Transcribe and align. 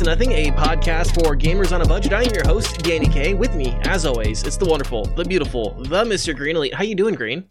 to 0.00 0.06
Nothing, 0.06 0.32
a 0.32 0.50
podcast 0.52 1.12
for 1.14 1.36
gamers 1.36 1.72
on 1.72 1.82
a 1.82 1.86
budget. 1.86 2.14
I 2.14 2.22
am 2.22 2.32
your 2.32 2.46
host, 2.46 2.78
Danny 2.78 3.06
K. 3.06 3.34
With 3.34 3.54
me, 3.54 3.76
as 3.82 4.06
always, 4.06 4.42
it's 4.44 4.56
the 4.56 4.64
wonderful, 4.64 5.04
the 5.04 5.24
beautiful, 5.24 5.74
the 5.74 6.04
Mr. 6.04 6.34
Green 6.34 6.56
Elite. 6.56 6.72
How 6.72 6.84
you 6.84 6.94
doing, 6.94 7.14
Green? 7.14 7.50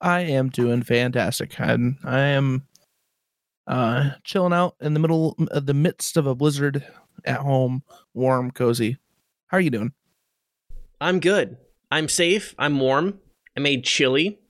I 0.00 0.22
am 0.22 0.48
doing 0.48 0.82
fantastic. 0.82 1.60
I'm, 1.60 1.98
I 2.02 2.18
am 2.18 2.66
uh 3.68 4.10
chilling 4.24 4.52
out 4.52 4.74
in 4.80 4.94
the 4.94 4.98
middle 4.98 5.36
of 5.52 5.66
the 5.66 5.74
midst 5.74 6.16
of 6.16 6.26
a 6.26 6.34
blizzard 6.34 6.84
at 7.24 7.40
home, 7.40 7.84
warm, 8.12 8.50
cozy. 8.50 8.98
How 9.46 9.58
are 9.58 9.60
you 9.60 9.70
doing? 9.70 9.92
I'm 11.00 11.20
good. 11.20 11.58
I'm 11.92 12.08
safe. 12.08 12.56
I'm 12.58 12.80
warm. 12.80 13.20
I 13.56 13.60
made 13.60 13.84
chili 13.84 14.40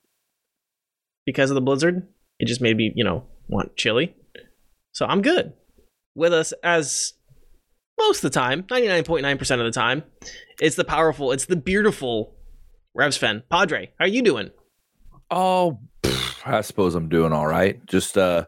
because 1.26 1.50
of 1.50 1.56
the 1.56 1.60
blizzard. 1.60 2.06
It 2.38 2.46
just 2.46 2.62
made 2.62 2.78
me, 2.78 2.92
you 2.96 3.04
know, 3.04 3.24
want 3.48 3.76
chili. 3.76 4.14
So 4.92 5.04
I'm 5.04 5.20
good. 5.20 5.52
With 6.14 6.32
us 6.32 6.54
as 6.62 7.13
most 7.98 8.24
of 8.24 8.32
the 8.32 8.38
time, 8.38 8.62
99.9% 8.64 9.58
of 9.58 9.64
the 9.64 9.70
time, 9.70 10.02
it's 10.60 10.76
the 10.76 10.84
powerful, 10.84 11.32
it's 11.32 11.46
the 11.46 11.56
beautiful 11.56 12.34
Revs, 12.94 13.18
RevsFan. 13.18 13.42
Padre, 13.50 13.90
how 13.98 14.04
are 14.04 14.08
you 14.08 14.22
doing? 14.22 14.50
Oh, 15.30 15.80
I 16.46 16.60
suppose 16.60 16.94
I'm 16.94 17.08
doing 17.08 17.32
all 17.32 17.46
right. 17.46 17.84
Just 17.86 18.16
uh 18.16 18.46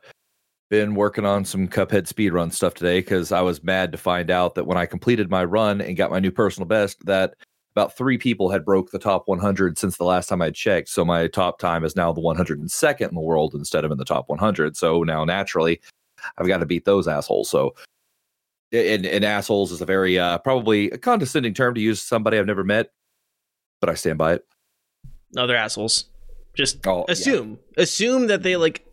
been 0.68 0.94
working 0.94 1.24
on 1.24 1.44
some 1.44 1.68
Cuphead 1.68 2.12
speedrun 2.12 2.52
stuff 2.52 2.74
today 2.74 2.98
because 2.98 3.30
I 3.30 3.40
was 3.40 3.62
mad 3.62 3.92
to 3.92 3.98
find 3.98 4.30
out 4.30 4.56
that 4.56 4.66
when 4.66 4.76
I 4.76 4.84
completed 4.86 5.30
my 5.30 5.44
run 5.44 5.80
and 5.80 5.96
got 5.96 6.10
my 6.10 6.18
new 6.18 6.32
personal 6.32 6.66
best, 6.66 7.04
that 7.06 7.34
about 7.76 7.96
three 7.96 8.18
people 8.18 8.50
had 8.50 8.64
broke 8.64 8.90
the 8.90 8.98
top 8.98 9.24
100 9.26 9.78
since 9.78 9.96
the 9.96 10.04
last 10.04 10.28
time 10.28 10.42
I 10.42 10.50
checked. 10.50 10.88
So 10.88 11.04
my 11.04 11.28
top 11.28 11.58
time 11.60 11.84
is 11.84 11.94
now 11.94 12.12
the 12.12 12.20
102nd 12.20 13.08
in 13.08 13.14
the 13.14 13.20
world 13.20 13.54
instead 13.54 13.84
of 13.84 13.92
in 13.92 13.98
the 13.98 14.04
top 14.04 14.28
100. 14.28 14.76
So 14.76 15.02
now 15.04 15.24
naturally, 15.24 15.80
I've 16.38 16.48
got 16.48 16.58
to 16.58 16.66
beat 16.66 16.84
those 16.84 17.06
assholes. 17.06 17.48
So 17.48 17.74
and, 18.72 19.06
and 19.06 19.24
assholes 19.24 19.72
is 19.72 19.80
a 19.80 19.86
very 19.86 20.18
uh, 20.18 20.38
probably 20.38 20.90
a 20.90 20.98
condescending 20.98 21.54
term 21.54 21.74
to 21.74 21.80
use 21.80 22.02
somebody 22.02 22.38
I've 22.38 22.46
never 22.46 22.64
met, 22.64 22.90
but 23.80 23.90
I 23.90 23.94
stand 23.94 24.18
by 24.18 24.34
it. 24.34 24.44
Other 25.36 25.56
assholes. 25.56 26.06
Just 26.54 26.86
Oh, 26.86 27.04
yeah. 27.08 27.12
assume. 27.12 27.58
Assume 27.76 28.26
that 28.28 28.42
they 28.42 28.56
like 28.56 28.84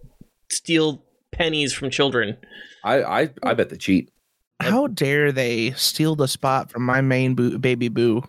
steal 0.52 1.04
pennies 1.32 1.74
from 1.74 1.90
children. 1.90 2.38
I 2.84 3.04
I, 3.04 3.30
I 3.44 3.54
bet 3.54 3.70
they 3.70 3.78
cheat. 3.78 4.12
How 4.62 4.88
dare 4.88 5.32
they 5.32 5.72
steal 5.72 6.16
the 6.16 6.28
spot 6.28 6.70
from 6.72 6.84
my 6.86 7.02
main 7.02 7.36
boo, 7.36 7.58
baby 7.58 7.88
boo? 7.90 8.24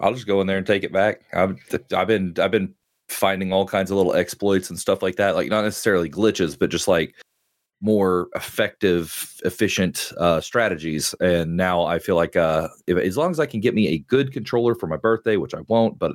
I'll 0.00 0.14
just 0.14 0.26
go 0.26 0.40
in 0.40 0.46
there 0.46 0.58
and 0.58 0.66
take 0.66 0.82
it 0.84 0.92
back. 0.92 1.22
I've 1.32 1.58
I've 1.94 2.08
been 2.08 2.34
I've 2.38 2.50
been 2.50 2.74
finding 3.08 3.52
all 3.52 3.66
kinds 3.66 3.90
of 3.90 3.96
little 3.96 4.14
exploits 4.14 4.70
and 4.70 4.78
stuff 4.78 5.02
like 5.02 5.16
that. 5.16 5.34
Like 5.34 5.48
not 5.50 5.64
necessarily 5.64 6.08
glitches, 6.10 6.58
but 6.58 6.70
just 6.70 6.88
like 6.88 7.14
more 7.80 8.28
effective, 8.34 9.40
efficient 9.44 10.12
uh, 10.18 10.40
strategies. 10.40 11.14
And 11.20 11.56
now 11.56 11.82
I 11.84 11.98
feel 11.98 12.16
like 12.16 12.36
uh, 12.36 12.68
if, 12.86 12.98
as 12.98 13.16
long 13.16 13.30
as 13.30 13.40
I 13.40 13.46
can 13.46 13.60
get 13.60 13.74
me 13.74 13.88
a 13.88 13.98
good 13.98 14.32
controller 14.32 14.74
for 14.74 14.86
my 14.86 14.96
birthday, 14.96 15.36
which 15.36 15.54
I 15.54 15.60
won't, 15.68 15.98
but 15.98 16.12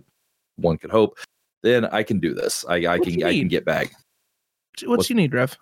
one 0.57 0.77
could 0.77 0.91
hope, 0.91 1.17
then 1.63 1.85
I 1.85 2.03
can 2.03 2.19
do 2.19 2.33
this. 2.33 2.63
I, 2.69 2.75
I 2.85 2.99
can 2.99 3.23
I 3.23 3.37
can 3.37 3.47
get 3.47 3.65
back. 3.65 3.91
What 4.83 4.97
What- 4.99 5.09
you 5.09 5.15
need, 5.15 5.33
Rev? 5.33 5.57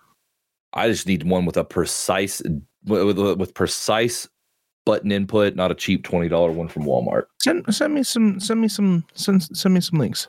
I 0.76 0.88
just 0.88 1.06
need 1.06 1.22
one 1.22 1.46
with 1.46 1.56
a 1.56 1.64
precise 1.64 2.42
with, 2.84 3.16
with, 3.16 3.38
with 3.38 3.54
precise 3.54 4.28
button 4.84 5.12
input, 5.12 5.54
not 5.54 5.70
a 5.70 5.74
cheap 5.74 6.02
twenty 6.04 6.28
dollar 6.28 6.50
one 6.50 6.66
from 6.68 6.82
Walmart. 6.84 7.24
Send 7.40 7.64
send 7.74 7.94
me 7.94 8.02
some 8.02 8.40
send 8.40 8.60
me 8.60 8.68
some 8.68 9.04
send 9.14 9.42
send 9.56 9.72
me 9.72 9.80
some 9.80 9.98
links. 10.00 10.28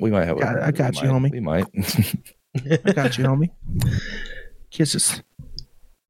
We 0.00 0.10
might 0.10 0.24
have. 0.24 0.38
Got 0.40 0.56
it. 0.56 0.62
I 0.62 0.70
got 0.72 1.00
you, 1.00 1.08
might- 1.12 1.30
homie. 1.30 1.32
We 1.32 1.40
might. 1.40 1.66
I 2.86 2.92
got 2.92 3.16
you, 3.16 3.24
homie. 3.24 3.50
Kisses. 4.70 5.22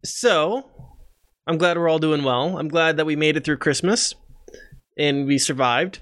So, 0.05 0.71
I'm 1.47 1.59
glad 1.59 1.77
we're 1.77 1.89
all 1.89 1.99
doing 1.99 2.23
well. 2.23 2.59
I'm 2.59 2.69
glad 2.69 2.97
that 2.97 3.07
we 3.07 3.17
made 3.17 3.37
it 3.37 3.45
through 3.45 3.59
Christmas 3.59 4.15
and 4.97 5.27
we 5.27 5.39
survived. 5.39 6.01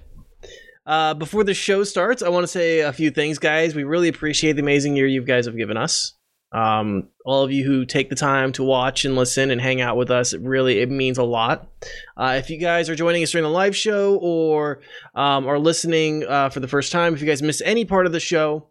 Uh, 0.87 1.15
before 1.15 1.45
the 1.45 1.55
show 1.55 1.85
starts, 1.85 2.23
I 2.23 2.29
want 2.31 2.45
to 2.45 2.49
say 2.49 2.81
a 2.81 2.93
few 2.93 3.11
things, 3.11 3.39
guys. 3.39 3.75
We 3.75 3.85
really 3.85 4.09
appreciate 4.09 4.53
the 4.53 4.63
amazing 4.63 4.97
year 4.97 5.07
you 5.07 5.23
guys 5.23 5.47
have 5.47 5.57
given 5.57 5.77
us. 5.77 6.15
Um, 6.51 7.09
all 7.27 7.45
of 7.45 7.53
you 7.53 7.65
who 7.67 7.85
take 7.85 8.09
the 8.09 8.17
time 8.17 8.53
to 8.53 8.65
watch 8.65 9.05
and 9.05 9.15
listen 9.15 9.51
and 9.51 9.61
hang 9.61 9.83
out 9.83 9.99
with 9.99 10.11
us, 10.11 10.33
it 10.33 10.41
really 10.41 10.81
it 10.81 10.91
means 10.91 11.19
a 11.19 11.23
lot. 11.23 11.69
Uh, 12.17 12.37
if 12.39 12.49
you 12.49 12.57
guys 12.57 12.89
are 12.89 12.95
joining 12.95 13.23
us 13.23 13.33
during 13.33 13.43
the 13.43 13.51
live 13.51 13.77
show 13.77 14.17
or 14.17 14.81
um, 15.15 15.47
are 15.47 15.59
listening 15.59 16.25
uh, 16.27 16.49
for 16.49 16.61
the 16.61 16.69
first 16.69 16.91
time, 16.91 17.13
if 17.13 17.21
you 17.21 17.27
guys 17.27 17.43
miss 17.43 17.61
any 17.61 17.85
part 17.85 18.07
of 18.07 18.13
the 18.13 18.21
show, 18.21 18.67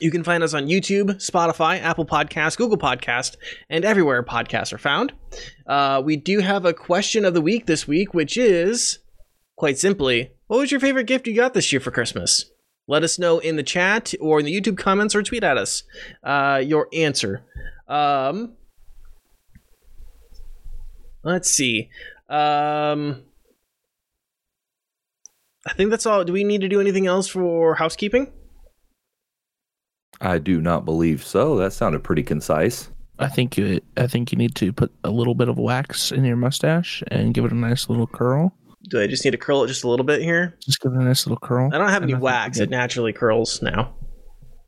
you 0.00 0.10
can 0.10 0.24
find 0.24 0.42
us 0.42 0.54
on 0.54 0.66
YouTube, 0.66 1.16
Spotify, 1.16 1.80
Apple 1.80 2.04
Podcast, 2.04 2.56
Google 2.56 2.78
Podcast, 2.78 3.36
and 3.70 3.84
everywhere 3.84 4.22
podcasts 4.22 4.72
are 4.72 4.78
found. 4.78 5.12
Uh, 5.66 6.02
we 6.04 6.16
do 6.16 6.40
have 6.40 6.64
a 6.64 6.74
question 6.74 7.24
of 7.24 7.34
the 7.34 7.40
week 7.40 7.66
this 7.66 7.86
week, 7.86 8.12
which 8.12 8.36
is 8.36 8.98
quite 9.56 9.78
simply, 9.78 10.32
what 10.48 10.58
was 10.58 10.70
your 10.70 10.80
favorite 10.80 11.06
gift 11.06 11.26
you 11.26 11.34
got 11.34 11.54
this 11.54 11.72
year 11.72 11.80
for 11.80 11.90
Christmas? 11.92 12.50
Let 12.86 13.04
us 13.04 13.18
know 13.18 13.38
in 13.38 13.56
the 13.56 13.62
chat 13.62 14.12
or 14.20 14.40
in 14.40 14.44
the 14.44 14.60
YouTube 14.60 14.76
comments 14.76 15.14
or 15.14 15.22
tweet 15.22 15.44
at 15.44 15.56
us 15.56 15.84
uh, 16.22 16.60
your 16.62 16.88
answer. 16.92 17.44
Um, 17.88 18.54
let's 21.22 21.48
see. 21.48 21.88
Um, 22.28 23.22
I 25.66 25.72
think 25.74 25.90
that's 25.90 26.04
all. 26.04 26.24
Do 26.24 26.32
we 26.32 26.44
need 26.44 26.60
to 26.62 26.68
do 26.68 26.80
anything 26.80 27.06
else 27.06 27.28
for 27.28 27.76
housekeeping? 27.76 28.32
I 30.20 30.38
do 30.38 30.60
not 30.60 30.84
believe 30.84 31.24
so. 31.24 31.56
That 31.56 31.72
sounded 31.72 32.04
pretty 32.04 32.22
concise. 32.22 32.90
I 33.18 33.28
think 33.28 33.56
you 33.56 33.80
I 33.96 34.06
think 34.06 34.32
you 34.32 34.38
need 34.38 34.54
to 34.56 34.72
put 34.72 34.92
a 35.04 35.10
little 35.10 35.34
bit 35.34 35.48
of 35.48 35.58
wax 35.58 36.10
in 36.10 36.24
your 36.24 36.36
mustache 36.36 37.02
and 37.08 37.32
give 37.32 37.44
it 37.44 37.52
a 37.52 37.56
nice 37.56 37.88
little 37.88 38.06
curl. 38.06 38.52
Do 38.90 39.00
I 39.00 39.06
just 39.06 39.24
need 39.24 39.30
to 39.30 39.38
curl 39.38 39.64
it 39.64 39.68
just 39.68 39.84
a 39.84 39.88
little 39.88 40.04
bit 40.04 40.20
here? 40.20 40.56
Just 40.60 40.80
give 40.80 40.92
it 40.92 40.98
a 40.98 41.04
nice 41.04 41.26
little 41.26 41.38
curl. 41.38 41.70
I 41.72 41.78
don't 41.78 41.88
have 41.88 42.02
any 42.02 42.12
And 42.12 42.16
I 42.16 42.18
think 42.18 42.22
wax. 42.22 42.58
It 42.58 42.70
naturally 42.70 43.12
curls 43.12 43.62
now. 43.62 43.94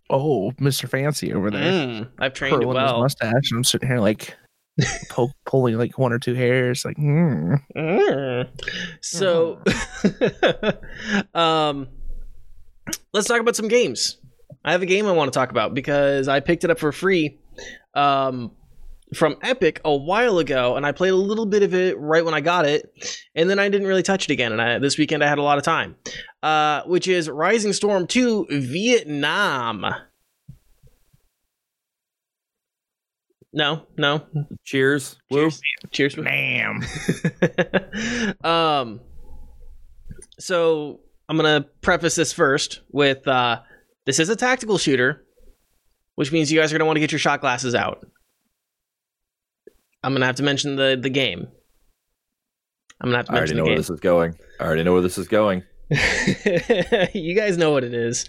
Oh, 0.09 0.53
Mr. 0.61 0.89
Fancy 0.89 1.35
over 1.35 1.51
there. 1.51 1.73
Mm, 1.73 2.09
I've 2.19 2.33
trained 2.33 2.55
it 2.55 2.65
Curling 2.65 2.81
his 2.81 2.93
well. 2.93 3.01
mustache, 3.01 3.51
and 3.51 3.59
I'm 3.59 3.65
sitting 3.65 3.89
here 3.89 3.99
like 3.99 4.35
po- 5.11 5.33
pulling 5.45 5.77
like 5.77 5.99
one 5.99 6.13
or 6.13 6.19
two 6.19 6.35
hairs, 6.35 6.85
like 6.85 6.97
mm. 6.97 7.61
Mm. 7.77 8.49
So, 9.01 9.61
um, 11.39 11.89
let's 13.13 13.27
talk 13.27 13.41
about 13.41 13.57
some 13.57 13.69
games. 13.69 14.19
I 14.67 14.73
have 14.73 14.83
a 14.83 14.87
game 14.87 15.07
I 15.07 15.13
want 15.13 15.33
to 15.33 15.39
talk 15.39 15.53
about 15.53 15.75
because 15.75 16.27
I 16.27 16.41
picked 16.41 16.65
it 16.65 16.71
up 16.71 16.81
for 16.81 16.91
free 16.91 17.39
um, 17.95 18.51
from 19.15 19.37
Epic 19.41 19.81
a 19.85 19.95
while 19.95 20.41
ago, 20.41 20.77
and 20.77 20.85
I 20.85 20.91
played 20.91 21.13
a 21.13 21.17
little 21.17 21.47
bit 21.47 21.63
of 21.63 21.73
it 21.73 21.97
right 22.01 22.25
when 22.25 22.35
I 22.35 22.41
got 22.41 22.67
it, 22.67 23.23
and 23.37 23.49
then 23.49 23.61
I 23.61 23.69
didn't 23.69 23.87
really 23.87 24.03
touch 24.03 24.25
it 24.25 24.33
again. 24.33 24.51
And 24.51 24.61
I, 24.61 24.81
this 24.81 24.99
weekend 24.99 25.23
I 25.23 25.29
had 25.29 25.39
a 25.39 25.43
lot 25.43 25.57
of 25.57 25.63
time, 25.63 25.95
uh, 26.43 26.83
which 26.83 27.07
is 27.07 27.31
Rising 27.31 27.73
Storm 27.73 28.09
2 28.09 28.49
Vietnam. 28.51 29.87
No, 33.53 33.87
no. 33.97 34.27
Cheers. 34.65 35.17
Woo. 35.31 35.49
Cheers. 35.93 36.15
Cheers. 36.15 36.15
damn. 36.17 36.83
um 38.45 39.01
so 40.39 41.01
i'm 41.27 41.37
gonna 41.37 41.65
preface 41.81 42.15
this 42.17 42.35
first 42.35 42.83
with 42.93 43.27
uh 43.27 43.61
this 44.07 44.19
is 44.19 44.29
a 44.29 44.37
tactical 44.37 44.79
shooter 44.79 45.23
which 46.15 46.33
means 46.33 46.51
you 46.51 46.59
guys 46.59 46.73
are 46.73 46.79
gonna 46.79 46.87
want 46.87 46.97
to 46.97 47.01
get 47.01 47.13
your 47.13 47.19
shot 47.19 47.41
glasses 47.41 47.75
out 47.75 48.07
i'm 50.03 50.13
gonna 50.13 50.27
have 50.27 50.37
to 50.37 50.43
mention 50.43 50.77
the 50.77 50.99
the 51.01 51.11
game 51.11 51.47
i'm 53.01 53.09
gonna 53.09 53.19
have 53.19 53.27
to 53.27 53.33
I 53.33 53.37
already 53.37 53.55
know 53.55 53.65
where 53.65 53.77
this 53.77 53.91
is 53.91 54.01
going. 54.01 54.37
I 54.59 54.65
already 54.65 54.85
know 54.85 54.95
where 54.95 55.03
this 55.03 55.19
is 55.19 55.29
going. 55.29 55.63
you 57.15 57.35
guys 57.35 57.57
know 57.57 57.71
what 57.71 57.85
it 57.85 57.95
is. 57.95 58.29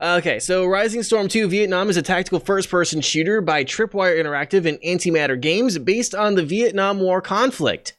Okay, 0.00 0.40
so 0.40 0.66
Rising 0.66 1.04
Storm 1.04 1.28
2 1.28 1.48
Vietnam 1.48 1.88
is 1.90 1.96
a 1.96 2.02
tactical 2.02 2.40
first 2.40 2.68
person 2.70 3.00
shooter 3.00 3.40
by 3.40 3.64
Tripwire 3.64 4.18
Interactive 4.18 4.66
and 4.66 4.78
Antimatter 4.80 5.40
Games 5.40 5.78
based 5.78 6.12
on 6.14 6.34
the 6.34 6.44
Vietnam 6.44 6.98
War 6.98 7.20
conflict. 7.20 7.94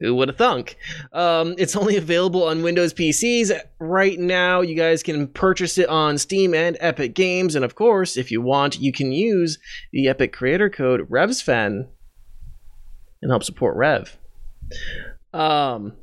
Who 0.00 0.14
would 0.16 0.28
have 0.28 0.36
thunk? 0.36 0.76
Um, 1.12 1.54
it's 1.56 1.76
only 1.76 1.96
available 1.96 2.44
on 2.44 2.62
Windows 2.62 2.92
PCs 2.92 3.52
right 3.78 4.18
now. 4.18 4.60
You 4.60 4.74
guys 4.74 5.02
can 5.02 5.28
purchase 5.28 5.78
it 5.78 5.88
on 5.88 6.18
Steam 6.18 6.52
and 6.52 6.76
Epic 6.80 7.14
Games, 7.14 7.54
and 7.54 7.64
of 7.64 7.74
course, 7.74 8.16
if 8.16 8.30
you 8.30 8.42
want, 8.42 8.80
you 8.80 8.92
can 8.92 9.12
use 9.12 9.58
the 9.92 10.08
Epic 10.08 10.32
creator 10.32 10.68
code 10.68 11.08
RevsFan 11.08 11.86
and 13.22 13.30
help 13.30 13.44
support 13.44 13.76
Rev. 13.76 14.18
Um, 15.32 15.94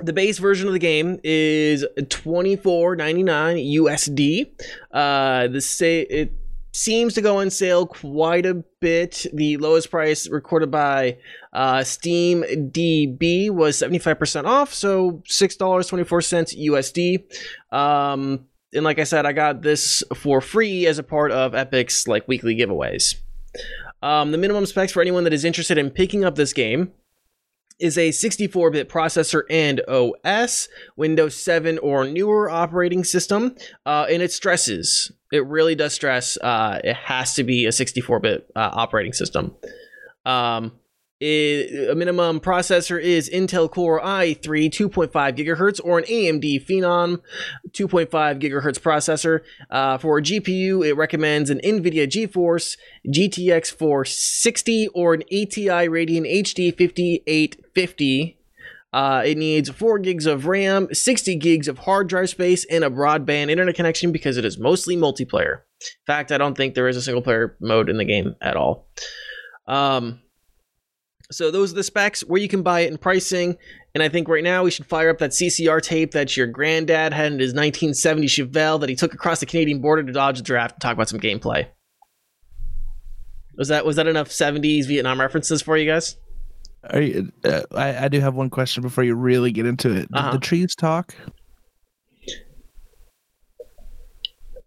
the 0.00 0.12
base 0.12 0.38
version 0.38 0.66
of 0.66 0.72
the 0.72 0.78
game 0.78 1.18
is 1.22 1.84
twenty 2.08 2.56
four 2.56 2.96
ninety 2.96 3.22
nine 3.22 3.56
USD. 3.56 4.50
Uh, 4.92 5.48
the 5.48 5.60
say 5.60 6.00
it 6.02 6.32
seems 6.72 7.14
to 7.14 7.22
go 7.22 7.38
on 7.38 7.50
sale 7.50 7.86
quite 7.86 8.46
a 8.46 8.54
bit. 8.80 9.26
The 9.32 9.56
lowest 9.56 9.90
price 9.90 10.28
recorded 10.28 10.70
by 10.70 11.18
uh, 11.52 11.82
Steam 11.84 12.42
DB 12.42 13.50
was 13.50 13.76
75% 13.76 14.44
off, 14.44 14.72
so 14.72 15.22
$6.24 15.28 16.56
USD. 16.68 17.76
Um, 17.76 18.46
and 18.72 18.84
like 18.84 18.98
I 18.98 19.04
said, 19.04 19.26
I 19.26 19.32
got 19.32 19.62
this 19.62 20.02
for 20.14 20.40
free 20.40 20.86
as 20.86 20.98
a 20.98 21.02
part 21.02 21.32
of 21.32 21.54
Epic's 21.54 22.06
like 22.06 22.28
weekly 22.28 22.56
giveaways. 22.56 23.16
Um, 24.02 24.30
the 24.30 24.38
minimum 24.38 24.66
specs 24.66 24.92
for 24.92 25.00
anyone 25.00 25.24
that 25.24 25.32
is 25.32 25.44
interested 25.44 25.78
in 25.78 25.90
picking 25.90 26.24
up 26.24 26.36
this 26.36 26.52
game 26.52 26.92
is 27.78 27.96
a 27.98 28.10
64 28.10 28.70
bit 28.70 28.88
processor 28.88 29.42
and 29.50 29.80
OS, 29.88 30.68
Windows 30.96 31.36
7 31.36 31.78
or 31.78 32.06
newer 32.06 32.50
operating 32.50 33.04
system, 33.04 33.54
uh, 33.86 34.06
and 34.10 34.22
it 34.22 34.32
stresses. 34.32 35.12
It 35.32 35.46
really 35.46 35.74
does 35.74 35.92
stress. 35.92 36.36
Uh, 36.38 36.80
it 36.82 36.96
has 36.96 37.34
to 37.34 37.44
be 37.44 37.66
a 37.66 37.72
64 37.72 38.20
bit 38.20 38.50
uh, 38.56 38.70
operating 38.72 39.12
system. 39.12 39.54
Um, 40.24 40.72
a 41.20 41.94
minimum 41.94 42.38
processor 42.40 43.00
is 43.00 43.28
Intel 43.28 43.70
Core 43.70 44.00
i3 44.00 44.70
2.5 44.70 45.10
gigahertz 45.36 45.80
or 45.82 45.98
an 45.98 46.04
AMD 46.04 46.64
Phenom 46.64 47.20
2.5 47.70 48.08
gigahertz 48.40 48.78
processor. 48.78 49.40
Uh, 49.70 49.98
for 49.98 50.20
GPU, 50.20 50.86
it 50.86 50.94
recommends 50.94 51.50
an 51.50 51.60
NVIDIA 51.64 52.06
GeForce 52.06 52.76
GTX 53.06 53.72
460 53.72 54.88
or 54.88 55.14
an 55.14 55.22
ATI 55.22 55.88
Radeon 55.88 56.30
HD 56.42 56.76
5850. 56.76 58.38
Uh, 58.90 59.22
it 59.26 59.36
needs 59.36 59.68
4 59.68 59.98
gigs 59.98 60.24
of 60.24 60.46
RAM, 60.46 60.88
60 60.92 61.36
gigs 61.36 61.68
of 61.68 61.78
hard 61.78 62.08
drive 62.08 62.30
space, 62.30 62.64
and 62.66 62.84
a 62.84 62.90
broadband 62.90 63.50
internet 63.50 63.74
connection 63.74 64.12
because 64.12 64.36
it 64.36 64.44
is 64.44 64.56
mostly 64.56 64.96
multiplayer. 64.96 65.58
In 65.80 66.06
fact, 66.06 66.32
I 66.32 66.38
don't 66.38 66.56
think 66.56 66.74
there 66.74 66.88
is 66.88 66.96
a 66.96 67.02
single 67.02 67.22
player 67.22 67.56
mode 67.60 67.90
in 67.90 67.98
the 67.98 68.04
game 68.04 68.34
at 68.40 68.56
all. 68.56 68.88
Um, 69.66 70.20
so 71.30 71.50
those 71.50 71.72
are 71.72 71.76
the 71.76 71.82
specs, 71.82 72.22
where 72.22 72.40
you 72.40 72.48
can 72.48 72.62
buy 72.62 72.80
it, 72.80 72.88
and 72.88 73.00
pricing. 73.00 73.56
And 73.94 74.02
I 74.02 74.08
think 74.08 74.28
right 74.28 74.44
now 74.44 74.62
we 74.64 74.70
should 74.70 74.86
fire 74.86 75.10
up 75.10 75.18
that 75.18 75.30
CCR 75.30 75.80
tape 75.82 76.12
that 76.12 76.36
your 76.36 76.46
granddad 76.46 77.12
had 77.12 77.32
in 77.32 77.38
his 77.38 77.50
1970 77.54 78.26
Chevelle 78.26 78.80
that 78.80 78.88
he 78.88 78.94
took 78.96 79.12
across 79.14 79.40
the 79.40 79.46
Canadian 79.46 79.80
border 79.80 80.02
to 80.04 80.12
dodge 80.12 80.38
the 80.38 80.44
draft 80.44 80.74
and 80.76 80.80
talk 80.80 80.92
about 80.92 81.08
some 81.08 81.20
gameplay. 81.20 81.66
Was 83.56 83.68
that 83.68 83.84
was 83.84 83.96
that 83.96 84.06
enough 84.06 84.28
70s 84.28 84.86
Vietnam 84.86 85.20
references 85.20 85.60
for 85.62 85.76
you 85.76 85.90
guys? 85.90 86.16
Are 86.90 87.00
you, 87.00 87.32
uh, 87.44 87.62
I, 87.74 88.04
I 88.04 88.08
do 88.08 88.20
have 88.20 88.34
one 88.36 88.50
question 88.50 88.82
before 88.84 89.02
you 89.02 89.16
really 89.16 89.50
get 89.50 89.66
into 89.66 89.90
it. 89.90 90.08
Did 90.08 90.08
Uh-huh. 90.14 90.30
the 90.32 90.38
trees 90.38 90.76
talk? 90.76 91.14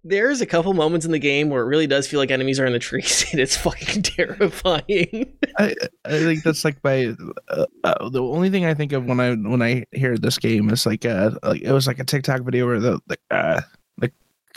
There's 0.03 0.41
a 0.41 0.47
couple 0.47 0.73
moments 0.73 1.05
in 1.05 1.11
the 1.11 1.19
game 1.19 1.49
where 1.49 1.61
it 1.61 1.65
really 1.65 1.85
does 1.85 2.07
feel 2.07 2.19
like 2.19 2.31
enemies 2.31 2.59
are 2.59 2.65
in 2.65 2.73
the 2.73 2.79
trees, 2.79 3.25
and 3.31 3.39
it's 3.39 3.55
fucking 3.55 4.01
terrifying. 4.03 5.37
I 5.57 5.75
I 6.05 6.09
think 6.19 6.43
that's 6.43 6.65
like 6.65 6.83
my 6.83 7.13
uh, 7.49 7.65
uh, 7.83 8.09
the 8.09 8.21
only 8.21 8.49
thing 8.49 8.65
I 8.65 8.73
think 8.73 8.93
of 8.93 9.05
when 9.05 9.19
I 9.19 9.35
when 9.35 9.61
I 9.61 9.85
hear 9.91 10.17
this 10.17 10.37
game 10.39 10.69
is 10.71 10.85
like 10.85 11.05
uh 11.05 11.31
like 11.43 11.61
it 11.61 11.71
was 11.71 11.85
like 11.85 11.99
a 11.99 12.03
TikTok 12.03 12.41
video 12.41 12.65
where 12.65 12.79
the 12.79 12.99
the 13.07 13.17
uh 13.29 13.61
the 13.97 14.11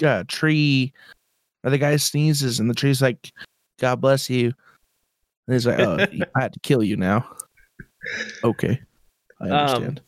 uh, 0.09 0.25
tree 0.29 0.93
or 1.63 1.71
the 1.71 1.79
guy 1.79 1.97
sneezes 1.97 2.59
and 2.59 2.69
the 2.71 2.75
tree's 2.75 3.03
like 3.03 3.31
God 3.81 4.01
bless 4.01 4.31
you 4.31 4.53
and 5.47 5.55
he's 5.55 5.67
like 5.67 5.79
oh 5.79 5.99
I 6.35 6.41
had 6.41 6.53
to 6.55 6.61
kill 6.61 6.83
you 6.83 6.97
now 6.97 7.29
okay 8.43 8.81
I 9.41 9.45
Um, 9.45 9.53
understand 9.53 10.03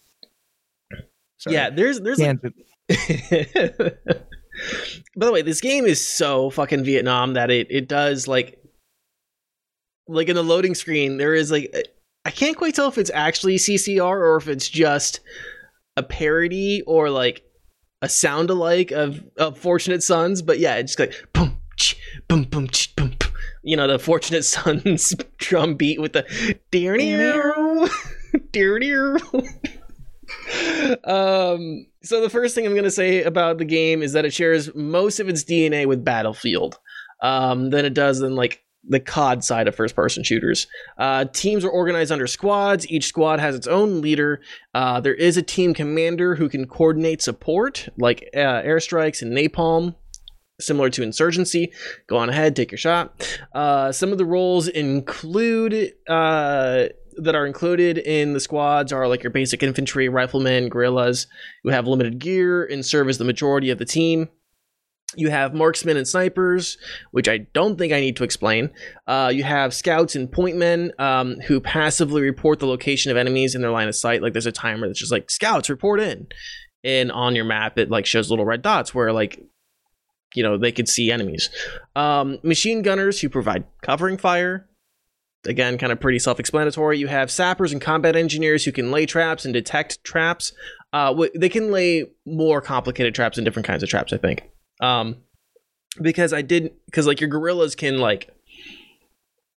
Sorry. 1.38 1.54
yeah, 1.54 1.70
there's 1.70 2.00
there's 2.00 2.18
like, 2.18 2.40
Tangent. 2.40 3.96
By 5.16 5.26
the 5.26 5.32
way, 5.32 5.42
this 5.42 5.60
game 5.60 5.84
is 5.84 6.06
so 6.06 6.50
fucking 6.50 6.84
Vietnam 6.84 7.34
that 7.34 7.50
it 7.50 7.66
it 7.70 7.88
does 7.88 8.26
like 8.28 8.58
like 10.08 10.28
in 10.28 10.36
the 10.36 10.42
loading 10.42 10.74
screen 10.74 11.16
there 11.16 11.34
is 11.34 11.50
like 11.50 11.70
uh, 11.74 11.80
I 12.24 12.30
can't 12.30 12.56
quite 12.56 12.74
tell 12.74 12.88
if 12.88 12.98
it's 12.98 13.10
actually 13.14 13.56
CCR 13.56 14.00
or 14.02 14.36
if 14.36 14.48
it's 14.48 14.68
just 14.68 15.20
a 15.96 16.02
parody 16.02 16.82
or 16.82 17.10
like 17.10 17.42
a 18.02 18.08
sound 18.08 18.50
alike 18.50 18.90
of 18.90 19.24
of 19.36 19.58
Fortunate 19.58 20.02
Sons, 20.02 20.42
but 20.42 20.58
yeah, 20.58 20.76
it's 20.76 20.94
just 20.94 20.98
like 20.98 21.32
boom 21.32 21.60
ch, 21.76 21.96
boom 22.28 22.44
boom 22.44 22.68
ch, 22.68 22.94
boom, 22.96 23.14
boom. 23.18 23.32
you 23.62 23.76
know 23.76 23.86
the 23.86 23.98
Fortunate 23.98 24.44
Sons 24.54 25.14
drum 25.38 25.74
beat 25.74 26.00
with 26.00 26.12
the 26.12 26.58
dear 26.70 26.96
dear 26.96 27.88
dear 28.52 28.78
dear 28.78 29.18
um 31.04 31.86
so 32.02 32.20
the 32.20 32.30
first 32.30 32.54
thing 32.54 32.66
i'm 32.66 32.72
going 32.72 32.84
to 32.84 32.90
say 32.90 33.22
about 33.22 33.58
the 33.58 33.64
game 33.64 34.02
is 34.02 34.12
that 34.12 34.24
it 34.24 34.32
shares 34.32 34.74
most 34.74 35.20
of 35.20 35.28
its 35.28 35.44
dna 35.44 35.86
with 35.86 36.04
battlefield 36.04 36.78
um 37.22 37.70
than 37.70 37.84
it 37.84 37.94
does 37.94 38.20
in 38.20 38.34
like 38.34 38.62
the 38.88 39.00
cod 39.00 39.42
side 39.44 39.66
of 39.66 39.74
first 39.74 39.96
person 39.96 40.22
shooters. 40.22 40.66
Uh 40.98 41.24
teams 41.32 41.64
are 41.64 41.70
organized 41.70 42.12
under 42.12 42.26
squads. 42.26 42.88
Each 42.88 43.06
squad 43.06 43.40
has 43.40 43.54
its 43.54 43.66
own 43.66 44.00
leader. 44.00 44.40
Uh 44.74 45.00
there 45.00 45.14
is 45.14 45.36
a 45.36 45.42
team 45.42 45.74
commander 45.74 46.34
who 46.34 46.48
can 46.48 46.66
coordinate 46.66 47.22
support 47.22 47.88
like 47.98 48.28
uh, 48.34 48.62
airstrikes 48.62 49.22
and 49.22 49.36
napalm 49.36 49.94
similar 50.60 50.88
to 50.90 51.02
insurgency. 51.02 51.72
Go 52.06 52.16
on 52.16 52.30
ahead 52.30 52.54
take 52.54 52.70
your 52.70 52.78
shot. 52.78 53.38
Uh 53.52 53.92
some 53.92 54.12
of 54.12 54.18
the 54.18 54.24
roles 54.24 54.68
include 54.68 55.92
uh 56.08 56.84
that 57.18 57.34
are 57.34 57.46
included 57.46 57.98
in 57.98 58.32
the 58.32 58.40
squads 58.40 58.92
are 58.92 59.08
like 59.08 59.22
your 59.22 59.30
basic 59.30 59.62
infantry, 59.62 60.08
riflemen, 60.08 60.68
guerrillas 60.68 61.26
who 61.62 61.70
have 61.70 61.86
limited 61.86 62.18
gear 62.18 62.64
and 62.64 62.84
serve 62.84 63.08
as 63.08 63.18
the 63.18 63.24
majority 63.24 63.70
of 63.70 63.78
the 63.78 63.84
team. 63.84 64.28
You 65.14 65.30
have 65.30 65.54
marksmen 65.54 65.96
and 65.96 66.06
snipers, 66.06 66.78
which 67.12 67.28
I 67.28 67.38
don't 67.38 67.78
think 67.78 67.92
I 67.92 68.00
need 68.00 68.16
to 68.16 68.24
explain. 68.24 68.70
Uh, 69.06 69.30
you 69.32 69.44
have 69.44 69.72
scouts 69.72 70.16
and 70.16 70.30
pointmen 70.30 70.90
um, 71.00 71.36
who 71.46 71.60
passively 71.60 72.22
report 72.22 72.58
the 72.58 72.66
location 72.66 73.10
of 73.10 73.16
enemies 73.16 73.54
in 73.54 73.62
their 73.62 73.70
line 73.70 73.88
of 73.88 73.94
sight. 73.94 74.20
Like 74.20 74.32
there's 74.32 74.46
a 74.46 74.52
timer 74.52 74.86
that's 74.86 74.98
just 74.98 75.12
like 75.12 75.30
scouts 75.30 75.70
report 75.70 76.00
in, 76.00 76.26
and 76.82 77.12
on 77.12 77.36
your 77.36 77.44
map 77.44 77.78
it 77.78 77.88
like 77.88 78.04
shows 78.04 78.30
little 78.30 78.44
red 78.44 78.62
dots 78.62 78.94
where 78.94 79.12
like 79.12 79.40
you 80.34 80.42
know 80.42 80.58
they 80.58 80.72
could 80.72 80.88
see 80.88 81.12
enemies. 81.12 81.50
Um, 81.94 82.38
machine 82.42 82.82
gunners 82.82 83.20
who 83.20 83.28
provide 83.28 83.64
covering 83.82 84.18
fire 84.18 84.68
again 85.46 85.78
kind 85.78 85.92
of 85.92 86.00
pretty 86.00 86.18
self-explanatory. 86.18 86.98
You 86.98 87.06
have 87.08 87.30
sappers 87.30 87.72
and 87.72 87.80
combat 87.80 88.16
engineers 88.16 88.64
who 88.64 88.72
can 88.72 88.90
lay 88.90 89.06
traps 89.06 89.44
and 89.44 89.54
detect 89.54 90.02
traps. 90.04 90.52
Uh 90.92 91.14
wh- 91.14 91.38
they 91.38 91.48
can 91.48 91.70
lay 91.70 92.06
more 92.24 92.60
complicated 92.60 93.14
traps 93.14 93.38
and 93.38 93.44
different 93.44 93.66
kinds 93.66 93.82
of 93.82 93.88
traps 93.88 94.12
i 94.12 94.16
think. 94.18 94.42
Um 94.80 95.16
because 96.00 96.32
i 96.34 96.42
did 96.42 96.72
because 96.86 97.06
like 97.06 97.20
your 97.20 97.30
gorillas 97.30 97.74
can 97.74 97.98
like 97.98 98.28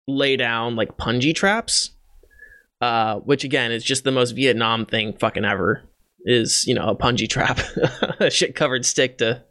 lay 0.07 0.37
down 0.37 0.75
like 0.75 0.95
punji 0.97 1.33
traps 1.33 1.91
uh 2.79 3.15
which 3.15 3.43
again 3.43 3.71
is 3.71 3.83
just 3.83 4.03
the 4.03 4.11
most 4.11 4.31
vietnam 4.33 4.85
thing 4.85 5.13
fucking 5.17 5.43
ever 5.43 5.83
is 6.25 6.63
you 6.67 6.75
know 6.75 6.87
a 6.89 6.95
punji 6.95 7.27
trap 7.27 7.59
a 8.19 8.29
shit 8.29 8.53
covered 8.55 8.85
stick 8.85 9.17
to 9.17 9.43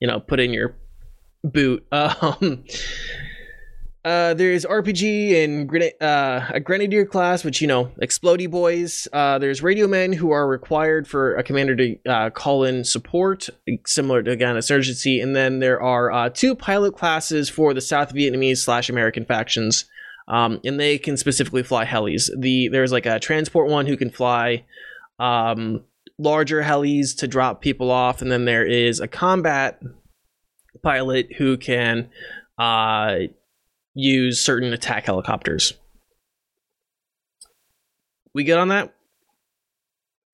you 0.00 0.06
know 0.06 0.20
put 0.20 0.38
in 0.40 0.52
your 0.52 0.76
boot. 1.44 1.84
Um 1.92 2.64
uh, 4.08 4.32
there's 4.32 4.64
RPG 4.64 5.44
and 5.44 5.68
grena- 5.68 5.92
uh, 6.00 6.46
a 6.54 6.60
Grenadier 6.60 7.04
class, 7.04 7.44
which, 7.44 7.60
you 7.60 7.66
know, 7.66 7.92
explodey 8.00 8.50
boys. 8.50 9.06
Uh, 9.12 9.38
there's 9.38 9.62
radio 9.62 9.86
men 9.86 10.14
who 10.14 10.30
are 10.30 10.48
required 10.48 11.06
for 11.06 11.36
a 11.36 11.42
commander 11.42 11.76
to 11.76 11.98
uh, 12.08 12.30
call 12.30 12.64
in 12.64 12.84
support, 12.84 13.50
similar 13.84 14.22
to, 14.22 14.30
again, 14.30 14.56
Insurgency. 14.56 15.20
And 15.20 15.36
then 15.36 15.58
there 15.58 15.82
are 15.82 16.10
uh, 16.10 16.30
two 16.30 16.54
pilot 16.54 16.96
classes 16.96 17.50
for 17.50 17.74
the 17.74 17.82
South 17.82 18.14
Vietnamese 18.14 18.58
slash 18.58 18.88
American 18.88 19.26
factions. 19.26 19.84
Um, 20.26 20.58
and 20.64 20.80
they 20.80 20.96
can 20.96 21.18
specifically 21.18 21.62
fly 21.62 21.84
helis. 21.84 22.30
The 22.34 22.68
There's 22.68 22.92
like 22.92 23.04
a 23.04 23.20
transport 23.20 23.68
one 23.68 23.86
who 23.86 23.98
can 23.98 24.08
fly 24.08 24.64
um, 25.18 25.84
larger 26.18 26.62
helis 26.62 27.14
to 27.18 27.28
drop 27.28 27.60
people 27.60 27.90
off. 27.90 28.22
And 28.22 28.32
then 28.32 28.46
there 28.46 28.64
is 28.64 29.00
a 29.00 29.08
combat 29.08 29.82
pilot 30.82 31.34
who 31.36 31.58
can 31.58 32.08
uh, 32.58 33.28
use 34.00 34.40
certain 34.40 34.72
attack 34.72 35.06
helicopters. 35.06 35.74
We 38.34 38.44
good 38.44 38.58
on 38.58 38.68
that? 38.68 38.94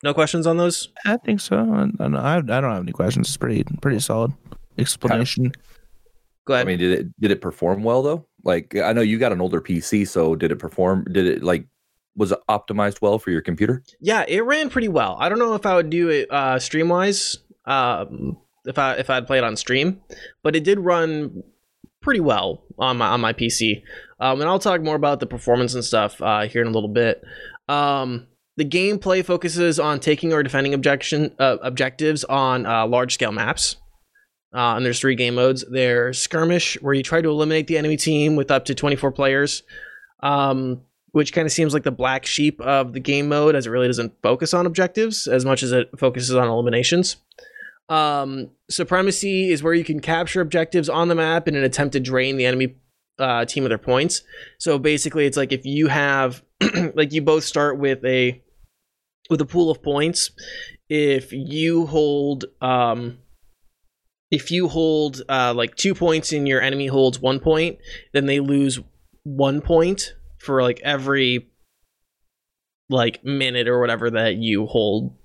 No 0.03 0.13
questions 0.13 0.47
on 0.47 0.59
those? 0.59 0.89
I 1.07 1.17
think 1.17 1.41
so 1.41 1.57
I, 1.57 1.85
I, 2.05 2.09
don't- 2.09 2.17
I 2.17 2.41
don't 2.41 2.71
have 2.73 2.83
any 2.83 2.93
questions 2.93 3.27
it's 3.29 3.37
pretty 3.39 3.65
pretty 3.81 4.01
solid 4.01 4.33
explanation 4.79 5.53
Go 6.47 6.53
ahead. 6.53 6.67
I 6.67 6.69
mean, 6.69 6.79
did 6.79 6.93
it 7.01 7.21
did 7.21 7.31
it 7.31 7.41
perform 7.41 7.83
well 7.85 8.03
though? 8.03 8.27
Like, 8.43 8.77
I 8.77 8.93
know 8.93 9.01
you 9.01 9.19
got 9.19 9.33
an 9.33 9.41
older 9.41 9.63
PC, 9.63 10.07
so 10.07 10.37
did 10.37 10.53
it 10.53 10.57
perform? 10.57 11.07
Did 11.11 11.27
it 11.27 11.43
like 11.43 11.67
was 12.17 12.33
it 12.33 12.39
optimized 12.51 13.01
well 13.01 13.19
for 13.19 13.31
your 13.31 13.41
computer? 13.41 13.83
yeah, 13.99 14.27
it 14.29 14.45
ran 14.45 14.69
pretty 14.69 14.89
well. 14.89 15.17
I 15.19 15.31
don't 15.31 15.39
know 15.39 15.55
if 15.55 15.65
I 15.65 15.75
would 15.75 15.89
do 15.89 16.11
it 16.11 16.31
uh, 16.31 16.59
stream 16.59 16.91
wise, 16.91 17.39
um, 17.65 18.37
if 18.67 18.77
I 18.79 18.93
if 18.97 19.09
I'd 19.09 19.27
play 19.27 19.39
it 19.39 19.45
on 19.45 19.57
stream, 19.57 20.03
but 20.43 20.55
it 20.55 20.65
did 20.65 20.79
run 20.81 21.43
pretty 22.05 22.21
well 22.21 22.63
on 22.79 22.99
my 22.99 23.09
on 23.09 23.21
my 23.21 23.33
PC. 23.33 23.83
Um, 24.21 24.41
and 24.41 24.49
I'll 24.49 24.61
talk 24.61 24.81
more 24.83 24.95
about 24.95 25.19
the 25.19 25.27
performance 25.27 25.75
and 25.75 25.85
stuff 25.85 26.23
uh, 26.23 26.43
here 26.43 26.63
in 26.63 26.69
a 26.69 26.71
little 26.71 26.89
bit. 26.89 27.25
Um, 27.69 28.29
the 28.57 28.65
gameplay 28.65 29.25
focuses 29.25 29.81
on 29.81 29.99
taking 29.99 30.33
or 30.33 30.43
defending 30.45 30.75
objection 30.75 31.35
uh, 31.41 31.57
objectives 31.63 32.23
on 32.25 32.67
uh, 32.67 32.87
large 32.87 33.15
scale 33.15 33.33
maps. 33.33 33.77
Uh, 34.55 34.77
and 34.77 34.87
there's 34.87 35.01
three 35.01 35.17
game 35.17 35.35
modes. 35.35 35.65
There's 35.69 36.21
skirmish, 36.21 36.81
where 36.81 36.95
you 36.95 37.03
try 37.03 37.21
to 37.21 37.29
eliminate 37.29 37.67
the 37.67 37.77
enemy 37.77 37.97
team 37.97 38.37
with 38.37 38.53
up 38.53 38.67
to 38.67 38.75
24 38.75 39.11
players, 39.11 39.65
um, 40.23 40.83
which 41.11 41.33
kind 41.33 41.45
of 41.45 41.51
seems 41.51 41.75
like 41.75 41.83
the 41.83 41.91
black 41.91 42.25
sheep 42.25 42.61
of 42.61 42.93
the 42.93 43.01
game 43.01 43.29
mode, 43.29 43.57
as 43.57 43.67
it 43.67 43.71
really 43.71 43.89
doesn't 43.89 44.15
focus 44.23 44.55
on 44.55 44.65
objectives 44.65 45.27
as 45.27 45.45
much 45.45 45.65
as 45.65 45.73
it 45.73 45.91
focuses 45.99 46.37
on 46.37 46.47
eliminations. 46.47 47.17
Um, 47.89 48.51
supremacy 48.71 49.51
is 49.51 49.63
where 49.63 49.75
you 49.75 49.85
can 49.85 50.01
capture 50.01 50.41
objectives 50.41 50.89
on 50.89 51.09
the 51.09 51.15
map 51.15 51.49
in 51.49 51.55
an 51.55 51.65
attempt 51.65 51.93
to 51.93 52.01
drain 52.01 52.37
the 52.37 52.47
enemy 52.47 52.77
uh, 53.19 53.45
team 53.45 53.65
of 53.65 53.69
their 53.69 53.79
points. 53.79 54.23
So 54.59 54.79
basically, 54.79 55.27
it's 55.27 55.37
like 55.37 55.53
if 55.53 55.65
you 55.65 55.89
have, 55.89 56.43
like, 56.95 57.13
you 57.13 57.23
both 57.23 57.45
start 57.45 57.79
with 57.79 58.05
a 58.05 58.43
with 59.31 59.41
a 59.41 59.47
pool 59.47 59.71
of 59.71 59.83
points. 59.83 60.31
If 60.89 61.33
you 61.33 61.87
hold, 61.87 62.45
um, 62.61 63.19
if 64.31 64.51
you 64.51 64.69
hold 64.69 65.23
uh, 65.29 65.55
like 65.55 65.77
two 65.77 65.95
points 65.95 66.33
and 66.33 66.47
your 66.47 66.61
enemy 66.61 66.87
holds 66.87 67.21
one 67.21 67.41
point, 67.41 67.79
then 68.13 68.27
they 68.27 68.41
lose 68.41 68.81
one 69.23 69.61
point 69.61 70.15
for 70.39 70.63
like 70.63 70.81
every 70.85 71.49
like 72.91 73.25
minute 73.25 73.67
or 73.67 73.81
whatever 73.81 74.11
that 74.11 74.37
you 74.37 74.67
hold 74.67 75.17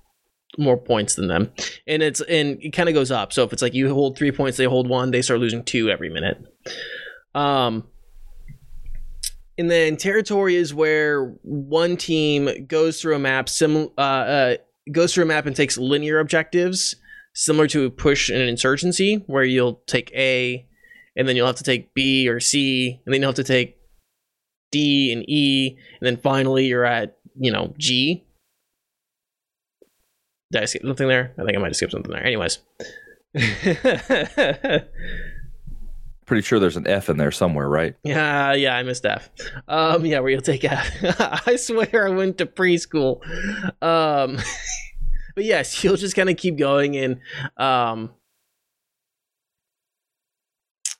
more 0.58 0.76
points 0.76 1.14
than 1.14 1.28
them. 1.28 1.52
And 1.86 2.02
it's 2.02 2.20
and 2.22 2.58
it 2.62 2.70
kind 2.70 2.88
of 2.88 2.94
goes 2.94 3.10
up. 3.10 3.32
So 3.32 3.44
if 3.44 3.52
it's 3.52 3.62
like 3.62 3.74
you 3.74 3.92
hold 3.92 4.16
three 4.16 4.32
points 4.32 4.56
they 4.56 4.64
hold 4.64 4.88
one 4.88 5.10
they 5.10 5.22
start 5.22 5.40
losing 5.40 5.64
two 5.64 5.90
every 5.90 6.10
minute. 6.10 6.44
Um 7.34 7.84
and 9.58 9.70
then 9.70 9.96
territory 9.96 10.56
is 10.56 10.72
where 10.72 11.36
one 11.42 11.96
team 11.96 12.66
goes 12.66 13.00
through 13.00 13.14
a 13.14 13.18
map 13.18 13.48
sim 13.48 13.90
uh, 13.98 14.00
uh 14.00 14.56
goes 14.90 15.12
through 15.12 15.24
a 15.24 15.26
map 15.26 15.46
and 15.46 15.54
takes 15.54 15.76
linear 15.76 16.18
objectives 16.18 16.96
similar 17.34 17.66
to 17.68 17.84
a 17.84 17.90
push 17.90 18.30
in 18.30 18.40
an 18.40 18.48
insurgency 18.48 19.22
where 19.26 19.44
you'll 19.44 19.82
take 19.86 20.10
a 20.14 20.66
and 21.14 21.28
then 21.28 21.36
you'll 21.36 21.46
have 21.46 21.56
to 21.56 21.64
take 21.64 21.92
b 21.94 22.28
or 22.28 22.40
c 22.40 23.00
and 23.04 23.12
then 23.12 23.20
you'll 23.20 23.28
have 23.28 23.36
to 23.36 23.44
take 23.44 23.76
d 24.72 25.12
and 25.12 25.28
e 25.28 25.76
and 26.00 26.06
then 26.06 26.16
finally 26.16 26.66
you're 26.66 26.84
at 26.84 27.18
you 27.38 27.52
know 27.52 27.74
g 27.78 28.24
did 30.50 30.62
I 30.62 30.64
skip 30.66 30.82
something 30.82 31.08
there? 31.08 31.32
I 31.38 31.44
think 31.44 31.56
I 31.56 31.60
might 31.60 31.68
have 31.68 31.76
skipped 31.76 31.92
something 31.92 32.12
there. 32.12 32.24
Anyways. 32.24 32.58
Pretty 36.26 36.42
sure 36.42 36.58
there's 36.60 36.76
an 36.76 36.86
F 36.86 37.08
in 37.08 37.16
there 37.16 37.30
somewhere, 37.32 37.68
right? 37.68 37.96
yeah, 38.04 38.52
yeah, 38.52 38.76
I 38.76 38.82
missed 38.82 39.04
F. 39.04 39.30
Um, 39.66 40.04
yeah, 40.06 40.20
where 40.20 40.30
you'll 40.30 40.40
take 40.40 40.64
F. 40.64 40.90
I 41.46 41.56
swear 41.56 42.06
I 42.06 42.10
went 42.10 42.38
to 42.38 42.46
preschool. 42.46 43.20
Um, 43.82 44.38
but 45.34 45.44
yes, 45.44 45.82
you'll 45.82 45.96
just 45.96 46.14
kind 46.14 46.30
of 46.30 46.36
keep 46.36 46.56
going 46.56 46.96
and 46.96 47.20
um, 47.56 48.10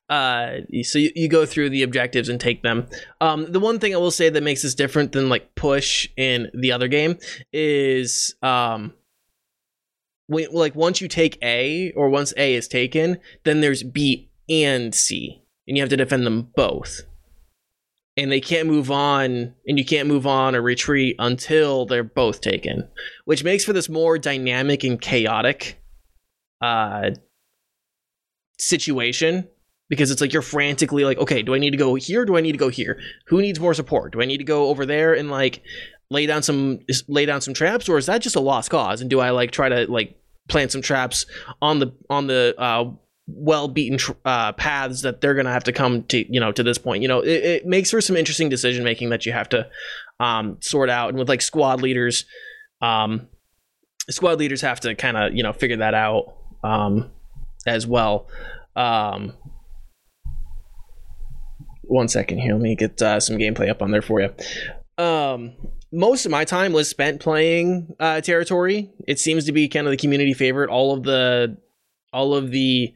uh, 0.08 0.58
so 0.82 0.98
you, 0.98 1.12
you 1.14 1.28
go 1.28 1.46
through 1.46 1.70
the 1.70 1.84
objectives 1.84 2.28
and 2.28 2.40
take 2.40 2.62
them. 2.62 2.88
Um, 3.20 3.50
the 3.50 3.60
one 3.60 3.78
thing 3.78 3.94
I 3.94 3.98
will 3.98 4.10
say 4.10 4.28
that 4.28 4.42
makes 4.42 4.62
this 4.62 4.74
different 4.74 5.12
than 5.12 5.28
like 5.28 5.54
push 5.54 6.08
in 6.16 6.50
the 6.52 6.72
other 6.72 6.88
game 6.88 7.18
is 7.52 8.34
um 8.42 8.92
when, 10.30 10.46
like 10.52 10.76
once 10.76 11.00
you 11.00 11.08
take 11.08 11.38
A 11.42 11.92
or 11.96 12.08
once 12.08 12.32
A 12.36 12.54
is 12.54 12.68
taken, 12.68 13.18
then 13.44 13.60
there's 13.60 13.82
B 13.82 14.30
and 14.48 14.94
C, 14.94 15.42
and 15.66 15.76
you 15.76 15.82
have 15.82 15.90
to 15.90 15.96
defend 15.96 16.24
them 16.24 16.50
both. 16.54 17.02
And 18.16 18.30
they 18.30 18.40
can't 18.40 18.68
move 18.68 18.90
on, 18.92 19.54
and 19.66 19.78
you 19.78 19.84
can't 19.84 20.06
move 20.06 20.26
on 20.26 20.54
or 20.54 20.62
retreat 20.62 21.16
until 21.18 21.84
they're 21.84 22.04
both 22.04 22.40
taken, 22.40 22.88
which 23.24 23.42
makes 23.42 23.64
for 23.64 23.72
this 23.72 23.88
more 23.88 24.18
dynamic 24.18 24.84
and 24.84 25.00
chaotic 25.00 25.82
uh, 26.60 27.10
situation 28.58 29.48
because 29.88 30.12
it's 30.12 30.20
like 30.20 30.32
you're 30.32 30.42
frantically 30.42 31.04
like, 31.04 31.18
okay, 31.18 31.42
do 31.42 31.54
I 31.54 31.58
need 31.58 31.70
to 31.72 31.76
go 31.76 31.96
here? 31.96 32.24
Do 32.24 32.36
I 32.36 32.40
need 32.40 32.52
to 32.52 32.58
go 32.58 32.68
here? 32.68 33.00
Who 33.26 33.40
needs 33.40 33.58
more 33.58 33.74
support? 33.74 34.12
Do 34.12 34.22
I 34.22 34.26
need 34.26 34.38
to 34.38 34.44
go 34.44 34.68
over 34.68 34.86
there 34.86 35.12
and 35.14 35.28
like 35.28 35.62
lay 36.10 36.26
down 36.26 36.44
some 36.44 36.80
lay 37.08 37.26
down 37.26 37.40
some 37.40 37.54
traps, 37.54 37.88
or 37.88 37.98
is 37.98 38.06
that 38.06 38.22
just 38.22 38.36
a 38.36 38.40
lost 38.40 38.70
cause? 38.70 39.00
And 39.00 39.10
do 39.10 39.18
I 39.18 39.30
like 39.30 39.50
try 39.50 39.68
to 39.68 39.90
like 39.90 40.19
plant 40.50 40.72
some 40.72 40.82
traps 40.82 41.24
on 41.62 41.78
the 41.78 41.92
on 42.10 42.26
the 42.26 42.54
uh, 42.58 42.90
well 43.26 43.68
beaten 43.68 43.98
uh, 44.24 44.52
paths 44.52 45.02
that 45.02 45.20
they're 45.20 45.34
gonna 45.34 45.52
have 45.52 45.64
to 45.64 45.72
come 45.72 46.02
to 46.04 46.32
you 46.32 46.40
know 46.40 46.52
to 46.52 46.62
this 46.62 46.78
point? 46.78 47.02
You 47.02 47.08
know, 47.08 47.20
it, 47.20 47.44
it 47.44 47.66
makes 47.66 47.90
for 47.90 48.00
some 48.00 48.16
interesting 48.16 48.48
decision 48.48 48.84
making 48.84 49.10
that 49.10 49.24
you 49.24 49.32
have 49.32 49.48
to 49.50 49.68
um, 50.18 50.58
sort 50.60 50.90
out, 50.90 51.10
and 51.10 51.18
with 51.18 51.28
like 51.28 51.40
squad 51.40 51.80
leaders, 51.80 52.26
um, 52.82 53.28
squad 54.10 54.38
leaders 54.38 54.60
have 54.60 54.80
to 54.80 54.94
kind 54.94 55.16
of 55.16 55.34
you 55.34 55.42
know 55.42 55.52
figure 55.52 55.78
that 55.78 55.94
out 55.94 56.34
um, 56.62 57.10
as 57.66 57.86
well. 57.86 58.28
Um, 58.76 59.32
one 61.82 62.08
second 62.08 62.38
here. 62.38 62.52
Let 62.52 62.62
me 62.62 62.76
get 62.76 63.00
uh, 63.02 63.20
some 63.20 63.36
gameplay 63.36 63.68
up 63.68 63.82
on 63.82 63.90
there 63.90 64.02
for 64.02 64.20
you. 64.20 64.30
Most 65.92 66.24
of 66.24 66.30
my 66.30 66.44
time 66.44 66.72
was 66.72 66.88
spent 66.88 67.20
playing 67.20 67.94
uh, 67.98 68.20
territory. 68.20 68.90
It 69.08 69.18
seems 69.18 69.44
to 69.46 69.52
be 69.52 69.68
kind 69.68 69.86
of 69.86 69.90
the 69.90 69.96
community 69.96 70.34
favorite. 70.34 70.70
All 70.70 70.94
of 70.94 71.02
the 71.02 71.56
all 72.12 72.34
of 72.34 72.50
the 72.50 72.94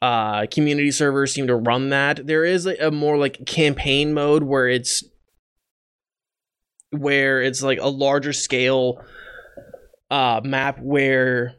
uh, 0.00 0.46
community 0.50 0.90
servers 0.90 1.32
seem 1.32 1.46
to 1.46 1.54
run 1.54 1.90
that. 1.90 2.26
There 2.26 2.44
is 2.44 2.66
a, 2.66 2.88
a 2.88 2.90
more 2.90 3.16
like 3.16 3.46
campaign 3.46 4.12
mode 4.12 4.42
where 4.42 4.68
it's 4.68 5.04
where 6.90 7.40
it's 7.40 7.62
like 7.62 7.78
a 7.80 7.88
larger 7.88 8.32
scale 8.32 9.02
uh, 10.10 10.40
map 10.44 10.80
where 10.80 11.54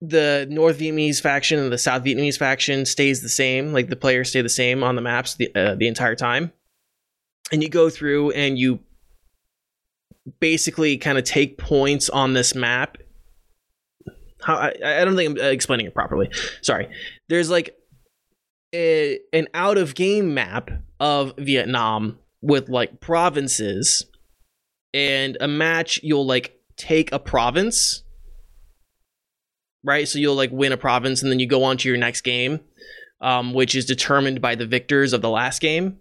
the 0.00 0.46
North 0.50 0.78
Vietnamese 0.78 1.20
faction 1.20 1.58
and 1.58 1.70
the 1.70 1.78
South 1.78 2.02
Vietnamese 2.02 2.38
faction 2.38 2.86
stays 2.86 3.20
the 3.20 3.28
same. 3.28 3.72
Like 3.74 3.88
the 3.88 3.96
players 3.96 4.30
stay 4.30 4.40
the 4.40 4.48
same 4.48 4.82
on 4.82 4.96
the 4.96 5.02
maps 5.02 5.34
the 5.34 5.54
uh, 5.54 5.74
the 5.74 5.86
entire 5.86 6.16
time, 6.16 6.52
and 7.52 7.62
you 7.62 7.68
go 7.68 7.90
through 7.90 8.30
and 8.30 8.58
you 8.58 8.80
basically 10.38 10.96
kind 10.98 11.18
of 11.18 11.24
take 11.24 11.58
points 11.58 12.08
on 12.08 12.34
this 12.34 12.54
map. 12.54 12.98
How 14.42 14.56
I, 14.56 14.74
I 14.84 15.04
don't 15.04 15.16
think 15.16 15.38
I'm 15.38 15.52
explaining 15.52 15.86
it 15.86 15.94
properly. 15.94 16.30
Sorry. 16.62 16.88
There's 17.28 17.50
like 17.50 17.76
a, 18.74 19.18
an 19.32 19.48
out 19.54 19.78
of 19.78 19.94
game 19.94 20.34
map 20.34 20.70
of 20.98 21.34
Vietnam 21.36 22.18
with 22.42 22.68
like 22.68 23.00
provinces, 23.00 24.06
and 24.94 25.36
a 25.40 25.48
match 25.48 26.00
you'll 26.02 26.26
like 26.26 26.58
take 26.76 27.12
a 27.12 27.18
province 27.18 28.02
right? 29.84 30.08
So 30.08 30.18
you'll 30.18 30.34
like 30.34 30.50
win 30.52 30.72
a 30.72 30.76
province 30.76 31.22
and 31.22 31.30
then 31.30 31.40
you 31.40 31.46
go 31.46 31.64
on 31.64 31.76
to 31.78 31.88
your 31.88 31.98
next 31.98 32.22
game, 32.22 32.60
um, 33.20 33.54
which 33.54 33.74
is 33.74 33.86
determined 33.86 34.40
by 34.40 34.54
the 34.54 34.66
victors 34.66 35.12
of 35.12 35.22
the 35.22 35.30
last 35.30 35.60
game. 35.60 35.98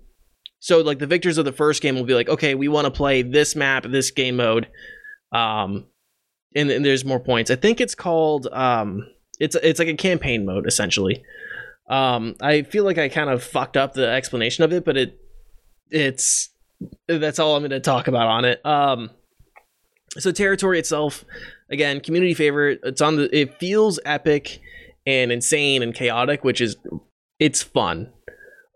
So 0.60 0.82
like 0.82 1.00
the 1.00 1.08
victors 1.08 1.38
of 1.38 1.46
the 1.46 1.51
first 1.51 1.82
game 1.82 1.96
will 1.96 2.04
be 2.04 2.13
like, 2.13 2.30
okay, 2.30 2.56
we 2.56 2.68
want 2.68 2.86
to 2.86 2.92
play 2.92 3.22
this 3.22 3.56
map, 3.56 3.86
this 3.88 4.12
game 4.12 4.36
mode, 4.36 4.68
um, 5.32 5.86
and, 6.56 6.70
and 6.70 6.84
there's 6.84 7.06
more 7.06 7.20
points. 7.20 7.50
I 7.51 7.56
think 7.56 7.80
it's 7.80 7.96
called 7.96 8.48
um, 8.48 9.08
it's 9.39 9.56
it's 9.56 9.80
like 9.80 9.88
a 9.88 9.96
campaign 9.96 10.46
mode 10.46 10.68
essentially. 10.68 11.24
Um, 11.89 12.36
I 12.42 12.63
feel 12.63 12.84
like 12.84 12.98
I 12.98 13.10
kind 13.10 13.30
of 13.30 13.44
fucked 13.44 13.78
up 13.78 13.94
the 13.94 14.08
explanation 14.08 14.63
of 14.63 14.74
it, 14.74 14.86
but 14.86 14.98
it 14.98 15.20
it's 15.89 16.50
that's 17.08 17.39
all 17.39 17.56
I'm 17.56 17.62
going 17.62 17.72
to 17.72 17.80
talk 17.80 18.08
about 18.08 18.28
on 18.28 18.46
it. 18.46 18.66
Um, 18.66 19.12
so 20.18 20.32
territory 20.32 20.80
itself 20.80 21.24
again 21.70 22.00
community 22.00 22.34
favorite 22.34 22.80
it's 22.84 23.01
on 23.01 23.16
the 23.16 23.38
it 23.38 23.60
feels 23.60 24.00
epic 24.06 24.60
and 25.06 25.32
insane 25.32 25.84
and 25.84 25.94
chaotic 25.94 26.44
which 26.44 26.62
is 26.62 26.78
it's 27.39 27.62
fun 27.62 28.12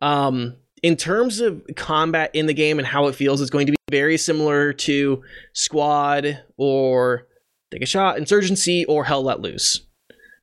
um 0.02 0.56
in 0.84 0.96
terms 0.96 1.40
of 1.40 1.64
combat 1.76 2.30
in 2.34 2.46
the 2.46 2.54
game 2.54 2.78
and 2.78 2.88
how 2.88 3.08
it 3.08 3.16
feels 3.16 3.42
it's 3.42 3.50
going 3.50 3.66
to 3.66 3.72
be 3.72 3.78
very 3.90 4.18
similar 4.18 4.74
to 4.74 5.24
squad 5.54 6.44
or 6.58 7.28
take 7.72 7.82
a 7.82 7.88
shot 7.88 8.18
insurgency 8.18 8.86
or 8.86 9.04
hell 9.04 9.24
let 9.24 9.40
loose 9.40 9.82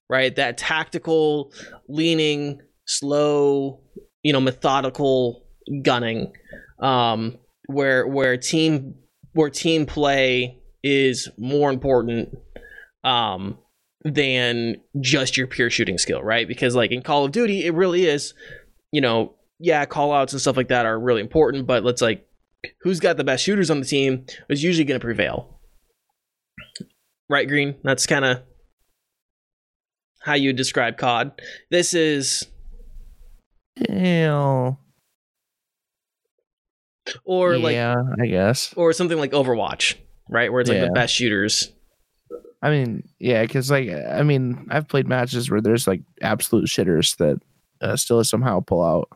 right 0.09 0.35
that 0.37 0.59
tactical 0.59 1.53
leaning 1.89 2.61
slow 2.87 3.81
you 4.23 4.33
know 4.33 4.41
methodical 4.41 5.45
gunning 5.83 6.33
um 6.81 7.37
where 7.67 8.07
where 8.07 8.37
team 8.37 8.95
where 9.35 9.51
team 9.51 9.87
play 9.87 10.59
is 10.83 11.29
more 11.39 11.71
important 11.71 12.31
um 13.05 13.57
than 14.05 14.77
just 15.01 15.37
your 15.37 15.47
pure 15.47 15.71
shooting 15.71 15.99
skill, 15.99 16.23
right? 16.23 16.49
Because 16.49 16.75
like 16.75 16.91
in 16.91 17.03
Call 17.03 17.25
of 17.25 17.33
Duty, 17.33 17.67
it 17.67 17.75
really 17.75 18.07
is, 18.07 18.35
you 18.93 19.01
know, 19.01 19.35
yeah, 19.61 19.85
call 19.85 20.13
outs 20.13 20.33
and 20.33 20.41
stuff 20.41 20.57
like 20.57 20.69
that 20.69 20.87
are 20.87 20.99
really 20.99 21.21
important, 21.21 21.67
but 21.67 21.85
let's 21.85 22.03
like 22.03 22.27
who's 22.83 22.99
got 23.01 23.17
the 23.17 23.25
best 23.25 23.45
shooters 23.45 23.71
on 23.71 23.81
the 23.81 23.87
team 23.87 24.25
is 24.49 24.63
usually 24.63 24.85
going 24.85 24.99
to 25.01 25.05
prevail. 25.05 25.61
Right, 27.29 27.47
Green? 27.47 27.77
That's 27.85 28.07
kind 28.07 28.25
of 28.25 28.43
how 30.21 30.35
you 30.35 30.53
describe 30.53 30.97
COD. 30.99 31.33
This 31.71 31.95
is 31.95 32.47
Ew. 33.89 34.77
or 37.25 37.59
like 37.59 37.75
yeah, 37.75 37.95
I 38.21 38.27
guess. 38.27 38.75
or 38.77 38.93
something 38.93 39.19
like 39.19 39.33
Overwatch, 39.33 39.95
right? 40.29 40.51
Where 40.51 40.61
it's 40.61 40.69
like 40.69 40.79
Yeah. 40.79 40.87
the 40.87 40.93
best 40.93 41.15
shooters 41.15 41.73
I 42.63 42.69
mean, 42.71 43.09
yeah, 43.19 43.41
because 43.43 43.71
like 43.71 43.89
I 43.91 44.23
mean, 44.23 44.67
I've 44.71 44.87
played 44.89 45.09
matches 45.09 45.51
where 45.51 45.63
there's 45.63 45.87
like 45.87 46.03
absolute 46.21 46.67
shitters 46.67 47.17
that 47.17 47.41
uh, 47.81 47.97
still 47.97 48.23
somehow 48.23 48.61
pull 48.61 48.83
out 48.85 49.09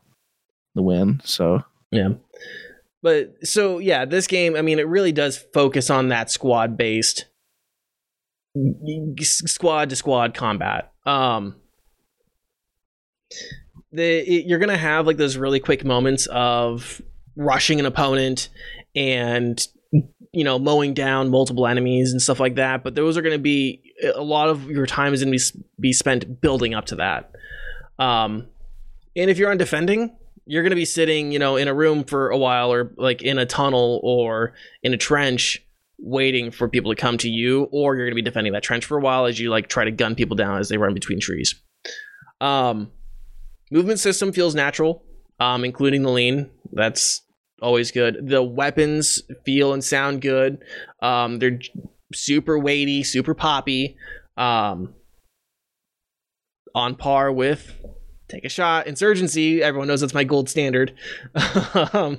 the 0.75 0.83
win. 0.83 1.21
So 1.25 1.65
Yeah. 1.91 2.11
But 3.03 3.47
so 3.47 3.79
yeah, 3.79 4.05
this 4.05 4.27
game, 4.27 4.57
I 4.57 4.63
mean, 4.63 4.79
it 4.79 4.89
really 4.89 5.13
does 5.13 5.37
focus 5.37 5.91
on 5.91 6.09
that 6.09 6.31
squad 6.31 6.77
based 6.77 7.27
squad 9.21 9.91
to 9.91 9.97
squad 9.97 10.35
combat. 10.35 10.93
Um 11.05 11.57
the 13.93 14.19
it, 14.19 14.47
you're 14.47 14.59
to 14.69 14.77
have 14.77 15.07
like 15.07 15.17
those 15.17 15.37
really 15.37 15.61
quick 15.61 15.85
moments 15.85 16.27
of 16.27 17.01
rushing 17.37 17.81
an 17.81 17.87
opponent 17.87 18.49
and 18.95 19.67
you 20.33 20.45
know 20.45 20.59
mowing 20.59 20.95
down 20.95 21.31
multiple 21.31 21.67
enemies 21.67 22.13
and 22.13 22.21
stuff 22.21 22.41
like 22.41 22.57
that, 22.57 22.83
but 22.85 22.95
those 22.95 23.17
are 23.17 23.23
going 23.23 23.35
to 23.35 23.39
be 23.39 23.83
a 24.15 24.23
lot 24.23 24.49
of 24.49 24.69
your 24.71 24.87
time 24.87 25.15
is 25.15 25.23
going 25.23 25.37
to 25.37 25.53
be 25.55 25.65
be 25.81 25.93
spent 25.93 26.41
building 26.41 26.75
up 26.75 26.87
to 26.87 26.97
that. 26.97 27.33
Um 27.99 28.49
and 29.17 29.31
if 29.31 29.39
you're 29.39 29.51
on 29.51 29.59
defending, 29.59 30.17
you're 30.47 30.63
going 30.63 30.71
to 30.71 30.77
be 30.77 30.85
sitting, 30.85 31.33
you 31.33 31.39
know, 31.39 31.57
in 31.57 31.69
a 31.69 31.75
room 31.75 32.05
for 32.05 32.31
a 32.31 32.39
while 32.39 32.73
or 32.73 32.93
like 32.97 33.23
in 33.23 33.39
a 33.39 33.47
tunnel 33.47 34.01
or 34.03 34.55
in 34.83 34.93
a 34.93 34.97
trench 34.97 35.65
waiting 35.99 36.51
for 36.51 36.69
people 36.69 36.95
to 36.95 37.01
come 37.01 37.17
to 37.19 37.29
you 37.29 37.69
or 37.73 37.97
you're 37.97 38.05
going 38.05 38.13
to 38.13 38.17
be 38.17 38.23
defending 38.23 38.53
that 38.53 38.63
trench 38.63 38.85
for 38.85 38.99
a 38.99 39.01
while 39.01 39.27
as 39.27 39.39
you 39.39 39.49
like 39.49 39.69
try 39.69 39.85
to 39.85 39.91
gun 39.91 40.15
people 40.15 40.37
down 40.37 40.59
as 40.59 40.69
they 40.69 40.77
run 40.77 40.93
between 40.93 41.21
trees. 41.21 41.55
Um 42.41 42.91
movement 43.71 44.01
system 44.01 44.33
feels 44.33 44.55
natural, 44.55 45.03
um 45.41 45.65
including 45.65 46.03
the 46.03 46.11
lean. 46.11 46.51
That's 46.73 47.23
always 47.63 47.91
good. 47.91 48.29
The 48.29 48.43
weapons 48.43 49.23
feel 49.47 49.73
and 49.73 49.83
sound 49.83 50.21
good. 50.21 50.63
Um 51.01 51.39
they're 51.39 51.61
super 52.13 52.59
weighty, 52.59 53.03
super 53.03 53.35
poppy. 53.35 53.97
Um 54.37 54.95
on 56.75 56.97
par 56.97 57.33
with 57.33 57.73
take 58.29 58.45
a 58.45 58.49
shot. 58.49 58.87
Insurgency 58.87 59.63
everyone 59.63 59.89
knows 59.89 60.01
that's 60.01 60.15
my 60.15 60.25
gold 60.25 60.49
standard. 60.49 60.95
Um, 61.93 62.19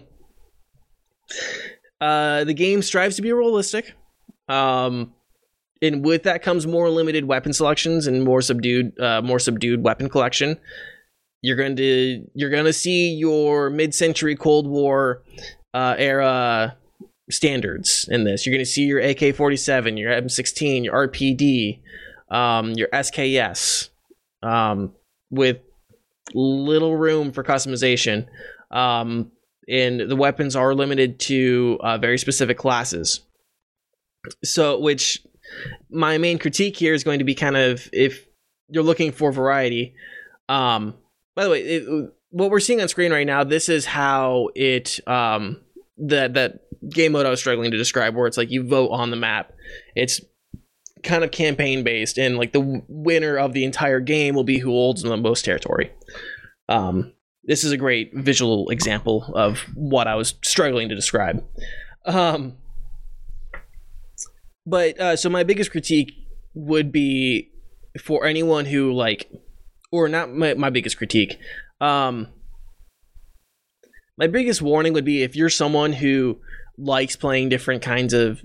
uh, 1.99 2.43
the 2.43 2.53
game 2.53 2.81
strives 2.81 3.15
to 3.15 3.21
be 3.21 3.31
realistic. 3.33 3.93
Um, 4.47 5.13
and 5.81 6.05
with 6.05 6.23
that 6.23 6.43
comes 6.43 6.67
more 6.67 6.89
limited 6.89 7.25
weapon 7.25 7.53
selections 7.53 8.07
and 8.07 8.23
more 8.23 8.41
subdued 8.41 8.99
uh, 8.99 9.21
more 9.21 9.39
subdued 9.39 9.83
weapon 9.83 10.09
collection. 10.09 10.57
You're 11.41 11.57
going 11.57 11.75
to 11.75 12.25
you're 12.33 12.49
going 12.49 12.65
to 12.65 12.73
see 12.73 13.13
your 13.13 13.69
mid-century 13.69 14.35
cold 14.35 14.67
war 14.67 15.23
uh, 15.73 15.95
era 15.97 16.77
standards 17.29 18.07
in 18.09 18.23
this. 18.23 18.45
You're 18.45 18.53
going 18.53 18.65
to 18.65 18.69
see 18.71 18.83
your 18.83 19.01
ak-47 19.01 19.97
your 19.97 20.11
m16 20.11 20.85
your 20.85 21.07
rpd 21.07 21.79
um, 22.29 22.71
your 22.73 22.87
sks 22.89 23.89
um, 24.41 24.93
with 25.29 25.59
little 26.33 26.95
room 26.95 27.31
for 27.31 27.43
customization. 27.43 28.27
Um, 28.71 29.31
and 29.67 29.99
the 29.99 30.15
weapons 30.15 30.55
are 30.55 30.73
limited 30.73 31.19
to 31.21 31.79
uh, 31.81 31.97
very 31.97 32.17
specific 32.17 32.57
classes. 32.57 33.21
So, 34.43 34.79
which 34.79 35.25
my 35.89 36.17
main 36.17 36.39
critique 36.39 36.77
here 36.77 36.93
is 36.93 37.03
going 37.03 37.19
to 37.19 37.25
be 37.25 37.35
kind 37.35 37.55
of 37.55 37.87
if 37.93 38.27
you're 38.69 38.83
looking 38.83 39.11
for 39.11 39.31
variety. 39.31 39.95
Um, 40.49 40.95
by 41.35 41.43
the 41.43 41.49
way, 41.49 41.61
it, 41.61 42.13
what 42.29 42.49
we're 42.49 42.59
seeing 42.59 42.81
on 42.81 42.87
screen 42.87 43.11
right 43.11 43.27
now, 43.27 43.43
this 43.43 43.69
is 43.69 43.85
how 43.85 44.49
it 44.55 44.99
um, 45.07 45.61
that 45.97 46.33
that 46.33 46.61
game 46.89 47.13
mode 47.13 47.25
I 47.25 47.29
was 47.29 47.39
struggling 47.39 47.71
to 47.71 47.77
describe, 47.77 48.15
where 48.15 48.27
it's 48.27 48.37
like 48.37 48.51
you 48.51 48.67
vote 48.67 48.89
on 48.89 49.09
the 49.09 49.15
map. 49.15 49.53
It's 49.95 50.21
kind 51.03 51.23
of 51.23 51.31
campaign 51.31 51.83
based, 51.83 52.17
and 52.17 52.37
like 52.37 52.51
the 52.51 52.83
winner 52.87 53.37
of 53.37 53.53
the 53.53 53.63
entire 53.63 53.99
game 53.99 54.35
will 54.35 54.43
be 54.43 54.59
who 54.59 54.71
holds 54.71 55.03
the 55.03 55.17
most 55.17 55.45
territory. 55.45 55.91
Um, 56.69 57.13
this 57.43 57.63
is 57.63 57.71
a 57.71 57.77
great 57.77 58.11
visual 58.13 58.69
example 58.69 59.31
of 59.35 59.59
what 59.75 60.07
I 60.07 60.15
was 60.15 60.35
struggling 60.43 60.89
to 60.89 60.95
describe. 60.95 61.43
Um, 62.05 62.57
but 64.65 64.99
uh, 64.99 65.15
so 65.15 65.29
my 65.29 65.43
biggest 65.43 65.71
critique 65.71 66.13
would 66.53 66.91
be 66.91 67.51
for 68.01 68.25
anyone 68.25 68.65
who 68.65 68.93
like, 68.93 69.31
or 69.91 70.09
not 70.09 70.31
my, 70.33 70.55
my 70.55 70.69
biggest 70.69 70.97
critique. 70.97 71.37
Um, 71.79 72.29
my 74.17 74.27
biggest 74.27 74.61
warning 74.61 74.93
would 74.93 75.05
be 75.05 75.23
if 75.23 75.35
you're 75.35 75.49
someone 75.49 75.93
who 75.93 76.39
likes 76.77 77.15
playing 77.15 77.49
different 77.49 77.81
kinds 77.81 78.13
of 78.13 78.41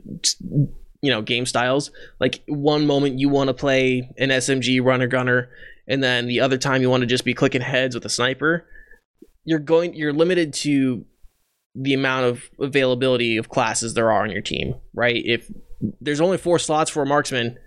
you 1.02 1.10
know 1.10 1.22
game 1.22 1.46
styles 1.46 1.90
like 2.20 2.42
one 2.46 2.86
moment 2.86 3.18
you 3.18 3.28
want 3.28 3.48
to 3.48 3.54
play 3.54 4.08
an 4.18 4.28
smg 4.28 4.84
runner 4.84 5.08
gunner 5.08 5.50
and 5.90 6.02
then 6.02 6.26
the 6.26 6.40
other 6.40 6.56
time 6.56 6.80
you 6.80 6.88
want 6.88 7.02
to 7.02 7.06
just 7.06 7.24
be 7.24 7.34
clicking 7.34 7.60
heads 7.60 7.94
with 7.94 8.04
a 8.06 8.08
sniper 8.08 8.66
you're 9.44 9.58
going 9.58 9.92
you're 9.94 10.12
limited 10.12 10.54
to 10.54 11.04
the 11.74 11.92
amount 11.92 12.24
of 12.24 12.48
availability 12.58 13.36
of 13.36 13.48
classes 13.48 13.94
there 13.94 14.10
are 14.10 14.22
on 14.22 14.30
your 14.30 14.40
team 14.40 14.74
right? 14.94 15.22
If 15.24 15.50
there's 16.00 16.20
only 16.20 16.38
four 16.38 16.58
slots 16.58 16.90
for 16.90 17.02
a 17.02 17.06
marksman 17.06 17.58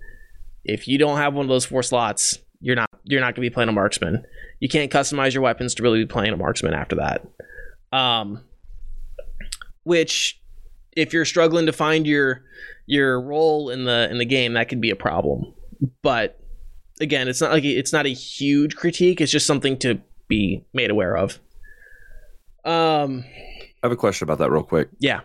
if 0.63 0.87
you 0.87 0.97
don't 0.97 1.17
have 1.17 1.33
one 1.33 1.45
of 1.45 1.49
those 1.49 1.65
four 1.65 1.83
slots 1.83 2.39
you're 2.59 2.75
not 2.75 2.89
you're 3.03 3.19
not 3.19 3.35
going 3.35 3.43
to 3.43 3.49
be 3.49 3.53
playing 3.53 3.69
a 3.69 3.73
marksman. 3.73 4.23
You 4.61 4.69
can't 4.69 4.89
customize 4.89 5.33
your 5.33 5.43
weapons 5.43 5.75
to 5.75 5.83
really 5.83 5.99
be 5.99 6.05
playing 6.05 6.33
a 6.33 6.37
marksman 6.37 6.73
after 6.73 6.95
that. 6.95 7.27
Um 7.91 8.43
which 9.83 10.39
if 10.95 11.11
you're 11.11 11.25
struggling 11.25 11.65
to 11.65 11.73
find 11.73 12.07
your 12.07 12.43
your 12.85 13.19
role 13.19 13.69
in 13.69 13.83
the 13.85 14.07
in 14.09 14.17
the 14.17 14.25
game 14.25 14.53
that 14.53 14.69
could 14.69 14.81
be 14.81 14.91
a 14.91 14.95
problem. 14.95 15.53
But 16.01 16.39
again 17.01 17.27
it's 17.27 17.41
not 17.41 17.51
like 17.51 17.63
it's 17.63 17.91
not 17.93 18.05
a 18.05 18.09
huge 18.13 18.75
critique 18.75 19.19
it's 19.21 19.31
just 19.31 19.45
something 19.47 19.77
to 19.77 19.99
be 20.27 20.63
made 20.73 20.89
aware 20.91 21.15
of 21.17 21.39
um 22.65 23.23
I 23.27 23.87
have 23.87 23.91
a 23.91 23.97
question 23.97 24.25
about 24.25 24.37
that 24.37 24.51
real 24.51 24.63
quick. 24.63 24.89
yeah 24.99 25.21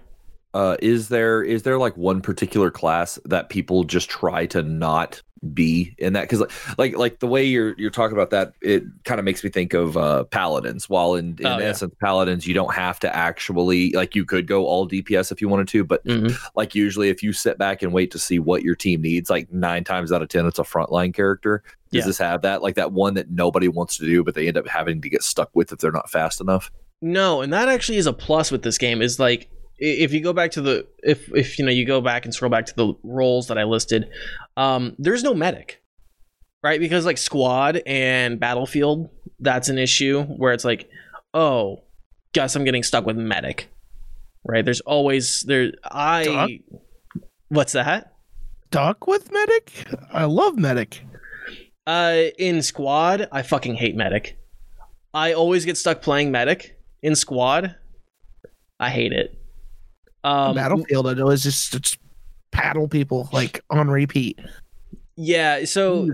Uh, 0.54 0.76
is 0.82 1.08
there 1.08 1.42
is 1.42 1.62
there 1.62 1.78
like 1.78 1.96
one 1.96 2.20
particular 2.20 2.70
class 2.70 3.18
that 3.24 3.48
people 3.48 3.84
just 3.84 4.08
try 4.10 4.46
to 4.46 4.62
not 4.62 5.22
be 5.54 5.94
in 5.98 6.12
that? 6.14 6.22
Because 6.22 6.40
like, 6.40 6.52
like 6.78 6.96
like 6.96 7.18
the 7.20 7.26
way 7.26 7.44
you're 7.44 7.74
you're 7.78 7.90
talking 7.90 8.16
about 8.16 8.30
that, 8.30 8.52
it 8.60 8.84
kind 9.04 9.18
of 9.18 9.24
makes 9.24 9.42
me 9.44 9.50
think 9.50 9.74
of 9.74 9.96
uh, 9.96 10.24
paladins. 10.24 10.88
While 10.88 11.14
in, 11.14 11.36
in 11.38 11.46
Oh, 11.46 11.58
yeah. 11.58 11.66
essence, 11.66 11.94
paladins 12.00 12.46
you 12.46 12.54
don't 12.54 12.74
have 12.74 12.98
to 13.00 13.14
actually 13.14 13.92
like 13.92 14.14
you 14.14 14.24
could 14.24 14.46
go 14.46 14.66
all 14.66 14.88
DPS 14.88 15.30
if 15.32 15.40
you 15.40 15.48
wanted 15.48 15.68
to, 15.68 15.84
but 15.84 16.04
Mhm. 16.04 16.36
like 16.54 16.74
usually 16.74 17.08
if 17.08 17.22
you 17.22 17.32
sit 17.32 17.58
back 17.58 17.82
and 17.82 17.92
wait 17.92 18.10
to 18.12 18.18
see 18.18 18.38
what 18.38 18.62
your 18.62 18.74
team 18.74 19.02
needs, 19.02 19.30
like 19.30 19.52
nine 19.52 19.84
times 19.84 20.12
out 20.12 20.22
of 20.22 20.28
ten 20.28 20.46
it's 20.46 20.58
a 20.58 20.62
frontline 20.64 21.14
character. 21.14 21.62
Does 21.92 22.00
Yeah. 22.00 22.06
this 22.06 22.18
have 22.18 22.42
that 22.42 22.62
like 22.62 22.74
that 22.74 22.92
one 22.92 23.14
that 23.14 23.30
nobody 23.30 23.68
wants 23.68 23.96
to 23.98 24.04
do, 24.06 24.22
but 24.24 24.34
they 24.34 24.46
end 24.48 24.56
up 24.56 24.66
having 24.68 25.00
to 25.02 25.08
get 25.08 25.22
stuck 25.22 25.50
with 25.54 25.72
if 25.72 25.78
they're 25.78 25.92
not 25.92 26.10
fast 26.10 26.40
enough? 26.40 26.70
No, 27.00 27.42
and 27.42 27.52
that 27.52 27.68
actually 27.68 27.98
is 27.98 28.06
a 28.06 28.12
plus 28.12 28.50
with 28.50 28.62
this 28.62 28.76
game. 28.76 29.00
Is 29.00 29.18
like 29.20 29.48
if 29.78 30.12
you 30.12 30.20
go 30.20 30.32
back 30.32 30.50
to 30.52 30.60
the 30.60 30.86
if 31.02 31.32
if 31.34 31.58
you 31.58 31.64
know 31.64 31.70
you 31.70 31.84
go 31.84 32.00
back 32.00 32.24
and 32.24 32.34
scroll 32.34 32.50
back 32.50 32.66
to 32.66 32.74
the 32.74 32.94
roles 33.02 33.48
that 33.48 33.58
I 33.58 33.64
listed, 33.64 34.10
um, 34.56 34.94
there's 34.98 35.22
no 35.22 35.34
medic, 35.34 35.82
right? 36.62 36.80
Because 36.80 37.06
like 37.06 37.18
squad 37.18 37.82
and 37.86 38.40
battlefield, 38.40 39.08
that's 39.40 39.68
an 39.68 39.78
issue 39.78 40.22
where 40.22 40.52
it's 40.52 40.64
like, 40.64 40.90
oh, 41.34 41.84
guess 42.32 42.56
I'm 42.56 42.64
getting 42.64 42.82
stuck 42.82 43.06
with 43.06 43.16
medic, 43.16 43.70
right? 44.44 44.64
There's 44.64 44.80
always 44.80 45.42
there. 45.42 45.72
I 45.84 46.24
Doc? 46.24 46.80
what's 47.48 47.72
that? 47.72 48.14
Duck 48.70 49.06
with 49.06 49.32
medic. 49.32 49.86
I 50.12 50.24
love 50.24 50.58
medic. 50.58 51.02
Uh, 51.86 52.24
in 52.38 52.60
squad, 52.60 53.28
I 53.32 53.40
fucking 53.42 53.76
hate 53.76 53.96
medic. 53.96 54.38
I 55.14 55.32
always 55.32 55.64
get 55.64 55.78
stuck 55.78 56.02
playing 56.02 56.30
medic 56.30 56.78
in 57.02 57.14
squad. 57.14 57.76
I 58.78 58.90
hate 58.90 59.12
it. 59.12 59.37
Um, 60.24 60.54
Battlefield, 60.54 61.06
I 61.06 61.14
know 61.14 61.30
is 61.30 61.42
just 61.42 61.74
it's 61.74 61.96
paddle 62.50 62.88
people 62.88 63.28
like 63.32 63.62
on 63.70 63.88
repeat. 63.88 64.38
Yeah, 65.16 65.64
so 65.64 66.08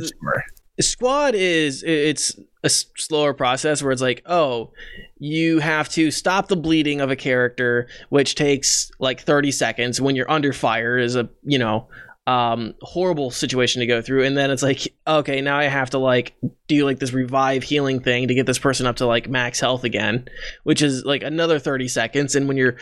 squad 0.80 1.34
is 1.34 1.82
it's 1.82 2.38
a 2.62 2.68
slower 2.70 3.34
process 3.34 3.82
where 3.82 3.92
it's 3.92 4.02
like, 4.02 4.22
oh, 4.26 4.72
you 5.18 5.58
have 5.58 5.88
to 5.90 6.10
stop 6.10 6.48
the 6.48 6.56
bleeding 6.56 7.00
of 7.00 7.10
a 7.10 7.16
character, 7.16 7.86
which 8.08 8.34
takes 8.34 8.90
like 8.98 9.20
30 9.20 9.52
seconds 9.52 10.00
when 10.00 10.16
you're 10.16 10.30
under 10.30 10.52
fire 10.52 10.96
is 10.96 11.14
a, 11.14 11.28
you 11.42 11.58
know, 11.58 11.86
um 12.26 12.74
horrible 12.80 13.30
situation 13.30 13.80
to 13.80 13.86
go 13.86 14.00
through. 14.00 14.24
And 14.24 14.36
then 14.36 14.50
it's 14.50 14.62
like 14.62 14.94
okay 15.06 15.40
now 15.40 15.58
i 15.58 15.64
have 15.64 15.90
to 15.90 15.98
like 15.98 16.34
do 16.68 16.84
like 16.84 16.98
this 16.98 17.12
revive 17.12 17.62
healing 17.62 18.00
thing 18.00 18.28
to 18.28 18.34
get 18.34 18.46
this 18.46 18.58
person 18.58 18.86
up 18.86 18.96
to 18.96 19.06
like 19.06 19.28
max 19.28 19.60
health 19.60 19.84
again 19.84 20.26
which 20.62 20.80
is 20.80 21.04
like 21.04 21.22
another 21.22 21.58
30 21.58 21.88
seconds. 21.88 22.34
And 22.34 22.48
when 22.48 22.56
you're 22.56 22.76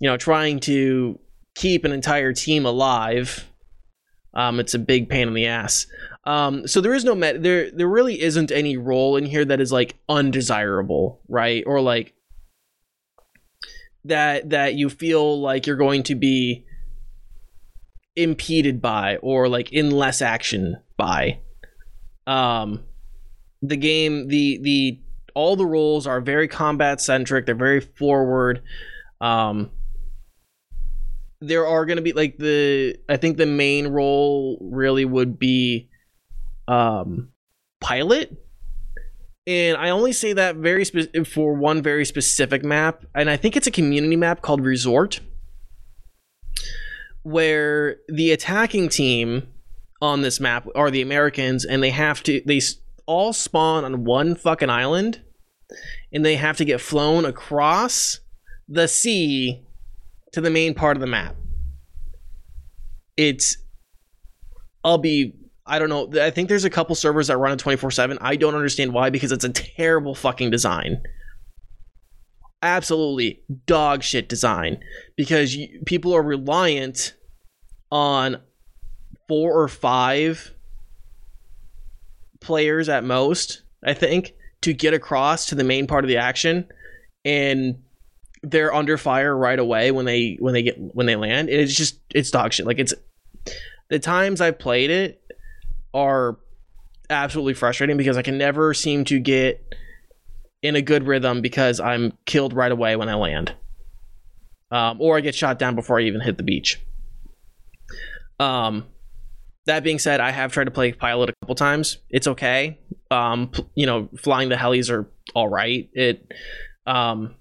you 0.00 0.08
know 0.08 0.16
trying 0.16 0.60
to 0.60 1.18
keep 1.54 1.84
an 1.84 1.92
entire 1.92 2.32
team 2.32 2.66
alive 2.66 3.48
um 4.34 4.60
it's 4.60 4.74
a 4.74 4.78
big 4.78 5.08
pain 5.08 5.28
in 5.28 5.34
the 5.34 5.46
ass. 5.46 5.86
Um, 6.28 6.66
so 6.66 6.82
there 6.82 6.92
is 6.92 7.04
no 7.04 7.14
met 7.14 7.42
there 7.42 7.70
there 7.70 7.88
really 7.88 8.20
isn't 8.20 8.50
any 8.50 8.76
role 8.76 9.16
in 9.16 9.24
here 9.24 9.46
that 9.46 9.62
is 9.62 9.72
like 9.72 9.96
undesirable, 10.10 11.22
right? 11.26 11.64
Or 11.66 11.80
like 11.80 12.12
that 14.04 14.50
that 14.50 14.74
you 14.74 14.90
feel 14.90 15.40
like 15.40 15.66
you're 15.66 15.76
going 15.76 16.02
to 16.04 16.14
be 16.14 16.66
impeded 18.18 18.82
by 18.82 19.16
or 19.16 19.48
like 19.48 19.72
in 19.72 19.90
less 19.90 20.20
action 20.20 20.76
by. 20.96 21.40
Um, 22.26 22.84
the 23.62 23.76
game, 23.76 24.28
the 24.28 24.58
the 24.62 25.00
all 25.34 25.56
the 25.56 25.66
roles 25.66 26.06
are 26.06 26.20
very 26.20 26.48
combat 26.48 27.00
centric. 27.00 27.46
They're 27.46 27.54
very 27.54 27.80
forward. 27.80 28.62
Um, 29.20 29.70
there 31.40 31.66
are 31.66 31.86
going 31.86 31.96
to 31.96 32.02
be 32.02 32.12
like 32.12 32.36
the 32.38 32.96
I 33.08 33.16
think 33.16 33.36
the 33.36 33.46
main 33.46 33.88
role 33.88 34.58
really 34.60 35.04
would 35.04 35.38
be 35.38 35.88
um 36.66 37.30
pilot 37.80 38.36
and 39.48 39.78
I 39.78 39.88
only 39.88 40.12
say 40.12 40.34
that 40.34 40.56
very 40.56 40.84
spe- 40.84 41.26
for 41.26 41.54
one 41.54 41.82
very 41.82 42.04
specific 42.04 42.62
map, 42.62 43.06
and 43.14 43.30
I 43.30 43.38
think 43.38 43.56
it's 43.56 43.66
a 43.66 43.70
community 43.70 44.14
map 44.14 44.42
called 44.42 44.60
Resort, 44.60 45.20
where 47.28 47.96
the 48.08 48.32
attacking 48.32 48.88
team 48.88 49.48
on 50.00 50.22
this 50.22 50.40
map 50.40 50.66
are 50.74 50.90
the 50.90 51.02
Americans, 51.02 51.64
and 51.64 51.82
they 51.82 51.90
have 51.90 52.22
to 52.22 52.40
they 52.46 52.60
all 53.06 53.32
spawn 53.32 53.84
on 53.84 54.04
one 54.04 54.34
fucking 54.34 54.70
island, 54.70 55.20
and 56.12 56.24
they 56.24 56.36
have 56.36 56.56
to 56.56 56.64
get 56.64 56.80
flown 56.80 57.24
across 57.24 58.20
the 58.68 58.88
sea 58.88 59.62
to 60.32 60.40
the 60.40 60.50
main 60.50 60.74
part 60.74 60.96
of 60.96 61.00
the 61.00 61.06
map. 61.06 61.36
It's 63.16 63.58
I'll 64.82 64.98
be 64.98 65.34
I 65.66 65.78
don't 65.78 65.90
know. 65.90 66.08
I 66.22 66.30
think 66.30 66.48
there's 66.48 66.64
a 66.64 66.70
couple 66.70 66.94
servers 66.94 67.26
that 67.26 67.36
run 67.36 67.52
it 67.52 67.58
24 67.58 67.90
7. 67.90 68.16
I 68.22 68.36
don't 68.36 68.54
understand 68.54 68.94
why 68.94 69.10
because 69.10 69.32
it's 69.32 69.44
a 69.44 69.50
terrible 69.50 70.14
fucking 70.14 70.50
design. 70.50 71.02
Absolutely 72.62 73.42
dog 73.66 74.02
shit 74.02 74.28
design 74.28 74.82
because 75.16 75.54
you, 75.54 75.82
people 75.84 76.14
are 76.14 76.22
reliant 76.22 77.14
on 77.90 78.40
four 79.26 79.60
or 79.60 79.68
five 79.68 80.54
players 82.40 82.88
at 82.88 83.04
most, 83.04 83.62
I 83.84 83.94
think, 83.94 84.34
to 84.62 84.72
get 84.72 84.94
across 84.94 85.46
to 85.46 85.54
the 85.54 85.64
main 85.64 85.86
part 85.86 86.04
of 86.04 86.08
the 86.08 86.16
action 86.16 86.66
and 87.24 87.82
they're 88.42 88.72
under 88.72 88.96
fire 88.96 89.36
right 89.36 89.58
away 89.58 89.90
when 89.90 90.04
they 90.04 90.36
when 90.40 90.54
they 90.54 90.62
get 90.62 90.76
when 90.78 91.06
they 91.06 91.16
land. 91.16 91.48
It's 91.48 91.74
just 91.74 91.98
it's 92.14 92.30
dog 92.30 92.52
shit. 92.52 92.66
Like 92.66 92.78
it's 92.78 92.94
the 93.88 93.98
times 93.98 94.40
I've 94.40 94.58
played 94.58 94.90
it 94.90 95.22
are 95.92 96.38
absolutely 97.10 97.54
frustrating 97.54 97.96
because 97.96 98.16
I 98.16 98.22
can 98.22 98.38
never 98.38 98.74
seem 98.74 99.04
to 99.06 99.18
get 99.18 99.74
in 100.62 100.76
a 100.76 100.82
good 100.82 101.06
rhythm 101.06 101.40
because 101.40 101.80
I'm 101.80 102.12
killed 102.26 102.52
right 102.52 102.70
away 102.70 102.96
when 102.96 103.08
I 103.08 103.14
land. 103.14 103.54
Um, 104.70 105.00
or 105.00 105.16
I 105.16 105.20
get 105.20 105.34
shot 105.34 105.58
down 105.58 105.74
before 105.74 105.98
I 105.98 106.02
even 106.02 106.20
hit 106.20 106.36
the 106.36 106.42
beach. 106.42 106.78
Um, 108.38 108.86
that 109.66 109.82
being 109.84 109.98
said, 109.98 110.20
I 110.20 110.30
have 110.30 110.52
tried 110.52 110.64
to 110.64 110.70
play 110.70 110.92
pilot 110.92 111.30
a 111.30 111.34
couple 111.40 111.54
times. 111.54 111.98
It's 112.10 112.26
okay. 112.26 112.78
Um, 113.10 113.52
you 113.74 113.86
know, 113.86 114.08
flying 114.18 114.48
the 114.48 114.56
helis 114.56 114.90
are 114.90 115.10
all 115.34 115.48
right. 115.48 115.88
It, 115.92 116.32
um, 116.86 117.34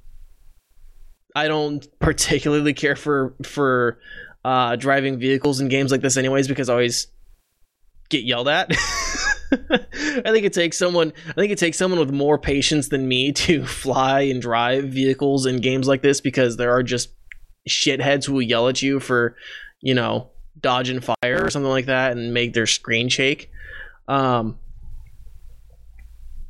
I 1.35 1.47
don't 1.47 1.85
particularly 1.99 2.73
care 2.73 2.95
for 2.95 3.35
for 3.43 3.99
uh, 4.45 4.75
driving 4.75 5.19
vehicles 5.19 5.59
in 5.59 5.69
games 5.69 5.91
like 5.91 6.01
this, 6.01 6.17
anyways, 6.17 6.47
because 6.47 6.69
I 6.69 6.73
always 6.73 7.07
get 8.09 8.23
yelled 8.23 8.47
at. 8.47 8.71
I 9.51 10.31
think 10.31 10.45
it 10.45 10.53
takes 10.53 10.77
someone 10.77 11.13
I 11.29 11.33
think 11.33 11.51
it 11.51 11.57
takes 11.57 11.77
someone 11.77 11.99
with 11.99 12.11
more 12.11 12.37
patience 12.37 12.89
than 12.89 13.07
me 13.07 13.31
to 13.33 13.65
fly 13.65 14.21
and 14.21 14.41
drive 14.41 14.85
vehicles 14.85 15.45
in 15.45 15.61
games 15.61 15.87
like 15.87 16.01
this 16.01 16.19
because 16.21 16.57
there 16.57 16.71
are 16.71 16.83
just 16.83 17.09
shitheads 17.69 18.25
who 18.25 18.33
will 18.33 18.41
yell 18.41 18.67
at 18.67 18.81
you 18.81 18.99
for, 18.99 19.35
you 19.81 19.93
know, 19.93 20.31
dodging 20.59 21.01
fire 21.01 21.43
or 21.43 21.49
something 21.49 21.69
like 21.69 21.85
that 21.85 22.13
and 22.13 22.33
make 22.33 22.53
their 22.53 22.65
screen 22.65 23.09
shake. 23.09 23.51
Um 24.07 24.57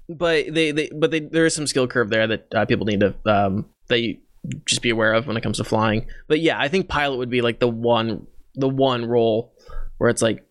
but 0.10 0.54
they, 0.54 0.72
they 0.72 0.90
but 0.94 1.12
they, 1.12 1.20
there 1.20 1.46
is 1.46 1.54
some 1.54 1.68
skill 1.68 1.88
curve 1.88 2.10
there 2.10 2.28
that 2.28 2.48
uh, 2.56 2.66
people 2.66 2.86
need 2.86 3.02
to 3.02 3.14
um 3.26 3.66
they 3.88 4.20
just 4.66 4.82
be 4.82 4.90
aware 4.90 5.14
of 5.14 5.28
when 5.28 5.38
it 5.38 5.42
comes 5.42 5.58
to 5.58 5.64
flying. 5.64 6.06
But 6.28 6.40
yeah, 6.40 6.60
I 6.60 6.68
think 6.68 6.88
pilot 6.88 7.18
would 7.18 7.30
be 7.30 7.42
like 7.42 7.60
the 7.60 7.68
one 7.68 8.28
the 8.56 8.70
one 8.70 9.06
role 9.06 9.54
where 9.98 10.10
it's 10.10 10.22
like 10.22 10.46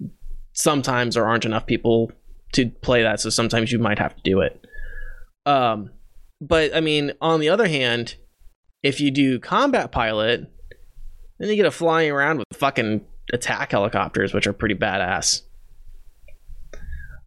sometimes 0.52 1.14
there 1.14 1.26
aren't 1.26 1.44
enough 1.44 1.66
people 1.66 2.12
to 2.52 2.68
play 2.68 3.02
that, 3.02 3.20
so 3.20 3.30
sometimes 3.30 3.72
you 3.72 3.78
might 3.78 3.98
have 3.98 4.14
to 4.14 4.22
do 4.22 4.40
it. 4.40 4.66
Um, 5.44 5.90
but 6.40 6.74
I 6.74 6.80
mean, 6.80 7.12
on 7.20 7.40
the 7.40 7.48
other 7.48 7.68
hand, 7.68 8.16
if 8.82 9.00
you 9.00 9.10
do 9.10 9.38
combat 9.38 9.92
pilot, 9.92 10.50
then 11.38 11.48
you 11.48 11.56
get 11.56 11.66
a 11.66 11.70
flying 11.70 12.10
around 12.10 12.38
with 12.38 12.46
fucking 12.54 13.04
attack 13.32 13.72
helicopters, 13.72 14.32
which 14.32 14.46
are 14.46 14.52
pretty 14.52 14.74
badass. 14.74 15.42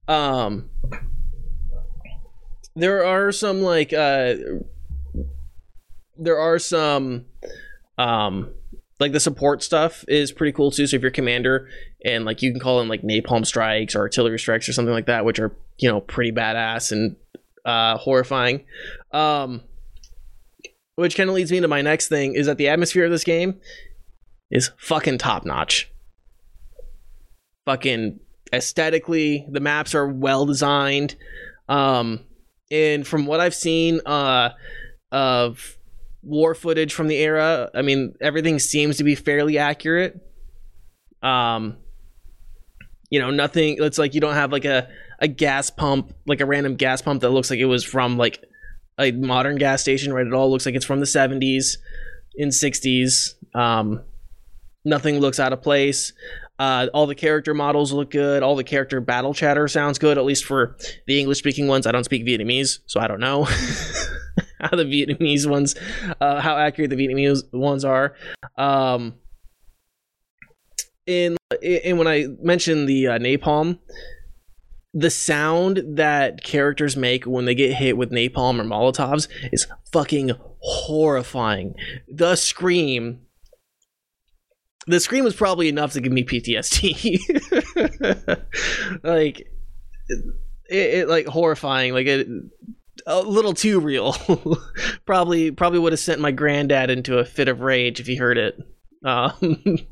Um, 0.07 0.69
there 2.75 3.05
are 3.05 3.31
some 3.31 3.61
like 3.61 3.93
uh, 3.93 4.35
there 6.17 6.39
are 6.39 6.59
some 6.59 7.25
um 7.97 8.51
like 8.99 9.11
the 9.13 9.19
support 9.19 9.63
stuff 9.63 10.03
is 10.07 10.31
pretty 10.31 10.51
cool 10.51 10.71
too. 10.71 10.87
So 10.87 10.95
if 10.95 11.01
you're 11.01 11.11
commander 11.11 11.69
and 12.03 12.25
like 12.25 12.41
you 12.41 12.51
can 12.51 12.59
call 12.59 12.81
in 12.81 12.87
like 12.87 13.01
napalm 13.01 13.45
strikes 13.45 13.95
or 13.95 13.99
artillery 13.99 14.39
strikes 14.39 14.67
or 14.67 14.73
something 14.73 14.93
like 14.93 15.05
that, 15.05 15.25
which 15.25 15.39
are 15.39 15.55
you 15.77 15.89
know 15.89 16.01
pretty 16.01 16.31
badass 16.31 16.91
and 16.91 17.15
uh, 17.65 17.97
horrifying. 17.97 18.65
Um, 19.11 19.61
which 20.95 21.15
kind 21.15 21.29
of 21.29 21.35
leads 21.35 21.51
me 21.51 21.61
to 21.61 21.67
my 21.67 21.81
next 21.81 22.09
thing 22.09 22.35
is 22.35 22.47
that 22.47 22.57
the 22.57 22.67
atmosphere 22.67 23.05
of 23.05 23.11
this 23.11 23.23
game 23.23 23.61
is 24.51 24.71
fucking 24.77 25.17
top 25.17 25.45
notch. 25.45 25.91
Fucking 27.65 28.19
aesthetically, 28.51 29.45
the 29.49 29.59
maps 29.59 29.93
are 29.93 30.07
well 30.07 30.45
designed. 30.45 31.15
Um, 31.67 32.21
and 32.71 33.05
from 33.05 33.25
what 33.25 33.39
I've 33.39 33.55
seen 33.55 34.01
uh, 34.05 34.49
of 35.11 35.77
war 36.21 36.53
footage 36.53 36.93
from 36.93 37.07
the 37.07 37.15
era. 37.15 37.69
I 37.73 37.81
mean, 37.81 38.15
everything 38.21 38.59
seems 38.59 38.97
to 38.97 39.03
be 39.03 39.15
fairly 39.15 39.57
accurate. 39.57 40.19
Um, 41.21 41.77
you 43.09 43.19
know, 43.19 43.31
nothing. 43.31 43.77
It's 43.79 43.97
like 43.97 44.13
you 44.13 44.21
don't 44.21 44.33
have 44.33 44.51
like 44.51 44.65
a 44.65 44.89
a 45.19 45.27
gas 45.27 45.69
pump, 45.69 46.13
like 46.25 46.41
a 46.41 46.45
random 46.45 46.75
gas 46.75 47.01
pump 47.01 47.21
that 47.21 47.29
looks 47.29 47.49
like 47.49 47.59
it 47.59 47.65
was 47.65 47.83
from 47.83 48.17
like 48.17 48.43
a 48.99 49.11
modern 49.11 49.57
gas 49.57 49.81
station. 49.81 50.13
Right? 50.13 50.27
It 50.27 50.33
all 50.33 50.49
looks 50.49 50.65
like 50.65 50.75
it's 50.75 50.85
from 50.85 50.99
the 50.99 51.05
'70s, 51.05 51.77
in 52.35 52.49
'60s. 52.49 53.33
Um, 53.55 54.01
nothing 54.89 55.19
looks 55.19 55.39
out 55.39 55.53
of 55.53 55.61
place. 55.61 56.13
Uh, 56.57 56.87
all 56.93 57.07
the 57.07 57.15
character 57.15 57.53
models 57.53 57.93
look 57.93 58.11
good. 58.11 58.43
All 58.43 58.55
the 58.55 58.65
character 58.65 58.99
battle 58.99 59.33
chatter 59.33 59.67
sounds 59.69 59.97
good, 59.97 60.17
at 60.17 60.25
least 60.25 60.43
for 60.43 60.75
the 61.07 61.17
English 61.17 61.39
speaking 61.39 61.67
ones. 61.67 61.87
I 61.87 61.91
don't 61.91 62.03
speak 62.03 62.25
Vietnamese, 62.25 62.79
so 62.85 62.99
I 62.99 63.07
don't 63.07 63.21
know. 63.21 63.43
how 64.59 64.75
the 64.75 64.83
Vietnamese 64.83 65.49
ones, 65.49 65.75
uh, 66.19 66.41
how 66.41 66.57
accurate 66.57 66.89
the 66.89 66.97
Vietnamese 66.97 67.43
ones 67.53 67.85
are. 67.85 68.15
Um, 68.57 69.15
and, 71.07 71.37
when 71.61 72.07
I 72.07 72.27
mentioned 72.41 72.87
the 72.87 73.07
uh, 73.07 73.19
napalm, 73.19 73.79
the 74.93 75.09
sound 75.09 75.81
that 75.97 76.43
characters 76.43 76.97
make 76.97 77.25
when 77.25 77.45
they 77.45 77.55
get 77.55 77.73
hit 77.73 77.97
with 77.97 78.11
napalm 78.11 78.59
or 78.59 78.63
molotovs 78.63 79.27
is 79.51 79.65
fucking 79.91 80.31
horrifying. 80.59 81.75
The 82.07 82.35
scream 82.35 83.21
the 84.89 84.99
scream 84.99 85.23
was 85.23 85.35
probably 85.35 85.69
enough 85.69 85.93
to 85.93 86.01
give 86.01 86.11
me 86.11 86.23
PTSD. 86.23 87.19
like 89.03 89.39
it, 90.09 90.25
it, 90.69 91.07
like 91.07 91.27
horrifying. 91.27 91.93
Like 91.93 92.07
it 92.07 92.27
a 93.05 93.21
little 93.21 93.53
too 93.53 93.79
real. 93.79 94.15
probably 95.05 95.51
probably 95.51 95.79
would 95.79 95.93
have 95.93 95.99
sent 95.99 96.19
my 96.19 96.31
granddad 96.31 96.89
into 96.89 97.19
a 97.19 97.25
fit 97.25 97.47
of 97.47 97.61
rage 97.61 97.99
if 97.99 98.07
he 98.07 98.15
heard 98.15 98.39
it. 98.39 98.57
Um, 99.05 99.37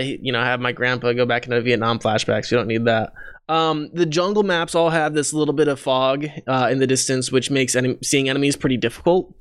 you 0.00 0.32
know, 0.32 0.42
have 0.42 0.60
my 0.60 0.72
grandpa 0.72 1.12
go 1.12 1.26
back 1.26 1.44
into 1.44 1.60
Vietnam 1.60 1.98
flashbacks. 1.98 2.50
You 2.50 2.56
don't 2.56 2.68
need 2.68 2.86
that. 2.86 3.12
Um, 3.50 3.90
the 3.92 4.06
jungle 4.06 4.44
maps 4.44 4.74
all 4.74 4.90
have 4.90 5.12
this 5.12 5.34
little 5.34 5.54
bit 5.54 5.68
of 5.68 5.78
fog 5.78 6.26
uh, 6.46 6.68
in 6.70 6.78
the 6.78 6.86
distance, 6.86 7.30
which 7.30 7.50
makes 7.50 7.76
en- 7.76 8.02
seeing 8.02 8.30
enemies 8.30 8.56
pretty 8.56 8.78
difficult. 8.78 9.34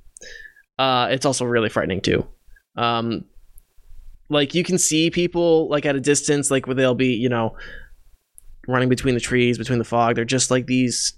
Uh, 0.78 1.08
it's 1.12 1.26
also 1.26 1.46
really 1.46 1.70
frightening 1.70 2.02
too. 2.02 2.28
Um, 2.76 3.26
like 4.30 4.54
you 4.54 4.64
can 4.64 4.78
see 4.78 5.10
people 5.10 5.68
like 5.70 5.86
at 5.86 5.96
a 5.96 6.00
distance, 6.00 6.50
like 6.52 6.68
where 6.68 6.76
they'll 6.76 6.96
be, 6.96 7.14
you 7.14 7.30
know, 7.30 7.56
running 8.68 8.90
between 8.90 9.16
the 9.16 9.20
trees, 9.20 9.58
between 9.58 9.80
the 9.80 9.86
fog. 9.86 10.16
They're 10.16 10.26
just 10.26 10.52
like 10.52 10.68
these 10.68 11.14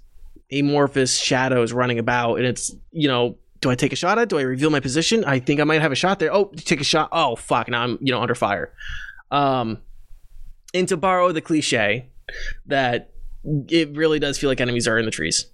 amorphous 0.50 1.18
shadows 1.18 1.72
running 1.72 1.98
about, 1.98 2.36
and 2.36 2.46
it's 2.46 2.74
you 2.90 3.08
know, 3.08 3.36
do 3.60 3.70
I 3.70 3.74
take 3.74 3.92
a 3.92 3.96
shot 3.96 4.18
at? 4.18 4.28
Do 4.28 4.38
I 4.38 4.42
reveal 4.42 4.70
my 4.70 4.80
position? 4.80 5.24
I 5.24 5.38
think 5.38 5.60
I 5.60 5.64
might 5.64 5.82
have 5.82 5.92
a 5.92 5.96
shot 5.96 6.18
there. 6.18 6.32
Oh, 6.34 6.50
take 6.56 6.80
a 6.80 6.84
shot. 6.84 7.10
Oh 7.12 7.36
fuck! 7.36 7.68
Now 7.68 7.82
I'm 7.82 7.98
you 8.00 8.12
know 8.12 8.20
under 8.20 8.34
fire. 8.34 8.72
Um, 9.30 9.78
and 10.74 10.88
to 10.88 10.96
borrow 10.96 11.32
the 11.32 11.40
cliche, 11.40 12.10
that 12.66 13.12
it 13.68 13.94
really 13.94 14.18
does 14.18 14.38
feel 14.38 14.50
like 14.50 14.60
enemies 14.60 14.88
are 14.88 14.98
in 14.98 15.04
the 15.04 15.10
trees. 15.10 15.46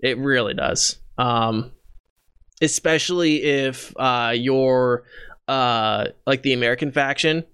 It 0.00 0.18
really 0.18 0.54
does. 0.54 0.98
Um, 1.18 1.72
especially 2.62 3.42
if 3.42 3.92
uh, 3.98 4.32
you're 4.34 5.04
uh, 5.50 6.06
like 6.26 6.42
the 6.42 6.52
American 6.52 6.92
faction. 6.92 7.44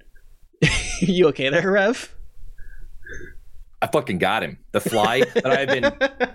you 1.01 1.29
okay 1.29 1.49
there, 1.49 1.71
Rev? 1.71 2.15
I 3.81 3.87
fucking 3.87 4.19
got 4.19 4.43
him. 4.43 4.59
The 4.73 4.81
fly 4.81 5.21
that 5.21 5.47
I've 5.47 5.69
been 5.69 5.91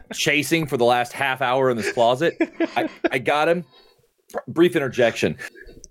chasing 0.14 0.66
for 0.66 0.78
the 0.78 0.86
last 0.86 1.14
half 1.14 1.40
hour 1.42 1.70
in 1.70 1.78
this 1.78 1.92
closet. 1.92 2.36
I, 2.76 2.90
I 3.12 3.20
got 3.20 3.48
him. 3.48 3.64
Brief 4.48 4.76
interjection. 4.76 5.38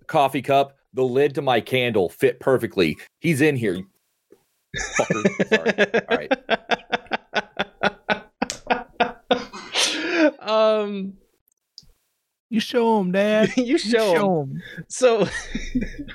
Coffee 0.09 0.43
cup, 0.43 0.77
the 0.93 1.05
lid 1.05 1.37
to 1.37 1.43
my 1.43 1.61
candle 1.61 2.09
fit 2.09 2.41
perfectly. 2.41 2.99
He's 3.21 3.41
in 3.41 3.55
here. 3.55 3.81
Fucker. 4.99 5.23
Sorry. 5.49 5.89
All 6.09 6.17
right. 6.17 6.33
um, 10.41 11.15
You 12.51 12.59
show 12.61 12.99
them, 12.99 13.13
Dad. 13.13 13.51
you 13.57 13.79
show, 13.79 14.43
'em. 14.43 14.49
them. 14.55 14.63
So 14.89 15.25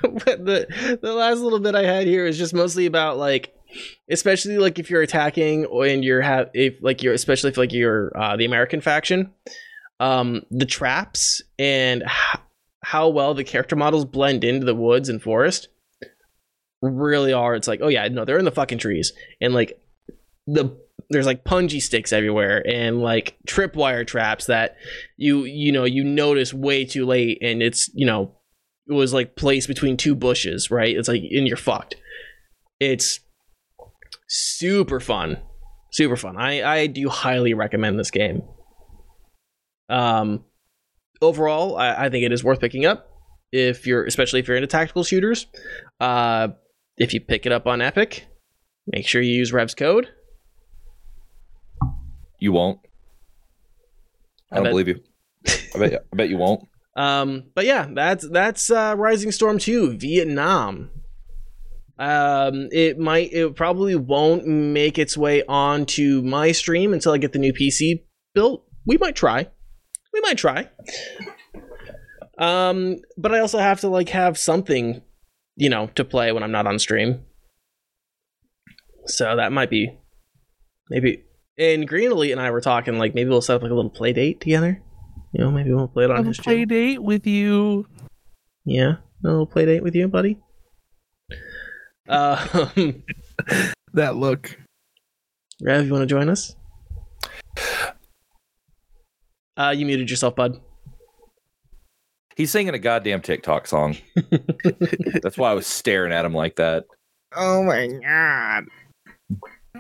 the 0.02 0.98
the 1.02 1.13
last 1.13 1.39
little 1.39 1.60
bit 1.60 1.76
I 1.76 1.84
had 1.84 2.08
here 2.08 2.26
is 2.26 2.38
just 2.38 2.54
mostly 2.54 2.86
about 2.86 3.17
like 3.17 3.54
especially 4.10 4.58
like 4.58 4.78
if 4.78 4.89
you're 4.89 5.02
attacking 5.02 5.65
and 5.65 6.04
you're 6.04 6.21
have 6.21 6.50
if 6.54 6.76
like 6.82 7.02
you're 7.04 7.13
especially 7.13 7.50
if 7.50 7.58
like 7.58 7.74
you're 7.74 8.12
uh, 8.17 8.36
the 8.38 8.45
American 8.45 8.82
faction 8.82 9.34
um 10.00 10.41
the 10.52 10.65
traps 10.65 11.41
and 11.58 12.04
h- 12.04 12.39
how 12.84 13.08
well 13.10 13.34
the 13.34 13.43
character 13.43 13.76
models 13.76 14.06
blend 14.06 14.43
into 14.43 14.65
the 14.65 14.76
woods 14.76 15.10
and 15.10 15.21
forest 15.21 15.69
really 16.82 17.34
are 17.34 17.56
it's 17.56 17.67
like 17.67 17.80
oh 17.82 17.88
yeah 17.88 18.08
no 18.10 18.24
they're 18.26 18.38
in 18.38 18.45
the 18.45 18.52
fucking 18.52 18.78
trees 18.78 19.12
and 19.41 19.54
like 19.54 19.82
the 20.48 20.78
there's 21.10 21.26
like 21.26 21.44
punji 21.44 21.82
sticks 21.82 22.12
everywhere 22.12 22.63
and 22.68 23.02
like 23.02 23.38
tripwire 23.48 24.06
traps 24.06 24.46
that 24.46 24.76
you 25.18 25.44
you 25.44 25.72
know 25.72 25.84
you 25.84 26.04
notice 26.04 26.54
way 26.54 26.86
too 26.86 27.06
late 27.06 27.38
and 27.41 27.62
it's 27.62 27.89
you 27.94 28.06
know 28.06 28.36
it 28.88 28.94
was 28.94 29.13
like 29.13 29.36
placed 29.36 29.68
between 29.68 29.98
two 29.98 30.15
bushes 30.15 30.72
right? 30.72 30.96
It's 30.96 31.08
like 31.08 31.22
and 31.22 31.48
you're 31.48 31.58
fucked. 31.58 31.96
It's 32.80 33.20
super 34.28 35.00
fun. 35.00 35.39
Super 35.91 36.18
fun. 36.18 36.38
I 36.38 36.63
i 36.63 36.88
do 36.88 37.10
highly 37.10 37.54
recommend 37.54 38.00
this 38.00 38.12
game. 38.12 38.41
Um 39.89 40.44
overall 41.22 41.78
i, 41.78 42.06
I 42.06 42.10
think 42.10 42.26
it 42.26 42.34
is 42.34 42.44
worth 42.44 42.60
picking 42.60 42.86
up 42.86 43.08
if 43.52 43.88
you're 43.88 44.06
especially 44.06 44.41
if 44.41 44.48
you're 44.48 44.58
into 44.58 44.68
tactical 44.68 45.04
shooters. 45.04 45.48
Uh 46.00 46.50
if 46.98 47.13
you 47.13 47.22
pick 47.22 47.46
it 47.46 47.52
up 47.52 47.68
on 47.68 47.82
epic 47.82 48.28
make 48.88 49.08
sure 49.08 49.22
you 49.22 49.34
use 49.34 49.52
rev's 49.52 49.76
code 49.76 50.10
You 52.39 52.52
won't. 52.52 52.80
I 54.52 54.56
I 54.56 54.56
don't 54.56 54.63
bet- 54.65 54.71
believe 54.71 54.88
you. 54.88 55.00
I 55.76 55.80
bet. 55.80 56.06
I 56.12 56.15
bet 56.15 56.30
you 56.30 56.38
won't. 56.38 56.67
Um, 56.98 57.43
but 57.54 57.65
yeah, 57.65 57.89
that's 57.93 58.26
that's 58.30 58.71
uh, 58.71 58.95
Rising 58.98 59.34
Storm 59.34 59.60
2 59.60 59.98
Vietnam. 59.98 60.91
Um, 62.00 62.69
it 62.71 62.98
might, 62.98 63.34
it 63.34 63.54
probably 63.58 63.98
won't 63.98 64.48
make 64.48 64.98
its 64.98 65.17
way 65.17 65.43
onto 65.43 66.21
my 66.21 66.54
stream 66.54 66.93
until 66.93 67.12
I 67.12 67.17
get 67.17 67.34
the 67.34 67.39
new 67.39 67.52
PC 67.52 68.06
built. 68.34 68.65
We 68.86 68.98
might 68.98 69.17
try. 69.17 69.45
We 70.13 70.21
might 70.21 70.38
try. 70.38 70.69
Um, 72.38 72.98
but 73.17 73.34
I 73.36 73.39
also 73.39 73.60
have 73.60 73.82
to 73.82 73.89
like 73.89 74.08
have 74.10 74.38
something, 74.38 75.02
you 75.58 75.69
know, 75.69 75.88
to 75.95 76.06
play 76.06 76.32
when 76.32 76.43
I'm 76.43 76.52
not 76.54 76.65
on 76.65 76.80
stream. 76.80 77.26
So 79.06 79.36
that 79.36 79.52
might 79.52 79.69
be 79.69 79.98
maybe. 80.89 81.24
And 81.58 81.88
Green 81.88 82.12
Elite 82.12 82.32
and 82.32 82.41
I 82.41 82.52
were 82.52 82.62
talking 82.62 82.98
like 82.98 83.15
maybe 83.15 83.30
we'll 83.30 83.41
set 83.41 83.56
up 83.58 83.62
like 83.62 83.72
a 83.72 83.76
little 83.76 83.89
play 83.89 84.12
date 84.13 84.41
together. 84.41 84.82
You 85.32 85.44
know, 85.44 85.52
maybe 85.52 85.72
we'll 85.74 85.88
play 85.88 86.06
it 86.06 86.12
on 86.12 86.24
a 86.26 86.28
his 86.28 86.38
play 86.39 86.65
channel. 86.65 86.65
date 86.68 87.04
with 87.04 87.26
you. 87.28 87.88
Yeah, 88.65 88.96
a 89.24 89.28
little 89.28 89.46
play 89.46 89.65
date 89.65 89.84
with 89.84 89.96
you, 89.96 90.08
buddy. 90.08 90.38
Uh, 92.08 92.68
That 93.94 94.18
look. 94.18 94.60
Rev, 95.62 95.86
you 95.86 95.91
want 95.94 96.02
to 96.02 96.06
join 96.06 96.28
us? 96.28 96.54
Uh, 99.58 99.74
you 99.76 99.86
muted 99.86 100.10
yourself, 100.10 100.36
bud. 100.36 100.60
He's 102.36 102.52
singing 102.52 102.74
a 102.74 102.80
goddamn 102.80 103.22
TikTok 103.22 103.65
song. 103.68 103.96
That's 105.24 105.38
why 105.38 105.52
I 105.52 105.54
was 105.54 105.65
staring 105.65 106.12
at 106.12 106.26
him 106.26 106.34
like 106.34 106.58
that. 106.58 106.84
Oh 107.34 107.63
my 107.63 107.88
god. 107.88 108.65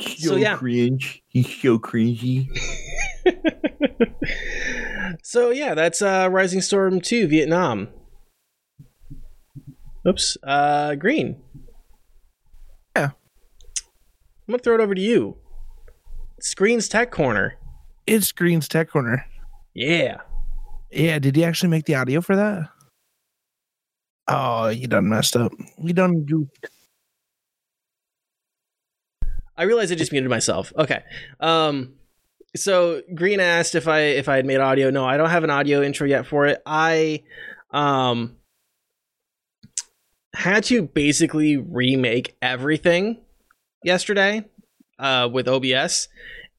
So, 0.01 0.35
yeah. 0.35 0.57
cringe. 0.57 1.23
He's 1.27 1.47
so 1.47 1.79
cringy. 1.79 2.47
so 5.23 5.51
yeah, 5.51 5.73
that's 5.73 6.01
uh, 6.01 6.29
Rising 6.31 6.61
Storm 6.61 7.01
2 7.01 7.27
Vietnam. 7.27 7.89
Oops. 10.07 10.37
Uh, 10.43 10.95
Green. 10.95 11.41
Yeah. 12.95 13.11
I'm 14.47 14.51
gonna 14.51 14.59
throw 14.59 14.75
it 14.75 14.81
over 14.81 14.93
to 14.93 15.01
you. 15.01 15.37
Screen's 16.39 16.87
Tech 16.87 17.11
Corner. 17.11 17.55
It's 18.05 18.31
Green's 18.31 18.67
Tech 18.67 18.89
Corner. 18.89 19.25
Yeah. 19.73 20.17
Yeah, 20.91 21.19
did 21.19 21.35
he 21.35 21.43
actually 21.43 21.69
make 21.69 21.85
the 21.85 21.95
audio 21.95 22.21
for 22.21 22.35
that? 22.35 22.69
Oh, 24.27 24.69
you 24.69 24.87
done 24.87 25.09
messed 25.09 25.35
up. 25.35 25.51
We 25.77 25.93
done 25.93 26.25
goofed. 26.25 26.69
I 29.57 29.63
realized 29.63 29.91
I 29.91 29.95
just 29.95 30.11
muted 30.11 30.29
myself. 30.29 30.73
Okay. 30.77 31.03
Um 31.39 31.93
so 32.55 33.01
Green 33.13 33.39
asked 33.39 33.75
if 33.75 33.87
I 33.87 33.99
if 33.99 34.29
I 34.29 34.37
had 34.37 34.45
made 34.45 34.59
audio. 34.59 34.89
No, 34.89 35.05
I 35.05 35.17
don't 35.17 35.29
have 35.29 35.43
an 35.43 35.49
audio 35.49 35.81
intro 35.81 36.07
yet 36.07 36.25
for 36.25 36.45
it. 36.45 36.61
I 36.65 37.23
um 37.71 38.37
had 40.35 40.65
to 40.65 40.83
basically 40.83 41.57
remake 41.57 42.35
everything 42.41 43.21
yesterday 43.83 44.43
uh 44.99 45.29
with 45.31 45.47
OBS 45.47 46.09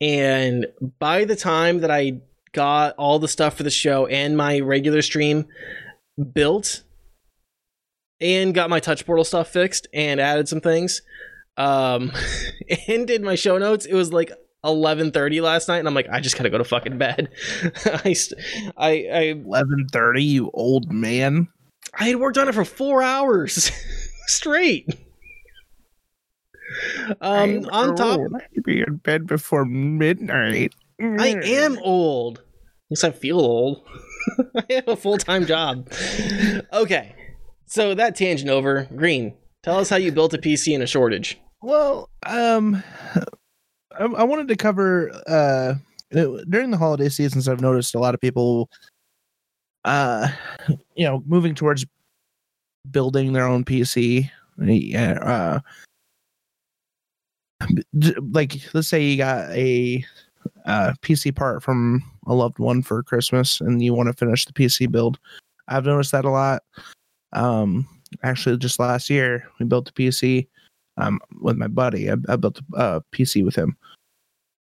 and 0.01 0.67
by 0.99 1.25
the 1.25 1.37
time 1.37 1.81
that 1.81 1.91
I 1.91 2.21
got 2.53 2.95
all 2.97 3.19
the 3.19 3.29
stuff 3.29 3.57
for 3.57 3.63
the 3.63 3.71
show 3.71 4.07
and 4.07 4.37
my 4.37 4.61
regular 4.61 5.03
stream 5.03 5.47
built 6.33 6.83
and 8.21 8.55
got 8.55 8.71
my 8.71 8.81
touch 8.81 9.05
portal 9.05 9.25
stuff 9.25 9.49
fixed 9.49 9.87
and 9.93 10.21
added 10.21 10.49
some 10.49 10.61
things 10.61 11.03
um 11.57 12.13
and 12.89 13.07
did 13.07 13.23
my 13.23 13.35
show 13.35 13.59
notes 13.59 13.87
it 13.87 13.95
was 13.95 14.13
like 14.13 14.31
11:30 14.65 15.41
last 15.43 15.69
night 15.69 15.79
and 15.79 15.89
I'm 15.89 15.95
like 15.95 16.09
I 16.11 16.21
just 16.21 16.37
got 16.37 16.43
to 16.43 16.51
go 16.51 16.59
to 16.59 16.65
fucking 16.65 16.99
bed. 16.99 17.29
I 17.85 18.17
I 18.77 18.91
I 19.13 19.21
Eleven 19.45 19.87
thirty, 19.93 20.25
you 20.25 20.51
old 20.55 20.93
man. 20.93 21.49
I 21.95 22.09
had 22.09 22.17
worked 22.17 22.37
on 22.37 22.49
it 22.49 22.55
for 22.55 22.65
4 22.65 23.03
hours 23.03 23.71
straight. 24.27 24.89
Um 27.21 27.69
on 27.71 27.95
top 27.95 28.21
You'd 28.53 28.65
be 28.65 28.81
in 28.81 28.97
bed 28.97 29.27
before 29.27 29.65
midnight. 29.65 30.75
I 31.01 31.39
am 31.45 31.79
old. 31.83 32.39
At 32.39 32.45
least 32.91 33.05
I 33.05 33.11
feel 33.13 33.39
old. 33.39 33.83
I 34.57 34.65
have 34.71 34.89
a 34.89 34.97
full 34.97 35.19
time 35.19 35.47
job. 35.47 35.89
Okay. 36.73 37.15
So 37.67 37.95
that 37.95 38.17
tangent 38.17 38.51
over. 38.51 38.89
Green, 38.97 39.35
tell 39.63 39.79
us 39.79 39.91
how 39.91 39.97
you 39.97 40.11
built 40.13 40.35
a 40.35 40.39
PC 40.39 40.75
in 40.75 40.83
a 40.83 40.87
shortage. 40.87 41.39
Well, 41.63 42.11
um, 42.25 42.83
I, 43.99 44.05
I 44.05 44.23
wanted 44.25 44.49
to 44.49 44.57
cover 44.57 45.11
uh 45.27 45.75
during 46.13 46.71
the 46.71 46.79
holiday 46.79 47.09
seasons. 47.09 47.49
I've 47.49 47.61
noticed 47.61 47.95
a 47.95 47.99
lot 47.99 48.15
of 48.15 48.21
people, 48.21 48.71
uh, 49.85 50.29
you 50.95 51.05
know, 51.05 51.23
moving 51.27 51.55
towards 51.55 51.85
building 52.91 53.33
their 53.33 53.47
own 53.47 53.65
PC. 53.65 54.31
Yeah, 54.59 55.19
uh, 55.21 55.61
like 58.31 58.61
let's 58.73 58.89
say 58.89 59.03
you 59.03 59.17
got 59.17 59.51
a 59.51 60.05
uh, 60.65 60.93
PC 61.03 61.35
part 61.35 61.63
from 61.63 62.03
a 62.27 62.35
loved 62.35 62.59
one 62.59 62.83
for 62.83 63.03
Christmas, 63.03 63.61
and 63.61 63.83
you 63.83 63.95
want 63.95 64.09
to 64.09 64.13
finish 64.13 64.45
the 64.45 64.53
PC 64.53 64.91
build. 64.91 65.19
I've 65.69 65.85
noticed 65.87 66.13
that 66.13 66.25
a 66.25 66.31
lot. 66.31 66.63
Um, 67.33 67.87
actually, 68.23 68.57
just 68.59 68.79
last 68.79 69.11
year 69.11 69.49
we 69.59 69.67
built 69.67 69.87
the 69.87 69.93
PC 69.93 70.47
um, 70.97 71.21
with 71.41 71.57
my 71.57 71.69
buddy. 71.69 72.11
I, 72.11 72.17
I 72.29 72.37
built 72.37 72.61
a 72.75 72.77
uh, 72.77 73.01
PC 73.13 73.45
with 73.45 73.57
him. 73.57 73.77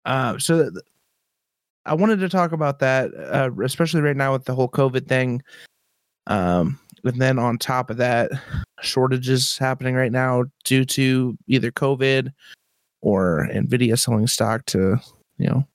Uh, 0.05 0.37
so 0.37 0.69
th- 0.69 0.83
I 1.85 1.93
wanted 1.93 2.19
to 2.19 2.29
talk 2.29 2.51
about 2.51 2.79
that, 2.79 3.11
uh, 3.15 3.49
especially 3.63 4.01
right 4.01 4.15
now 4.15 4.33
with 4.33 4.45
the 4.45 4.55
whole 4.55 4.69
COVID 4.69 5.07
thing. 5.07 5.41
Um, 6.27 6.79
and 7.03 7.21
then 7.21 7.37
on 7.37 7.57
top 7.57 7.89
of 7.89 7.97
that, 7.97 8.31
shortages 8.81 9.57
happening 9.57 9.95
right 9.95 10.11
now 10.11 10.45
due 10.63 10.85
to 10.85 11.37
either 11.47 11.71
COVID 11.71 12.31
or 13.01 13.49
Nvidia 13.51 13.99
selling 13.99 14.27
stock 14.27 14.65
to 14.67 14.97
you 15.37 15.47
know 15.47 15.67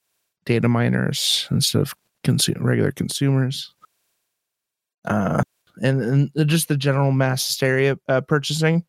data 0.46 0.68
miners 0.68 1.46
instead 1.50 1.82
of 1.82 1.94
consu- 2.24 2.56
regular 2.58 2.92
consumers. 2.92 3.74
Uh, 5.04 5.42
and, 5.82 6.30
and 6.36 6.48
just 6.48 6.68
the 6.68 6.76
general 6.76 7.12
mass 7.12 7.46
hysteria 7.46 7.98
uh, 8.08 8.20
purchasing. 8.20 8.84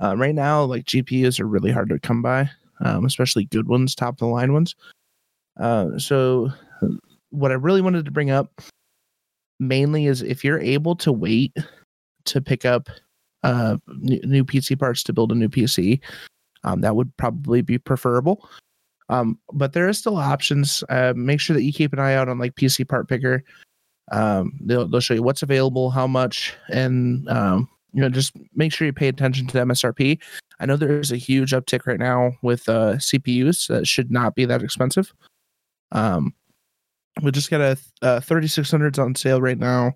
Um, 0.00 0.20
right 0.20 0.34
now, 0.34 0.64
like 0.64 0.84
GPUs 0.84 1.38
are 1.40 1.46
really 1.46 1.70
hard 1.70 1.88
to 1.90 1.98
come 1.98 2.22
by, 2.22 2.50
um, 2.84 3.04
especially 3.04 3.44
good 3.44 3.68
ones, 3.68 3.94
top 3.94 4.14
of 4.14 4.18
the 4.18 4.26
line 4.26 4.52
ones. 4.52 4.74
Uh, 5.58 5.98
so, 5.98 6.50
what 7.30 7.50
I 7.52 7.54
really 7.54 7.80
wanted 7.80 8.04
to 8.04 8.10
bring 8.10 8.30
up 8.30 8.60
mainly 9.60 10.06
is 10.06 10.22
if 10.22 10.44
you're 10.44 10.60
able 10.60 10.96
to 10.96 11.12
wait 11.12 11.56
to 12.24 12.40
pick 12.40 12.64
up 12.64 12.88
uh, 13.44 13.76
new, 13.98 14.20
new 14.24 14.44
PC 14.44 14.76
parts 14.78 15.02
to 15.04 15.12
build 15.12 15.30
a 15.30 15.34
new 15.34 15.48
PC. 15.48 16.00
Um, 16.64 16.80
that 16.80 16.96
would 16.96 17.14
probably 17.18 17.60
be 17.60 17.78
preferable. 17.78 18.48
Um, 19.10 19.38
but 19.52 19.74
there 19.74 19.88
is 19.88 19.98
still 19.98 20.16
options. 20.16 20.82
Uh, 20.88 21.12
make 21.14 21.40
sure 21.40 21.54
that 21.54 21.62
you 21.62 21.72
keep 21.72 21.92
an 21.92 21.98
eye 21.98 22.14
out 22.14 22.28
on 22.28 22.38
like 22.38 22.54
PC 22.54 22.88
Part 22.88 23.06
Picker. 23.08 23.44
Um, 24.12 24.58
they'll 24.62 24.88
they'll 24.88 25.00
show 25.00 25.14
you 25.14 25.22
what's 25.22 25.42
available, 25.42 25.90
how 25.90 26.06
much, 26.06 26.54
and 26.68 27.28
um, 27.28 27.68
you 27.94 28.00
know 28.00 28.08
just 28.08 28.32
make 28.54 28.72
sure 28.72 28.86
you 28.86 28.92
pay 28.92 29.08
attention 29.08 29.46
to 29.46 29.52
the 29.52 29.64
MSRP. 29.64 30.18
I 30.60 30.66
know 30.66 30.76
there's 30.76 31.12
a 31.12 31.16
huge 31.16 31.52
uptick 31.52 31.86
right 31.86 31.98
now 31.98 32.32
with 32.42 32.68
uh, 32.68 32.94
CPUs 32.94 33.68
that 33.68 33.86
should 33.86 34.10
not 34.10 34.34
be 34.34 34.44
that 34.44 34.62
expensive. 34.62 35.12
Um, 35.92 36.34
we 37.22 37.30
just 37.30 37.50
got 37.50 37.60
a, 37.60 37.78
a 38.02 38.20
3600s 38.20 38.98
on 38.98 39.14
sale 39.14 39.40
right 39.40 39.58
now. 39.58 39.92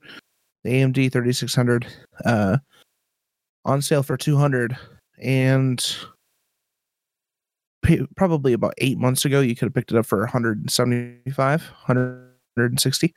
The 0.63 0.71
AMD 0.71 1.13
3600 1.13 1.87
uh, 2.25 2.59
on 3.65 3.83
sale 3.83 4.03
for 4.03 4.17
200 4.17 4.77
and 5.21 5.97
probably 8.17 8.53
about 8.53 8.75
eight 8.79 8.99
months 8.99 9.25
ago 9.25 9.41
you 9.41 9.57
could 9.57 9.67
have 9.67 9.75
picked 9.75 9.91
it 9.91 9.97
up 9.97 10.05
for 10.05 10.19
175 10.21 11.63
160 11.63 13.15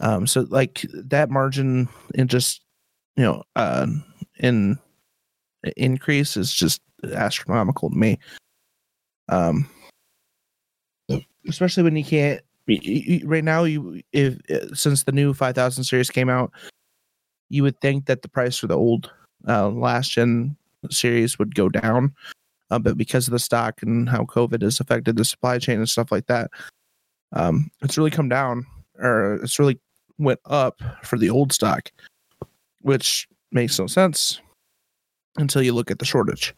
um 0.00 0.26
so 0.26 0.46
like 0.50 0.84
that 0.92 1.30
margin 1.30 1.88
in 2.14 2.28
just 2.28 2.65
you 3.16 3.24
know 3.24 3.42
uh 3.56 3.86
in 4.38 4.78
increase 5.76 6.36
is 6.36 6.52
just 6.52 6.80
astronomical 7.12 7.90
to 7.90 7.96
me. 7.96 8.18
Um 9.28 9.68
especially 11.48 11.82
when 11.82 11.96
you 11.96 12.04
can't 12.04 12.40
right 13.24 13.44
now 13.44 13.64
you 13.64 14.00
if 14.12 14.38
uh, 14.50 14.74
since 14.74 15.04
the 15.04 15.12
new 15.12 15.32
5000 15.32 15.84
series 15.84 16.10
came 16.10 16.28
out 16.28 16.50
you 17.48 17.62
would 17.62 17.80
think 17.80 18.06
that 18.06 18.22
the 18.22 18.28
price 18.28 18.58
for 18.58 18.66
the 18.66 18.76
old 18.76 19.12
uh, 19.46 19.68
last 19.68 20.10
gen 20.10 20.56
series 20.90 21.38
would 21.38 21.54
go 21.54 21.68
down 21.68 22.12
uh, 22.70 22.78
but 22.78 22.98
because 22.98 23.28
of 23.28 23.32
the 23.32 23.38
stock 23.38 23.80
and 23.82 24.08
how 24.08 24.24
covid 24.24 24.62
has 24.62 24.80
affected 24.80 25.16
the 25.16 25.24
supply 25.24 25.58
chain 25.58 25.78
and 25.78 25.88
stuff 25.88 26.10
like 26.10 26.26
that 26.26 26.50
um 27.32 27.70
it's 27.82 27.96
really 27.96 28.10
come 28.10 28.28
down 28.28 28.66
or 28.98 29.34
it's 29.36 29.58
really 29.58 29.78
went 30.18 30.40
up 30.46 30.80
for 31.04 31.18
the 31.18 31.30
old 31.30 31.52
stock 31.52 31.90
which 32.86 33.26
makes 33.50 33.76
no 33.80 33.88
sense 33.88 34.40
until 35.38 35.60
you 35.60 35.72
look 35.72 35.90
at 35.90 35.98
the 35.98 36.04
shortage. 36.04 36.54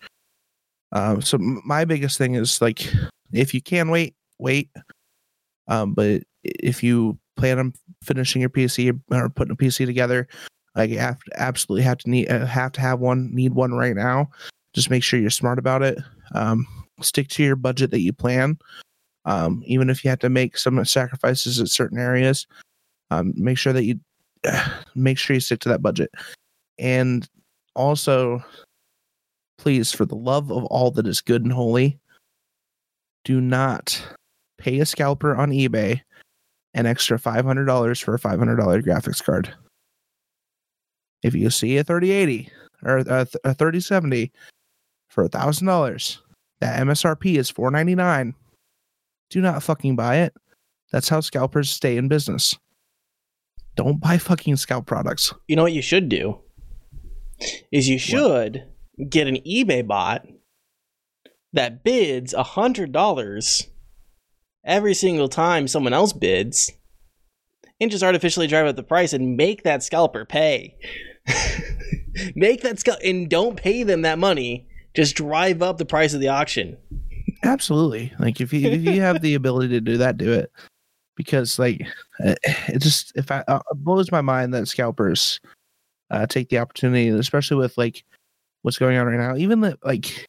Um 0.93 1.23
so 1.23 1.39
my 1.39 1.87
biggest 1.87 2.19
thing 2.19 2.35
is 2.35 2.61
like 2.61 2.87
if 3.33 3.55
you 3.55 3.63
can 3.63 3.89
wait 3.89 4.15
wait. 4.39 4.69
Um 5.69 5.95
but 5.95 6.23
if 6.45 6.83
you 6.83 7.19
plan 7.37 7.59
on 7.59 7.73
finishing 8.03 8.43
your 8.43 8.51
pc 8.51 9.01
or 9.11 9.29
putting 9.31 9.53
a 9.53 9.57
pc 9.57 9.87
together 9.87 10.27
like 10.75 10.91
you 10.91 10.99
have 10.99 11.19
to 11.21 11.41
absolutely 11.41 11.83
have 11.83 11.99
to 11.99 12.11
need 12.11 12.29
uh, 12.29 12.45
have 12.45 12.73
to 12.73 12.81
have 12.81 13.01
one 13.01 13.35
need 13.35 13.55
one 13.55 13.73
right 13.73 13.97
now. 13.97 14.29
Just 14.75 14.91
make 14.91 15.03
sure 15.03 15.19
you're 15.19 15.31
smart 15.31 15.59
about 15.59 15.83
it. 15.83 15.99
Um, 16.35 16.67
stick 17.01 17.29
to 17.29 17.43
your 17.43 17.57
budget 17.57 17.91
that 17.93 18.01
you 18.01 18.13
plan. 18.13 18.59
Um, 19.25 19.63
even 19.65 19.89
if 19.89 20.05
you 20.05 20.11
have 20.11 20.19
to 20.21 20.29
make 20.29 20.59
some 20.59 20.85
sacrifices 20.85 21.59
at 21.59 21.69
certain 21.69 21.99
areas 21.99 22.47
um, 23.11 23.33
make 23.37 23.59
sure 23.59 23.73
that 23.73 23.85
you 23.85 23.99
make 24.95 25.19
sure 25.19 25.35
you 25.35 25.41
stick 25.41 25.61
to 25.61 25.69
that 25.69 25.83
budget. 25.83 26.11
And 26.79 27.29
also 27.75 28.43
please 29.59 29.93
for 29.93 30.05
the 30.05 30.15
love 30.15 30.51
of 30.51 30.65
all 30.67 30.91
that 30.93 31.07
is 31.07 31.21
good 31.21 31.43
and 31.43 31.53
holy 31.53 31.99
do 33.25 33.41
not 33.41 34.01
pay 34.57 34.79
a 34.81 34.87
scalper 34.87 35.35
on 35.35 35.51
ebay 35.51 36.01
an 36.75 36.87
extra 36.87 37.19
$500 37.19 38.05
for 38.05 38.15
a 38.15 38.19
$500 38.19 38.85
graphics 38.85 39.23
card. 39.23 39.53
If 41.23 41.35
you 41.35 41.51
see 41.51 41.77
a 41.77 41.85
3080 41.85 42.51
or 42.85 42.99
a, 42.99 43.05
th- 43.05 43.37
a 43.43 43.55
3070 43.55 44.31
for 45.09 45.25
a 45.25 45.29
thousand 45.29 45.67
dollars 45.67 46.23
that 46.61 46.81
msrp 46.87 47.37
is 47.37 47.51
499 47.51 48.35
do 49.31 49.41
not 49.41 49.63
fucking 49.63 49.97
buy 49.97 50.17
it. 50.19 50.35
That's 50.93 51.09
how 51.09 51.21
scalpers 51.21 51.71
stay 51.71 51.97
in 51.97 52.09
business 52.09 52.57
don't 53.79 54.01
buy 54.01 54.19
fucking 54.19 54.57
scalp 54.57 54.87
products 54.87 55.33
You 55.47 55.55
know 55.55 55.63
what 55.63 55.73
you 55.73 55.83
should 55.83 56.09
do? 56.09 56.41
Is 57.71 57.89
you 57.89 57.97
should 57.97 58.65
get 59.09 59.29
an 59.29 59.37
eBay 59.47 59.87
bot 59.87 60.27
that 61.53 61.85
bids 61.85 62.35
a 62.35 62.43
hundred 62.43 62.91
dollars 62.91 63.69
every 64.65 64.95
single 64.95 65.29
time 65.29 65.69
someone 65.69 65.93
else 65.93 66.13
bids, 66.13 66.73
and 67.81 67.93
just 67.93 68.03
artificially 68.03 68.49
drive 68.49 68.67
up 68.67 68.75
the 68.75 68.83
price 68.83 69.13
and 69.13 69.37
make 69.37 69.63
that 69.63 69.85
scalper 69.85 70.25
pay. 70.25 70.77
make 72.35 72.63
that 72.63 72.81
scalp 72.81 72.99
and 73.05 73.31
don't 73.31 73.57
pay 73.57 73.85
them 73.85 74.03
that 74.03 74.19
money. 74.19 74.67
Just 74.97 75.15
drive 75.15 75.63
up 75.63 75.79
the 75.79 75.85
price 75.85 76.15
of 76.15 76.21
the 76.21 76.29
auction. 76.29 76.77
absolutely 77.45 78.13
like 78.19 78.41
if 78.41 78.53
you 78.53 78.69
if 78.69 78.83
you 78.83 79.01
have 79.01 79.23
the 79.23 79.35
ability 79.41 79.69
to 79.69 79.81
do 79.81 79.99
that 79.99 80.19
do 80.19 80.33
it 80.33 80.51
because 81.19 81.59
like 81.59 81.87
uh, 82.25 82.37
it 82.69 82.79
just 82.79 83.13
if 83.17 83.31
i 83.31 83.45
uh, 83.49 83.59
blows 83.75 84.11
my 84.11 84.23
mind 84.23 84.55
that 84.55 84.69
scalpers 84.69 85.41
uh 86.11 86.27
take 86.27 86.49
the 86.49 86.59
opportunity 86.59 87.09
especially 87.09 87.59
with 87.59 87.77
like 87.77 88.05
what's 88.63 88.79
going 88.79 88.97
on 88.97 89.07
right 89.07 89.19
now 89.19 89.37
even 89.37 89.61
the 89.61 89.77
like 89.83 90.27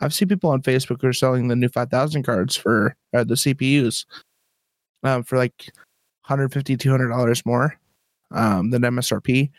i've 0.00 0.14
seen 0.14 0.28
people 0.28 0.48
on 0.48 0.62
facebook 0.62 1.02
who 1.02 1.08
are 1.08 1.12
selling 1.12 1.48
the 1.48 1.56
new 1.56 1.68
5000 1.68 2.22
cards 2.22 2.56
for 2.56 2.96
uh, 3.12 3.24
the 3.24 3.34
cpus 3.34 4.06
um 5.02 5.22
for 5.24 5.36
like 5.36 5.68
150 6.26 6.76
200 6.76 7.08
dollars 7.08 7.44
more 7.44 7.76
um 8.30 8.70
than 8.70 8.82
msrp 8.82 9.50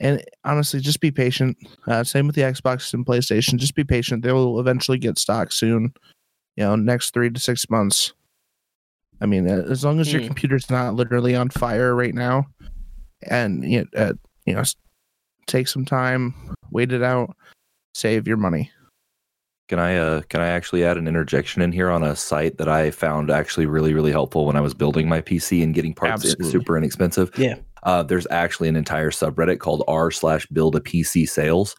and 0.00 0.24
honestly 0.44 0.80
just 0.80 1.00
be 1.00 1.12
patient 1.12 1.56
uh, 1.86 2.02
same 2.02 2.26
with 2.26 2.34
the 2.34 2.42
xbox 2.42 2.92
and 2.92 3.06
playstation 3.06 3.56
just 3.58 3.74
be 3.74 3.84
patient. 3.84 4.22
They 4.22 4.32
will 4.32 4.58
eventually 4.58 4.98
get 4.98 5.18
stock 5.18 5.52
soon 5.52 5.92
you 6.56 6.64
know 6.64 6.74
next 6.74 7.14
three 7.14 7.30
to 7.30 7.38
six 7.38 7.70
months 7.70 8.12
i 9.20 9.26
mean 9.26 9.48
uh, 9.48 9.64
as 9.70 9.84
long 9.84 10.00
as 10.00 10.12
your 10.12 10.20
Hmm. 10.22 10.28
computer's 10.28 10.70
not 10.70 10.94
literally 10.94 11.34
on 11.36 11.48
fire 11.50 11.94
right 11.94 12.14
now 12.14 12.46
and 13.28 13.64
you 13.64 13.80
know, 13.80 13.86
uh, 14.02 14.12
you 14.46 14.54
know 14.54 14.62
take 15.46 15.68
some 15.68 15.84
time 15.84 16.34
wait 16.70 16.92
it 16.92 17.02
out 17.02 17.34
save 17.94 18.26
your 18.28 18.36
money 18.36 18.70
Can 19.68 19.78
I 19.78 19.96
uh 19.96 20.22
can 20.28 20.40
I 20.40 20.48
actually 20.48 20.84
add 20.84 20.96
an 20.96 21.06
interjection 21.06 21.62
in 21.62 21.70
here 21.72 21.90
on 21.90 22.02
a 22.02 22.16
site 22.16 22.58
that 22.58 22.68
I 22.68 22.90
found 22.90 23.30
actually 23.30 23.66
really 23.66 23.94
really 23.94 24.10
helpful 24.12 24.46
when 24.46 24.56
I 24.56 24.60
was 24.60 24.74
building 24.74 25.08
my 25.08 25.20
PC 25.20 25.62
and 25.62 25.74
getting 25.74 25.94
parts 25.94 26.12
Absolutely. 26.24 26.50
super 26.50 26.76
inexpensive. 26.76 27.30
Yeah. 27.38 27.56
Uh, 27.84 28.02
there's 28.02 28.26
actually 28.30 28.68
an 28.68 28.76
entire 28.76 29.10
subreddit 29.10 29.58
called 29.60 29.82
r 29.88 30.10
slash 30.10 30.46
build 30.46 30.74
a 30.76 30.80
PC 30.80 31.28
sales. 31.28 31.76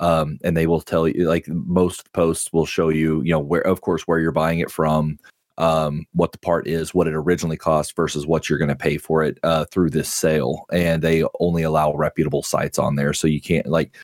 Um, 0.00 0.38
and 0.42 0.56
they 0.56 0.66
will 0.66 0.80
tell 0.80 1.06
you 1.06 1.28
like 1.28 1.46
most 1.48 2.12
posts 2.12 2.52
will 2.52 2.66
show 2.66 2.88
you, 2.88 3.22
you 3.22 3.30
know, 3.32 3.38
where 3.40 3.60
of 3.66 3.80
course 3.82 4.02
where 4.08 4.18
you're 4.18 4.32
buying 4.32 4.58
it 4.60 4.70
from, 4.70 5.18
um, 5.58 6.06
what 6.12 6.32
the 6.32 6.38
part 6.38 6.66
is, 6.66 6.94
what 6.94 7.06
it 7.06 7.14
originally 7.14 7.56
cost 7.56 7.94
versus 7.94 8.26
what 8.26 8.48
you're 8.48 8.58
going 8.58 8.68
to 8.68 8.76
pay 8.76 8.98
for 8.98 9.22
it 9.22 9.38
uh, 9.42 9.64
through 9.66 9.90
this 9.90 10.12
sale. 10.12 10.64
And 10.72 11.02
they 11.02 11.24
only 11.40 11.62
allow 11.62 11.94
reputable 11.94 12.42
sites 12.42 12.78
on 12.78 12.96
there, 12.96 13.12
so 13.12 13.26
you 13.26 13.40
can't 13.40 13.66
like 13.66 13.96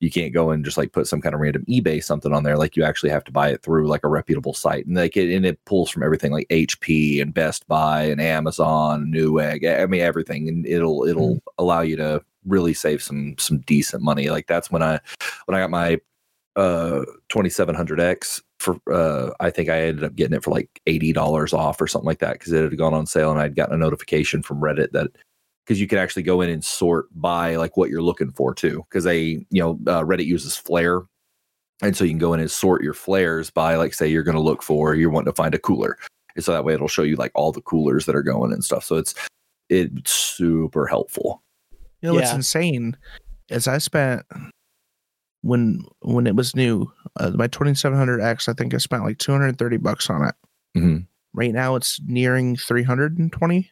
you 0.00 0.10
can't 0.10 0.32
go 0.32 0.50
and 0.50 0.64
just 0.64 0.76
like 0.76 0.92
put 0.92 1.08
some 1.08 1.20
kind 1.20 1.34
of 1.34 1.40
random 1.40 1.64
eBay 1.68 2.02
something 2.02 2.32
on 2.32 2.44
there. 2.44 2.56
Like 2.56 2.76
you 2.76 2.84
actually 2.84 3.10
have 3.10 3.24
to 3.24 3.32
buy 3.32 3.48
it 3.50 3.62
through 3.62 3.88
like 3.88 4.04
a 4.04 4.08
reputable 4.08 4.54
site, 4.54 4.86
and 4.86 4.96
like 4.96 5.16
it 5.16 5.34
and 5.34 5.44
it 5.46 5.64
pulls 5.64 5.90
from 5.90 6.02
everything 6.02 6.32
like 6.32 6.48
HP 6.48 7.20
and 7.20 7.34
Best 7.34 7.66
Buy 7.68 8.04
and 8.04 8.20
Amazon, 8.20 9.12
Newegg. 9.12 9.80
I 9.80 9.86
mean 9.86 10.00
everything, 10.00 10.48
and 10.48 10.66
it'll 10.66 11.04
it'll 11.04 11.40
allow 11.58 11.80
you 11.80 11.96
to 11.96 12.22
really 12.46 12.74
save 12.74 13.02
some 13.02 13.36
some 13.38 13.58
decent 13.60 14.02
money. 14.02 14.30
Like 14.30 14.46
that's 14.46 14.70
when 14.70 14.82
I 14.82 15.00
when 15.46 15.56
I 15.56 15.60
got 15.60 15.70
my 15.70 16.00
uh 16.56 17.04
2700X 17.30 18.42
for 18.58 18.76
uh 18.90 19.30
I 19.40 19.50
think 19.50 19.68
I 19.68 19.82
ended 19.82 20.04
up 20.04 20.16
getting 20.16 20.36
it 20.36 20.42
for 20.42 20.50
like 20.50 20.80
$80 20.86 21.52
off 21.52 21.80
or 21.80 21.86
something 21.86 22.06
like 22.06 22.18
that 22.18 22.34
because 22.34 22.52
it 22.52 22.64
had 22.64 22.76
gone 22.76 22.94
on 22.94 23.06
sale 23.06 23.30
and 23.30 23.40
I'd 23.40 23.56
gotten 23.56 23.74
a 23.74 23.78
notification 23.78 24.42
from 24.42 24.60
Reddit 24.60 24.92
that 24.92 25.10
because 25.64 25.80
you 25.80 25.86
can 25.86 25.98
actually 25.98 26.22
go 26.22 26.40
in 26.40 26.48
and 26.48 26.64
sort 26.64 27.06
by 27.14 27.56
like 27.56 27.76
what 27.76 27.90
you're 27.90 28.02
looking 28.02 28.32
for 28.32 28.54
too 28.54 28.84
because 28.88 29.04
they 29.04 29.46
you 29.50 29.60
know 29.62 29.78
uh, 29.86 30.02
reddit 30.02 30.26
uses 30.26 30.56
flare 30.56 31.02
and 31.82 31.96
so 31.96 32.04
you 32.04 32.10
can 32.10 32.18
go 32.18 32.32
in 32.32 32.40
and 32.40 32.50
sort 32.50 32.82
your 32.82 32.94
flares 32.94 33.50
by 33.50 33.76
like 33.76 33.94
say 33.94 34.08
you're 34.08 34.22
going 34.22 34.36
to 34.36 34.40
look 34.40 34.62
for 34.62 34.94
you're 34.94 35.10
wanting 35.10 35.30
to 35.30 35.36
find 35.36 35.54
a 35.54 35.58
cooler 35.58 35.98
and 36.34 36.44
so 36.44 36.52
that 36.52 36.64
way 36.64 36.72
it'll 36.72 36.88
show 36.88 37.02
you 37.02 37.16
like 37.16 37.32
all 37.34 37.52
the 37.52 37.60
coolers 37.60 38.06
that 38.06 38.16
are 38.16 38.22
going 38.22 38.52
and 38.52 38.64
stuff 38.64 38.82
so 38.82 38.96
it's 38.96 39.14
it's 39.68 40.10
super 40.10 40.86
helpful. 40.86 41.42
You 42.00 42.08
know 42.08 42.14
what's 42.14 42.32
insane 42.32 42.96
is 43.50 43.66
i 43.66 43.78
spent 43.78 44.24
when 45.42 45.84
when 46.02 46.26
it 46.26 46.34
was 46.36 46.56
new 46.56 46.90
uh, 47.20 47.30
my 47.30 47.46
2700x 47.48 48.48
i 48.48 48.52
think 48.52 48.74
i 48.74 48.78
spent 48.78 49.04
like 49.04 49.18
230 49.18 49.76
bucks 49.76 50.10
on 50.10 50.24
it 50.26 50.34
Mhm. 50.76 51.06
right 51.32 51.52
now 51.52 51.76
it's 51.76 52.00
nearing 52.06 52.56
320 52.56 53.70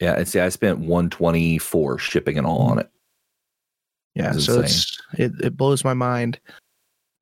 yeah 0.00 0.14
and 0.14 0.26
see 0.28 0.40
i 0.40 0.48
spent 0.48 0.78
124 0.80 1.98
shipping 1.98 2.36
and 2.38 2.46
all 2.46 2.60
on 2.62 2.78
it 2.78 2.90
Yeah, 4.14 4.32
so 4.32 4.60
insane. 4.60 4.64
it's 4.64 4.98
it, 5.18 5.32
it 5.46 5.56
blows 5.56 5.84
my 5.84 5.94
mind. 5.94 6.40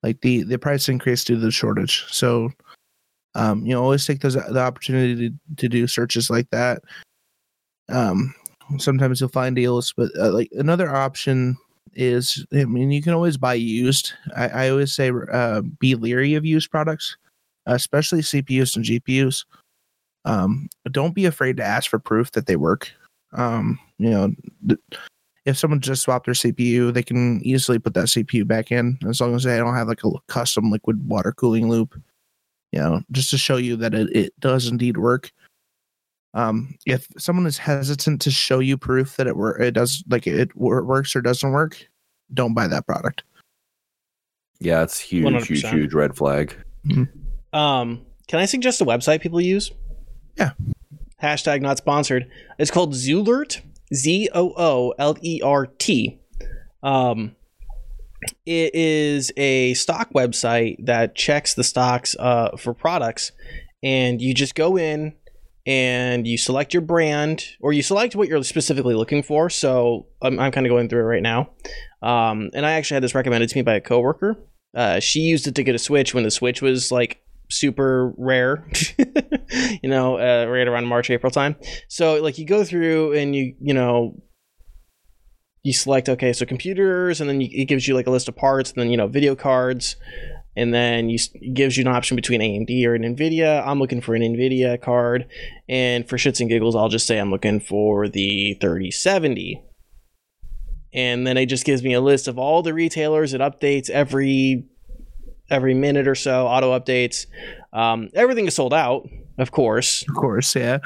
Like 0.03 0.21
the 0.21 0.45
the 0.45 0.59
price 0.59 0.89
increase 0.89 1.25
due 1.25 1.35
to 1.37 1.41
the 1.41 1.51
shortage. 1.51 2.05
So 2.09 2.51
um, 3.35 3.67
you 3.67 3.73
know, 3.75 3.83
always 3.83 4.07
take 4.07 4.21
those 4.21 4.35
the 4.35 4.61
opportunity 4.61 5.31
to, 5.31 5.37
to 5.57 5.69
do 5.69 5.87
searches 5.89 6.31
like 6.31 6.49
that. 6.51 6.83
Um 7.89 8.35
sometimes 8.79 9.21
you'll 9.21 9.29
find 9.31 9.57
deals, 9.57 9.93
but 9.97 10.11
uh, 10.19 10.31
like 10.33 10.49
another 10.53 10.89
option 10.95 11.57
is 11.93 12.45
I 12.53 12.65
mean 12.65 12.91
you 12.91 13.03
can 13.03 13.15
always 13.15 13.37
buy 13.37 13.55
used. 13.55 14.13
I, 14.37 14.49
I 14.49 14.71
always 14.71 14.93
say 14.93 15.11
uh, 15.33 15.63
be 15.79 15.95
leery 15.95 16.35
of 16.35 16.45
used 16.45 16.71
products, 16.71 17.17
especially 17.67 18.21
CPUs 18.21 18.77
and 18.77 18.85
GPUs. 18.85 19.45
Um, 20.25 20.69
don't 20.91 21.15
be 21.15 21.27
afraid 21.27 21.57
to 21.59 21.65
ask 21.65 21.91
for 21.91 21.99
proof 21.99 22.33
that 22.33 22.47
they 22.47 22.57
work. 22.57 22.91
Um, 23.33 23.79
you 23.99 24.11
know, 24.11 24.33
if 25.45 25.59
someone 25.59 25.81
just 25.81 26.03
swapped 26.03 26.27
their 26.27 26.35
CPU, 26.35 26.93
they 26.93 27.03
can 27.03 27.43
easily 27.43 27.79
put 27.79 27.95
that 27.95 28.07
CPU 28.07 28.47
back 28.47 28.73
in 28.73 28.99
as 29.09 29.21
long 29.21 29.35
as 29.35 29.45
they 29.45 29.57
don't 29.59 29.75
have 29.75 29.89
like 29.89 30.05
a 30.05 30.11
custom 30.29 30.71
liquid 30.71 31.07
water 31.09 31.33
cooling 31.33 31.69
loop. 31.69 32.01
You 32.73 32.81
know, 32.81 33.03
just 33.13 33.31
to 33.31 33.39
show 33.39 33.57
you 33.57 33.77
that 33.77 33.95
it, 33.95 34.15
it 34.17 34.41
does 34.41 34.67
indeed 34.67 34.97
work. 34.97 35.31
Um, 36.35 36.75
if 36.85 37.07
someone 37.17 37.47
is 37.47 37.59
hesitant 37.59 38.21
to 38.23 38.31
show 38.31 38.59
you 38.59 38.77
proof 38.77 39.17
that 39.17 39.27
it 39.27 39.37
work, 39.37 39.61
it 39.61 39.71
does 39.71 40.03
like 40.09 40.27
it 40.27 40.55
works 40.57 41.15
or 41.15 41.23
doesn't 41.23 41.53
work, 41.53 41.87
don't 42.33 42.55
buy 42.55 42.67
that 42.67 42.87
product. 42.87 43.23
Yeah, 44.61 44.83
it's 44.83 44.99
huge, 44.99 45.47
huge, 45.47 45.63
100%. 45.63 45.71
huge 45.71 45.95
red 45.95 46.17
flag. 46.17 46.57
Um, 47.53 48.05
can 48.27 48.41
I 48.41 48.47
suggest 48.47 48.81
a 48.81 48.85
website 48.85 49.21
people 49.21 49.41
use? 49.41 49.71
Yeah. 50.37 50.53
Hashtag 51.23 51.61
not 51.61 51.79
sponsored. 51.79 52.29
It's 52.59 52.71
called 52.71 52.95
Zoolert. 52.95 53.61
Z 53.95 54.29
O 54.35 54.53
O 54.57 54.95
L 54.99 55.17
E 55.23 55.41
R 55.43 55.67
T. 55.67 56.19
Um, 56.83 57.37
it 58.47 58.75
is 58.75 59.31
a 59.37 59.75
stock 59.75 60.13
website 60.13 60.85
that 60.87 61.15
checks 61.15 61.55
the 61.55 61.65
stocks 61.65 62.17
uh, 62.19 62.57
for 62.57 62.75
products, 62.75 63.33
and 63.83 64.21
you 64.21 64.35
just 64.35 64.55
go 64.55 64.77
in 64.77 65.15
and 65.67 66.27
you 66.27 66.37
select 66.37 66.75
your 66.75 66.83
brand 66.83 67.45
or 67.61 67.73
you 67.73 67.83
select 67.83 68.15
what 68.15 68.29
you're 68.29 68.43
specifically 68.43 68.95
looking 68.95 69.23
for. 69.23 69.49
So 69.49 70.07
I'm, 70.23 70.39
I'm 70.39 70.53
kind 70.53 70.67
of 70.67 70.71
going 70.71 70.89
through 70.89 71.01
it 71.01 71.05
right 71.05 71.23
now. 71.23 71.51
Um, 72.03 72.51
and 72.53 72.67
I 72.67 72.73
actually 72.73 72.97
had 72.97 73.03
this 73.03 73.15
recommended 73.15 73.49
to 73.49 73.57
me 73.57 73.63
by 73.63 73.75
a 73.75 73.81
coworker. 73.81 74.37
Uh, 74.75 75.01
she 75.01 75.21
used 75.21 75.47
it 75.47 75.55
to 75.55 75.63
get 75.63 75.75
a 75.75 75.79
Switch 75.79 76.13
when 76.13 76.25
the 76.25 76.31
Switch 76.31 76.61
was 76.61 76.93
like 76.93 77.23
super 77.51 78.13
rare, 78.19 78.69
you 79.83 79.89
know, 79.89 80.19
uh, 80.19 80.47
right 80.47 80.67
around 80.67 80.87
March, 80.87 81.09
April 81.11 81.31
time. 81.31 81.57
So 81.89 82.21
like 82.23 82.39
you 82.39 82.45
go 82.45 82.65
through 82.65 83.13
and 83.13 83.35
you, 83.35 83.55
you 83.61 83.73
know, 83.73 84.21
you 85.63 85.73
select, 85.73 86.11
okay, 86.11 86.33
so 86.35 86.45
computers, 86.45 87.21
and 87.21 87.29
then 87.29 87.41
you, 87.41 87.49
it 87.51 87.65
gives 87.65 87.89
you 87.89 87.95
like 87.95 88.07
a 88.07 88.11
list 88.11 88.29
of 88.29 88.37
parts, 88.37 88.71
and 88.71 88.81
then, 88.81 88.91
you 88.91 88.99
know, 88.99 89.07
video 89.07 89.35
cards, 89.35 89.97
and 90.57 90.73
then 90.73 91.09
you 91.09 91.19
it 91.35 91.55
gives 91.55 91.77
you 91.77 91.83
an 91.83 91.89
option 91.89 92.17
between 92.17 92.41
AMD 92.41 92.87
or 92.87 92.95
an 92.95 93.03
NVIDIA. 93.03 93.67
I'm 93.67 93.79
looking 93.79 94.01
for 94.01 94.15
an 94.15 94.23
NVIDIA 94.23 94.81
card, 94.81 95.27
and 95.69 96.09
for 96.09 96.17
shits 96.17 96.41
and 96.41 96.49
giggles, 96.49 96.77
I'll 96.77 96.89
just 96.89 97.07
say 97.07 97.19
I'm 97.19 97.31
looking 97.31 97.61
for 97.61 98.09
the 98.09 98.57
3070 98.61 99.63
and 100.95 101.27
then 101.27 101.37
it 101.37 101.47
just 101.47 101.65
gives 101.65 101.83
me 101.83 101.93
a 101.93 102.01
list 102.01 102.29
of 102.29 102.39
all 102.39 102.63
the 102.63 102.73
retailers. 102.73 103.35
It 103.35 103.41
updates 103.41 103.91
every 103.91 104.65
every 105.51 105.75
minute 105.75 106.09
or 106.09 106.15
so 106.15 106.47
auto 106.47 106.79
updates. 106.79 107.27
Um, 107.73 108.09
everything 108.15 108.47
is 108.47 108.55
sold 108.55 108.73
out 108.73 109.09
of 109.37 109.51
course. 109.51 110.05
Of 110.09 110.15
course, 110.15 110.55
yeah. 110.55 110.79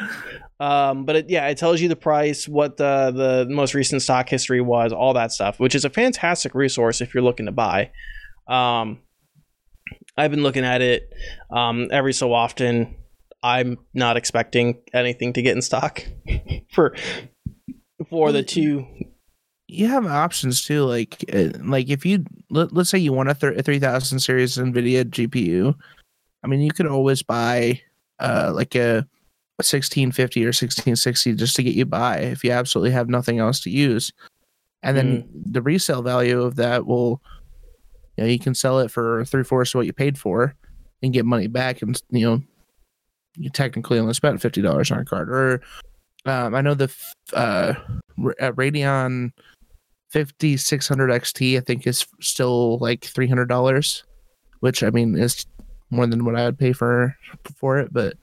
um, 0.58 1.04
but 1.04 1.16
it, 1.16 1.30
yeah 1.30 1.46
it 1.48 1.58
tells 1.58 1.80
you 1.80 1.88
the 1.88 1.96
price 1.96 2.48
what 2.48 2.78
the 2.78 3.12
the 3.14 3.54
most 3.54 3.74
recent 3.74 4.00
stock 4.02 4.28
history 4.28 4.62
was 4.62 4.92
all 4.92 5.12
that 5.14 5.30
stuff 5.30 5.60
which 5.60 5.74
is 5.74 5.84
a 5.84 5.90
fantastic 5.90 6.54
resource 6.54 7.00
if 7.00 7.12
you're 7.14 7.22
looking 7.22 7.46
to 7.46 7.52
buy. 7.52 7.90
Um, 8.48 9.00
i've 10.18 10.30
been 10.30 10.42
looking 10.42 10.64
at 10.64 10.82
it 10.82 11.12
um, 11.50 11.88
every 11.90 12.12
so 12.12 12.32
often. 12.34 12.96
I'm 13.42 13.78
not 13.94 14.16
expecting 14.16 14.82
anything 14.92 15.32
to 15.34 15.42
get 15.42 15.54
in 15.54 15.62
stock 15.62 16.02
for 16.72 16.96
for 18.10 18.32
the 18.32 18.42
two. 18.42 18.86
You 19.68 19.86
have 19.88 20.06
options 20.06 20.64
too. 20.64 20.84
Like, 20.84 21.24
uh, 21.32 21.50
like 21.62 21.88
if 21.88 22.04
you 22.04 22.24
let, 22.50 22.72
let's 22.72 22.90
say 22.90 22.98
you 22.98 23.12
want 23.12 23.30
a, 23.30 23.58
a 23.58 23.62
three 23.62 23.78
thousand 23.78 24.18
series 24.20 24.56
NVIDIA 24.56 25.04
GPU, 25.04 25.74
I 26.42 26.46
mean, 26.46 26.60
you 26.60 26.72
could 26.72 26.86
always 26.86 27.22
buy 27.22 27.80
uh 28.18 28.50
like 28.52 28.74
a, 28.74 29.06
a 29.58 29.62
sixteen 29.62 30.10
fifty 30.10 30.44
or 30.44 30.52
sixteen 30.52 30.96
sixty 30.96 31.32
just 31.34 31.54
to 31.56 31.62
get 31.62 31.74
you 31.74 31.84
by 31.84 32.18
if 32.18 32.42
you 32.42 32.50
absolutely 32.50 32.90
have 32.90 33.08
nothing 33.08 33.38
else 33.38 33.60
to 33.60 33.70
use, 33.70 34.12
and 34.82 34.96
then 34.96 35.28
the 35.32 35.62
resale 35.62 36.02
value 36.02 36.42
of 36.42 36.56
that 36.56 36.86
will, 36.86 37.22
you 38.18 38.24
know, 38.24 38.30
you 38.30 38.38
can 38.40 38.54
sell 38.54 38.80
it 38.80 38.90
for 38.90 39.24
three 39.26 39.44
fourths 39.44 39.72
of 39.74 39.78
what 39.78 39.86
you 39.86 39.92
paid 39.92 40.18
for, 40.18 40.52
and 41.02 41.12
get 41.12 41.24
money 41.24 41.46
back, 41.46 41.82
and 41.82 42.02
you 42.10 42.28
know, 42.28 42.42
you 43.36 43.48
technically 43.48 44.00
only 44.00 44.12
spent 44.12 44.42
fifty 44.42 44.60
dollars 44.60 44.90
on 44.90 44.98
a 44.98 45.04
card. 45.04 45.30
Or, 45.30 45.62
um, 46.26 46.56
I 46.56 46.60
know 46.60 46.74
the 46.74 46.92
uh, 47.32 47.74
R- 48.22 48.34
uh 48.40 48.52
Radeon 48.52 49.30
5600 50.10 51.10
XT 51.10 51.58
I 51.58 51.60
think 51.60 51.86
is 51.86 52.06
still 52.20 52.78
like 52.78 53.02
$300 53.02 54.02
which 54.60 54.82
I 54.82 54.90
mean 54.90 55.16
is 55.16 55.44
more 55.90 56.06
than 56.06 56.24
what 56.24 56.34
I 56.34 56.46
would 56.46 56.58
pay 56.58 56.72
for 56.72 57.14
for 57.56 57.78
it 57.78 57.92
but 57.92 58.14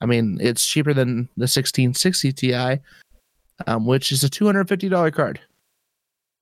I 0.00 0.06
mean 0.06 0.38
it's 0.40 0.66
cheaper 0.66 0.92
than 0.92 1.28
the 1.36 1.44
1660 1.44 2.32
Ti 2.32 2.78
um, 3.68 3.86
which 3.86 4.10
is 4.10 4.24
a 4.24 4.28
$250 4.28 5.12
card 5.12 5.40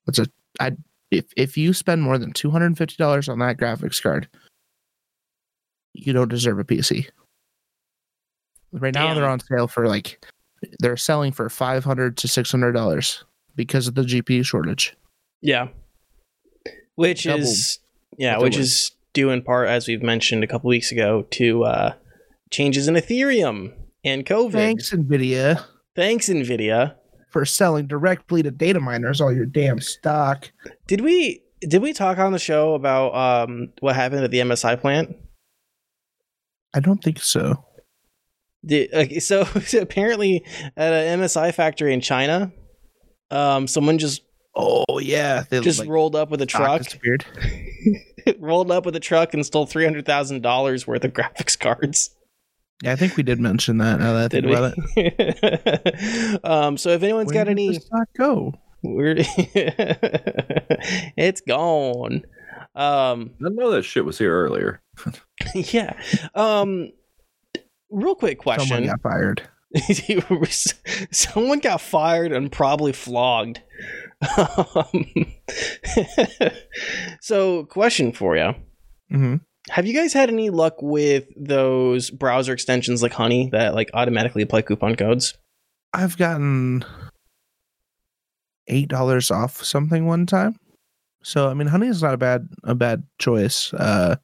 that's 0.07 0.19
a 0.19 0.27
I 0.59 0.73
if 1.11 1.27
if 1.37 1.57
you 1.57 1.73
spend 1.73 2.03
more 2.03 2.19
than 2.19 2.33
$250 2.33 3.29
on 3.29 3.39
that 3.39 3.57
graphics 3.57 4.03
card 4.03 4.29
you 5.93 6.13
don't 6.13 6.29
deserve 6.29 6.59
a 6.59 6.65
PC 6.65 7.09
right 8.73 8.95
now 8.95 9.09
Damn. 9.09 9.17
they're 9.17 9.29
on 9.29 9.41
sale 9.41 9.67
for 9.67 9.87
like 9.87 10.25
they're 10.79 10.97
selling 10.97 11.33
for 11.33 11.49
500 11.49 12.17
to 12.19 12.27
$600 12.27 13.23
because 13.57 13.89
of 13.89 13.95
the 13.95 14.03
GPU 14.03 14.45
shortage. 14.45 14.97
Yeah. 15.41 15.69
Which 16.97 17.25
Double 17.25 17.41
is 17.41 17.79
yeah, 18.19 18.39
which 18.39 18.57
is 18.57 18.93
due 19.13 19.31
in 19.31 19.43
part 19.43 19.69
as 19.69 19.89
we've 19.89 20.03
mentioned 20.03 20.45
a 20.45 20.47
couple 20.47 20.69
weeks 20.69 20.93
ago 20.93 21.27
to 21.31 21.65
uh 21.65 21.95
changes 22.51 22.89
in 22.89 22.95
Ethereum 22.95 23.73
and 24.05 24.27
COVID. 24.27 24.53
Thanks, 24.53 24.91
Nvidia, 24.91 25.65
Thanks 25.97 26.29
Nvidia. 26.29 26.97
For 27.31 27.45
selling 27.45 27.87
directly 27.87 28.43
to 28.43 28.51
data 28.51 28.81
miners 28.81 29.21
all 29.21 29.33
your 29.33 29.47
damn 29.47 29.81
stock. 29.81 30.51
Did 30.87 31.01
we 31.01 31.43
did 31.61 31.83
we 31.83 31.93
talk 31.93 32.19
on 32.19 32.33
the 32.33 32.39
show 32.39 32.75
about 32.75 33.15
um 33.15 33.73
what 33.81 33.97
happened 33.97 34.25
at 34.25 34.31
the 34.31 34.41
MSI 34.41 34.81
plant? 34.81 35.17
I 36.75 36.81
don't 36.81 37.03
think 37.03 37.21
so. 37.21 37.65
Did, 38.65 38.93
okay, 38.93 39.19
so, 39.21 39.49
apparently 39.81 40.45
at 40.77 40.93
an 40.93 41.21
MSI 41.21 41.55
factory 41.55 41.95
in 41.95 42.01
China, 42.01 42.53
um 43.31 43.67
someone 43.67 43.99
just 43.99 44.23
Oh 44.55 44.99
yeah, 44.99 45.45
they 45.49 45.61
just 45.61 45.79
like, 45.79 45.89
rolled 45.89 46.17
up 46.17 46.31
with 46.31 46.43
a 46.43 46.47
truck, 46.47 46.83
rolled 48.39 48.71
up 48.71 48.85
with 48.85 48.97
a 48.97 49.01
truck 49.01 49.33
and 49.33 49.47
stole 49.47 49.65
three 49.65 49.85
hundred 49.85 50.07
thousand 50.07 50.43
dollars 50.43 50.87
worth 50.87 51.05
of 51.05 51.13
graphics 51.15 51.59
cards. 51.59 52.11
Yeah, 52.83 52.93
I 52.93 52.97
think 52.97 53.17
we 53.17 53.23
did 53.23 53.41
mention 53.41 53.79
that. 53.79 54.01
Now 54.01 54.15
that 54.15 54.25
I 54.25 54.29
think 54.29 54.47
Did 54.47 54.55
about 54.55 54.75
it, 54.97 56.41
we? 56.43 56.51
um, 56.51 56.79
so 56.79 56.91
if 56.91 57.03
anyone's 57.03 57.27
Where 57.27 57.45
got 57.45 57.49
any, 57.51 57.75
stock 57.75 58.09
go? 58.17 58.55
we're 58.83 59.17
it's 61.17 61.43
gone. 61.43 62.25
Um, 62.75 63.33
I 63.45 63.49
know 63.51 63.71
that 63.73 63.83
shit 63.83 64.05
was 64.05 64.19
here 64.19 64.35
earlier. 64.35 64.81
yeah. 65.55 65.93
Um, 66.35 66.93
real 67.91 68.15
quick 68.15 68.39
question. 68.39 68.69
Someone 68.69 68.87
got 68.87 69.03
fired. 69.03 69.43
Someone 71.11 71.59
got 71.59 71.81
fired 71.81 72.33
and 72.33 72.51
probably 72.51 72.93
flogged. 72.93 73.61
Um, 74.37 75.07
so, 77.21 77.65
question 77.67 78.13
for 78.13 78.37
you: 78.37 78.55
hmm 79.11 79.37
Have 79.71 79.87
you 79.87 79.95
guys 79.95 80.13
had 80.13 80.31
any 80.31 80.51
luck 80.51 80.83
with 80.83 81.29
those 81.37 82.11
browser 82.11 82.53
extensions 82.53 83.03
like 83.03 83.13
Honey 83.13 83.51
that 83.53 83.73
like 83.73 83.89
automatically 83.95 84.43
apply 84.43 84.63
coupon 84.63 84.97
codes? 84.97 85.39
I've 85.93 86.19
gotten 86.19 86.85
eight 88.67 88.89
dollars 88.89 89.31
off 89.31 89.63
something 89.63 90.07
one 90.07 90.27
time. 90.27 90.59
So 91.23 91.49
I 91.49 91.55
mean, 91.55 91.69
honey 91.69 91.87
is 91.87 92.03
not 92.03 92.15
a 92.15 92.19
bad 92.19 92.49
a 92.65 92.75
bad 92.75 93.05
choice. 93.19 93.73
Uh, 93.73 94.17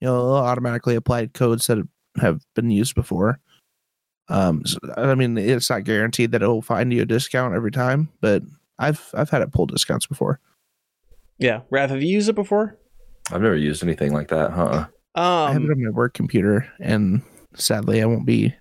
you 0.00 0.06
know, 0.06 0.32
automatically 0.32 0.94
applied 0.94 1.34
codes 1.34 1.66
that 1.66 1.78
have 2.20 2.42
been 2.54 2.70
used 2.70 2.94
before. 2.94 3.40
Um, 4.28 4.64
so, 4.64 4.78
I 4.96 5.14
mean, 5.16 5.36
it's 5.36 5.70
not 5.70 5.84
guaranteed 5.84 6.30
that 6.32 6.42
it'll 6.42 6.62
find 6.62 6.92
you 6.92 7.02
a 7.02 7.06
discount 7.06 7.54
every 7.54 7.72
time, 7.72 8.10
but 8.20 8.42
I've 8.78 9.10
I've 9.12 9.30
had 9.30 9.42
it 9.42 9.52
pull 9.52 9.66
discounts 9.66 10.06
before. 10.06 10.38
Yeah, 11.38 11.62
Raph, 11.72 11.88
have 11.88 12.02
you 12.02 12.08
used 12.08 12.28
it 12.28 12.34
before? 12.34 12.78
I've 13.32 13.42
never 13.42 13.56
used 13.56 13.82
anything 13.82 14.12
like 14.12 14.28
that, 14.28 14.50
huh? 14.52 14.86
I 15.14 15.52
have 15.52 15.62
it 15.62 15.66
Um, 15.66 15.70
on 15.72 15.84
my 15.84 15.90
work 15.90 16.12
computer, 16.14 16.66
and 16.80 17.22
sadly, 17.54 18.02
I 18.02 18.06
won't 18.06 18.26
be 18.26 18.54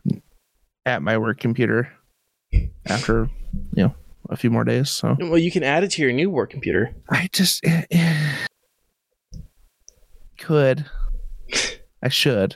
at 0.86 1.02
my 1.02 1.18
work 1.18 1.40
computer 1.40 1.92
after 2.86 3.30
you 3.76 3.84
know 3.84 3.96
a 4.30 4.36
few 4.38 4.50
more 4.52 4.64
days. 4.64 4.90
So 4.92 5.16
well, 5.20 5.38
you 5.38 5.52
can 5.52 5.64
add 5.64 5.84
it 5.84 5.92
to 5.92 6.02
your 6.02 6.12
new 6.14 6.30
work 6.30 6.50
computer. 6.52 6.96
I 7.10 7.28
just 7.34 7.66
eh, 7.66 7.84
eh, 7.92 8.46
could. 10.38 10.86
I 12.02 12.10
should. 12.10 12.56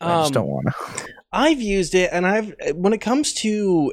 I 0.00 0.18
just 0.20 0.28
Um, 0.28 0.32
don't 0.32 0.48
want 0.48 0.66
to. 0.68 1.06
I've 1.32 1.60
used 1.60 1.94
it, 1.94 2.10
and 2.12 2.26
I've 2.26 2.54
when 2.74 2.92
it 2.92 3.00
comes 3.00 3.32
to 3.34 3.92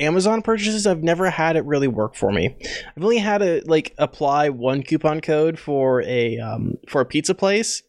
Amazon 0.00 0.42
purchases, 0.42 0.86
I've 0.86 1.02
never 1.02 1.30
had 1.30 1.56
it 1.56 1.64
really 1.64 1.88
work 1.88 2.14
for 2.14 2.32
me. 2.32 2.56
I've 2.96 3.02
only 3.02 3.18
had 3.18 3.38
to 3.38 3.62
like 3.66 3.94
apply 3.98 4.48
one 4.48 4.82
coupon 4.82 5.20
code 5.20 5.58
for 5.58 6.02
a 6.02 6.38
um, 6.38 6.78
for 6.88 7.00
a 7.00 7.06
pizza 7.06 7.34
place, 7.34 7.82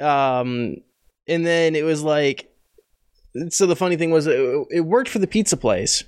um, 0.00 0.76
and 1.28 1.44
then 1.44 1.74
it 1.74 1.84
was 1.84 2.02
like, 2.02 2.50
so 3.50 3.66
the 3.66 3.76
funny 3.76 3.96
thing 3.96 4.10
was 4.10 4.26
it, 4.26 4.66
it 4.70 4.80
worked 4.80 5.08
for 5.10 5.18
the 5.18 5.26
pizza 5.26 5.56
place, 5.56 6.04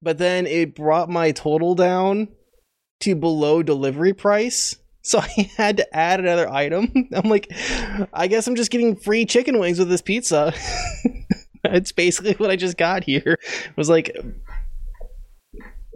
but 0.00 0.18
then 0.18 0.46
it 0.46 0.74
brought 0.74 1.08
my 1.08 1.32
total 1.32 1.74
down 1.74 2.28
to 3.00 3.14
below 3.14 3.62
delivery 3.62 4.14
price. 4.14 4.76
So 5.02 5.18
I 5.22 5.50
had 5.56 5.76
to 5.78 5.96
add 5.96 6.20
another 6.20 6.48
item. 6.48 7.08
I'm 7.14 7.28
like, 7.28 7.52
I 8.12 8.28
guess 8.28 8.46
I'm 8.46 8.56
just 8.56 8.70
getting 8.70 8.96
free 8.96 9.26
chicken 9.26 9.58
wings 9.58 9.78
with 9.78 9.88
this 9.88 10.02
pizza. 10.02 10.54
it's 11.74 11.92
basically 11.92 12.34
what 12.34 12.50
I 12.50 12.56
just 12.56 12.76
got 12.76 13.04
here. 13.04 13.38
It 13.38 13.76
was 13.76 13.88
like 13.88 14.16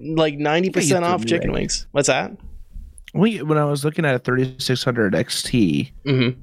like 0.01 0.35
90% 0.35 0.89
Yeah, 0.89 1.07
off 1.07 1.25
chicken 1.25 1.53
wings. 1.53 1.87
What's 1.93 2.09
that? 2.09 2.33
We 3.15 3.43
when 3.43 3.59
I 3.59 3.65
was 3.65 3.85
looking 3.85 4.05
at 4.05 4.15
a 4.15 4.19
3600 4.19 5.15
XT, 5.15 5.93
Mm-hmm. 6.05 6.41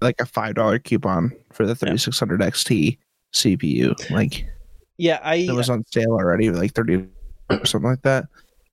like 0.00 0.20
a 0.20 0.26
five 0.26 0.54
dollar 0.54 0.78
coupon 0.78 1.32
for 1.52 1.66
the 1.66 1.74
3600 1.74 2.40
XT 2.40 2.98
CPU, 3.34 4.10
like 4.10 4.44
Yeah, 4.98 5.18
I 5.22 5.36
it 5.36 5.52
was 5.52 5.70
on 5.70 5.84
sale 5.86 6.12
already, 6.12 6.50
like 6.50 6.72
30 6.72 7.06
or 7.50 7.64
something 7.64 7.90
like 7.90 8.02
that. 8.02 8.26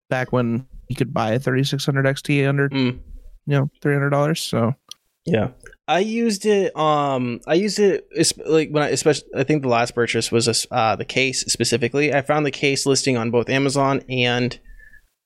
Back 0.09 0.31
when 0.33 0.67
you 0.89 0.95
could 0.95 1.13
buy 1.13 1.31
a 1.31 1.39
3600 1.39 2.05
XT 2.05 2.49
under 2.49 2.67
mm, 2.69 2.99
you 3.45 3.57
know 3.57 3.69
three 3.81 3.93
hundred 3.93 4.09
dollars. 4.09 4.41
So 4.41 4.75
yeah. 5.25 5.49
I 5.89 5.99
used 5.99 6.45
it 6.45 6.77
um 6.77 7.41
I 7.47 7.55
used 7.55 7.79
it 7.79 8.07
like 8.45 8.69
when 8.69 8.83
I 8.83 8.89
especially 8.89 9.27
I 9.35 9.43
think 9.43 9.63
the 9.63 9.69
last 9.69 9.95
purchase 9.95 10.31
was 10.31 10.47
a 10.47 10.73
uh 10.73 10.95
the 10.95 11.03
case 11.03 11.41
specifically. 11.51 12.13
I 12.13 12.21
found 12.21 12.45
the 12.45 12.51
case 12.51 12.85
listing 12.85 13.17
on 13.17 13.31
both 13.31 13.49
Amazon 13.49 14.03
and 14.07 14.57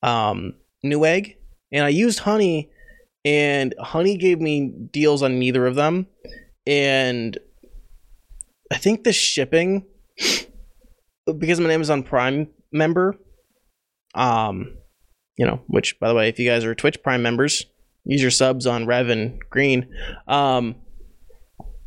um 0.02 0.54
Newegg 0.84 1.36
and 1.74 1.84
I 1.84 1.90
used 1.90 2.20
Honey 2.20 2.72
and 3.26 3.76
Honey 3.78 4.16
gave 4.16 4.40
me 4.40 4.72
deals 4.90 5.22
on 5.22 5.38
neither 5.38 5.68
of 5.68 5.76
them 5.76 6.08
and 6.66 7.38
I 8.72 8.78
think 8.78 9.04
the 9.04 9.12
shipping 9.12 9.86
because 11.38 11.60
I'm 11.60 11.66
an 11.66 11.72
Amazon 11.72 12.04
Prime 12.04 12.48
member 12.72 13.20
um 14.16 14.78
you 15.36 15.46
know, 15.46 15.62
which 15.68 16.00
by 16.00 16.08
the 16.08 16.16
way, 16.16 16.30
if 16.30 16.40
you 16.40 16.48
guys 16.48 16.64
are 16.64 16.76
Twitch 16.76 17.02
Prime 17.02 17.22
members, 17.22 17.66
use 18.06 18.22
your 18.22 18.32
subs 18.32 18.66
on 18.68 18.86
Rev 18.86 19.10
and 19.10 19.40
Green. 19.50 19.88
Um, 20.28 20.76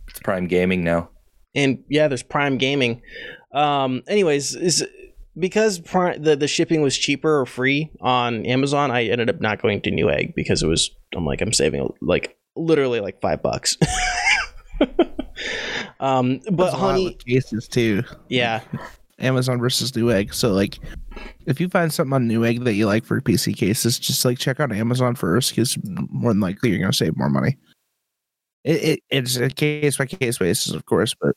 It's 0.09 0.21
Prime 0.21 0.47
Gaming 0.47 0.83
now. 0.85 1.11
and 1.55 1.83
yeah, 1.89 2.09
there's 2.09 2.23
Prime 2.23 2.59
Gaming. 2.59 3.03
Um, 3.53 4.03
anyways, 4.09 4.55
is 4.55 4.85
because 5.39 5.79
Prime, 5.79 6.23
the 6.23 6.37
the 6.37 6.49
shipping 6.49 6.83
was 6.83 6.97
cheaper 6.97 7.41
or 7.41 7.47
free 7.47 7.91
on 8.01 8.45
Amazon, 8.47 8.91
I 8.91 9.05
ended 9.05 9.31
up 9.31 9.41
not 9.41 9.61
going 9.62 9.81
to 9.83 9.91
Newegg 9.91 10.35
because 10.35 10.62
it 10.62 10.67
was. 10.67 10.91
I'm 11.14 11.25
like 11.25 11.41
I'm 11.41 11.53
saving 11.53 11.89
like 12.03 12.37
literally 12.57 13.01
like 13.01 13.21
five 13.21 13.43
bucks. 13.43 13.77
um, 16.01 16.41
but 16.51 16.64
That's 16.71 16.77
honey, 16.77 17.05
with 17.07 17.25
cases 17.25 17.69
too. 17.69 18.03
yeah, 18.29 18.61
Amazon 19.19 19.59
versus 19.59 19.93
Newegg. 19.93 20.35
So 20.35 20.53
like, 20.53 20.79
if 21.47 21.61
you 21.61 21.69
find 21.69 21.93
something 21.93 22.12
on 22.12 22.29
Newegg 22.29 22.64
that 22.64 22.75
you 22.75 22.87
like 22.87 23.05
for 23.05 23.21
PC 23.21 23.57
cases, 23.57 23.99
just 23.99 24.25
like 24.25 24.39
check 24.39 24.61
out 24.61 24.73
Amazon 24.73 25.14
first, 25.14 25.51
because 25.51 25.79
more 25.85 26.33
than 26.33 26.41
likely 26.41 26.71
you're 26.71 26.79
gonna 26.79 26.93
save 26.93 27.17
more 27.17 27.31
money. 27.31 27.57
It, 28.64 28.83
it 28.83 29.01
it's 29.11 29.37
a 29.37 29.49
case 29.49 29.97
by 29.97 30.07
case 30.07 30.39
basis, 30.39 30.73
of 30.75 30.85
course, 30.87 31.14
but 31.14 31.35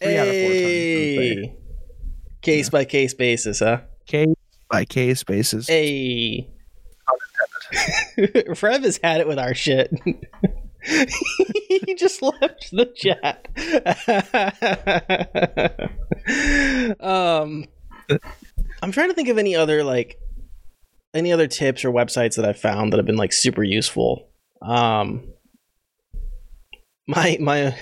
three 0.00 0.16
out 0.16 0.28
of 0.28 0.34
four 0.34 0.50
times, 0.50 0.62
I 0.62 1.16
would 1.16 1.38
hey, 1.38 1.56
case 2.42 2.70
by 2.70 2.84
case 2.84 3.14
basis, 3.14 3.58
huh? 3.58 3.80
case 4.06 4.34
by 4.70 4.84
case 4.84 5.24
basis. 5.24 5.68
Hey. 5.68 6.48
Rev 8.62 8.82
has 8.82 9.00
had 9.02 9.20
it 9.20 9.28
with 9.28 9.38
our 9.38 9.54
shit. 9.54 9.90
he 10.84 11.94
just 11.94 12.22
left 12.22 12.70
the 12.72 12.86
chat. 12.96 13.46
um 17.00 17.66
I'm 18.82 18.90
trying 18.90 19.08
to 19.08 19.14
think 19.14 19.28
of 19.28 19.38
any 19.38 19.54
other 19.54 19.84
like 19.84 20.18
any 21.14 21.32
other 21.32 21.46
tips 21.46 21.84
or 21.84 21.92
websites 21.92 22.36
that 22.36 22.44
I've 22.44 22.58
found 22.58 22.92
that 22.92 22.96
have 22.96 23.06
been 23.06 23.16
like 23.16 23.32
super 23.32 23.62
useful. 23.62 24.28
Um 24.60 25.32
my 27.06 27.36
my 27.40 27.76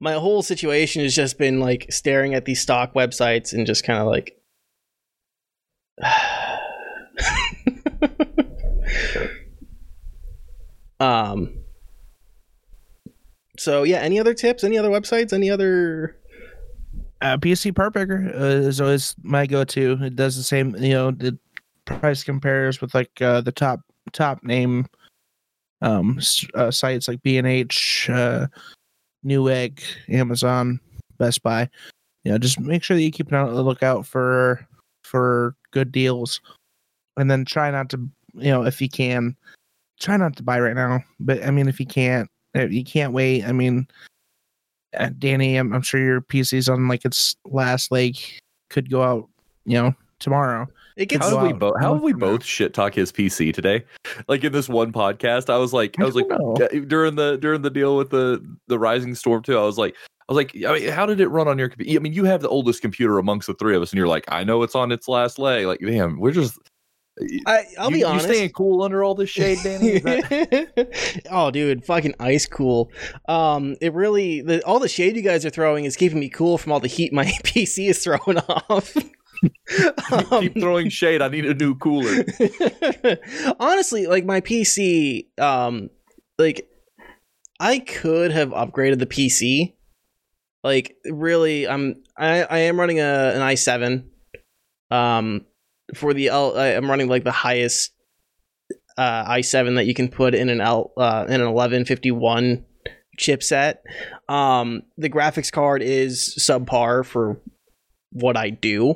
my 0.00 0.14
whole 0.14 0.42
situation 0.42 1.02
has 1.02 1.14
just 1.14 1.38
been 1.38 1.60
like 1.60 1.86
staring 1.90 2.34
at 2.34 2.44
these 2.44 2.60
stock 2.60 2.94
websites 2.94 3.52
and 3.52 3.66
just 3.66 3.84
kind 3.84 3.98
of 3.98 4.06
like 4.06 4.40
um 11.00 11.58
so 13.58 13.82
yeah 13.82 13.98
any 13.98 14.18
other 14.18 14.34
tips 14.34 14.64
any 14.64 14.78
other 14.78 14.90
websites 14.90 15.32
any 15.32 15.50
other 15.50 16.16
uh, 17.22 17.36
PC 17.38 17.74
Part 17.74 17.94
Picker 17.94 18.30
uh, 18.34 18.68
is 18.68 18.80
always 18.80 19.14
my 19.22 19.46
go-to. 19.46 19.98
It 20.02 20.16
does 20.16 20.36
the 20.36 20.42
same, 20.42 20.76
you 20.76 20.92
know, 20.92 21.10
the 21.10 21.38
price 21.86 22.22
compares 22.22 22.80
with 22.80 22.94
like 22.94 23.10
uh, 23.22 23.40
the 23.40 23.52
top 23.52 23.80
top 24.12 24.42
name 24.44 24.86
um 25.82 26.18
uh, 26.54 26.70
sites 26.70 27.08
like 27.08 27.22
B&H, 27.22 28.08
uh, 28.10 28.46
Newegg, 29.24 29.82
Amazon, 30.08 30.80
Best 31.18 31.42
Buy. 31.42 31.68
You 32.24 32.32
know, 32.32 32.38
just 32.38 32.58
make 32.60 32.82
sure 32.82 32.96
that 32.96 33.02
you 33.02 33.10
keep 33.10 33.28
an 33.28 33.34
eye- 33.34 33.44
lookout 33.44 34.06
for 34.06 34.66
for 35.04 35.54
good 35.70 35.92
deals, 35.92 36.40
and 37.16 37.30
then 37.30 37.44
try 37.44 37.70
not 37.70 37.88
to, 37.90 37.98
you 38.34 38.50
know, 38.50 38.64
if 38.64 38.80
you 38.80 38.88
can, 38.88 39.36
try 40.00 40.16
not 40.16 40.36
to 40.36 40.42
buy 40.42 40.58
right 40.60 40.74
now. 40.74 41.00
But 41.20 41.44
I 41.44 41.50
mean, 41.50 41.68
if 41.68 41.78
you 41.78 41.86
can't, 41.86 42.28
you 42.64 42.84
can't 42.84 43.12
wait. 43.12 43.44
I 43.44 43.52
mean, 43.52 43.86
uh, 44.96 45.10
Danny, 45.18 45.56
I'm, 45.56 45.72
I'm 45.72 45.82
sure 45.82 46.00
your 46.00 46.20
PC's 46.20 46.68
on 46.68 46.88
like 46.88 47.04
its 47.04 47.36
last 47.44 47.90
leg. 47.90 48.16
Could 48.70 48.90
go 48.90 49.02
out, 49.02 49.28
you 49.64 49.80
know, 49.80 49.94
tomorrow. 50.18 50.66
it 50.96 51.12
How 51.12 51.18
gets 51.18 51.30
have 51.30 51.42
we 51.42 51.48
out 51.50 51.58
both? 51.58 51.74
How 51.80 51.94
have 51.94 52.02
we 52.02 52.12
month 52.12 52.20
from 52.20 52.28
now. 52.30 52.36
both 52.38 52.44
shit 52.44 52.74
talk 52.74 52.94
his 52.94 53.12
PC 53.12 53.52
today? 53.52 53.84
Like 54.28 54.44
in 54.44 54.52
this 54.52 54.68
one 54.68 54.92
podcast, 54.92 55.50
I 55.50 55.58
was 55.58 55.72
like, 55.72 55.98
I 56.00 56.04
was 56.04 56.14
like 56.14 56.28
don't 56.28 56.58
know. 56.58 56.84
during 56.84 57.14
the 57.14 57.36
during 57.36 57.62
the 57.62 57.70
deal 57.70 57.96
with 57.96 58.10
the 58.10 58.44
the 58.66 58.78
Rising 58.78 59.14
Storm 59.14 59.42
2. 59.42 59.56
I 59.56 59.62
was 59.62 59.78
like, 59.78 59.94
I 60.28 60.32
was 60.32 60.36
like, 60.36 60.56
I 60.66 60.72
mean, 60.72 60.88
how 60.88 61.06
did 61.06 61.20
it 61.20 61.28
run 61.28 61.46
on 61.46 61.58
your 61.58 61.68
computer? 61.68 61.98
I 61.98 62.02
mean, 62.02 62.12
you 62.12 62.24
have 62.24 62.42
the 62.42 62.48
oldest 62.48 62.82
computer 62.82 63.18
amongst 63.18 63.46
the 63.46 63.54
three 63.54 63.76
of 63.76 63.82
us, 63.82 63.92
and 63.92 63.98
you're 63.98 64.08
like, 64.08 64.24
I 64.28 64.42
know 64.42 64.62
it's 64.62 64.74
on 64.74 64.90
its 64.90 65.06
last 65.06 65.38
leg. 65.38 65.66
Like, 65.66 65.80
damn, 65.80 66.18
we're 66.18 66.32
just. 66.32 66.58
I, 67.46 67.64
I'll 67.78 67.88
you, 67.88 67.94
be 67.94 67.98
you 68.00 68.06
honest 68.06 68.26
staying 68.26 68.50
cool 68.50 68.82
under 68.82 69.02
all 69.02 69.14
this 69.14 69.30
shade, 69.30 69.58
Danny? 69.62 70.00
That- 70.00 71.22
oh 71.30 71.50
dude 71.50 71.84
fucking 71.84 72.14
ice 72.20 72.44
cool 72.46 72.90
um 73.26 73.76
it 73.80 73.94
really 73.94 74.42
the, 74.42 74.62
all 74.66 74.78
the 74.78 74.88
shade 74.88 75.16
you 75.16 75.22
guys 75.22 75.46
are 75.46 75.50
throwing 75.50 75.86
is 75.86 75.96
keeping 75.96 76.20
me 76.20 76.28
cool 76.28 76.58
from 76.58 76.72
all 76.72 76.80
the 76.80 76.88
heat 76.88 77.12
my 77.12 77.24
pc 77.44 77.88
is 77.88 78.02
throwing 78.04 78.38
off 78.38 78.94
Um, 80.30 80.40
keep 80.40 80.54
throwing 80.58 80.88
shade. 80.88 81.20
I 81.20 81.28
need 81.28 81.44
a 81.44 81.52
new 81.52 81.74
cooler. 81.74 82.24
honestly 83.60 84.06
like 84.06 84.24
my 84.24 84.40
pc 84.40 85.26
um 85.38 85.90
like 86.38 86.68
i 87.60 87.78
could 87.80 88.32
have 88.32 88.48
upgraded 88.50 88.98
the 88.98 89.06
pc 89.06 89.74
like 90.64 90.96
really 91.04 91.68
i'm 91.68 92.02
i 92.16 92.44
i 92.44 92.58
am 92.60 92.80
running 92.80 92.98
a 92.98 93.32
an 93.34 93.42
i7 93.42 94.04
um 94.90 95.44
for 95.94 96.14
the 96.14 96.28
L, 96.28 96.58
i'm 96.58 96.90
running 96.90 97.08
like 97.08 97.24
the 97.24 97.32
highest 97.32 97.92
uh 98.96 99.24
i7 99.32 99.76
that 99.76 99.86
you 99.86 99.94
can 99.94 100.08
put 100.08 100.34
in 100.34 100.48
an 100.48 100.60
l 100.60 100.92
uh 100.96 101.24
in 101.28 101.40
an 101.40 101.52
1151 101.52 102.64
chipset 103.18 103.76
um 104.28 104.82
the 104.98 105.08
graphics 105.08 105.50
card 105.50 105.82
is 105.82 106.34
subpar 106.38 107.04
for 107.04 107.40
what 108.12 108.36
i 108.36 108.50
do 108.50 108.94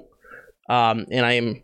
um 0.69 1.07
and 1.11 1.25
i 1.25 1.33
am 1.33 1.63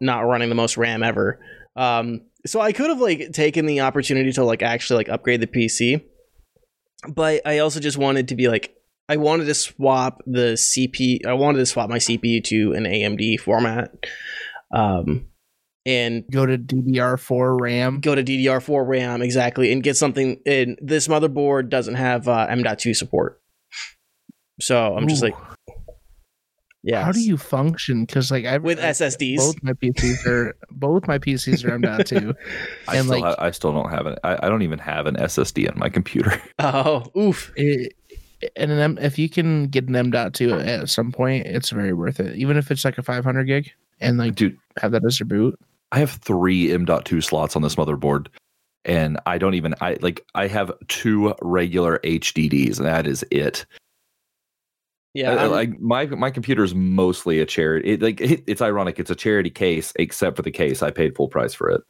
not 0.00 0.20
running 0.20 0.48
the 0.48 0.54
most 0.54 0.76
RAM 0.76 1.02
ever. 1.02 1.40
Um, 1.76 2.22
so 2.44 2.60
I 2.60 2.72
could 2.72 2.90
have 2.90 3.00
like 3.00 3.32
taken 3.32 3.66
the 3.66 3.80
opportunity 3.80 4.32
to 4.32 4.44
like 4.44 4.62
actually 4.62 4.98
like 4.98 5.08
upgrade 5.08 5.40
the 5.40 5.46
PC, 5.46 6.02
but 7.08 7.46
I 7.46 7.58
also 7.58 7.80
just 7.80 7.98
wanted 7.98 8.28
to 8.28 8.34
be 8.34 8.48
like 8.48 8.76
I 9.08 9.16
wanted 9.16 9.44
to 9.46 9.54
swap 9.54 10.22
the 10.26 10.54
CP. 10.54 11.26
I 11.26 11.32
wanted 11.34 11.58
to 11.58 11.66
swap 11.66 11.88
my 11.88 11.98
CPU 11.98 12.42
to 12.44 12.72
an 12.72 12.84
AMD 12.84 13.40
format, 13.40 13.92
um, 14.72 15.26
and 15.84 16.24
Go 16.30 16.46
to 16.46 16.56
DDR4 16.58 17.60
RAM. 17.60 18.00
go 18.00 18.14
to 18.14 18.22
DDR4 18.22 18.86
RAM 18.86 19.20
exactly 19.22 19.72
and 19.72 19.82
get 19.82 19.96
something. 19.96 20.40
And 20.46 20.78
this 20.80 21.08
motherboard 21.08 21.68
doesn't 21.70 21.94
have 21.96 22.28
uh, 22.28 22.46
M.2 22.48 22.94
support, 22.94 23.40
so 24.60 24.96
I'm 24.96 25.08
just 25.08 25.22
Ooh. 25.22 25.26
like, 25.26 25.34
yeah. 26.84 27.04
How 27.04 27.12
do 27.12 27.20
you 27.20 27.36
function? 27.36 28.04
Because 28.04 28.30
like 28.30 28.44
I 28.44 28.58
with 28.58 28.78
SSDs? 28.78 29.36
both 29.36 29.62
my 29.62 29.72
PCs 29.72 30.26
are 30.26 30.56
both 30.70 31.06
my 31.06 31.18
PCs 31.18 31.64
are 31.64 31.74
M.2. 31.74 32.34
I 32.88 32.96
And, 32.96 33.06
still, 33.06 33.20
like- 33.20 33.36
ha- 33.38 33.44
I 33.44 33.50
still 33.52 33.72
don't 33.72 33.90
have 33.90 34.06
it. 34.06 34.18
I, 34.24 34.34
I 34.46 34.48
don't 34.48 34.62
even 34.62 34.78
have 34.80 35.06
an 35.06 35.16
SSD 35.16 35.70
on 35.70 35.78
my 35.78 35.88
computer. 35.88 36.40
Oh, 36.58 37.04
oof. 37.16 37.52
it, 37.56 37.94
and 38.56 38.72
an 38.72 38.78
M, 38.78 38.98
if 39.00 39.18
you 39.18 39.28
can 39.28 39.66
get 39.68 39.88
an 39.88 39.94
M.2 39.94 40.66
at 40.66 40.88
some 40.88 41.12
point, 41.12 41.46
it's 41.46 41.70
very 41.70 41.92
worth 41.92 42.18
it. 42.18 42.34
Even 42.36 42.56
if 42.56 42.70
it's 42.72 42.84
like 42.84 42.98
a 42.98 43.02
500 43.02 43.44
gig 43.44 43.72
and 44.02 44.18
like 44.18 44.34
Dude, 44.34 44.58
have 44.80 44.92
that 44.92 45.04
as 45.04 45.18
your 45.20 45.26
boot. 45.26 45.58
I 45.92 45.98
have 45.98 46.10
three 46.10 46.72
M.2 46.72 47.22
slots 47.22 47.54
on 47.56 47.62
this 47.62 47.74
motherboard, 47.76 48.28
and 48.84 49.20
I 49.26 49.38
don't 49.38 49.54
even 49.54 49.74
I 49.80 49.98
like 50.00 50.24
I 50.34 50.46
have 50.48 50.72
two 50.88 51.34
regular 51.42 51.98
HDDs, 52.00 52.78
and 52.78 52.86
that 52.86 53.06
is 53.06 53.24
it. 53.30 53.64
Yeah, 55.14 55.34
I'm- 55.34 55.50
like 55.50 55.78
my 55.80 56.06
my 56.06 56.30
computer 56.30 56.64
is 56.64 56.74
mostly 56.74 57.38
a 57.40 57.46
charity. 57.46 57.90
It, 57.90 58.02
like 58.02 58.20
it, 58.20 58.42
it's 58.46 58.62
ironic, 58.62 58.98
it's 58.98 59.10
a 59.10 59.14
charity 59.14 59.50
case, 59.50 59.92
except 59.96 60.36
for 60.36 60.42
the 60.42 60.50
case. 60.50 60.82
I 60.82 60.90
paid 60.90 61.14
full 61.14 61.28
price 61.28 61.52
for 61.54 61.68
it. 61.70 61.82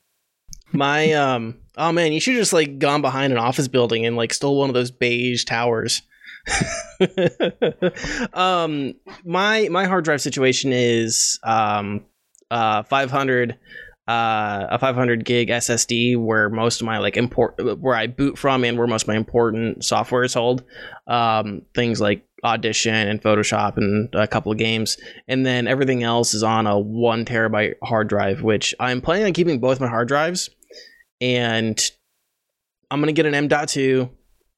my 0.72 1.12
um. 1.12 1.56
Oh 1.76 1.92
man, 1.92 2.12
you 2.12 2.20
should 2.20 2.34
just 2.34 2.52
like 2.52 2.78
gone 2.78 3.00
behind 3.00 3.32
an 3.32 3.38
office 3.38 3.68
building 3.68 4.04
and 4.04 4.16
like 4.16 4.34
stole 4.34 4.58
one 4.58 4.68
of 4.68 4.74
those 4.74 4.90
beige 4.90 5.44
towers. 5.44 6.02
um, 8.34 8.94
my 9.24 9.68
my 9.70 9.84
hard 9.84 10.04
drive 10.04 10.20
situation 10.20 10.72
is 10.72 11.38
um 11.44 12.04
uh 12.50 12.82
500 12.82 13.58
uh 14.08 14.66
a 14.70 14.78
500 14.78 15.24
gig 15.24 15.48
SSD 15.48 16.18
where 16.18 16.50
most 16.50 16.80
of 16.80 16.86
my 16.86 16.98
like 16.98 17.16
import 17.16 17.54
where 17.80 17.94
I 17.94 18.08
boot 18.08 18.36
from 18.36 18.64
and 18.64 18.76
where 18.76 18.88
most 18.88 19.02
of 19.02 19.08
my 19.08 19.16
important 19.16 19.84
software 19.84 20.24
is 20.24 20.34
held. 20.34 20.64
Um, 21.06 21.62
things 21.74 22.00
like 22.00 22.26
Audition 22.44 22.94
and 22.94 23.22
Photoshop 23.22 23.76
and 23.76 24.12
a 24.14 24.26
couple 24.26 24.50
of 24.50 24.58
games, 24.58 24.96
and 25.28 25.46
then 25.46 25.68
everything 25.68 26.02
else 26.02 26.34
is 26.34 26.42
on 26.42 26.66
a 26.66 26.76
one 26.76 27.24
terabyte 27.24 27.74
hard 27.84 28.08
drive, 28.08 28.42
which 28.42 28.74
I'm 28.80 29.00
planning 29.00 29.26
on 29.26 29.32
keeping 29.32 29.60
both 29.60 29.80
my 29.80 29.86
hard 29.86 30.08
drives, 30.08 30.50
and 31.20 31.80
I'm 32.90 33.00
gonna 33.00 33.12
get 33.12 33.26
an 33.26 33.34
M.2 33.34 34.10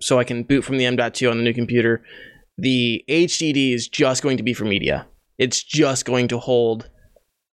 so 0.04 0.18
I 0.18 0.24
can 0.24 0.42
boot 0.42 0.64
from 0.64 0.76
the 0.76 0.84
M.2 0.84 1.30
on 1.30 1.38
the 1.38 1.42
new 1.42 1.54
computer. 1.54 2.04
The 2.58 3.02
HDD 3.08 3.72
is 3.72 3.88
just 3.88 4.22
going 4.22 4.36
to 4.36 4.42
be 4.42 4.52
for 4.52 4.66
media. 4.66 5.06
It's 5.38 5.62
just 5.62 6.04
going 6.04 6.28
to 6.28 6.38
hold 6.38 6.90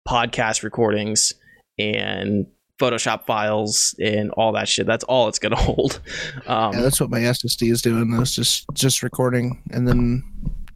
podcast 0.05 0.61
recordings 0.61 1.33
and 1.79 2.45
Photoshop 2.77 3.25
files 3.25 3.95
and 4.01 4.31
all 4.31 4.51
that 4.51 4.67
shit. 4.67 4.85
That's 4.85 5.05
all 5.05 5.29
it's 5.29 5.39
gonna 5.39 5.55
hold. 5.69 6.01
Um, 6.45 6.73
yeah, 6.73 6.81
that's 6.81 6.99
what 6.99 7.09
my 7.09 7.19
SSD 7.19 7.71
is 7.71 7.81
doing. 7.81 8.13
It's 8.19 8.35
just 8.35 8.65
just 8.73 9.01
recording, 9.01 9.63
and 9.71 9.87
then 9.87 10.21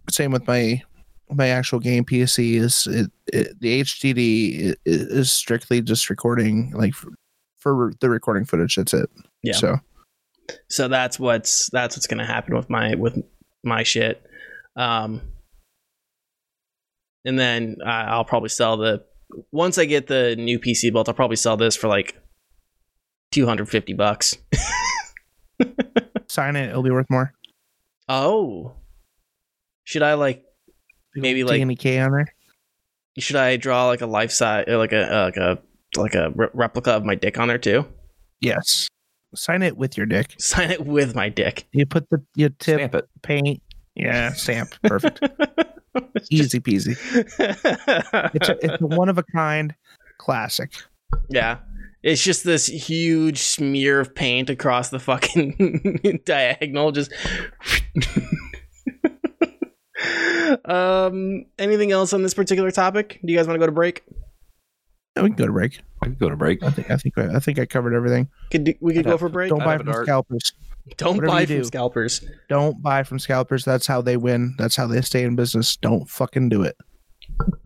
same 0.10 0.32
with 0.32 0.48
my 0.48 0.82
my 1.30 1.50
actual 1.50 1.80
game 1.80 2.06
PC 2.06 2.54
is 2.54 2.88
it, 2.88 3.12
it 3.34 3.60
the 3.60 3.82
HDD 3.82 4.76
is 4.86 5.34
strictly 5.34 5.82
just 5.82 6.10
recording 6.10 6.72
like 6.74 6.94
for, 6.94 7.10
for 7.58 7.94
the 8.00 8.10
recording 8.10 8.46
footage. 8.46 8.76
That's 8.76 8.94
it. 8.94 9.10
Yeah. 9.44 9.54
So 9.54 9.80
so 10.70 10.88
that's 10.88 11.20
what's 11.20 11.70
that's 11.72 11.96
what's 11.96 12.08
gonna 12.08 12.26
happen 12.26 12.56
with 12.56 12.70
my 12.70 12.96
with 12.96 13.18
my 13.64 13.84
shit 13.84 14.24
um 14.76 15.22
and 17.26 17.40
then 17.40 17.78
uh, 17.86 17.90
i'll 17.90 18.26
probably 18.26 18.50
sell 18.50 18.78
the 18.78 19.04
once 19.52 19.78
i 19.78 19.86
get 19.86 20.08
the 20.08 20.36
new 20.38 20.60
pc 20.60 20.92
built 20.92 21.08
i'll 21.10 21.16
probably 21.16 21.36
sell 21.36 21.58
this 21.58 21.76
for 21.76 21.88
like 21.88 22.16
250 23.32 23.94
bucks 23.94 24.38
sign 26.28 26.56
it. 26.56 26.70
It'll 26.70 26.84
be 26.84 26.92
worth 26.92 27.10
more. 27.10 27.34
oh 28.10 28.74
should 29.84 30.04
i 30.04 30.14
like 30.14 30.44
Maybe, 31.16 31.44
like- 31.44 31.62
any 31.62 31.76
K 31.76 32.00
on 32.00 32.12
there. 32.12 32.28
should 33.18 33.36
i 33.38 33.56
draw 33.58 33.88
like 33.88 34.02
a 34.02 34.06
life 34.06 34.32
size 34.32 34.66
like 34.68 34.92
a 34.94 35.12
uh, 35.16 35.24
like 35.26 35.38
a 35.38 35.60
like 35.98 36.14
a 36.16 36.32
re- 36.36 36.50
replica 36.54 36.92
of 36.92 37.04
my 37.06 37.16
dick 37.16 37.38
on 37.40 37.48
there 37.48 37.58
too 37.58 37.86
Yes. 38.42 38.88
Sign 39.36 39.62
it 39.64 39.78
with 39.78 39.98
your 39.98 40.06
dick. 40.06 40.36
sign 40.40 40.72
it 40.72 40.86
with 40.86 41.16
my 41.16 41.30
dick 41.30 41.68
You 41.72 41.86
put 41.86 42.10
the 42.10 42.22
you 42.36 42.50
tip 42.50 42.80
Stamp 42.80 42.96
it. 42.96 43.08
paint. 43.22 43.62
Yeah, 43.96 44.34
stamp. 44.34 44.74
Perfect. 44.84 45.22
Easy 46.30 46.60
peasy. 46.60 46.98
It's 48.36 48.50
a, 48.50 48.58
it's 48.66 48.82
a 48.82 48.86
one 48.86 49.08
of 49.10 49.18
a 49.18 49.24
kind 49.24 49.74
classic. 50.18 50.72
Yeah. 51.30 51.60
It's 52.04 52.22
just 52.24 52.44
this 52.44 52.68
huge 52.68 53.40
smear 53.40 54.00
of 54.02 54.14
paint 54.14 54.50
across 54.50 54.90
the 54.90 55.00
fucking 55.00 56.22
diagonal. 56.26 56.92
Just. 56.92 57.12
um. 60.66 61.46
Anything 61.58 61.92
else 61.92 62.14
on 62.14 62.22
this 62.24 62.34
particular 62.34 62.72
topic? 62.72 63.20
Do 63.24 63.32
you 63.32 63.38
guys 63.38 63.48
want 63.48 63.56
to 63.56 63.60
go 63.60 63.66
to 63.66 63.72
break? 63.72 64.04
Yeah, 65.16 65.24
we 65.24 65.30
can 65.30 65.38
go 65.38 65.46
to 65.48 65.54
break. 65.54 65.80
I 66.06 66.10
could 66.10 66.20
go 66.20 66.30
to 66.30 66.36
break. 66.36 66.64
I 66.64 66.70
think 66.70 66.92
I 66.92 66.98
think 66.98 67.18
I 67.18 67.40
think 67.40 67.60
I 67.60 67.66
covered 67.66 67.94
everything. 67.96 68.30
Could 68.52 68.64
do, 68.66 68.74
we 68.80 68.94
could 68.94 69.00
I'd 69.00 69.06
go 69.06 69.12
have- 69.12 69.20
for 69.20 69.30
break? 69.30 69.50
Don't 69.50 69.62
I'd 69.62 69.66
buy 69.66 69.78
from 69.78 69.86
dart. 69.88 70.06
scalpers. 70.06 70.54
Don't 70.98 71.16
whatever 71.16 71.32
buy 71.34 71.46
from 71.46 71.56
do. 71.58 71.64
scalpers. 71.64 72.24
Don't 72.48 72.82
buy 72.82 73.04
from 73.04 73.18
scalpers. 73.20 73.66
That's 73.66 73.88
how 73.88 74.02
they 74.02 74.18
win. 74.18 74.54
That's 74.58 74.76
how 74.76 74.86
they 74.88 75.02
stay 75.02 75.24
in 75.24 75.36
business. 75.36 75.76
Don't 75.78 76.08
fucking 76.10 76.50
do 76.50 76.62
it. 76.62 76.78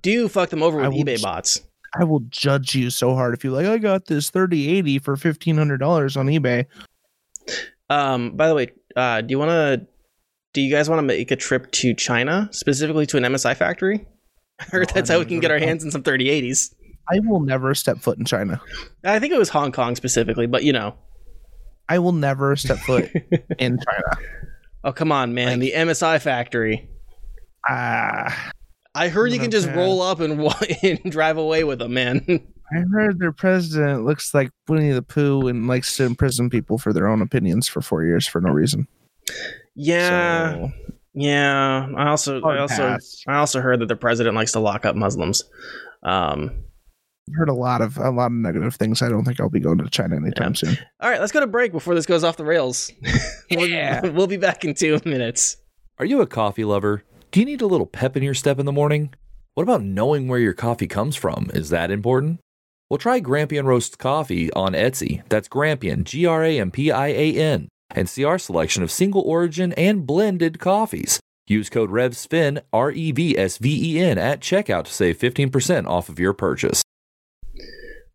Do 0.01 0.27
fuck 0.29 0.49
them 0.49 0.63
over 0.63 0.79
I 0.81 0.87
with 0.87 0.97
will 0.97 1.03
eBay 1.03 1.17
j- 1.17 1.23
bots. 1.23 1.61
I 1.99 2.03
will 2.05 2.21
judge 2.29 2.75
you 2.75 2.89
so 2.89 3.15
hard 3.15 3.33
if 3.33 3.43
you 3.43 3.51
like. 3.51 3.65
I 3.65 3.77
got 3.77 4.05
this 4.05 4.29
thirty 4.29 4.69
eighty 4.69 4.99
for 4.99 5.15
fifteen 5.17 5.57
hundred 5.57 5.79
dollars 5.79 6.15
on 6.15 6.27
eBay. 6.27 6.65
Um. 7.89 8.31
By 8.37 8.47
the 8.47 8.55
way, 8.55 8.69
uh, 8.95 9.21
do 9.21 9.31
you 9.31 9.39
want 9.39 9.49
to? 9.51 9.85
Do 10.53 10.61
you 10.61 10.71
guys 10.73 10.89
want 10.89 10.99
to 10.99 11.03
make 11.03 11.29
a 11.31 11.35
trip 11.35 11.69
to 11.71 11.93
China, 11.93 12.47
specifically 12.51 13.05
to 13.07 13.17
an 13.17 13.23
MSI 13.23 13.55
factory? 13.55 14.05
I 14.59 14.63
heard 14.65 14.87
No, 14.89 14.93
that's 14.93 15.09
I've 15.09 15.15
how 15.15 15.19
we 15.19 15.25
can 15.25 15.39
get 15.39 15.51
our 15.51 15.59
hands 15.59 15.83
in 15.83 15.91
some 15.91 16.03
3080s. 16.03 16.73
I 17.11 17.19
will 17.19 17.39
never 17.39 17.73
step 17.75 17.97
foot 17.99 18.17
in 18.17 18.25
China. 18.25 18.61
I 19.03 19.19
think 19.19 19.33
it 19.33 19.39
was 19.39 19.49
Hong 19.49 19.71
Kong 19.71 19.95
specifically, 19.95 20.45
but 20.47 20.63
you 20.63 20.73
know. 20.73 20.95
I 21.87 21.97
will 21.99 22.11
never 22.11 22.55
step 22.55 22.77
foot 22.79 23.09
in 23.59 23.77
China. 23.79 24.17
Oh 24.83 24.91
come 24.91 25.11
on, 25.11 25.33
man! 25.33 25.59
the 25.59 25.73
MSI 25.75 26.21
factory. 26.21 26.87
Ah, 27.67 28.51
I 28.95 29.09
heard 29.09 29.31
you 29.31 29.39
can 29.39 29.51
just 29.51 29.67
Okay. 29.67 29.77
roll 29.77 30.01
up 30.01 30.19
and, 30.19 30.39
and 30.83 31.11
drive 31.11 31.37
away 31.37 31.63
with 31.63 31.79
them, 31.79 31.93
man. 31.93 32.23
I 32.71 32.83
heard 32.91 33.19
their 33.19 33.31
president 33.31 34.05
looks 34.05 34.33
like 34.33 34.51
Winnie 34.67 34.91
the 34.91 35.01
Pooh 35.01 35.47
and 35.47 35.67
likes 35.67 35.97
to 35.97 36.05
imprison 36.05 36.49
people 36.49 36.77
for 36.77 36.93
their 36.93 37.07
own 37.07 37.21
opinions 37.21 37.67
for 37.67 37.81
four 37.81 38.03
years 38.03 38.27
for 38.27 38.39
no 38.39 38.51
reason. 38.51 38.87
yeah, 39.75 40.51
So, 40.51 40.71
yeah. 41.15 41.87
I 41.97 42.07
also, 42.09 42.41
I 42.43 42.59
also, 42.59 42.75
pass. 42.89 43.23
I 43.27 43.37
also 43.37 43.59
heard 43.61 43.79
that 43.81 43.87
the 43.87 43.95
president 43.95 44.35
likes 44.35 44.51
to 44.51 44.59
lock 44.59 44.85
up 44.85 44.95
Muslims. 44.95 45.43
Um, 46.03 46.51
heard 47.35 47.49
a 47.49 47.53
lot 47.53 47.81
of 47.81 47.97
a 47.97 48.09
lot 48.11 48.27
of 48.27 48.31
negative 48.33 48.75
things. 48.75 49.01
I 49.01 49.09
don't 49.09 49.23
think 49.25 49.39
I'll 49.39 49.49
be 49.49 49.59
going 49.59 49.77
to 49.79 49.89
China 49.89 50.15
anytime 50.15 50.55
soon. 50.55 50.77
all 51.01 51.09
right, 51.09 51.19
let's 51.19 51.31
go 51.31 51.39
to 51.39 51.47
break 51.47 51.71
before 51.71 51.95
this 51.95 52.05
goes 52.05 52.23
off 52.23 52.37
the 52.37 52.45
rails. 52.45 52.91
We'll- 53.51 53.67
Yeah. 53.67 54.01
we'll 54.09 54.27
be 54.27 54.37
back 54.37 54.63
in 54.63 54.75
two 54.75 54.99
minutes. 55.05 55.57
Are 55.97 56.05
you 56.05 56.21
a 56.21 56.27
coffee 56.27 56.63
lover? 56.65 57.03
Do 57.31 57.39
you 57.39 57.45
need 57.45 57.61
a 57.61 57.67
little 57.67 57.85
pep 57.87 58.15
in 58.15 58.23
your 58.23 58.33
step 58.35 58.59
in 58.59 58.65
the 58.65 58.71
morning? 58.71 59.13
What 59.55 59.63
about 59.63 59.81
knowing 59.83 60.27
where 60.27 60.39
your 60.39 60.53
coffee 60.53 60.87
comes 60.87 61.15
from? 61.15 61.49
Is 61.53 61.69
that 61.71 61.89
important? 61.91 62.39
Well, 62.89 62.97
try 62.99 63.19
Grampian 63.19 63.65
Roast 63.65 63.97
Coffee 63.99 64.51
on 64.53 64.73
Etsy. 64.73 65.21
That's 65.29 65.47
Grampian, 65.47 66.03
G 66.05 66.25
R 66.25 66.43
A 66.43 66.59
M 66.59 66.71
P 66.71 66.91
I 66.91 67.07
A 67.07 67.33
N, 67.35 67.69
and 67.93 68.07
see 68.07 68.23
our 68.23 68.37
selection 68.39 68.81
of 68.83 68.91
single 68.91 69.21
origin 69.21 69.73
and 69.73 70.05
blended 70.07 70.59
coffees. 70.59 71.19
Use 71.47 71.69
code 71.69 71.89
REVSVEN, 71.89 72.61
R 72.71 72.91
E 72.91 73.11
V 73.11 73.37
S 73.37 73.57
V 73.57 73.95
E 73.97 73.99
N, 73.99 74.17
at 74.19 74.39
checkout 74.39 74.85
to 74.85 74.93
save 74.93 75.17
15% 75.17 75.87
off 75.87 76.07
of 76.09 76.19
your 76.19 76.33
purchase. 76.33 76.81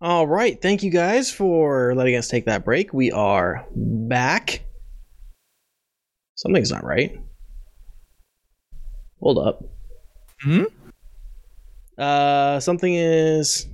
All 0.04 0.26
right, 0.26 0.60
thank 0.60 0.82
you 0.82 0.90
guys 0.90 1.30
for 1.30 1.94
letting 1.94 2.14
us 2.14 2.28
take 2.28 2.44
that 2.44 2.62
break. 2.62 2.92
We 2.92 3.10
are 3.10 3.66
back. 3.74 4.62
Something's 6.34 6.70
not 6.70 6.84
right. 6.84 7.18
Hold 9.20 9.38
up. 9.38 9.64
Hmm? 10.42 10.64
Uh, 11.96 12.60
something 12.60 12.94
is 12.94 13.66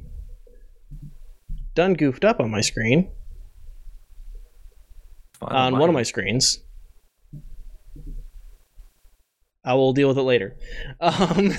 done 1.74 1.94
goofed 1.94 2.24
up 2.24 2.38
on 2.38 2.48
my 2.48 2.60
screen. 2.60 3.10
Fine 5.40 5.50
on 5.50 5.78
one 5.80 5.88
of 5.88 5.94
my 5.94 6.04
screens. 6.04 6.60
I 9.64 9.74
will 9.74 9.94
deal 9.94 10.06
with 10.06 10.18
it 10.18 10.22
later. 10.22 10.56
Um, 11.00 11.52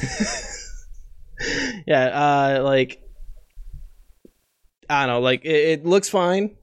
yeah, 1.85 2.05
uh, 2.05 2.63
like 2.63 3.01
I 4.91 5.05
don't 5.05 5.15
know, 5.15 5.21
like 5.21 5.45
it, 5.45 5.79
it 5.79 5.85
looks 5.85 6.09
fine, 6.09 6.55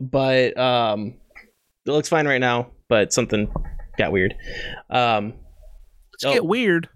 but 0.00 0.56
um, 0.58 1.14
it 1.86 1.90
looks 1.90 2.08
fine 2.08 2.26
right 2.28 2.40
now, 2.40 2.68
but 2.88 3.12
something 3.12 3.52
got 3.98 4.12
weird. 4.12 4.34
Um, 4.90 5.34
Let's 6.12 6.24
Oh. 6.26 6.32
get 6.34 6.44
weird. 6.44 6.88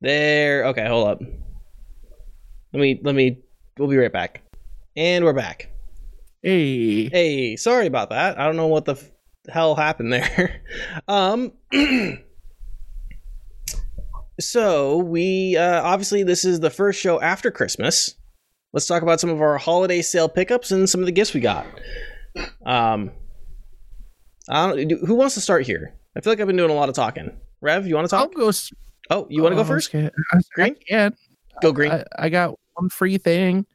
there. 0.00 0.66
Okay, 0.66 0.86
hold 0.86 1.08
up. 1.08 1.20
Let 2.72 2.80
me. 2.80 3.00
Let 3.02 3.14
me. 3.14 3.38
We'll 3.78 3.88
be 3.88 3.96
right 3.96 4.12
back. 4.12 4.42
And 4.96 5.24
we're 5.24 5.32
back. 5.34 5.70
Hey, 6.42 7.08
Hey, 7.08 7.56
sorry 7.56 7.86
about 7.86 8.10
that. 8.10 8.38
I 8.38 8.44
don't 8.46 8.56
know 8.56 8.68
what 8.68 8.84
the 8.84 8.92
f- 8.94 9.10
hell 9.50 9.74
happened 9.74 10.12
there. 10.12 10.62
um 11.08 11.52
So, 14.38 14.98
we 14.98 15.56
uh 15.56 15.82
obviously 15.82 16.22
this 16.22 16.44
is 16.44 16.60
the 16.60 16.70
first 16.70 17.00
show 17.00 17.20
after 17.20 17.50
Christmas. 17.50 18.14
Let's 18.72 18.86
talk 18.86 19.02
about 19.02 19.20
some 19.20 19.30
of 19.30 19.40
our 19.40 19.56
holiday 19.58 20.02
sale 20.02 20.28
pickups 20.28 20.70
and 20.70 20.88
some 20.88 21.00
of 21.00 21.06
the 21.06 21.12
gifts 21.12 21.32
we 21.34 21.40
got. 21.40 21.66
Um 22.64 23.10
I 24.48 24.66
don't, 24.66 24.90
who 25.06 25.14
wants 25.14 25.34
to 25.34 25.40
start 25.40 25.66
here? 25.66 25.94
I 26.16 26.20
feel 26.20 26.32
like 26.32 26.40
I've 26.40 26.46
been 26.46 26.56
doing 26.56 26.70
a 26.70 26.74
lot 26.74 26.88
of 26.88 26.94
talking. 26.94 27.36
Rev, 27.60 27.86
you 27.86 27.94
want 27.94 28.06
to 28.06 28.10
talk? 28.10 28.20
I'll 28.20 28.28
go. 28.28 28.52
Oh, 29.10 29.26
you 29.28 29.42
want 29.42 29.52
to 29.52 29.56
go 29.56 29.62
oh, 29.62 29.64
first? 29.64 29.94
okay. 29.94 30.10
I, 30.32 30.40
Green? 30.54 30.76
can. 30.88 31.16
Go 31.62 31.72
green. 31.72 31.92
I, 31.92 32.04
I 32.18 32.28
got 32.28 32.58
one 32.74 32.88
free 32.88 33.18
thing. 33.18 33.66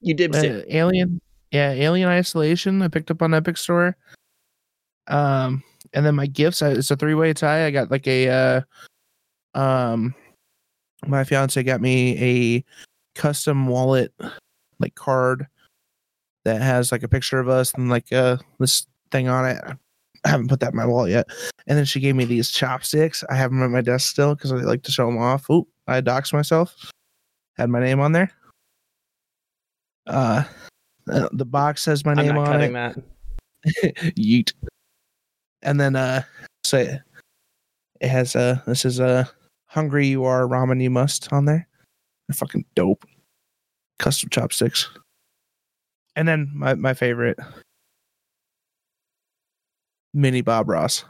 you 0.00 0.14
did 0.14 0.34
Uh. 0.34 0.62
Alien, 0.68 1.20
yeah, 1.50 1.70
Alien 1.72 2.08
Isolation. 2.08 2.82
I 2.82 2.88
picked 2.88 3.10
up 3.10 3.22
on 3.22 3.34
Epic 3.34 3.56
Store. 3.56 3.96
Um, 5.06 5.62
and 5.92 6.04
then 6.04 6.14
my 6.14 6.26
gifts. 6.26 6.62
I, 6.62 6.70
it's 6.70 6.90
a 6.90 6.96
three 6.96 7.14
way 7.14 7.32
tie. 7.32 7.66
I 7.66 7.70
got 7.70 7.90
like 7.90 8.06
a, 8.06 8.28
uh, 9.54 9.58
um, 9.58 10.14
my 11.06 11.24
fiance 11.24 11.62
got 11.62 11.80
me 11.80 12.18
a 12.58 12.64
custom 13.20 13.66
wallet, 13.66 14.14
like 14.78 14.94
card 14.94 15.46
that 16.46 16.62
has 16.62 16.90
like 16.90 17.02
a 17.02 17.08
picture 17.08 17.38
of 17.38 17.50
us 17.50 17.74
and 17.74 17.90
like 17.90 18.10
uh 18.12 18.38
this 18.58 18.86
thing 19.10 19.28
on 19.28 19.44
it. 19.44 19.62
I 20.24 20.28
haven't 20.28 20.48
put 20.48 20.60
that 20.60 20.72
in 20.72 20.76
my 20.76 20.86
wallet 20.86 21.10
yet. 21.10 21.26
And 21.66 21.76
then 21.78 21.84
she 21.84 22.00
gave 22.00 22.16
me 22.16 22.24
these 22.24 22.50
chopsticks. 22.50 23.22
I 23.28 23.34
have 23.36 23.50
them 23.50 23.62
at 23.62 23.70
my 23.70 23.82
desk 23.82 24.08
still 24.08 24.34
because 24.34 24.52
I 24.52 24.56
like 24.56 24.82
to 24.84 24.90
show 24.92 25.06
them 25.06 25.18
off. 25.18 25.48
Oop, 25.50 25.68
I 25.86 26.00
doxed 26.00 26.32
myself. 26.32 26.74
Had 27.56 27.68
my 27.68 27.80
name 27.80 28.00
on 28.00 28.12
there. 28.12 28.30
Uh, 30.06 30.44
uh, 31.10 31.28
the 31.32 31.44
box 31.44 31.84
has 31.84 32.04
my 32.04 32.12
I'm 32.12 32.26
name 32.26 32.38
on 32.38 32.46
cutting 32.46 32.70
it. 32.70 32.72
that. 32.72 32.96
Yeet. 34.16 34.52
And 35.62 35.78
then 35.78 35.94
uh, 35.94 36.22
so 36.64 36.78
it, 36.78 37.00
it 38.00 38.08
has 38.08 38.34
uh 38.34 38.60
this 38.66 38.86
is 38.86 38.98
uh 38.98 39.24
hungry 39.66 40.06
you 40.06 40.24
are 40.24 40.48
ramen 40.48 40.82
you 40.82 40.90
must 40.90 41.30
on 41.34 41.44
there. 41.44 41.68
They're 42.28 42.34
fucking 42.34 42.64
dope. 42.74 43.04
Custom 44.00 44.30
chopsticks. 44.30 44.88
And 46.16 46.26
then 46.26 46.50
my 46.54 46.74
my 46.74 46.94
favorite, 46.94 47.38
Mini 50.14 50.40
Bob 50.40 50.68
Ross. 50.68 51.04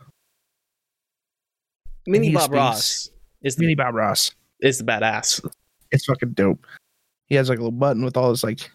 Mini 2.06 2.32
Bob 2.32 2.42
speaks- 2.44 2.54
Ross 2.54 3.10
is 3.42 3.56
the 3.56 3.62
Mini 3.62 3.74
Bob 3.74 3.94
Ross. 3.94 4.32
is 4.60 4.78
the 4.78 4.84
badass. 4.84 5.46
It's 5.92 6.04
fucking 6.04 6.32
dope. 6.32 6.66
He 7.26 7.34
has 7.36 7.48
like 7.48 7.58
a 7.58 7.62
little 7.62 7.70
button 7.72 8.04
with 8.04 8.16
all 8.16 8.30
his 8.30 8.44
like 8.44 8.70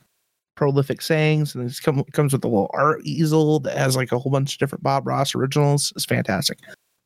prolific 0.55 1.01
sayings, 1.01 1.53
and 1.53 1.69
it 1.69 1.77
come, 1.83 2.03
comes 2.13 2.31
with 2.33 2.43
a 2.45 2.47
little 2.47 2.71
art 2.73 3.01
easel 3.03 3.59
that 3.61 3.77
has 3.77 3.95
like 3.95 4.11
a 4.11 4.19
whole 4.19 4.31
bunch 4.31 4.53
of 4.53 4.59
different 4.59 4.83
Bob 4.83 5.05
Ross 5.05 5.35
originals. 5.35 5.91
It's 5.95 6.05
fantastic. 6.05 6.59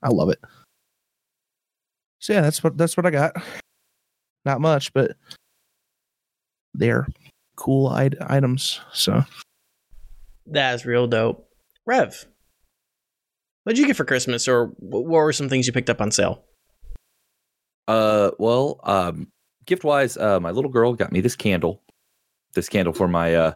I 0.04 0.10
love 0.10 0.30
it. 0.30 0.40
So 2.20 2.34
yeah, 2.34 2.42
that's 2.42 2.64
what 2.64 2.78
that's 2.78 2.96
what 2.96 3.06
I 3.06 3.12
got. 3.12 3.36
Not 4.46 4.62
much, 4.62 4.94
but 4.94 5.12
they're 6.74 7.08
cool 7.56 7.94
it- 7.96 8.16
items. 8.22 8.80
So 8.94 9.24
That's 10.46 10.86
real 10.86 11.08
dope. 11.08 11.48
Rev, 11.86 12.26
what 13.64 13.76
did 13.76 13.82
you 13.82 13.88
get 13.88 13.96
for 13.98 14.06
Christmas, 14.06 14.48
or 14.48 14.68
wh- 14.68 14.82
what 15.06 15.10
were 15.10 15.34
some 15.34 15.50
things 15.50 15.68
you 15.68 15.74
picked 15.74 15.90
up 15.90 16.02
on 16.02 16.12
sale? 16.12 16.44
Uh, 17.88 18.32
well, 18.38 18.80
um, 18.84 19.28
gift 19.66 19.84
wise, 19.84 20.16
uh, 20.18 20.40
my 20.40 20.52
little 20.52 20.70
girl 20.72 20.94
got 20.94 21.12
me 21.12 21.22
this 21.22 21.36
candle, 21.36 21.82
this 22.54 22.70
candle 22.70 22.94
for 22.94 23.08
my 23.08 23.34
uh, 23.34 23.54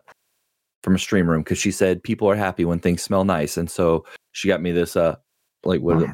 from 0.82 0.95
a 0.95 0.99
stream 0.99 1.30
room 1.30 1.41
because 1.43 1.59
she 1.59 1.72
said 1.72 2.03
people 2.03 2.28
are 2.30 2.36
happy 2.36 2.66
when 2.66 2.80
things 2.80 3.01
smell 3.03 3.24
nice, 3.26 3.57
and 3.57 3.70
so 3.70 4.05
she 4.32 4.47
got 4.47 4.61
me 4.61 4.72
this 4.72 4.95
uh, 4.95 5.16
like 5.64 5.82
what 5.82 5.97
is 5.97 6.03
it, 6.03 6.09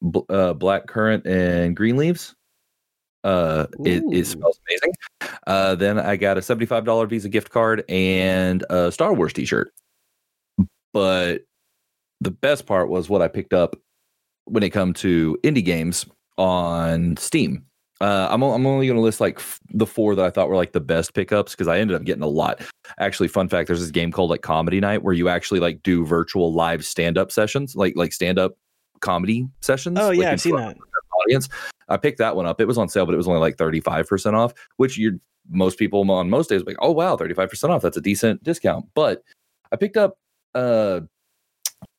bl- 0.00 0.20
uh, 0.32 0.52
black 0.52 0.86
currant 0.86 1.26
and 1.26 1.76
green 1.76 1.96
leaves. 1.96 2.34
Uh, 3.22 3.66
it, 3.84 4.02
it 4.10 4.26
smells 4.26 4.58
amazing. 4.68 4.92
Uh, 5.46 5.74
then 5.74 5.98
I 5.98 6.16
got 6.16 6.38
a 6.38 6.42
seventy-five 6.42 6.84
dollar 6.84 7.06
Visa 7.06 7.28
gift 7.28 7.50
card 7.50 7.84
and 7.88 8.64
a 8.70 8.90
Star 8.90 9.12
Wars 9.12 9.32
T-shirt. 9.32 9.72
But 10.92 11.42
the 12.20 12.30
best 12.30 12.66
part 12.66 12.88
was 12.88 13.08
what 13.08 13.22
I 13.22 13.28
picked 13.28 13.52
up 13.52 13.76
when 14.46 14.62
it 14.62 14.70
come 14.70 14.92
to 14.94 15.38
indie 15.42 15.64
games 15.64 16.06
on 16.38 17.16
Steam. 17.16 17.64
Uh, 18.00 18.28
I'm 18.30 18.42
I'm 18.42 18.66
only 18.66 18.86
going 18.86 18.96
to 18.96 19.02
list 19.02 19.20
like 19.20 19.36
f- 19.36 19.60
the 19.74 19.84
four 19.84 20.14
that 20.14 20.24
I 20.24 20.30
thought 20.30 20.48
were 20.48 20.56
like 20.56 20.72
the 20.72 20.80
best 20.80 21.12
pickups 21.12 21.52
because 21.52 21.68
I 21.68 21.78
ended 21.78 21.96
up 21.96 22.04
getting 22.04 22.22
a 22.22 22.28
lot. 22.28 22.62
Actually, 22.98 23.28
fun 23.28 23.48
fact: 23.48 23.66
there's 23.66 23.80
this 23.80 23.90
game 23.90 24.10
called 24.10 24.30
like 24.30 24.40
Comedy 24.40 24.80
Night 24.80 25.02
where 25.02 25.12
you 25.12 25.28
actually 25.28 25.60
like 25.60 25.82
do 25.82 26.06
virtual 26.06 26.54
live 26.54 26.82
stand 26.82 27.18
up 27.18 27.30
sessions, 27.30 27.76
like 27.76 27.92
like 27.96 28.14
stand 28.14 28.38
up 28.38 28.52
comedy 29.00 29.46
sessions. 29.60 29.98
Oh 30.00 30.10
yeah, 30.10 30.32
I've 30.32 30.40
seen 30.40 30.56
that. 30.56 30.78
Audience. 31.24 31.48
I 31.88 31.96
picked 31.96 32.18
that 32.18 32.36
one 32.36 32.46
up. 32.46 32.60
It 32.60 32.66
was 32.66 32.78
on 32.78 32.88
sale, 32.88 33.06
but 33.06 33.14
it 33.14 33.18
was 33.18 33.28
only 33.28 33.40
like 33.40 33.56
35% 33.56 34.34
off, 34.34 34.52
which 34.76 34.96
you're 34.96 35.14
most 35.50 35.78
people 35.78 36.08
on 36.10 36.30
most 36.30 36.48
days 36.48 36.62
like, 36.64 36.76
oh 36.80 36.92
wow, 36.92 37.16
35% 37.16 37.70
off. 37.70 37.82
That's 37.82 37.96
a 37.96 38.00
decent 38.00 38.42
discount. 38.44 38.86
But 38.94 39.22
I 39.72 39.76
picked 39.76 39.96
up 39.96 40.16
uh 40.54 41.00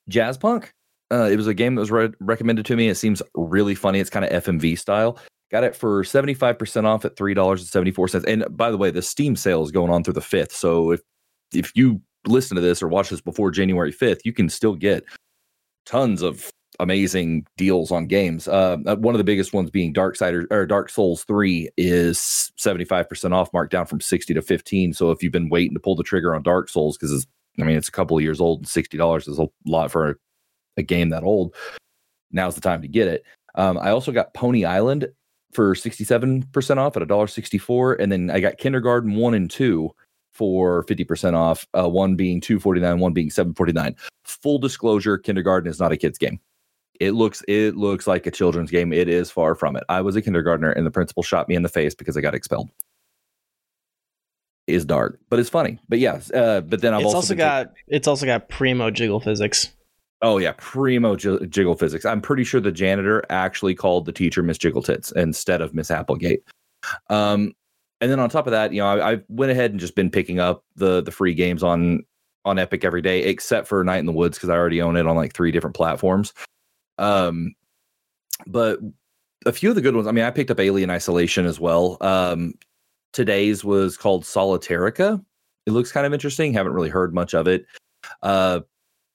Jazz 0.09 0.37
Punk. 0.37 0.73
Uh, 1.11 1.29
it 1.29 1.35
was 1.35 1.47
a 1.47 1.53
game 1.53 1.75
that 1.75 1.81
was 1.81 1.91
re- 1.91 2.13
recommended 2.21 2.65
to 2.65 2.75
me. 2.75 2.87
It 2.87 2.95
seems 2.95 3.21
really 3.35 3.75
funny. 3.75 3.99
It's 3.99 4.09
kind 4.09 4.23
of 4.23 4.43
FMV 4.43 4.79
style. 4.79 5.19
Got 5.51 5.65
it 5.65 5.75
for 5.75 6.03
75% 6.03 6.85
off 6.85 7.03
at 7.03 7.17
$3.74. 7.17 8.23
And 8.25 8.45
by 8.55 8.71
the 8.71 8.77
way, 8.77 8.91
the 8.91 9.01
Steam 9.01 9.35
sale 9.35 9.61
is 9.63 9.71
going 9.71 9.91
on 9.91 10.05
through 10.05 10.13
the 10.13 10.21
5th. 10.21 10.53
So 10.53 10.91
if 10.91 11.01
if 11.53 11.75
you 11.75 12.01
listen 12.25 12.55
to 12.55 12.61
this 12.61 12.81
or 12.81 12.87
watch 12.87 13.09
this 13.09 13.19
before 13.19 13.51
January 13.51 13.91
5th, 13.91 14.21
you 14.23 14.31
can 14.31 14.47
still 14.47 14.75
get 14.75 15.03
tons 15.85 16.21
of 16.21 16.49
amazing 16.79 17.45
deals 17.57 17.91
on 17.91 18.07
games. 18.07 18.47
Uh, 18.47 18.77
uh, 18.85 18.95
one 18.95 19.13
of 19.13 19.17
the 19.17 19.23
biggest 19.23 19.53
ones 19.53 19.69
being 19.69 19.93
Darksiders 19.93 20.45
or 20.51 20.65
Dark 20.65 20.89
Souls 20.89 21.23
3 21.23 21.69
is 21.77 22.51
75% 22.57 23.33
off, 23.33 23.53
marked 23.53 23.71
down 23.71 23.85
from 23.85 24.01
60 24.01 24.33
to 24.33 24.41
15. 24.41 24.93
So 24.93 25.11
if 25.11 25.21
you've 25.21 25.31
been 25.31 25.49
waiting 25.49 25.73
to 25.73 25.79
pull 25.79 25.95
the 25.95 26.03
trigger 26.03 26.33
on 26.33 26.43
Dark 26.43 26.69
Souls, 26.69 26.97
because 26.97 27.11
it's, 27.11 27.27
I 27.59 27.63
mean, 27.63 27.77
it's 27.77 27.89
a 27.89 27.93
couple 27.93 28.17
of 28.17 28.23
years 28.23 28.39
old 28.39 28.59
and 28.59 28.67
$60 28.67 29.27
is 29.27 29.39
a 29.39 29.47
lot 29.65 29.91
for 29.91 30.11
a, 30.11 30.15
a 30.77 30.83
game 30.83 31.09
that 31.09 31.23
old. 31.23 31.53
Now's 32.31 32.55
the 32.55 32.61
time 32.61 32.81
to 32.81 32.87
get 32.87 33.07
it. 33.07 33.23
Um, 33.55 33.77
I 33.77 33.89
also 33.89 34.11
got 34.11 34.33
Pony 34.33 34.63
Island 34.63 35.07
for 35.53 35.75
67% 35.75 36.77
off 36.77 36.95
at 36.95 37.03
$1.64. 37.03 37.99
And 37.99 38.11
then 38.11 38.31
I 38.31 38.39
got 38.39 38.57
Kindergarten 38.57 39.15
1 39.15 39.33
and 39.33 39.51
2 39.51 39.89
for 40.31 40.85
50% 40.85 41.33
off, 41.33 41.67
uh, 41.77 41.89
one 41.89 42.15
being 42.15 42.39
249, 42.39 42.99
one 42.99 43.11
being 43.11 43.29
749. 43.29 43.97
Full 44.23 44.59
disclosure, 44.59 45.17
Kindergarten 45.17 45.69
is 45.69 45.77
not 45.77 45.91
a 45.91 45.97
kid's 45.97 46.17
game 46.17 46.39
it 47.01 47.13
looks 47.13 47.43
it 47.47 47.75
looks 47.75 48.05
like 48.05 48.27
a 48.27 48.31
children's 48.31 48.69
game. 48.69 48.93
It 48.93 49.09
is 49.09 49.31
far 49.31 49.55
from 49.55 49.75
it. 49.75 49.83
I 49.89 50.01
was 50.01 50.15
a 50.15 50.21
kindergartner 50.21 50.69
and 50.71 50.85
the 50.85 50.91
principal 50.91 51.23
shot 51.23 51.49
me 51.49 51.55
in 51.55 51.63
the 51.63 51.69
face 51.69 51.95
because 51.95 52.15
i 52.15 52.21
got 52.21 52.35
expelled. 52.35 52.69
Is 54.67 54.85
dark 54.85 55.19
but 55.29 55.39
it's 55.39 55.49
funny. 55.49 55.79
But 55.89 55.99
yes 55.99 56.31
uh, 56.31 56.61
but 56.61 56.81
then 56.81 56.93
i've 56.93 56.99
It's 57.01 57.05
also, 57.07 57.17
also 57.17 57.27
taking- 57.33 57.37
got 57.39 57.73
it's 57.87 58.07
also 58.07 58.25
got 58.25 58.47
primo 58.47 58.91
jiggle 58.91 59.19
physics. 59.19 59.73
oh 60.21 60.37
yeah 60.37 60.53
primo 60.57 61.15
j- 61.15 61.45
jiggle 61.47 61.75
physics. 61.75 62.05
I'm 62.05 62.21
pretty 62.21 62.43
sure 62.43 62.61
the 62.61 62.71
janitor 62.71 63.23
actually 63.29 63.73
called 63.73 64.05
the 64.05 64.11
teacher 64.13 64.43
miss 64.43 64.59
jiggle 64.59 64.83
tits 64.83 65.11
instead 65.13 65.61
of 65.61 65.73
miss 65.73 65.89
applegate. 65.91 66.43
Um 67.09 67.53
and 67.99 68.11
then 68.11 68.19
on 68.19 68.29
top 68.29 68.45
of 68.47 68.51
that 68.51 68.71
you 68.71 68.79
know 68.81 68.87
I, 68.87 69.13
I 69.13 69.21
went 69.27 69.51
ahead 69.51 69.71
and 69.71 69.79
just 69.79 69.95
been 69.95 70.11
picking 70.11 70.39
up 70.39 70.63
the 70.75 71.01
the 71.01 71.11
free 71.11 71.33
games 71.33 71.63
on 71.63 72.03
on 72.45 72.59
epic 72.59 72.85
every 72.85 73.01
day 73.01 73.23
except 73.23 73.67
for 73.67 73.83
night 73.83 73.97
in 73.99 74.05
the 74.05 74.11
woods 74.13 74.37
because 74.37 74.49
i 74.49 74.55
already 74.55 74.81
own 74.81 74.95
it 74.97 75.05
on 75.05 75.15
like 75.15 75.33
three 75.33 75.51
different 75.51 75.75
platforms 75.75 76.33
um 77.01 77.53
but 78.47 78.79
a 79.45 79.51
few 79.51 79.69
of 79.69 79.75
the 79.75 79.81
good 79.81 79.95
ones 79.95 80.07
i 80.07 80.11
mean 80.11 80.23
i 80.23 80.31
picked 80.31 80.51
up 80.51 80.59
alien 80.59 80.89
isolation 80.89 81.45
as 81.45 81.59
well. 81.59 81.97
Um 82.01 82.53
today's 83.11 83.63
was 83.63 83.97
called 83.97 84.23
solitairica. 84.23 85.23
It 85.65 85.71
looks 85.71 85.91
kind 85.91 86.05
of 86.05 86.13
interesting. 86.13 86.53
Haven't 86.53 86.73
really 86.73 86.89
heard 86.89 87.13
much 87.13 87.33
of 87.33 87.47
it. 87.47 87.65
Uh 88.21 88.61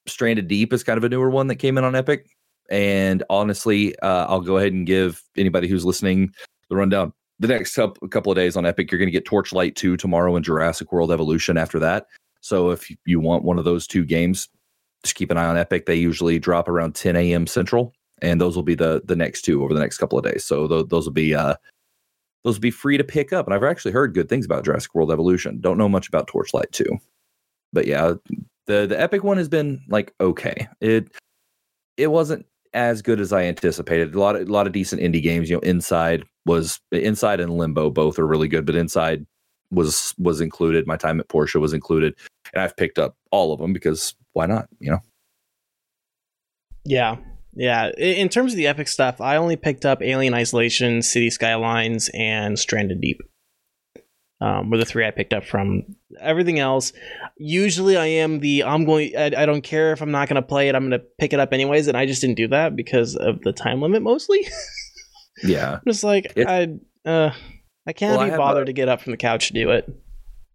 stranded 0.05 0.47
deep 0.47 0.71
is 0.71 0.83
kind 0.83 0.97
of 0.97 1.03
a 1.03 1.09
newer 1.09 1.29
one 1.29 1.47
that 1.47 1.55
came 1.55 1.77
in 1.77 1.83
on 1.83 1.95
epic. 1.95 2.27
And 2.69 3.23
honestly 3.29 3.97
uh, 3.99 4.25
i'll 4.27 4.41
go 4.41 4.57
ahead 4.57 4.73
and 4.73 4.85
give 4.85 5.23
anybody 5.37 5.67
who's 5.67 5.85
listening 5.85 6.33
the 6.69 6.75
rundown. 6.75 7.13
The 7.39 7.47
next 7.47 7.75
couple 7.75 8.31
of 8.31 8.35
days 8.35 8.57
on 8.57 8.65
epic 8.65 8.91
you're 8.91 8.99
going 8.99 9.07
to 9.07 9.11
get 9.11 9.25
torchlight 9.25 9.75
2 9.75 9.95
tomorrow 9.95 10.35
and 10.35 10.43
jurassic 10.43 10.91
world 10.91 11.11
evolution 11.11 11.57
after 11.57 11.79
that. 11.79 12.07
So 12.41 12.71
if 12.71 12.89
you 13.05 13.19
want 13.19 13.43
one 13.43 13.57
of 13.57 13.65
those 13.65 13.87
two 13.87 14.05
games 14.05 14.49
just 15.03 15.15
keep 15.15 15.31
an 15.31 15.37
eye 15.37 15.45
on 15.45 15.57
Epic. 15.57 15.85
They 15.85 15.95
usually 15.95 16.39
drop 16.39 16.67
around 16.67 16.95
10 16.95 17.15
a.m. 17.15 17.47
Central, 17.47 17.93
and 18.21 18.41
those 18.41 18.55
will 18.55 18.63
be 18.63 18.75
the 18.75 19.01
the 19.05 19.15
next 19.15 19.43
two 19.43 19.63
over 19.63 19.73
the 19.73 19.79
next 19.79 19.97
couple 19.97 20.17
of 20.17 20.25
days. 20.25 20.45
So 20.45 20.67
th- 20.67 20.87
those 20.89 21.05
will 21.05 21.13
be 21.13 21.35
uh 21.35 21.55
those 22.43 22.55
will 22.55 22.61
be 22.61 22.71
free 22.71 22.97
to 22.97 23.03
pick 23.03 23.33
up. 23.33 23.45
And 23.45 23.53
I've 23.53 23.63
actually 23.63 23.91
heard 23.91 24.13
good 24.13 24.29
things 24.29 24.45
about 24.45 24.63
Jurassic 24.63 24.93
World 24.95 25.11
Evolution. 25.11 25.59
Don't 25.59 25.77
know 25.77 25.89
much 25.89 26.07
about 26.07 26.27
Torchlight 26.27 26.71
2. 26.71 26.85
But 27.73 27.87
yeah, 27.87 28.13
the 28.67 28.87
the 28.87 28.99
Epic 28.99 29.23
one 29.23 29.37
has 29.37 29.49
been 29.49 29.81
like 29.89 30.13
okay. 30.19 30.67
It 30.81 31.11
it 31.97 32.07
wasn't 32.07 32.45
as 32.73 33.01
good 33.01 33.19
as 33.19 33.33
I 33.33 33.43
anticipated. 33.43 34.13
A 34.13 34.19
lot 34.19 34.35
of 34.35 34.47
a 34.47 34.51
lot 34.51 34.67
of 34.67 34.73
decent 34.73 35.01
indie 35.01 35.21
games. 35.21 35.49
You 35.49 35.57
know, 35.57 35.61
Inside 35.61 36.23
was 36.45 36.79
Inside 36.91 37.39
and 37.39 37.57
Limbo 37.57 37.89
both 37.89 38.19
are 38.19 38.27
really 38.27 38.47
good, 38.47 38.65
but 38.65 38.75
Inside 38.75 39.25
was 39.71 40.13
was 40.17 40.41
included. 40.41 40.87
My 40.87 40.97
time 40.97 41.19
at 41.19 41.29
Portia 41.29 41.59
was 41.59 41.73
included, 41.73 42.15
and 42.53 42.61
I've 42.61 42.75
picked 42.77 42.99
up 42.99 43.15
all 43.31 43.53
of 43.53 43.59
them 43.59 43.73
because 43.73 44.15
why 44.33 44.45
not? 44.45 44.67
You 44.79 44.91
know. 44.91 44.99
Yeah. 46.85 47.17
Yeah. 47.53 47.89
In 47.97 48.29
terms 48.29 48.53
of 48.53 48.57
the 48.57 48.67
epic 48.67 48.87
stuff, 48.87 49.19
I 49.19 49.35
only 49.37 49.55
picked 49.55 49.85
up 49.85 50.01
Alien 50.01 50.33
Isolation, 50.33 51.01
City 51.01 51.29
Skylines, 51.29 52.09
and 52.13 52.57
Stranded 52.57 53.01
Deep. 53.01 53.19
Um, 54.39 54.69
were 54.69 54.77
the 54.77 54.85
three 54.85 55.03
I 55.05 55.09
picked 55.09 55.33
up 55.33 55.43
from. 55.45 55.81
Everything 56.21 56.59
else, 56.59 56.93
usually 57.37 57.97
I 57.97 58.05
am 58.05 58.39
the 58.39 58.63
I'm 58.63 58.85
going. 58.85 59.17
I, 59.17 59.31
I 59.35 59.45
don't 59.47 59.63
care 59.63 59.91
if 59.93 60.01
I'm 60.01 60.11
not 60.11 60.29
going 60.29 60.39
to 60.39 60.47
play 60.47 60.69
it. 60.69 60.75
I'm 60.75 60.87
going 60.87 60.99
to 61.01 61.05
pick 61.19 61.33
it 61.33 61.39
up 61.39 61.53
anyways, 61.53 61.87
and 61.87 61.97
I 61.97 62.05
just 62.05 62.21
didn't 62.21 62.37
do 62.37 62.47
that 62.49 62.75
because 62.75 63.15
of 63.15 63.41
the 63.41 63.51
time 63.51 63.81
limit 63.81 64.01
mostly. 64.03 64.47
Yeah. 65.43 65.73
I'm 65.75 65.81
just 65.85 66.03
like 66.03 66.33
It's- 66.35 66.47
I 67.05 67.07
uh 67.07 67.31
I 67.85 67.93
can't 67.93 68.17
Well, 68.17 68.27
be 68.27 68.35
bothered 68.35 68.63
a- 68.63 68.65
to 68.65 68.73
get 68.73 68.89
up 68.89 69.01
from 69.01 69.11
the 69.11 69.17
couch 69.17 69.49
to 69.49 69.53
do 69.53 69.69
it. 69.69 69.87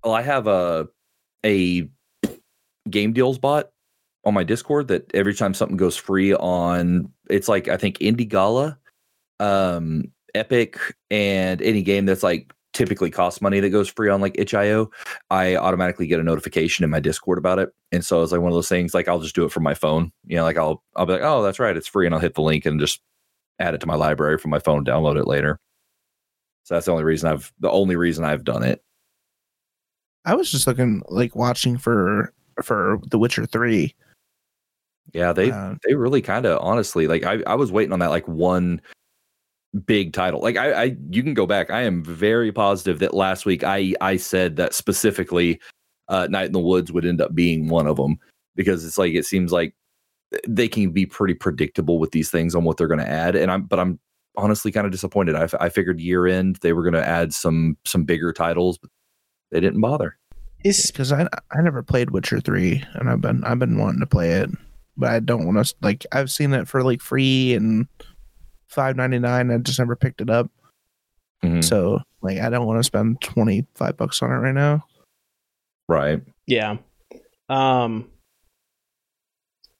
Well, 0.02 0.12
I 0.12 0.22
have 0.22 0.48
a 0.48 0.88
a 1.44 1.88
game 2.90 3.12
deals 3.12 3.38
bot 3.38 3.70
on 4.24 4.34
my 4.34 4.44
Discord 4.44 4.88
that 4.88 5.10
every 5.14 5.34
time 5.34 5.54
something 5.54 5.76
goes 5.76 5.96
free 5.96 6.34
on 6.34 7.10
it's 7.28 7.48
like 7.48 7.68
I 7.68 7.76
think 7.76 7.98
Indie 7.98 8.28
Gala, 8.28 8.78
um, 9.40 10.04
Epic, 10.34 10.78
and 11.10 11.60
any 11.62 11.82
game 11.82 12.06
that's 12.06 12.22
like 12.22 12.52
typically 12.72 13.10
costs 13.10 13.42
money 13.42 13.60
that 13.60 13.70
goes 13.70 13.88
free 13.88 14.08
on 14.08 14.20
like 14.20 14.34
itch.io, 14.38 14.90
I 15.30 15.56
automatically 15.56 16.06
get 16.06 16.20
a 16.20 16.22
notification 16.22 16.84
in 16.84 16.90
my 16.90 17.00
Discord 17.00 17.38
about 17.38 17.58
it. 17.58 17.70
And 17.90 18.04
so 18.04 18.22
it's 18.22 18.32
like 18.32 18.40
one 18.40 18.50
of 18.50 18.56
those 18.56 18.68
things 18.68 18.94
like 18.94 19.08
I'll 19.08 19.20
just 19.20 19.34
do 19.34 19.44
it 19.44 19.52
from 19.52 19.62
my 19.62 19.74
phone. 19.74 20.12
You 20.26 20.36
know, 20.36 20.44
like 20.44 20.56
I'll 20.58 20.82
I'll 20.96 21.06
be 21.06 21.14
like, 21.14 21.22
oh, 21.22 21.42
that's 21.42 21.58
right, 21.58 21.76
it's 21.76 21.88
free, 21.88 22.06
and 22.06 22.14
I'll 22.14 22.20
hit 22.20 22.34
the 22.34 22.42
link 22.42 22.66
and 22.66 22.80
just 22.80 23.00
add 23.58 23.74
it 23.74 23.80
to 23.80 23.86
my 23.86 23.94
library 23.94 24.38
from 24.38 24.50
my 24.50 24.58
phone, 24.58 24.84
download 24.84 25.18
it 25.18 25.26
later. 25.26 25.58
So 26.64 26.74
that's 26.74 26.86
the 26.86 26.92
only 26.92 27.04
reason 27.04 27.30
I've 27.30 27.52
the 27.60 27.70
only 27.70 27.96
reason 27.96 28.24
I've 28.24 28.44
done 28.44 28.62
it. 28.62 28.82
I 30.24 30.34
was 30.34 30.50
just 30.50 30.66
looking 30.66 31.02
like 31.08 31.34
watching 31.34 31.78
for 31.78 32.32
for 32.62 32.98
The 33.08 33.18
Witcher 33.18 33.46
Three. 33.46 33.94
Yeah, 35.12 35.32
they 35.32 35.50
Uh, 35.50 35.74
they 35.86 35.94
really 35.94 36.22
kind 36.22 36.46
of 36.46 36.58
honestly 36.62 37.06
like 37.06 37.24
I, 37.24 37.42
I 37.46 37.54
was 37.54 37.72
waiting 37.72 37.92
on 37.92 37.98
that 37.98 38.10
like 38.10 38.26
one 38.28 38.80
big 39.86 40.12
title. 40.12 40.40
Like 40.40 40.56
I, 40.56 40.72
I 40.72 40.96
you 41.10 41.22
can 41.22 41.34
go 41.34 41.46
back. 41.46 41.70
I 41.70 41.82
am 41.82 42.04
very 42.04 42.52
positive 42.52 42.98
that 43.00 43.14
last 43.14 43.46
week 43.46 43.64
i 43.64 43.94
i 44.00 44.16
said 44.16 44.56
that 44.56 44.74
specifically 44.74 45.60
uh 46.08 46.26
night 46.30 46.46
in 46.46 46.52
the 46.52 46.58
woods 46.60 46.92
would 46.92 47.06
end 47.06 47.20
up 47.20 47.34
being 47.34 47.68
one 47.68 47.86
of 47.86 47.96
them 47.96 48.18
because 48.54 48.84
it's 48.84 48.98
like 48.98 49.14
it 49.14 49.24
seems 49.24 49.52
like 49.52 49.74
they 50.48 50.68
can 50.68 50.90
be 50.90 51.06
pretty 51.06 51.34
predictable 51.34 51.98
with 51.98 52.10
these 52.12 52.30
things 52.30 52.54
on 52.54 52.64
what 52.64 52.76
they're 52.76 52.88
going 52.88 52.98
to 53.00 53.08
add 53.08 53.36
and 53.36 53.50
i'm 53.50 53.62
but 53.62 53.78
i'm 53.78 53.98
honestly 54.36 54.72
kind 54.72 54.86
of 54.86 54.92
disappointed. 54.92 55.34
I, 55.34 55.42
f- 55.42 55.54
I 55.60 55.68
figured 55.68 56.00
year 56.00 56.26
end 56.26 56.56
they 56.62 56.72
were 56.72 56.82
going 56.82 56.94
to 56.94 57.06
add 57.06 57.34
some 57.34 57.76
some 57.84 58.04
bigger 58.04 58.32
titles 58.32 58.78
but 58.78 58.90
they 59.52 59.60
didn't 59.60 59.80
bother 59.80 60.16
Is 60.64 60.90
because 60.90 61.12
I 61.12 61.28
I 61.52 61.62
never 61.62 61.82
played 61.84 62.10
Witcher 62.10 62.40
Three, 62.40 62.82
and 62.94 63.08
I've 63.08 63.20
been 63.20 63.44
I've 63.44 63.58
been 63.60 63.78
wanting 63.78 64.00
to 64.00 64.06
play 64.06 64.32
it, 64.32 64.50
but 64.96 65.10
I 65.10 65.20
don't 65.20 65.46
want 65.46 65.64
to 65.64 65.74
like 65.82 66.04
I've 66.10 66.30
seen 66.30 66.52
it 66.54 66.66
for 66.66 66.82
like 66.82 67.00
free 67.00 67.54
and 67.54 67.86
five 68.68 68.96
ninety 68.96 69.18
nine. 69.20 69.50
I 69.50 69.58
just 69.58 69.78
never 69.78 69.94
picked 69.94 70.20
it 70.20 70.30
up, 70.30 70.50
Mhm. 71.44 71.62
so 71.62 72.00
like 72.22 72.38
I 72.38 72.48
don't 72.50 72.66
want 72.66 72.80
to 72.80 72.84
spend 72.84 73.20
twenty 73.20 73.66
five 73.74 73.96
bucks 73.96 74.22
on 74.22 74.30
it 74.32 74.36
right 74.36 74.54
now. 74.54 74.84
right 75.88 76.22
yeah. 76.46 76.76
Um 77.48 78.08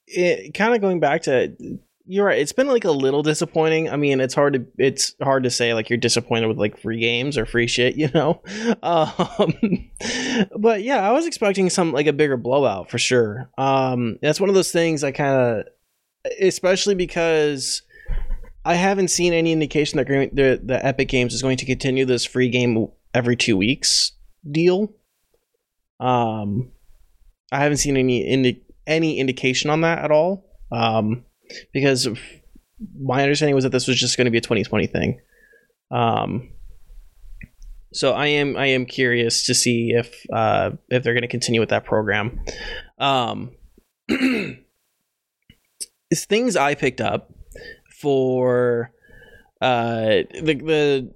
it 0.07 0.53
kind 0.53 0.75
of 0.75 0.81
going 0.83 1.01
back 1.01 1.23
to 1.23 1.57
you're 2.05 2.27
right, 2.27 2.39
it's 2.39 2.53
been 2.53 2.67
like 2.67 2.85
a 2.85 2.91
little 2.91 3.23
disappointing. 3.23 3.89
I 3.89 3.97
mean, 3.97 4.21
it's 4.21 4.35
hard 4.35 4.55
to 4.55 4.67
it's 4.79 5.15
hard 5.23 5.45
to 5.45 5.51
say 5.51 5.75
like 5.75 5.89
you're 5.89 5.99
disappointed 5.99 6.49
with 6.49 6.59
like 6.59 6.79
free 6.79 6.99
games 6.99 7.39
or 7.39 7.47
free 7.47 7.67
shit, 7.67 7.97
you 7.97 8.09
know. 8.13 8.43
Um 8.83 9.91
but 10.59 10.83
yeah, 10.83 11.07
I 11.07 11.13
was 11.13 11.27
expecting 11.27 11.71
some 11.71 11.93
like 11.93 12.07
a 12.07 12.13
bigger 12.13 12.37
blowout 12.37 12.91
for 12.91 12.99
sure. 12.99 13.51
Um 13.57 14.19
that's 14.23 14.41
one 14.41 14.49
of 14.49 14.55
those 14.55 14.73
things 14.73 15.05
I 15.05 15.13
kind 15.13 15.37
of 15.37 16.33
especially 16.41 16.95
because 16.95 17.83
I 18.65 18.75
haven't 18.75 19.09
seen 19.09 19.33
any 19.33 19.53
indication 19.53 19.99
that 19.99 20.07
the 20.09 20.61
the 20.63 20.85
Epic 20.85 21.09
Games 21.09 21.35
is 21.35 21.43
going 21.43 21.57
to 21.59 21.67
continue 21.67 22.05
this 22.05 22.25
free 22.25 22.49
game 22.49 22.89
every 23.15 23.37
2 23.37 23.57
weeks 23.57 24.13
deal. 24.51 24.93
Um 26.01 26.73
I 27.53 27.61
haven't 27.61 27.79
seen 27.79 27.97
any 27.97 28.27
indi- 28.27 28.65
any 28.87 29.19
indication 29.19 29.71
on 29.71 29.83
that 29.83 29.99
at 30.05 30.11
all. 30.11 30.47
Um 30.73 31.25
because 31.73 32.09
my 33.01 33.23
understanding 33.23 33.55
was 33.55 33.65
that 33.65 33.71
this 33.71 33.87
was 33.87 33.99
just 33.99 34.17
going 34.17 34.25
to 34.25 34.31
be 34.31 34.39
a 34.39 34.43
2020 34.43 34.87
thing. 34.87 35.21
Um 35.91 36.51
so 37.93 38.13
I 38.13 38.27
am 38.27 38.57
I 38.57 38.67
am 38.67 38.87
curious 38.87 39.47
to 39.47 39.55
see 39.55 39.91
if 39.91 40.15
uh 40.33 40.71
if 40.89 41.03
they're 41.03 41.15
going 41.15 41.23
to 41.23 41.29
continue 41.29 41.61
with 41.61 41.71
that 41.71 41.85
program. 41.85 42.41
Um 42.99 43.53
is 44.09 44.57
things 46.27 46.57
I 46.57 46.75
picked 46.75 47.01
up 47.01 47.33
for 47.91 48.93
uh 49.61 50.23
the 50.41 50.55
the 50.55 51.11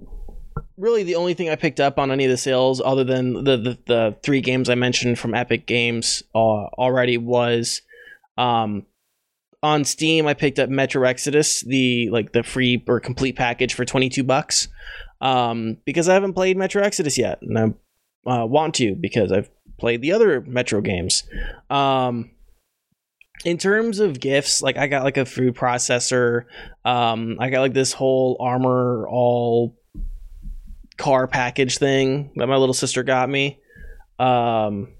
really 0.76 1.03
the 1.03 1.14
only 1.14 1.34
thing 1.34 1.49
I 1.49 1.57
picked 1.57 1.80
up 1.80 1.99
on 1.99 2.11
any 2.11 2.24
of 2.24 2.30
the 2.30 2.37
sales 2.37 2.82
other 2.84 3.05
than 3.05 3.45
the 3.45 3.57
the, 3.57 3.78
the 3.87 4.16
three 4.22 4.41
games 4.41 4.68
I 4.68 4.74
mentioned 4.74 5.18
from 5.18 5.34
Epic 5.34 5.66
Games 5.66 6.22
uh, 6.34 6.39
already 6.39 7.18
was 7.18 7.82
um 8.37 8.84
on 9.67 9.85
Steam 9.85 10.27
I 10.27 10.35
picked 10.35 10.59
up 10.59 10.69
Metro 10.69 11.07
Exodus 11.07 11.62
the 11.62 12.09
like 12.11 12.33
the 12.33 12.43
free 12.43 12.83
or 12.87 13.01
complete 13.01 13.37
package 13.37 13.75
for 13.75 13.85
22 13.85 14.23
bucks 14.25 14.69
um 15.21 15.79
because 15.85 16.09
I 16.09 16.14
haven't 16.14 16.35
played 16.35 16.57
Metro 16.57 16.83
Exodus 16.83 17.19
yet 17.19 17.41
and 17.43 17.59
I 17.59 17.62
uh, 18.31 18.47
want 18.47 18.75
to 18.77 18.95
because 18.95 19.33
I've 19.33 19.51
played 19.79 20.03
the 20.03 20.12
other 20.12 20.41
Metro 20.41 20.81
games 20.81 21.25
um 21.71 22.31
in 23.45 23.59
terms 23.59 23.99
of 23.99 24.19
gifts 24.19 24.62
like 24.62 24.77
I 24.77 24.87
got 24.87 25.05
like 25.05 25.17
a 25.17 25.27
food 25.27 25.55
processor 25.55 26.45
um 26.85 27.37
I 27.39 27.51
got 27.51 27.61
like 27.61 27.75
this 27.75 27.93
whole 27.93 28.37
armor 28.41 29.07
all 29.09 29.77
car 30.97 31.27
package 31.27 31.79
thing 31.79 32.31
that 32.37 32.47
my 32.47 32.57
little 32.57 32.75
sister 32.75 33.03
got 33.03 33.29
me. 33.29 33.61
Um, 34.19 34.95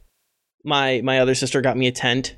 my 0.65 1.01
my 1.03 1.21
other 1.21 1.35
sister 1.35 1.61
got 1.61 1.77
me 1.77 1.87
a 1.87 1.93
tent 1.93 2.37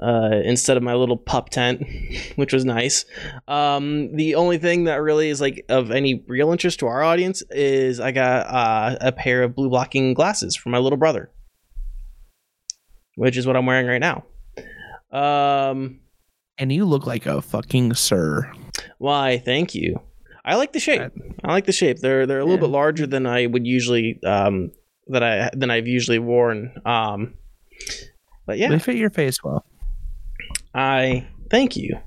uh, 0.00 0.40
instead 0.44 0.76
of 0.76 0.82
my 0.82 0.94
little 0.94 1.16
pup 1.16 1.50
tent, 1.50 1.82
which 2.36 2.52
was 2.52 2.64
nice. 2.64 3.04
Um, 3.48 4.14
the 4.16 4.34
only 4.34 4.58
thing 4.58 4.84
that 4.84 4.96
really 4.96 5.28
is 5.30 5.40
like 5.40 5.64
of 5.68 5.90
any 5.90 6.22
real 6.26 6.52
interest 6.52 6.80
to 6.80 6.86
our 6.86 7.02
audience 7.02 7.42
is 7.50 7.98
I 8.00 8.12
got 8.12 8.46
uh, 8.46 8.96
a 9.00 9.12
pair 9.12 9.42
of 9.42 9.54
blue 9.54 9.68
blocking 9.70 10.12
glasses 10.14 10.54
for 10.56 10.68
my 10.70 10.78
little 10.78 10.98
brother, 10.98 11.30
which 13.14 13.36
is 13.36 13.46
what 13.46 13.56
I'm 13.56 13.66
wearing 13.66 13.86
right 13.86 14.00
now. 14.00 14.24
Um, 15.10 16.00
And 16.58 16.72
you 16.72 16.84
look 16.84 17.06
like 17.06 17.26
a 17.26 17.40
fucking 17.40 17.94
sir. 17.94 18.50
why? 18.98 19.38
Thank 19.38 19.74
you. 19.74 20.00
I 20.44 20.54
like 20.56 20.72
the 20.72 20.80
shape. 20.80 21.10
I 21.44 21.52
like 21.52 21.64
the 21.66 21.72
shape. 21.72 21.98
They're 21.98 22.24
they're 22.26 22.38
a 22.38 22.44
little 22.44 22.58
Yeah. 22.58 22.68
bit 22.68 22.70
larger 22.70 23.06
than 23.06 23.26
I 23.26 23.46
would 23.46 23.66
usually 23.66 24.20
um 24.24 24.70
that 25.08 25.22
I 25.22 25.50
than 25.54 25.70
I've 25.70 25.88
usually 25.88 26.18
worn. 26.20 26.72
Um, 26.84 27.34
but 28.46 28.58
yeah, 28.58 28.68
They 28.68 28.78
fit 28.78 28.96
your 28.96 29.10
face 29.10 29.42
well. 29.42 29.64
I 30.76 31.26
thank 31.50 31.76
you. 31.76 31.98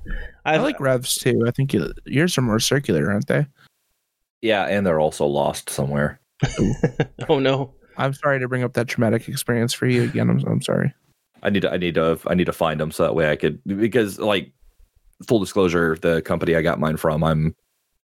I 0.46 0.54
I've, 0.54 0.62
like 0.62 0.80
Revs 0.80 1.16
too. 1.16 1.42
I 1.46 1.50
think 1.50 1.74
you- 1.74 1.92
yours 2.06 2.38
are 2.38 2.42
more 2.42 2.60
circular, 2.60 3.10
aren't 3.10 3.26
they? 3.26 3.46
yeah 4.42 4.64
and 4.64 4.86
they're 4.86 5.00
also 5.00 5.26
lost 5.26 5.68
somewhere 5.68 6.18
oh 7.28 7.38
no. 7.38 7.74
I'm 7.98 8.14
sorry 8.14 8.40
to 8.40 8.48
bring 8.48 8.62
up 8.62 8.72
that 8.72 8.88
traumatic 8.88 9.28
experience 9.28 9.74
for 9.74 9.86
you 9.86 10.04
again. 10.04 10.30
I'm, 10.30 10.42
I'm 10.46 10.62
sorry. 10.62 10.94
I 11.42 11.50
need 11.50 11.60
to 11.62 11.70
I 11.70 11.76
need 11.76 11.96
to 11.96 12.18
I 12.26 12.32
need 12.34 12.46
to 12.46 12.52
find 12.54 12.80
them 12.80 12.90
so 12.90 13.02
that 13.02 13.14
way 13.14 13.30
I 13.30 13.36
could 13.36 13.60
because 13.66 14.18
like 14.18 14.50
full 15.28 15.38
disclosure, 15.40 15.98
the 16.00 16.22
company 16.22 16.56
I 16.56 16.62
got 16.62 16.80
mine 16.80 16.96
from, 16.96 17.22
I'm 17.22 17.54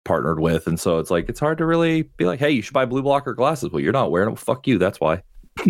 partnered 0.03 0.39
with, 0.39 0.65
and 0.65 0.79
so 0.79 0.97
it's 0.97 1.11
like 1.11 1.29
it's 1.29 1.39
hard 1.39 1.59
to 1.59 1.65
really 1.67 2.01
be 2.17 2.25
like, 2.25 2.39
hey, 2.39 2.49
you 2.49 2.63
should 2.63 2.73
buy 2.73 2.85
blue 2.85 3.03
blocker 3.03 3.35
glasses. 3.35 3.69
Well, 3.71 3.81
you're 3.81 3.93
not 3.93 4.09
wearing 4.09 4.29
them. 4.29 4.35
Fuck 4.35 4.65
you. 4.65 4.79
That's 4.79 4.99
why. 4.99 5.21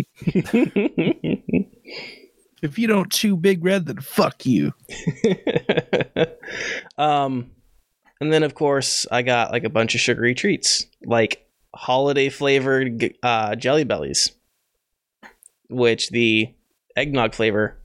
If 2.64 2.78
you 2.78 2.86
don't 2.86 3.12
chew 3.12 3.36
Big 3.36 3.62
Red, 3.62 3.84
then 3.84 3.98
fuck 3.98 4.46
you. 4.46 4.72
um, 6.98 7.50
and 8.22 8.32
then 8.32 8.42
of 8.42 8.54
course 8.54 9.06
I 9.12 9.20
got 9.20 9.52
like 9.52 9.64
a 9.64 9.68
bunch 9.68 9.94
of 9.94 10.00
sugary 10.00 10.34
treats, 10.34 10.86
like 11.04 11.46
holiday 11.74 12.30
flavored 12.30 13.12
uh, 13.22 13.54
Jelly 13.56 13.84
Bellies, 13.84 14.32
which 15.68 16.08
the 16.08 16.54
eggnog 16.96 17.34
flavor, 17.34 17.76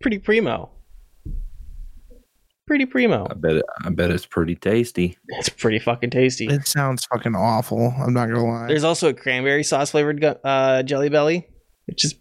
pretty 0.00 0.18
primo. 0.18 0.70
Pretty 2.66 2.84
primo. 2.84 3.28
I 3.30 3.34
bet 3.34 3.52
it, 3.52 3.64
I 3.84 3.90
bet 3.90 4.10
it's 4.10 4.26
pretty 4.26 4.56
tasty. 4.56 5.16
It's 5.28 5.48
pretty 5.48 5.78
fucking 5.78 6.10
tasty. 6.10 6.48
It 6.48 6.66
sounds 6.66 7.06
fucking 7.06 7.36
awful. 7.36 7.94
I'm 7.96 8.12
not 8.12 8.26
gonna 8.26 8.44
lie. 8.44 8.66
There's 8.66 8.82
also 8.82 9.10
a 9.10 9.14
cranberry 9.14 9.62
sauce 9.62 9.92
flavored 9.92 10.24
uh, 10.24 10.82
Jelly 10.82 11.10
Belly, 11.10 11.46
which 11.86 12.04
is 12.04 12.16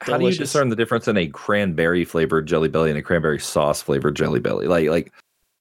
How 0.00 0.18
do 0.18 0.26
you 0.26 0.32
discern 0.32 0.68
the 0.68 0.76
difference 0.76 1.08
in 1.08 1.16
a 1.16 1.28
cranberry 1.28 2.04
flavored 2.04 2.46
jelly 2.46 2.68
belly 2.68 2.90
and 2.90 2.98
a 2.98 3.02
cranberry 3.02 3.38
sauce 3.38 3.80
flavored 3.80 4.16
jelly 4.16 4.40
belly? 4.40 4.66
Like 4.66 4.88
like 4.88 5.12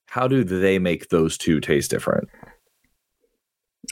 how 0.07 0.27
do 0.27 0.43
they 0.43 0.79
make 0.79 1.09
those 1.09 1.38
two 1.38 1.59
taste 1.59 1.89
different? 1.89 2.29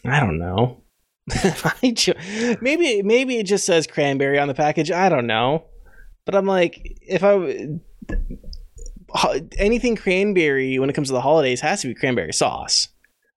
I 0.05 0.19
don't 0.19 0.39
know. 0.39 0.83
Maybe 2.61 3.01
maybe 3.03 3.37
it 3.37 3.45
just 3.45 3.65
says 3.65 3.87
cranberry 3.87 4.39
on 4.39 4.47
the 4.47 4.53
package. 4.53 4.91
I 4.91 5.09
don't 5.09 5.27
know, 5.27 5.65
but 6.25 6.35
I'm 6.35 6.47
like, 6.47 6.97
if 7.01 7.23
I 7.23 7.79
anything 9.57 9.95
cranberry 9.95 10.79
when 10.79 10.89
it 10.89 10.93
comes 10.93 11.09
to 11.09 11.13
the 11.13 11.21
holidays 11.21 11.61
has 11.61 11.81
to 11.81 11.87
be 11.87 11.93
cranberry 11.93 12.33
sauce, 12.33 12.89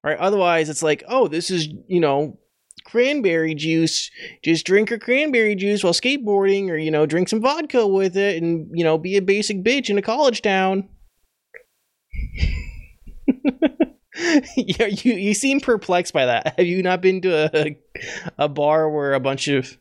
right? 0.02 0.18
Otherwise, 0.18 0.68
it's 0.68 0.82
like, 0.82 1.04
oh, 1.08 1.28
this 1.28 1.50
is 1.50 1.68
you 1.86 2.00
know 2.00 2.38
cranberry 2.84 3.54
juice, 3.54 4.10
just 4.42 4.66
drink 4.66 4.90
your 4.90 4.98
cranberry 4.98 5.54
juice 5.54 5.82
while 5.82 5.92
skateboarding, 5.92 6.70
or 6.70 6.76
you 6.76 6.90
know, 6.90 7.06
drink 7.06 7.28
some 7.28 7.40
vodka 7.40 7.86
with 7.86 8.16
it, 8.16 8.42
and 8.42 8.68
you 8.72 8.84
know, 8.84 8.98
be 8.98 9.16
a 9.16 9.22
basic 9.22 9.62
bitch 9.62 9.90
in 9.90 9.98
a 9.98 10.02
college 10.02 10.42
town. 10.42 10.88
yeah, 14.56 14.86
you 14.86 15.14
you 15.14 15.34
seem 15.34 15.60
perplexed 15.60 16.12
by 16.12 16.26
that. 16.26 16.54
Have 16.58 16.66
you 16.66 16.82
not 16.82 17.00
been 17.00 17.20
to 17.22 17.50
a 17.54 17.76
a 18.38 18.48
bar 18.48 18.88
where 18.88 19.14
a 19.14 19.20
bunch 19.20 19.48
of 19.48 19.76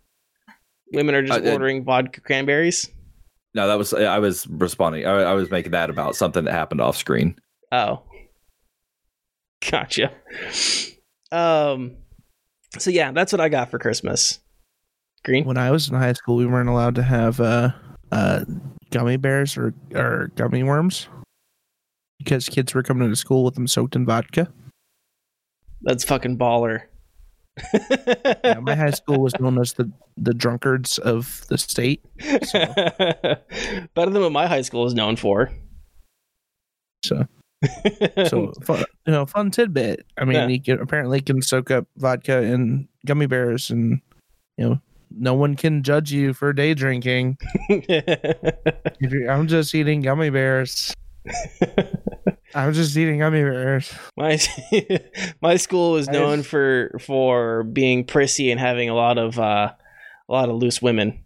women 0.91 1.15
are 1.15 1.21
just 1.21 1.43
Uh, 1.43 1.49
uh, 1.49 1.53
ordering 1.53 1.83
vodka 1.83 2.21
cranberries? 2.21 2.89
No, 3.53 3.67
that 3.67 3.77
was 3.77 3.93
I 3.93 4.19
was 4.19 4.47
responding. 4.47 5.05
I, 5.05 5.11
I 5.11 5.33
was 5.33 5.51
making 5.51 5.73
that 5.73 5.89
about 5.89 6.15
something 6.15 6.45
that 6.45 6.53
happened 6.53 6.81
off 6.81 6.97
screen. 6.97 7.35
Oh. 7.71 8.01
Gotcha. 9.69 10.11
Um 11.31 11.97
so 12.77 12.89
yeah, 12.89 13.11
that's 13.11 13.31
what 13.31 13.41
I 13.41 13.49
got 13.49 13.71
for 13.71 13.79
Christmas. 13.79 14.39
Green? 15.23 15.45
When 15.45 15.57
I 15.57 15.71
was 15.71 15.89
in 15.89 15.95
high 15.95 16.13
school, 16.13 16.35
we 16.35 16.45
weren't 16.45 16.69
allowed 16.69 16.95
to 16.95 17.03
have 17.03 17.39
uh, 17.39 17.71
uh, 18.11 18.45
gummy 18.91 19.17
bears 19.17 19.57
or, 19.57 19.73
or 19.95 20.31
gummy 20.35 20.63
worms 20.63 21.07
because 22.19 22.49
kids 22.49 22.73
were 22.73 22.83
coming 22.83 23.09
to 23.09 23.15
school 23.15 23.43
with 23.43 23.55
them 23.55 23.67
soaked 23.67 23.95
in 23.95 24.05
vodka. 24.05 24.51
That's 25.81 26.03
fucking 26.03 26.37
baller. 26.37 26.83
Yeah, 28.43 28.59
my 28.61 28.75
high 28.75 28.91
school 28.91 29.19
was 29.19 29.37
known 29.39 29.59
as 29.59 29.73
the, 29.73 29.91
the 30.17 30.33
drunkards 30.33 30.97
of 30.97 31.45
the 31.49 31.57
state. 31.57 32.03
Better 32.17 34.09
than 34.11 34.21
what 34.21 34.31
my 34.31 34.47
high 34.47 34.61
school 34.61 34.85
is 34.85 34.93
known 34.93 35.15
for. 35.15 35.51
So, 37.03 37.27
so 38.27 38.51
fun, 38.63 38.83
you 39.05 39.13
know, 39.13 39.25
fun 39.25 39.51
tidbit. 39.51 40.05
I 40.17 40.25
mean, 40.25 40.35
Yeah. 40.35 40.47
you 40.47 40.61
can 40.61 40.79
apparently 40.79 41.21
can 41.21 41.41
soak 41.41 41.71
up 41.71 41.85
vodka 41.97 42.37
and 42.41 42.87
gummy 43.05 43.25
bears, 43.27 43.69
and 43.69 44.01
you 44.57 44.69
know, 44.69 44.81
no 45.11 45.33
one 45.33 45.55
can 45.55 45.83
judge 45.83 46.11
you 46.11 46.33
for 46.33 46.53
day 46.53 46.73
drinking. 46.73 47.37
I'm 49.29 49.47
just 49.47 49.73
eating 49.75 50.01
gummy 50.01 50.29
bears. 50.29 50.93
I'm 52.55 52.73
just 52.73 52.95
eating 52.97 53.19
gummy 53.19 53.41
bears. 53.43 53.93
my 54.17 54.37
my 55.41 55.55
school 55.57 55.93
was 55.93 56.07
known 56.09 56.39
just- 56.39 56.49
for 56.49 56.91
for 56.99 57.63
being 57.63 58.03
prissy 58.05 58.51
and 58.51 58.59
having 58.59 58.89
a 58.89 58.93
lot 58.95 59.17
of 59.17 59.39
uh 59.39 59.71
a 60.29 60.31
lot 60.31 60.49
of 60.49 60.55
loose 60.57 60.81
women. 60.81 61.23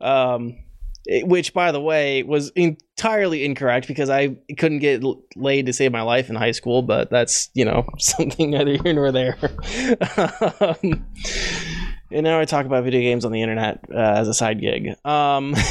um 0.00 0.56
which 1.24 1.52
by 1.52 1.72
the 1.72 1.80
way 1.80 2.22
was 2.22 2.52
entirely 3.02 3.44
incorrect 3.44 3.88
because 3.88 4.08
I 4.08 4.36
couldn't 4.58 4.78
get 4.78 5.02
laid 5.34 5.66
to 5.66 5.72
save 5.72 5.90
my 5.92 6.02
life 6.02 6.30
in 6.30 6.36
high 6.36 6.52
school, 6.52 6.82
but 6.82 7.10
that's, 7.10 7.50
you 7.54 7.64
know, 7.64 7.84
something 7.98 8.50
neither 8.50 8.76
here 8.82 8.92
nor 8.92 9.10
there. 9.10 9.36
um, 10.60 11.06
and 12.10 12.24
now 12.24 12.38
I 12.38 12.44
talk 12.44 12.66
about 12.66 12.84
video 12.84 13.00
games 13.00 13.24
on 13.24 13.32
the 13.32 13.42
internet 13.42 13.84
uh, 13.92 13.96
as 13.96 14.28
a 14.28 14.34
side 14.34 14.60
gig. 14.60 14.94
Um 15.04 15.54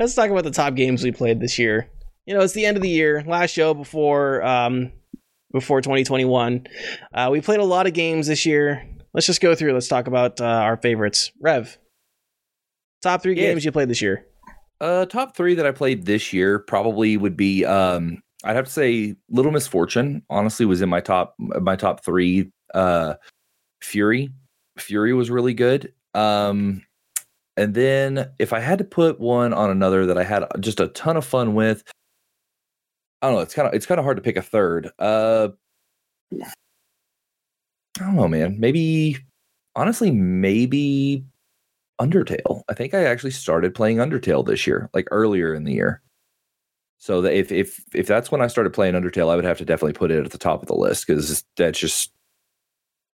Let's 0.00 0.16
talk 0.16 0.30
about 0.30 0.42
the 0.44 0.50
top 0.50 0.74
games 0.74 1.04
we 1.04 1.12
played 1.12 1.40
this 1.40 1.58
year 1.58 1.88
you 2.26 2.34
know, 2.34 2.42
it's 2.42 2.52
the 2.52 2.64
end 2.64 2.76
of 2.76 2.82
the 2.82 2.88
year, 2.88 3.24
last 3.26 3.50
show 3.50 3.74
before 3.74 4.42
um 4.44 4.92
before 5.52 5.80
2021. 5.80 6.66
Uh, 7.12 7.28
we 7.32 7.40
played 7.40 7.58
a 7.58 7.64
lot 7.64 7.88
of 7.88 7.92
games 7.92 8.28
this 8.28 8.46
year. 8.46 8.86
Let's 9.12 9.26
just 9.26 9.40
go 9.40 9.56
through. 9.56 9.72
Let's 9.72 9.88
talk 9.88 10.06
about 10.06 10.40
uh, 10.40 10.44
our 10.44 10.76
favorites. 10.76 11.32
Rev, 11.40 11.76
top 13.02 13.22
three 13.22 13.34
games 13.34 13.64
you 13.64 13.72
played 13.72 13.88
this 13.88 14.00
year. 14.00 14.26
Uh, 14.80 15.04
top 15.06 15.36
three 15.36 15.54
that 15.54 15.66
I 15.66 15.72
played 15.72 16.06
this 16.06 16.32
year 16.32 16.58
probably 16.58 17.16
would 17.16 17.36
be. 17.36 17.64
Um, 17.64 18.22
I'd 18.44 18.56
have 18.56 18.64
to 18.64 18.70
say 18.70 19.14
Little 19.28 19.52
Misfortune. 19.52 20.22
Honestly, 20.30 20.64
was 20.64 20.80
in 20.80 20.88
my 20.88 21.00
top 21.00 21.34
my 21.38 21.76
top 21.76 22.04
three. 22.04 22.50
Uh, 22.72 23.14
Furi, 23.82 24.32
Fury 24.78 25.12
was 25.12 25.30
really 25.30 25.54
good. 25.54 25.92
Um, 26.14 26.82
and 27.56 27.74
then 27.74 28.30
if 28.38 28.52
I 28.52 28.60
had 28.60 28.78
to 28.78 28.84
put 28.84 29.20
one 29.20 29.52
on 29.52 29.70
another 29.70 30.06
that 30.06 30.16
I 30.16 30.24
had 30.24 30.44
just 30.60 30.80
a 30.80 30.88
ton 30.88 31.16
of 31.16 31.24
fun 31.24 31.54
with, 31.54 31.82
I 33.22 33.26
don't 33.26 33.36
know. 33.36 33.42
It's 33.42 33.54
kind 33.54 33.68
of 33.68 33.74
it's 33.74 33.86
kind 33.86 33.98
of 33.98 34.04
hard 34.04 34.16
to 34.16 34.22
pick 34.22 34.36
a 34.36 34.42
third. 34.42 34.90
Uh, 34.98 35.48
I 36.32 36.46
don't 37.98 38.16
know, 38.16 38.28
man. 38.28 38.58
Maybe 38.58 39.18
honestly, 39.76 40.10
maybe 40.10 41.24
Undertale. 42.00 42.62
I 42.68 42.74
think 42.74 42.94
I 42.94 43.04
actually 43.04 43.30
started 43.32 43.74
playing 43.74 43.98
Undertale 43.98 44.44
this 44.46 44.66
year, 44.66 44.88
like 44.94 45.06
earlier 45.10 45.54
in 45.54 45.64
the 45.64 45.72
year. 45.72 46.00
So 46.98 47.20
that 47.22 47.34
if 47.34 47.50
if 47.52 47.82
if 47.94 48.06
that's 48.06 48.30
when 48.32 48.40
I 48.42 48.46
started 48.46 48.72
playing 48.72 48.94
Undertale, 48.94 49.30
I 49.30 49.36
would 49.36 49.44
have 49.44 49.58
to 49.58 49.64
definitely 49.64 49.94
put 49.94 50.10
it 50.10 50.24
at 50.24 50.32
the 50.32 50.38
top 50.38 50.62
of 50.62 50.68
the 50.68 50.74
list 50.74 51.06
because 51.06 51.44
that's 51.56 51.78
just 51.78 52.10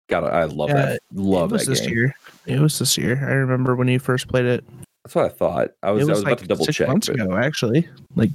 got. 0.09 0.23
I 0.23 0.45
love 0.45 0.69
Yeah, 0.69 0.75
that. 0.75 0.99
Love 1.13 1.51
it 1.51 1.53
was 1.53 1.65
that 1.65 1.71
this 1.71 1.81
game. 1.81 1.89
year. 1.91 2.15
It 2.45 2.59
was 2.59 2.79
this 2.79 2.97
year. 2.97 3.17
I 3.27 3.33
remember 3.33 3.75
when 3.75 3.87
you 3.87 3.99
first 3.99 4.27
played 4.27 4.45
it. 4.45 4.63
That's 5.03 5.13
what 5.15 5.25
I 5.25 5.29
thought. 5.29 5.69
I 5.83 5.91
was, 5.91 6.01
it 6.03 6.09
I 6.09 6.13
was, 6.13 6.17
was 6.19 6.23
like 6.23 6.31
about 6.33 6.39
to 6.41 6.47
double 6.47 6.65
six 6.65 6.77
check. 6.77 6.87
months 6.87 7.07
but- 7.07 7.19
ago, 7.21 7.35
actually, 7.37 7.87
like 8.15 8.31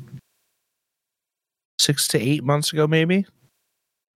six 1.78 2.06
to 2.08 2.18
eight 2.20 2.44
months 2.44 2.72
ago, 2.72 2.86
maybe. 2.86 3.26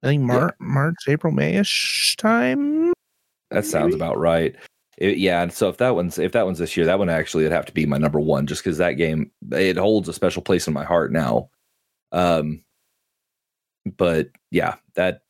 I 0.03 0.07
think 0.09 0.22
Mar- 0.22 0.55
March, 0.61 0.97
April, 1.09 1.32
Mayish 1.32 2.14
time. 2.16 2.93
That 3.51 3.64
sounds 3.64 3.95
maybe? 3.95 3.97
about 3.97 4.18
right. 4.18 4.55
It- 4.99 5.18
yeah, 5.18 5.42
and 5.42 5.53
so 5.53 5.68
if 5.68 5.78
that 5.78 5.95
one's 5.95 6.18
if 6.18 6.32
that 6.32 6.47
one's 6.47 6.59
this 6.59 6.76
year, 6.76 6.86
that 6.86 6.99
one 6.99 7.09
actually 7.09 7.45
would 7.45 7.53
have 7.53 7.66
to 7.66 7.72
be 7.72 7.86
my 7.86 7.99
number 7.99 8.20
one, 8.20 8.47
just 8.47 8.62
because 8.62 8.78
that 8.78 8.92
game 8.92 9.30
it 9.53 9.76
holds 9.76 10.09
a 10.09 10.12
special 10.12 10.42
place 10.42 10.66
in 10.66 10.72
my 10.74 10.84
heart 10.84 11.12
now. 11.12 11.51
Um, 12.12 12.62
but 13.97 14.28
yeah, 14.51 14.76
that 14.95 15.22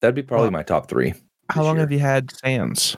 that'd 0.00 0.14
be 0.14 0.22
probably 0.22 0.44
Well, 0.46 0.52
my 0.52 0.62
top 0.62 0.88
three. 0.88 1.14
How 1.50 1.62
long 1.62 1.76
year. 1.76 1.80
have 1.82 1.92
you 1.92 1.98
had 1.98 2.30
Sans? 2.30 2.96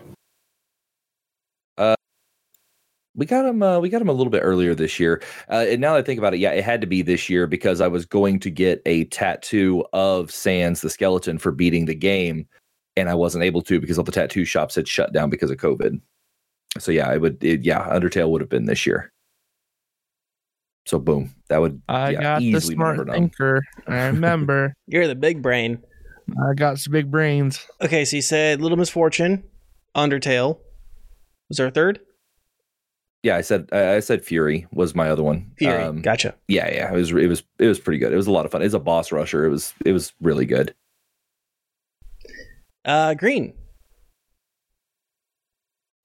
We 3.16 3.26
got 3.26 3.44
him. 3.46 3.62
Uh, 3.62 3.78
we 3.78 3.90
got 3.90 4.02
him 4.02 4.08
a 4.08 4.12
little 4.12 4.30
bit 4.30 4.40
earlier 4.40 4.74
this 4.74 4.98
year. 4.98 5.22
Uh, 5.48 5.66
and 5.68 5.80
now 5.80 5.92
that 5.92 6.00
I 6.00 6.02
think 6.02 6.18
about 6.18 6.34
it, 6.34 6.40
yeah, 6.40 6.50
it 6.50 6.64
had 6.64 6.80
to 6.80 6.86
be 6.86 7.00
this 7.00 7.28
year 7.28 7.46
because 7.46 7.80
I 7.80 7.86
was 7.86 8.04
going 8.04 8.40
to 8.40 8.50
get 8.50 8.82
a 8.86 9.04
tattoo 9.04 9.84
of 9.92 10.32
Sans 10.32 10.80
the 10.80 10.90
skeleton 10.90 11.38
for 11.38 11.52
beating 11.52 11.84
the 11.84 11.94
game, 11.94 12.48
and 12.96 13.08
I 13.08 13.14
wasn't 13.14 13.44
able 13.44 13.62
to 13.62 13.80
because 13.80 13.98
all 13.98 14.04
the 14.04 14.12
tattoo 14.12 14.44
shops 14.44 14.74
had 14.74 14.88
shut 14.88 15.12
down 15.12 15.30
because 15.30 15.50
of 15.50 15.56
COVID. 15.58 16.00
So 16.78 16.92
yeah, 16.92 17.12
it 17.12 17.20
would. 17.20 17.42
It, 17.42 17.62
yeah, 17.62 17.88
Undertale 17.88 18.30
would 18.30 18.40
have 18.40 18.50
been 18.50 18.66
this 18.66 18.86
year. 18.86 19.12
So 20.86 20.98
boom, 20.98 21.34
that 21.48 21.60
would. 21.60 21.80
I 21.88 22.10
yeah, 22.10 22.20
got 22.20 22.40
the 22.40 22.60
smart 22.60 22.96
number 22.98 23.12
thinker. 23.12 23.62
I 23.86 24.06
remember. 24.06 24.74
You're 24.86 25.06
the 25.06 25.14
big 25.14 25.42
brain. 25.42 25.82
I 26.30 26.54
got 26.54 26.78
some 26.78 26.92
big 26.92 27.10
brains. 27.10 27.66
Okay, 27.80 28.04
so 28.04 28.16
you 28.16 28.22
said 28.22 28.60
Little 28.60 28.78
Misfortune, 28.78 29.44
Undertale. 29.96 30.58
Was 31.48 31.58
there 31.58 31.66
a 31.66 31.70
third? 31.70 32.00
Yeah, 33.22 33.36
I 33.36 33.40
said. 33.40 33.68
I 33.72 33.96
I 33.96 34.00
said 34.00 34.22
Furi 34.22 34.66
was 34.72 34.94
my 34.94 35.10
other 35.10 35.22
one. 35.22 35.52
Furi. 35.60 35.88
Um, 35.88 36.02
gotcha. 36.02 36.34
yeah, 36.48 36.70
yeah, 36.72 36.92
it 36.92 36.96
was. 36.96 37.10
It 37.12 37.28
was. 37.28 37.42
It 37.58 37.68
was 37.68 37.78
pretty 37.78 37.98
good. 37.98 38.12
It 38.12 38.16
was 38.16 38.26
a 38.26 38.32
lot 38.32 38.44
of 38.44 38.52
fun. 38.52 38.62
It 38.62 38.66
was 38.66 38.74
a 38.74 38.80
boss 38.80 39.12
rusher. 39.12 39.44
It 39.44 39.50
was. 39.50 39.72
It 39.86 39.92
was 39.92 40.12
really 40.20 40.44
good. 40.44 40.74
Uh, 42.84 43.14
Green. 43.14 43.54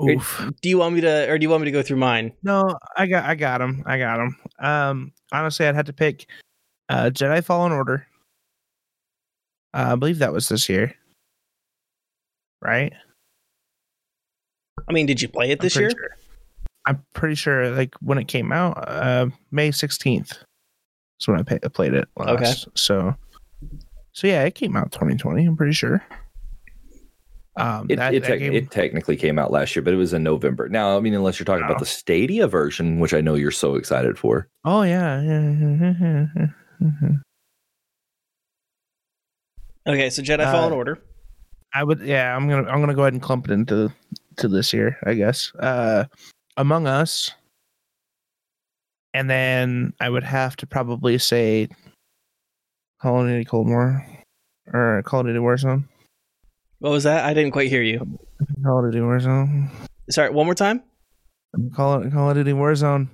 Oof. 0.02 0.50
Do 0.62 0.70
you 0.70 0.78
want 0.78 0.96
me 0.96 1.02
to, 1.02 1.30
or 1.30 1.38
do 1.38 1.44
you 1.44 1.50
want 1.50 1.62
me 1.62 1.66
to 1.66 1.72
go 1.72 1.84
through 1.84 1.98
mine? 1.98 2.32
No, 2.42 2.78
I 2.96 3.06
got 3.06 3.26
I 3.26 3.36
got 3.36 3.60
him. 3.60 3.84
I 3.86 3.98
got 3.98 4.20
him. 4.20 4.38
Um, 4.60 5.12
honestly, 5.32 5.68
I'd 5.68 5.76
had 5.76 5.88
to 5.88 5.94
pick 5.94 6.28
uh, 6.88 7.10
Jedi 7.14 7.44
Fallen 7.44 7.74
Order. 7.74 8.08
Uh, 9.74 9.90
I 9.92 9.96
believe 9.96 10.20
that 10.20 10.32
was 10.32 10.48
this 10.48 10.70
year, 10.70 10.96
right? 12.62 12.94
I 14.88 14.94
mean, 14.94 15.06
did 15.06 15.22
you 15.22 15.28
play 15.28 15.52
it 15.52 15.60
this 15.60 15.76
year? 15.76 15.92
sure. 15.92 16.10
I'm 16.88 17.04
pretty 17.14 17.36
sure, 17.36 17.70
like 17.72 17.94
when 18.02 18.18
it 18.18 18.30
came 18.30 18.54
out, 18.54 18.76
uh, 18.88 19.28
May 19.52 19.72
sixteenth. 19.72 20.32
is 21.20 21.28
when 21.28 21.40
I 21.40 21.44
pay, 21.44 21.60
played 21.74 21.94
it 21.94 22.08
last. 22.16 22.32
Okay. 22.32 22.72
So, 22.76 23.16
so 24.14 24.28
yeah, 24.28 24.44
it 24.46 24.56
came 24.56 24.78
out 24.78 24.94
2020. 24.94 25.46
I'm 25.46 25.58
pretty 25.58 25.74
sure. 25.74 26.02
Um, 27.60 27.88
It, 27.90 27.96
that, 27.98 28.14
it, 28.14 28.22
that 28.22 28.28
tec- 28.28 28.40
game, 28.40 28.54
it 28.54 28.72
technically 28.72 29.16
came 29.18 29.38
out 29.40 29.52
last 29.52 29.76
year, 29.76 29.84
but 29.84 29.94
it 29.94 29.98
was 29.98 30.14
in 30.14 30.24
November. 30.24 30.70
Now, 30.70 30.98
I 30.98 31.00
mean, 31.02 31.14
unless 31.14 31.40
you're 31.40 31.46
talking 31.46 31.62
No. 31.62 31.68
about 31.68 31.80
the 31.80 31.86
Stadia 31.86 32.48
version, 32.48 33.00
which 33.00 33.14
I 33.14 33.22
know 33.22 33.36
you're 33.36 33.52
so 33.52 33.76
excited 33.76 34.18
for. 34.18 34.48
oh 34.66 34.84
yeah, 34.84 35.22
yeah. 35.22 36.26
yeah. 36.82 37.10
Okay, 39.88 40.10
so 40.10 40.22
Jedi 40.22 40.42
Uh, 40.46 40.52
Fallen 40.52 40.74
Order. 40.74 41.00
I 41.74 41.84
would 41.84 42.00
yeah, 42.02 42.36
I'm 42.36 42.50
gonna 42.50 42.68
I'm 42.70 42.80
gonna 42.80 42.96
go 42.96 43.02
ahead 43.04 43.14
and 43.14 43.22
clump 43.22 43.48
it 43.50 43.54
into 43.54 43.92
to 44.38 44.48
this 44.48 44.74
year, 44.74 44.98
I 45.06 45.14
guess. 45.14 45.54
Uh 45.60 46.06
Among 46.58 46.88
Us. 46.88 47.32
And 49.14 49.30
then 49.30 49.94
I 50.00 50.10
would 50.10 50.24
have 50.24 50.56
to 50.58 50.68
probably 50.68 51.18
say 51.18 51.68
Call 53.02 53.22
of 53.22 53.28
Duty 53.28 53.46
Cold 53.46 53.68
War. 53.68 54.06
Or 54.72 55.02
Call 55.04 55.22
of 55.22 55.26
Duty 55.28 55.40
Warzone. 55.40 55.86
What 56.80 56.92
was 56.92 57.04
that? 57.04 57.26
I 57.26 57.34
didn't 57.34 57.52
quite 57.52 57.70
hear 57.70 57.82
you. 57.82 58.20
Call 58.64 58.86
of 58.86 58.92
Duty 58.92 59.04
Warzone. 59.04 59.70
Sorry, 60.10 60.30
one 60.30 60.46
more 60.46 60.56
time. 60.56 60.82
Call 61.74 62.02
it 62.02 62.12
Call 62.12 62.30
of 62.30 62.36
Duty 62.36 62.54
Warzone. 62.54 63.10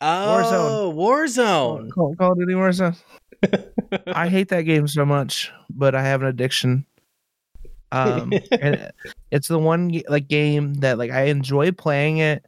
Oh, 0.00 0.92
Warzone. 0.96 1.90
Call, 1.90 2.14
Call 2.14 2.32
of 2.32 2.38
Duty 2.38 2.52
Warzone. 2.52 2.96
I 4.06 4.28
hate 4.28 4.48
that 4.48 4.62
game 4.62 4.86
so 4.86 5.04
much, 5.04 5.50
but 5.68 5.94
I 5.94 6.02
have 6.02 6.22
an 6.22 6.28
addiction. 6.28 6.86
Um, 7.90 8.32
and 8.52 8.92
it's 9.30 9.48
the 9.48 9.58
one 9.58 10.00
like 10.08 10.28
game 10.28 10.74
that 10.74 10.98
like 10.98 11.10
I 11.10 11.24
enjoy 11.24 11.72
playing 11.72 12.18
it 12.18 12.44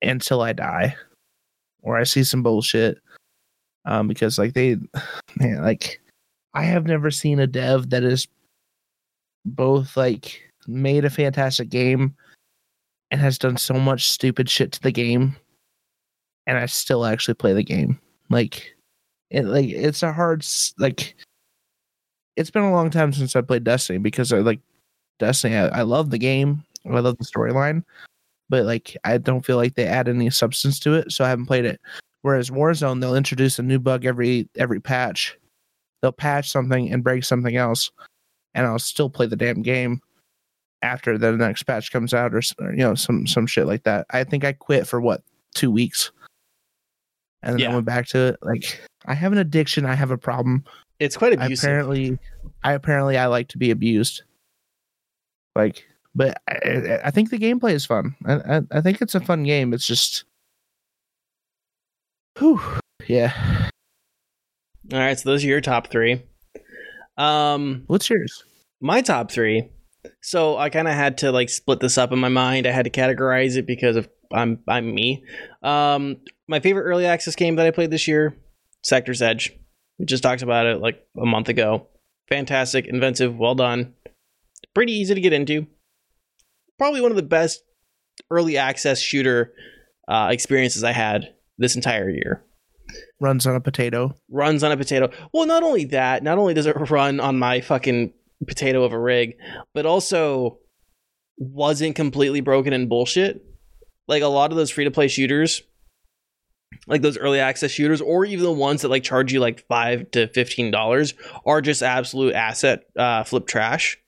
until 0.00 0.40
I 0.40 0.54
die, 0.54 0.96
or 1.82 1.98
I 1.98 2.04
see 2.04 2.24
some 2.24 2.42
bullshit. 2.42 2.98
Um, 3.84 4.08
because 4.08 4.38
like 4.38 4.54
they, 4.54 4.76
man, 5.36 5.62
like 5.62 6.00
I 6.54 6.62
have 6.62 6.86
never 6.86 7.10
seen 7.10 7.38
a 7.38 7.46
dev 7.46 7.90
that 7.90 8.02
is 8.02 8.26
both 9.46 9.96
like 9.96 10.42
made 10.66 11.04
a 11.04 11.10
fantastic 11.10 11.68
game 11.68 12.14
and 13.10 13.20
has 13.20 13.38
done 13.38 13.56
so 13.56 13.74
much 13.74 14.10
stupid 14.10 14.50
shit 14.50 14.72
to 14.72 14.82
the 14.82 14.90
game, 14.92 15.36
and 16.46 16.58
I 16.58 16.66
still 16.66 17.06
actually 17.06 17.34
play 17.34 17.52
the 17.52 17.62
game. 17.62 18.00
Like, 18.28 18.74
it 19.30 19.44
like 19.44 19.68
it's 19.68 20.02
a 20.02 20.12
hard 20.12 20.44
like. 20.78 21.14
It's 22.36 22.50
been 22.50 22.64
a 22.64 22.72
long 22.72 22.90
time 22.90 23.14
since 23.14 23.34
I 23.34 23.40
played 23.40 23.64
Destiny 23.64 23.98
because 23.98 24.30
I 24.30 24.40
like 24.40 24.60
Destiny. 25.18 25.56
I, 25.56 25.68
I 25.68 25.82
love 25.82 26.10
the 26.10 26.18
game. 26.18 26.62
I 26.84 27.00
love 27.00 27.16
the 27.16 27.24
storyline, 27.24 27.82
but 28.48 28.64
like 28.66 28.96
I 29.04 29.18
don't 29.18 29.44
feel 29.44 29.56
like 29.56 29.74
they 29.74 29.86
add 29.86 30.08
any 30.08 30.30
substance 30.30 30.78
to 30.80 30.94
it, 30.94 31.12
so 31.12 31.24
I 31.24 31.28
haven't 31.28 31.46
played 31.46 31.64
it. 31.64 31.80
Whereas 32.22 32.50
Warzone, 32.50 33.00
they'll 33.00 33.16
introduce 33.16 33.58
a 33.58 33.62
new 33.62 33.78
bug 33.78 34.04
every 34.04 34.48
every 34.56 34.80
patch. 34.80 35.38
They'll 36.02 36.12
patch 36.12 36.50
something 36.50 36.92
and 36.92 37.02
break 37.02 37.24
something 37.24 37.56
else, 37.56 37.90
and 38.56 38.66
I'll 38.66 38.80
still 38.80 39.08
play 39.08 39.26
the 39.26 39.36
damn 39.36 39.62
game 39.62 40.00
after 40.82 41.16
the 41.18 41.32
next 41.32 41.62
patch 41.62 41.92
comes 41.92 42.12
out, 42.12 42.34
or, 42.34 42.40
or 42.58 42.70
you 42.72 42.78
know 42.78 42.94
some 42.96 43.26
some 43.28 43.46
shit 43.46 43.66
like 43.66 43.84
that. 43.84 44.06
I 44.10 44.24
think 44.24 44.44
I 44.44 44.52
quit 44.52 44.88
for 44.88 45.00
what 45.00 45.22
two 45.54 45.70
weeks, 45.70 46.10
and 47.42 47.52
then 47.54 47.58
Yeah. 47.60 47.70
I 47.70 47.74
went 47.74 47.86
back 47.86 48.06
to 48.08 48.18
it. 48.28 48.36
Like 48.42 48.80
I 49.06 49.14
have 49.14 49.30
an 49.32 49.38
addiction. 49.38 49.86
I 49.86 49.94
have 49.94 50.10
a 50.10 50.18
problem. 50.18 50.64
It's 50.98 51.16
quite 51.16 51.38
I 51.38 51.44
abusive. 51.44 51.64
apparently, 51.64 52.18
I 52.64 52.72
apparently 52.72 53.16
I 53.18 53.26
like 53.26 53.48
to 53.48 53.58
be 53.58 53.70
abused. 53.70 54.22
Like, 55.54 55.86
but 56.14 56.40
I, 56.48 56.54
I- 56.64 57.00
I 57.04 57.10
think 57.10 57.30
the 57.30 57.38
gameplay 57.38 57.72
is 57.72 57.86
fun. 57.86 58.16
I, 58.24 58.34
I 58.58 58.60
I 58.72 58.80
think 58.80 59.00
it's 59.02 59.14
a 59.14 59.20
fun 59.20 59.44
game. 59.44 59.72
It's 59.74 59.86
just, 59.86 60.24
whew, 62.38 62.60
yeah. 63.06 63.68
All 64.92 64.98
right, 64.98 65.18
so 65.18 65.28
those 65.28 65.44
are 65.44 65.48
your 65.48 65.60
top 65.60 65.88
three. 65.88 66.22
Um, 67.16 67.84
What's 67.86 68.08
yours? 68.10 68.44
my 68.80 69.00
top 69.00 69.30
three. 69.30 69.70
So 70.22 70.56
I 70.56 70.70
kind 70.70 70.86
of 70.88 70.94
had 70.94 71.18
to 71.18 71.32
like 71.32 71.48
split 71.48 71.80
this 71.80 71.98
up 71.98 72.12
in 72.12 72.18
my 72.18 72.28
mind. 72.28 72.66
I 72.66 72.70
had 72.70 72.84
to 72.84 72.90
categorize 72.90 73.56
it 73.56 73.66
because 73.66 73.96
of 73.96 74.08
I'm 74.32 74.60
I'm 74.68 74.94
me. 74.94 75.24
Um, 75.62 76.18
my 76.48 76.60
favorite 76.60 76.84
early 76.84 77.06
access 77.06 77.34
game 77.34 77.56
that 77.56 77.66
I 77.66 77.70
played 77.70 77.90
this 77.90 78.06
year, 78.06 78.36
Sector's 78.82 79.22
Edge. 79.22 79.52
We 79.98 80.04
just 80.04 80.22
talked 80.22 80.42
about 80.42 80.66
it 80.66 80.80
like 80.80 81.04
a 81.20 81.26
month 81.26 81.48
ago. 81.48 81.88
Fantastic, 82.28 82.86
inventive, 82.86 83.36
well 83.36 83.54
done. 83.54 83.94
Pretty 84.74 84.92
easy 84.92 85.14
to 85.14 85.20
get 85.20 85.32
into. 85.32 85.66
Probably 86.78 87.00
one 87.00 87.12
of 87.12 87.16
the 87.16 87.22
best 87.22 87.62
early 88.30 88.58
access 88.58 89.00
shooter 89.00 89.52
uh, 90.08 90.28
experiences 90.30 90.84
I 90.84 90.92
had 90.92 91.32
this 91.58 91.76
entire 91.76 92.10
year 92.10 92.44
Runs 93.18 93.46
on 93.46 93.54
a 93.54 93.60
potato. 93.60 94.14
runs 94.28 94.62
on 94.62 94.72
a 94.72 94.76
potato. 94.76 95.10
Well, 95.32 95.46
not 95.46 95.62
only 95.62 95.86
that, 95.86 96.22
not 96.22 96.36
only 96.38 96.52
does 96.52 96.66
it 96.66 96.76
run 96.90 97.18
on 97.18 97.38
my 97.38 97.60
fucking 97.62 98.12
potato 98.46 98.84
of 98.84 98.92
a 98.92 98.98
rig, 98.98 99.36
but 99.72 99.86
also 99.86 100.58
wasn't 101.38 101.96
completely 101.96 102.40
broken 102.40 102.72
and 102.72 102.88
bullshit. 102.88 103.42
Like 104.06 104.22
a 104.22 104.26
lot 104.26 104.50
of 104.50 104.56
those 104.56 104.70
free 104.70 104.84
to 104.84 104.90
play 104.90 105.08
shooters, 105.08 105.62
like 106.86 107.02
those 107.02 107.16
early 107.18 107.40
access 107.40 107.70
shooters, 107.70 108.00
or 108.02 108.24
even 108.24 108.44
the 108.44 108.52
ones 108.52 108.82
that 108.82 108.88
like 108.88 109.02
charge 109.02 109.32
you 109.32 109.40
like 109.40 109.66
five 109.66 110.10
to 110.10 110.28
fifteen 110.28 110.70
dollars, 110.70 111.14
are 111.44 111.62
just 111.62 111.82
absolute 111.82 112.34
asset 112.34 112.84
uh, 112.96 113.24
flip 113.24 113.46
trash. 113.46 113.98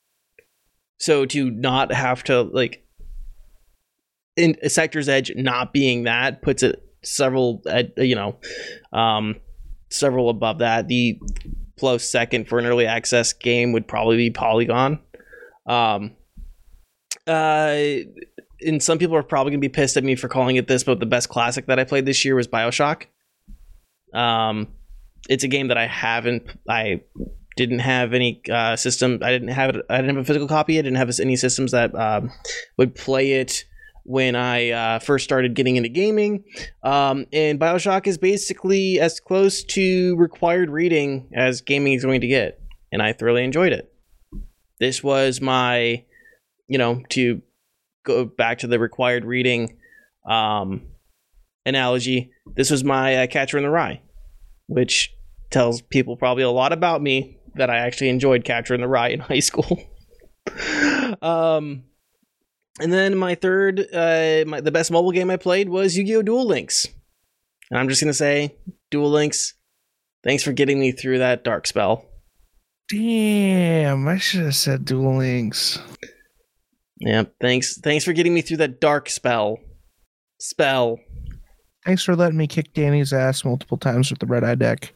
So 0.98 1.24
to 1.26 1.50
not 1.50 1.92
have 1.92 2.24
to 2.24 2.42
like 2.42 2.84
in 4.36 4.56
Sector's 4.68 5.08
Edge 5.08 5.32
not 5.34 5.72
being 5.72 6.04
that 6.04 6.42
puts 6.42 6.62
it 6.62 6.84
several, 7.02 7.62
uh, 7.66 7.84
you 7.96 8.14
know, 8.14 8.36
um, 8.92 9.36
several 9.90 10.30
above 10.30 10.58
that. 10.58 10.88
The 10.88 11.20
close 11.78 12.08
second 12.08 12.48
for 12.48 12.58
an 12.58 12.66
early 12.66 12.86
access 12.86 13.32
game 13.32 13.72
would 13.72 13.86
probably 13.86 14.16
be 14.16 14.30
Polygon. 14.30 15.00
Um, 15.66 16.16
uh, 17.26 17.76
and 18.60 18.82
some 18.82 18.98
people 18.98 19.16
are 19.16 19.22
probably 19.22 19.52
gonna 19.52 19.60
be 19.60 19.68
pissed 19.68 19.96
at 19.96 20.04
me 20.04 20.16
for 20.16 20.28
calling 20.28 20.56
it 20.56 20.66
this, 20.66 20.82
but 20.82 20.98
the 20.98 21.06
best 21.06 21.28
classic 21.28 21.66
that 21.66 21.78
I 21.78 21.84
played 21.84 22.06
this 22.06 22.24
year 22.24 22.34
was 22.34 22.48
Bioshock. 22.48 23.04
Um, 24.12 24.68
it's 25.28 25.44
a 25.44 25.48
game 25.48 25.68
that 25.68 25.78
I 25.78 25.86
haven't, 25.86 26.44
I 26.68 27.02
didn't 27.58 27.80
have 27.80 28.14
any 28.14 28.40
uh, 28.50 28.76
system. 28.76 29.18
I 29.20 29.30
didn't 29.32 29.48
have 29.48 29.74
it. 29.74 29.84
I 29.90 29.96
didn't 29.96 30.14
have 30.14 30.24
a 30.24 30.24
physical 30.24 30.48
copy. 30.48 30.78
I 30.78 30.82
didn't 30.82 30.96
have 30.96 31.10
any 31.20 31.34
systems 31.36 31.72
that 31.72 31.94
um, 31.94 32.30
would 32.76 32.94
play 32.94 33.32
it 33.32 33.64
when 34.08 34.34
I 34.34 34.70
uh, 34.70 34.98
first 35.00 35.22
started 35.22 35.54
getting 35.54 35.76
into 35.76 35.90
gaming. 35.90 36.42
Um, 36.82 37.26
and 37.30 37.60
Bioshock 37.60 38.06
is 38.06 38.16
basically 38.16 38.98
as 38.98 39.20
close 39.20 39.62
to 39.64 40.16
required 40.16 40.70
reading 40.70 41.28
as 41.34 41.60
gaming 41.60 41.92
is 41.92 42.06
going 42.06 42.22
to 42.22 42.26
get, 42.26 42.58
and 42.90 43.02
I 43.02 43.12
thoroughly 43.12 43.44
enjoyed 43.44 43.74
it. 43.74 43.92
This 44.80 45.04
was 45.04 45.42
my, 45.42 46.04
you 46.68 46.78
know, 46.78 47.02
to 47.10 47.42
go 48.04 48.24
back 48.24 48.60
to 48.60 48.66
the 48.66 48.78
required 48.78 49.26
reading 49.26 49.76
um, 50.26 50.86
analogy. 51.66 52.30
This 52.56 52.70
was 52.70 52.82
my 52.82 53.14
uh, 53.14 53.26
Catcher 53.26 53.58
in 53.58 53.62
the 53.62 53.68
Rye, 53.68 54.00
which 54.68 55.14
tells 55.50 55.82
people 55.82 56.16
probably 56.16 56.44
a 56.44 56.50
lot 56.50 56.72
about 56.72 57.02
me 57.02 57.36
that 57.56 57.68
I 57.68 57.76
actually 57.76 58.08
enjoyed 58.08 58.42
Catcher 58.42 58.74
in 58.74 58.80
the 58.80 58.88
Rye 58.88 59.08
in 59.08 59.20
high 59.20 59.40
school. 59.40 59.78
um, 61.20 61.82
and 62.80 62.92
then 62.92 63.16
my 63.16 63.34
third, 63.34 63.80
uh, 63.92 64.44
my, 64.46 64.60
the 64.60 64.72
best 64.72 64.90
mobile 64.90 65.12
game 65.12 65.30
I 65.30 65.36
played 65.36 65.68
was 65.68 65.96
Yu-Gi-Oh! 65.96 66.22
Duel 66.22 66.46
Links. 66.46 66.86
And 67.70 67.78
I'm 67.78 67.88
just 67.88 68.00
gonna 68.00 68.14
say, 68.14 68.56
Duel 68.90 69.10
Links, 69.10 69.54
thanks 70.24 70.42
for 70.42 70.52
getting 70.52 70.80
me 70.80 70.92
through 70.92 71.18
that 71.18 71.44
dark 71.44 71.66
spell. 71.66 72.04
Damn, 72.90 74.08
I 74.08 74.18
should 74.18 74.44
have 74.44 74.56
said 74.56 74.84
Duel 74.84 75.18
Links. 75.18 75.78
Yeah, 76.98 77.24
thanks, 77.40 77.78
thanks 77.78 78.04
for 78.04 78.12
getting 78.12 78.34
me 78.34 78.42
through 78.42 78.56
that 78.58 78.80
dark 78.80 79.08
spell. 79.10 79.58
Spell. 80.40 80.98
Thanks 81.84 82.02
for 82.02 82.16
letting 82.16 82.38
me 82.38 82.46
kick 82.46 82.74
Danny's 82.74 83.12
ass 83.12 83.44
multiple 83.44 83.76
times 83.76 84.10
with 84.10 84.18
the 84.18 84.26
red 84.26 84.44
eye 84.44 84.54
deck. 84.54 84.94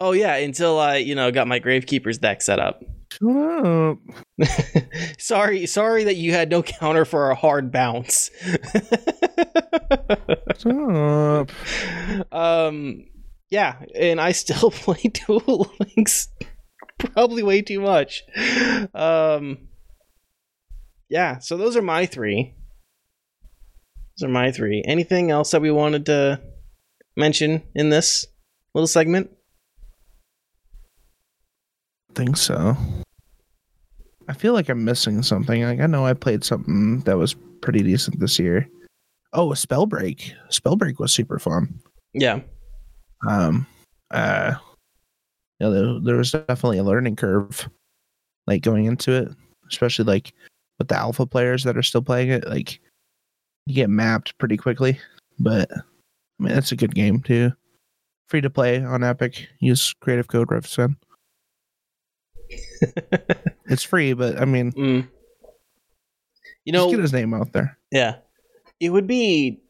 Oh 0.00 0.12
yeah, 0.12 0.36
until 0.36 0.78
I, 0.78 0.96
you 0.96 1.14
know, 1.14 1.30
got 1.32 1.48
my 1.48 1.58
Gravekeeper's 1.58 2.18
deck 2.18 2.40
set 2.40 2.58
up. 2.60 2.82
Shut 3.10 3.28
up. 3.66 3.98
sorry, 5.18 5.66
sorry 5.66 6.04
that 6.04 6.16
you 6.16 6.32
had 6.32 6.50
no 6.50 6.62
counter 6.62 7.04
for 7.04 7.30
a 7.30 7.34
hard 7.34 7.72
bounce. 7.72 8.30
Um, 12.32 13.04
yeah, 13.50 13.80
and 13.94 14.20
I 14.20 14.32
still 14.32 14.70
play 14.72 15.00
Duel 15.02 15.72
Links 15.80 16.28
probably 16.98 17.42
way 17.42 17.62
too 17.62 17.80
much. 17.80 18.24
Um, 18.94 19.68
yeah, 21.08 21.38
so 21.38 21.56
those 21.56 21.76
are 21.76 21.82
my 21.82 22.06
three. 22.06 22.54
Those 24.18 24.28
are 24.28 24.32
my 24.32 24.50
three. 24.50 24.82
Anything 24.84 25.30
else 25.30 25.52
that 25.52 25.62
we 25.62 25.70
wanted 25.70 26.06
to 26.06 26.40
mention 27.16 27.62
in 27.74 27.90
this 27.90 28.26
little 28.74 28.88
segment? 28.88 29.30
Think 32.14 32.36
so. 32.36 32.76
I 34.28 34.34
feel 34.34 34.52
like 34.52 34.68
I'm 34.68 34.84
missing 34.84 35.22
something. 35.22 35.62
Like 35.62 35.80
I 35.80 35.86
know 35.86 36.04
I 36.04 36.12
played 36.14 36.44
something 36.44 37.00
that 37.00 37.16
was 37.16 37.34
pretty 37.60 37.82
decent 37.82 38.20
this 38.20 38.38
year. 38.38 38.68
Oh, 39.32 39.48
Spellbreak. 39.50 40.32
Spellbreak 40.50 40.98
was 40.98 41.12
super 41.12 41.38
fun. 41.38 41.80
Yeah, 42.14 42.40
Um 43.26 43.66
uh 44.10 44.54
yeah, 45.60 45.68
there, 45.68 46.00
there 46.00 46.16
was 46.16 46.32
definitely 46.32 46.78
a 46.78 46.84
learning 46.84 47.16
curve 47.16 47.68
like 48.46 48.62
going 48.62 48.86
into 48.86 49.12
it, 49.12 49.28
especially 49.70 50.04
like 50.06 50.32
with 50.78 50.88
the 50.88 50.96
alpha 50.96 51.26
players 51.26 51.64
that 51.64 51.76
are 51.76 51.82
still 51.82 52.00
playing 52.02 52.30
it, 52.30 52.46
like 52.48 52.80
you 53.66 53.74
get 53.74 53.90
mapped 53.90 54.36
pretty 54.38 54.56
quickly. 54.56 54.98
But 55.38 55.70
I 55.70 55.82
mean 56.38 56.52
it's 56.56 56.72
a 56.72 56.76
good 56.76 56.94
game 56.94 57.20
too. 57.20 57.52
Free 58.28 58.40
to 58.40 58.50
play 58.50 58.82
on 58.82 59.04
Epic. 59.04 59.48
Use 59.60 59.94
creative 60.00 60.28
code 60.28 60.48
RevsFan. 60.48 60.96
It's 63.70 63.82
free, 63.82 64.14
but 64.14 64.40
I 64.40 64.44
mean 64.44 64.72
mm. 64.72 65.08
you 66.64 66.72
know, 66.72 66.90
get 66.90 67.00
his 67.00 67.12
name 67.12 67.34
out 67.34 67.52
there. 67.52 67.78
Yeah. 67.90 68.16
It 68.80 68.90
would 68.90 69.06
be. 69.06 69.60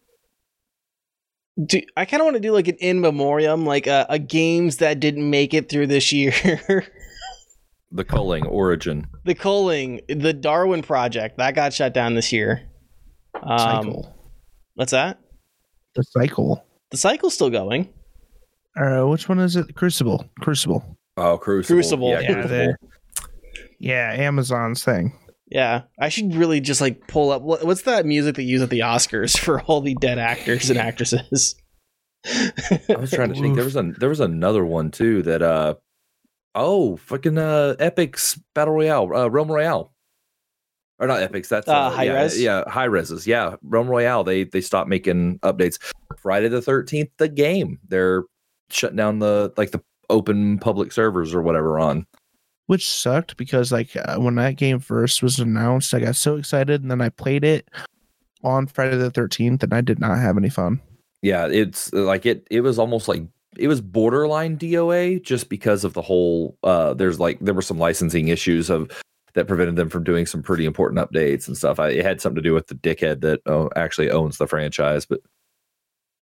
Do, 1.64 1.80
I 1.96 2.04
kind 2.04 2.20
of 2.20 2.26
want 2.26 2.36
to 2.36 2.40
do 2.40 2.52
like 2.52 2.68
an 2.68 2.76
in 2.76 3.00
memoriam, 3.00 3.66
like 3.66 3.88
a, 3.88 4.06
a 4.08 4.18
games 4.20 4.76
that 4.76 5.00
didn't 5.00 5.28
make 5.28 5.54
it 5.54 5.68
through 5.68 5.88
this 5.88 6.12
year. 6.12 6.86
The 7.90 8.04
culling 8.04 8.44
origin. 8.46 9.06
the 9.24 9.34
culling, 9.34 10.02
the 10.08 10.34
Darwin 10.34 10.82
Project 10.82 11.38
that 11.38 11.54
got 11.54 11.72
shut 11.72 11.94
down 11.94 12.14
this 12.14 12.32
year. 12.34 12.68
Um, 13.42 13.58
Cycle. 13.58 14.14
What's 14.74 14.92
that? 14.92 15.18
The 15.94 16.02
cycle. 16.02 16.66
The 16.90 16.98
cycle's 16.98 17.32
still 17.32 17.48
going. 17.48 17.88
Uh, 18.76 19.04
which 19.04 19.26
one 19.28 19.38
is 19.38 19.56
it? 19.56 19.74
Crucible. 19.74 20.28
Crucible. 20.40 20.97
Oh, 21.18 21.38
Crucible. 21.38 21.76
Crucible. 21.76 22.10
Yeah, 22.10 22.20
Yeah, 22.20 22.32
Crucible. 22.34 22.48
they- 22.56 22.74
Yeah, 23.80 24.12
Amazon's 24.16 24.84
thing. 24.84 25.12
Yeah, 25.50 25.82
I 25.98 26.08
should 26.10 26.34
really 26.34 26.60
just 26.60 26.80
like 26.80 27.06
pull 27.08 27.30
up 27.30 27.40
what, 27.42 27.64
what's 27.64 27.82
that 27.82 28.04
music 28.04 28.34
they 28.36 28.42
use 28.42 28.60
at 28.60 28.68
the 28.70 28.80
Oscars 28.80 29.38
for 29.38 29.62
all 29.62 29.80
the 29.80 29.94
dead 29.94 30.18
actors 30.18 30.68
and 30.68 30.78
actresses. 30.78 31.54
I 32.26 32.96
was 32.98 33.10
trying 33.12 33.32
to 33.32 33.40
think. 33.40 33.54
There 33.56 33.64
was 33.64 33.76
a 33.76 33.82
there 33.98 34.08
was 34.10 34.20
another 34.20 34.64
one 34.64 34.90
too 34.90 35.22
that 35.22 35.40
uh 35.40 35.74
oh 36.54 36.96
fucking 36.98 37.38
uh 37.38 37.76
Epic's 37.78 38.38
Battle 38.54 38.74
Royale, 38.74 39.10
uh 39.14 39.28
Realm 39.28 39.50
Royale. 39.50 39.92
Or 40.98 41.06
not 41.06 41.22
Epic's, 41.22 41.48
that's 41.48 41.68
Uh, 41.68 41.72
uh, 41.72 41.90
High 41.90 42.04
yeah, 42.04 42.12
Res? 42.22 42.42
Yeah, 42.42 42.68
high 42.68 42.88
reses. 42.88 43.24
Yeah. 43.26 43.54
Realm 43.62 43.88
Royale. 43.88 44.24
They 44.24 44.44
they 44.44 44.60
stopped 44.60 44.88
making 44.90 45.38
updates. 45.38 45.78
Friday 46.20 46.48
the 46.48 46.60
thirteenth, 46.60 47.10
the 47.18 47.28
game. 47.28 47.78
They're 47.88 48.24
shutting 48.70 48.96
down 48.96 49.20
the 49.20 49.52
like 49.56 49.70
the 49.70 49.80
open 50.10 50.58
public 50.58 50.92
servers 50.92 51.34
or 51.34 51.42
whatever 51.42 51.78
on. 51.78 52.06
which 52.66 52.88
sucked 52.88 53.36
because 53.36 53.72
like 53.72 53.96
uh, 53.96 54.16
when 54.18 54.34
that 54.36 54.56
game 54.56 54.78
first 54.78 55.22
was 55.22 55.38
announced, 55.38 55.94
I 55.94 56.00
got 56.00 56.16
so 56.16 56.36
excited, 56.36 56.82
and 56.82 56.90
then 56.90 57.00
I 57.00 57.08
played 57.08 57.44
it 57.44 57.68
on 58.44 58.66
Friday 58.66 58.96
the 58.96 59.10
Thirteenth, 59.10 59.62
and 59.62 59.72
I 59.72 59.80
did 59.80 59.98
not 59.98 60.18
have 60.18 60.36
any 60.36 60.50
fun. 60.50 60.80
Yeah, 61.22 61.46
it's 61.48 61.92
uh, 61.92 62.02
like 62.02 62.26
it 62.26 62.46
it 62.50 62.60
was 62.60 62.78
almost 62.78 63.08
like 63.08 63.22
it 63.56 63.68
was 63.68 63.80
borderline 63.80 64.56
DOA 64.58 65.22
just 65.22 65.48
because 65.48 65.82
of 65.82 65.94
the 65.94 66.02
whole 66.02 66.56
uh 66.62 66.94
there's 66.94 67.18
like 67.18 67.40
there 67.40 67.54
were 67.54 67.62
some 67.62 67.78
licensing 67.78 68.28
issues 68.28 68.70
of 68.70 68.90
that 69.34 69.48
prevented 69.48 69.76
them 69.76 69.88
from 69.88 70.04
doing 70.04 70.26
some 70.26 70.42
pretty 70.42 70.64
important 70.64 71.00
updates 71.00 71.48
and 71.48 71.56
stuff. 71.56 71.80
I, 71.80 71.88
it 71.88 72.04
had 72.04 72.20
something 72.20 72.36
to 72.42 72.48
do 72.48 72.54
with 72.54 72.68
the 72.68 72.74
dickhead 72.76 73.20
that 73.22 73.40
uh, 73.46 73.68
actually 73.76 74.10
owns 74.10 74.38
the 74.38 74.46
franchise, 74.46 75.06
but 75.06 75.20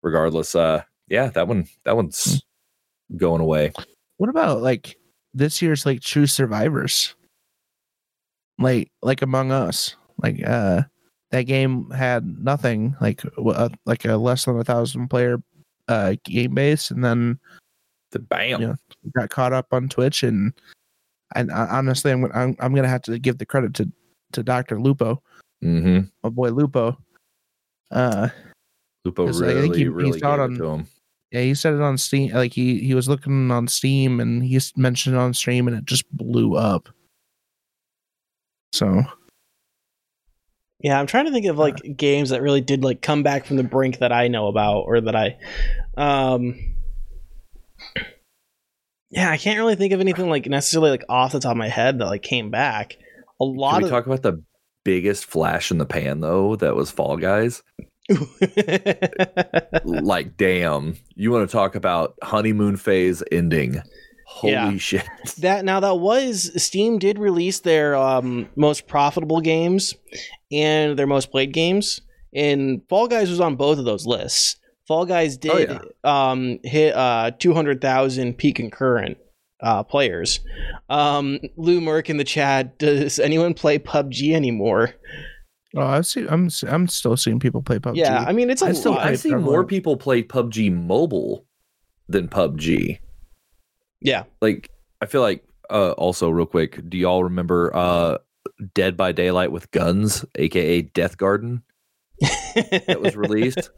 regardless, 0.02 0.56
uh 0.56 0.84
yeah, 1.08 1.28
that 1.30 1.48
one 1.48 1.68
that 1.84 1.96
one's 1.96 2.42
going 3.18 3.42
away. 3.42 3.72
What 4.18 4.30
about 4.30 4.62
like 4.62 4.98
this 5.34 5.62
year's 5.62 5.86
like 5.86 6.02
True 6.02 6.28
Survivors? 6.28 7.16
Like 8.58 8.92
like 9.02 9.22
Among 9.22 9.52
Us, 9.52 9.96
like 10.22 10.46
uh 10.46 10.82
that 11.32 11.44
game 11.44 11.90
had 11.92 12.26
nothing 12.44 12.96
like 13.00 13.22
uh, 13.38 13.70
like 13.86 14.04
a 14.06 14.18
less 14.18 14.46
than 14.46 14.60
a 14.60 14.64
thousand 14.64 15.08
player 15.10 15.42
uh 15.88 16.16
game 16.26 16.54
base, 16.56 16.92
and 16.92 17.04
then 17.04 17.40
The 18.12 18.20
bam. 18.20 18.62
Yeah. 18.62 18.76
got 19.16 19.30
caught 19.30 19.54
up 19.54 19.68
on 19.72 19.88
Twitch 19.88 20.24
and 20.24 20.54
and 21.36 21.52
uh, 21.52 21.68
honestly, 21.70 22.12
I'm, 22.12 22.26
I'm 22.34 22.56
I'm 22.60 22.74
gonna 22.76 22.88
have 22.90 23.04
to 23.04 23.18
give 23.20 23.38
the 23.38 23.46
credit 23.46 23.74
to 23.76 23.90
to 24.34 24.44
Doctor 24.44 24.80
Lupo, 24.82 25.22
Mm-hmm. 25.64 26.08
my 26.24 26.30
boy 26.30 26.50
Lupo. 26.50 26.98
Uh, 27.92 28.30
Lupo 29.06 29.26
'Cause 29.28 29.42
I 29.42 29.46
really, 29.48 29.62
think 29.62 29.76
he- 29.76 29.82
he 29.84 29.88
really 29.88 30.10
it 30.18 30.22
gave 30.22 30.26
on- 30.26 30.56
to 30.58 30.66
him. 30.66 30.88
Yeah, 31.32 31.42
he 31.42 31.54
said 31.54 31.74
it 31.74 31.82
on 31.82 31.98
Steam. 31.98 32.34
Like 32.34 32.54
he 32.54 32.80
he 32.80 32.96
was 32.96 33.08
looking 33.08 33.52
on 33.52 33.68
Steam 33.68 34.20
and 34.20 34.44
he 34.44 34.60
mentioned 34.76 35.16
it 35.16 35.20
on 35.20 35.34
stream, 35.34 35.68
and 35.68 35.78
it 35.78 35.86
just 35.86 36.10
blew 36.12 36.56
up. 36.56 36.90
So 38.74 39.04
Yeah, 40.80 41.00
I'm 41.00 41.08
trying 41.08 41.26
to 41.26 41.32
think 41.32 41.46
of 41.46 41.58
like 41.58 41.78
games 41.98 42.30
that 42.30 42.42
really 42.42 42.62
did 42.62 42.84
like 42.84 43.02
come 43.02 43.24
back 43.24 43.46
from 43.46 43.58
the 43.58 43.64
brink 43.64 44.00
that 44.00 44.12
I 44.12 44.28
know 44.28 44.48
about 44.48 44.82
or 44.82 45.02
that 45.02 45.16
I 45.16 45.38
um 45.98 46.76
Yeah, 49.12 49.30
I 49.30 49.38
can't 49.38 49.58
really 49.58 49.76
think 49.76 49.94
of 49.94 50.00
anything 50.02 50.30
like 50.30 50.46
necessarily 50.46 50.92
like 50.92 51.04
off 51.10 51.32
the 51.32 51.40
top 51.40 51.52
of 51.52 51.58
my 51.58 51.70
head 51.70 52.00
that 52.00 52.06
like 52.06 52.22
came 52.22 52.52
back. 52.52 52.94
A 53.42 53.46
Can 53.46 53.56
lot 53.56 53.78
we 53.80 53.86
of 53.86 53.90
talk 53.90 54.06
about 54.06 54.22
the 54.22 54.44
biggest 54.84 55.26
flash 55.26 55.72
in 55.72 55.78
the 55.78 55.86
pan 55.86 56.22
though? 56.22 56.56
That 56.56 56.76
was 56.76 56.92
Fall 56.92 57.18
Guys. 57.18 57.64
like 59.86 60.36
damn 60.38 60.98
you 61.16 61.32
want 61.32 61.48
to 61.50 61.52
talk 61.52 61.76
about 61.76 62.16
honeymoon 62.24 62.76
phase 62.78 63.24
ending 63.32 63.82
holy 64.26 64.54
Yeah. 64.54 64.78
shit 64.78 65.08
that 65.40 65.66
now 65.66 65.80
that 65.80 65.96
was 65.96 66.52
Steam 66.62 67.00
did 67.00 67.20
release 67.20 67.60
their 67.60 67.96
um 67.96 68.50
most 68.56 68.88
profitable 68.88 69.42
games 69.42 69.96
and 70.52 70.98
their 70.98 71.08
most 71.08 71.32
played 71.32 71.54
games 71.54 72.02
and 72.34 72.82
Fall 72.88 73.08
Guys 73.08 73.30
was 73.30 73.40
on 73.40 73.56
both 73.56 73.80
of 73.80 73.86
those 73.86 74.06
lists. 74.06 74.58
Fall 74.88 75.06
Guys 75.06 75.36
Oh, 75.50 75.58
did 75.66 75.80
um 76.04 76.60
hit 76.64 76.96
uh 76.96 77.32
200,000 77.40 78.38
peak 78.38 78.56
concurrent 78.58 79.18
uh 79.62 79.84
players. 79.84 80.40
Um 80.90 81.40
Lou 81.58 81.82
Merck 81.82 82.10
in 82.10 82.18
the 82.18 82.24
chat, 82.24 82.78
does 82.78 83.18
anyone 83.20 83.54
play 83.56 83.80
PUBG 83.80 84.34
anymore? 84.34 84.94
Oh, 85.76 85.82
I 85.82 86.02
see. 86.02 86.26
I'm 86.28 86.46
s- 86.48 86.64
I'm 86.64 86.88
still 86.88 87.16
seeing 87.18 87.40
people 87.40 87.62
play 87.62 87.80
PUBG. 87.80 87.96
Yeah, 87.98 88.24
I 88.28 88.34
mean 88.34 88.50
it's 88.50 88.62
a 88.62 88.68
I 88.68 88.72
still 88.74 88.94
lot. 88.94 89.06
i've 89.08 89.20
seen 89.20 89.40
more 89.42 89.64
people 89.64 89.98
play 89.98 90.24
pubg 90.24 90.72
mobile 90.74 91.46
than 92.08 92.28
pubg 92.28 93.00
Yeah. 94.02 94.24
like 94.42 94.70
i 95.02 95.06
feel 95.06 95.22
like 95.22 95.44
uh 95.70 95.92
also 95.92 96.30
real 96.30 96.46
quick 96.48 96.88
do 96.90 96.98
y'all 96.98 97.24
remember 97.24 97.72
uh 97.76 98.18
dead 98.74 98.98
by 98.98 99.12
daylight 99.12 99.52
with 99.52 99.70
guns 99.72 100.26
aka 100.36 100.82
death 100.82 101.18
garden 101.18 101.62
that 102.20 103.00
was 103.02 103.16
released 103.26 103.70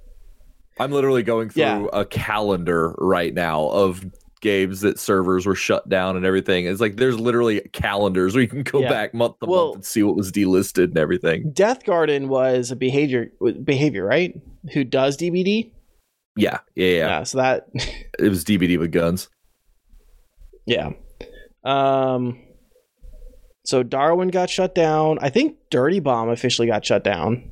i'm 0.80 0.92
literally 0.92 1.24
going 1.24 1.50
through 1.50 1.62
Yeah. 1.64 1.86
a 1.94 2.06
calendar 2.06 2.96
right 2.98 3.34
now 3.34 3.66
of 3.68 4.06
games 4.42 4.82
that 4.82 5.00
servers 5.00 5.46
were 5.46 5.56
shut 5.56 5.88
down 5.88 6.16
and 6.18 6.26
everything 6.26 6.66
it's 6.66 6.82
like 6.82 6.96
there's 6.98 7.20
literally 7.20 7.62
calendars 7.74 8.34
where 8.34 8.42
you 8.42 8.48
can 8.48 8.64
go 8.64 8.80
Yeah. 8.82 8.90
back 8.90 9.14
month 9.14 9.40
to 9.40 9.46
Well- 9.46 9.66
month 9.68 9.76
and 9.76 9.86
see 9.86 10.04
what 10.04 10.16
was 10.16 10.32
delisted 10.32 10.86
and 10.86 10.98
everything 10.98 11.52
Death 11.54 11.86
Garden 11.86 12.28
was 12.28 12.72
a 12.72 12.76
behavior 12.76 13.32
behavior, 13.64 14.06
right? 14.06 14.34
Who 14.74 14.84
does 14.84 15.16
DBD? 15.18 15.72
yeah 16.38 16.60
yeah 16.76 16.88
yeah, 16.88 17.24
so 17.24 17.38
that 17.40 17.68
it 17.76 18.30
was 18.30 18.44
DBD 18.46 18.80
with 18.80 18.92
guns 18.92 19.30
Yeah. 20.66 20.92
Um 21.64 22.40
so 23.64 23.84
Darwin 23.84 24.30
got 24.30 24.50
shut 24.50 24.74
down. 24.74 25.20
I 25.22 25.30
think 25.30 25.58
Dirty 25.70 26.00
Bomb 26.00 26.30
officially 26.30 26.68
got 26.68 26.84
shut 26.84 27.04
down, 27.04 27.52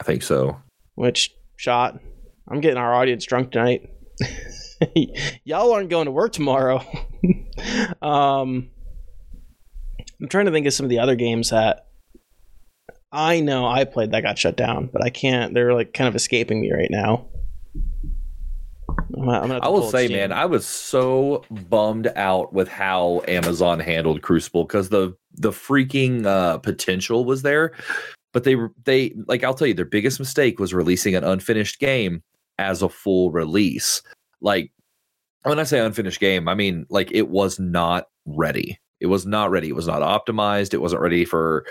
i 0.00 0.04
think 0.04 0.22
so 0.22 0.56
which 0.94 1.34
shot. 1.56 2.00
I'm 2.48 2.60
getting 2.60 2.78
our 2.78 2.94
audience 2.94 3.24
drunk 3.26 3.50
tonight. 3.52 3.90
Y'all 5.44 5.72
aren't 5.72 5.90
going 5.90 6.06
to 6.06 6.10
work 6.12 6.32
tomorrow. 6.32 6.78
um 8.02 8.70
I'm 10.20 10.28
trying 10.28 10.46
to 10.46 10.52
think 10.52 10.66
of 10.66 10.72
some 10.72 10.84
of 10.84 10.90
the 10.90 10.98
other 11.00 11.16
games 11.16 11.50
that 11.50 11.86
I 13.12 13.40
know 13.40 13.66
I 13.66 13.84
played 13.84 14.10
that 14.12 14.22
got 14.22 14.38
shut 14.38 14.56
down, 14.56 14.88
but 14.92 15.02
I 15.04 15.10
can't 15.10 15.54
they're 15.54 15.74
like 15.74 15.92
kind 15.92 16.08
of 16.08 16.14
escaping 16.14 16.60
me 16.60 16.72
right 16.72 16.90
now. 16.90 17.26
I'm 19.16 19.24
gonna- 19.24 19.40
I'm 19.40 19.48
gonna 19.48 19.60
I 19.60 19.68
will 19.68 19.90
say, 19.90 20.06
Steam. 20.06 20.18
man, 20.18 20.32
I 20.32 20.46
was 20.46 20.66
so 20.66 21.44
bummed 21.50 22.08
out 22.16 22.52
with 22.52 22.68
how 22.68 23.22
Amazon 23.28 23.80
handled 23.80 24.22
Crucible 24.22 24.64
because 24.64 24.88
the 24.88 25.16
the 25.34 25.50
freaking 25.50 26.26
uh, 26.26 26.58
potential 26.58 27.24
was 27.24 27.42
there, 27.42 27.72
but 28.32 28.44
they 28.44 28.56
they 28.84 29.14
like 29.26 29.44
I'll 29.44 29.54
tell 29.54 29.68
you 29.68 29.74
their 29.74 29.84
biggest 29.84 30.18
mistake 30.18 30.58
was 30.58 30.74
releasing 30.74 31.14
an 31.14 31.24
unfinished 31.24 31.78
game 31.80 32.22
as 32.58 32.82
a 32.82 32.88
full 32.88 33.30
release. 33.30 34.02
Like 34.44 34.70
when 35.42 35.58
I 35.58 35.64
say 35.64 35.80
unfinished 35.80 36.20
game, 36.20 36.46
I 36.46 36.54
mean 36.54 36.86
like 36.88 37.10
it 37.10 37.28
was 37.28 37.58
not 37.58 38.06
ready. 38.26 38.78
It 39.00 39.06
was 39.06 39.26
not 39.26 39.50
ready. 39.50 39.68
It 39.68 39.74
was 39.74 39.88
not 39.88 40.02
optimized. 40.02 40.72
It 40.72 40.80
wasn't 40.80 41.02
ready 41.02 41.24
for 41.24 41.66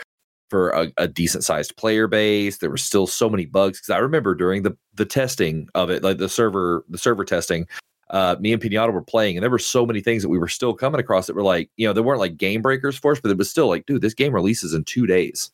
for 0.49 0.69
a, 0.71 0.91
a 0.97 1.07
decent 1.07 1.43
sized 1.43 1.77
player 1.77 2.07
base. 2.07 2.57
There 2.57 2.69
were 2.69 2.77
still 2.77 3.07
so 3.07 3.29
many 3.29 3.45
bugs 3.45 3.79
because 3.79 3.91
I 3.91 3.99
remember 3.99 4.35
during 4.35 4.63
the 4.63 4.77
the 4.93 5.05
testing 5.05 5.69
of 5.73 5.89
it, 5.89 6.03
like 6.03 6.17
the 6.17 6.29
server 6.29 6.83
the 6.89 6.97
server 6.97 7.25
testing, 7.25 7.67
uh, 8.09 8.35
me 8.39 8.53
and 8.53 8.61
Pinata 8.61 8.93
were 8.93 9.01
playing, 9.01 9.37
and 9.37 9.43
there 9.43 9.49
were 9.49 9.57
so 9.57 9.85
many 9.85 10.01
things 10.01 10.21
that 10.21 10.29
we 10.29 10.37
were 10.37 10.47
still 10.47 10.75
coming 10.75 10.99
across 10.99 11.25
that 11.25 11.35
were 11.35 11.41
like, 11.41 11.71
you 11.77 11.87
know, 11.87 11.93
they 11.93 12.01
weren't 12.01 12.19
like 12.19 12.37
game 12.37 12.61
breakers 12.61 12.97
for 12.97 13.13
us, 13.13 13.19
but 13.19 13.31
it 13.31 13.37
was 13.37 13.49
still 13.49 13.67
like, 13.67 13.87
dude, 13.87 14.01
this 14.01 14.13
game 14.13 14.33
releases 14.33 14.73
in 14.75 14.83
two 14.83 15.07
days. 15.07 15.49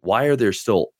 Why 0.00 0.24
are 0.24 0.36
there 0.36 0.54
still 0.54 0.93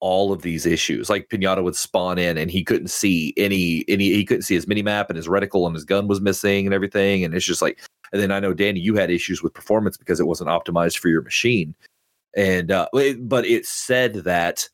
all 0.00 0.32
of 0.32 0.42
these 0.42 0.66
issues? 0.66 1.08
Like 1.08 1.28
Pinata 1.28 1.62
would 1.62 1.76
spawn 1.76 2.18
in 2.18 2.36
and 2.38 2.50
he 2.50 2.64
couldn't 2.64 2.88
see 2.88 3.32
any 3.36 3.84
any 3.88 4.04
he 4.12 4.24
couldn't 4.24 4.42
see 4.42 4.54
his 4.54 4.66
mini 4.66 4.82
map 4.82 5.10
and 5.10 5.16
his 5.16 5.28
reticle 5.28 5.66
and 5.66 5.74
his 5.74 5.84
gun 5.84 6.08
was 6.08 6.20
missing 6.20 6.66
and 6.66 6.74
everything. 6.74 7.24
And 7.24 7.34
it's 7.34 7.46
just 7.46 7.62
like, 7.62 7.78
and 8.12 8.20
then 8.20 8.32
I 8.32 8.40
know 8.40 8.52
Danny, 8.54 8.80
you 8.80 8.94
had 8.96 9.10
issues 9.10 9.42
with 9.42 9.54
performance 9.54 9.96
because 9.96 10.20
it 10.20 10.26
wasn't 10.26 10.50
optimized 10.50 10.98
for 10.98 11.08
your 11.08 11.22
machine. 11.22 11.74
And 12.36 12.70
uh, 12.70 12.88
it- 12.94 13.28
but 13.28 13.44
it 13.46 13.66
said 13.66 14.14
that 14.14 14.68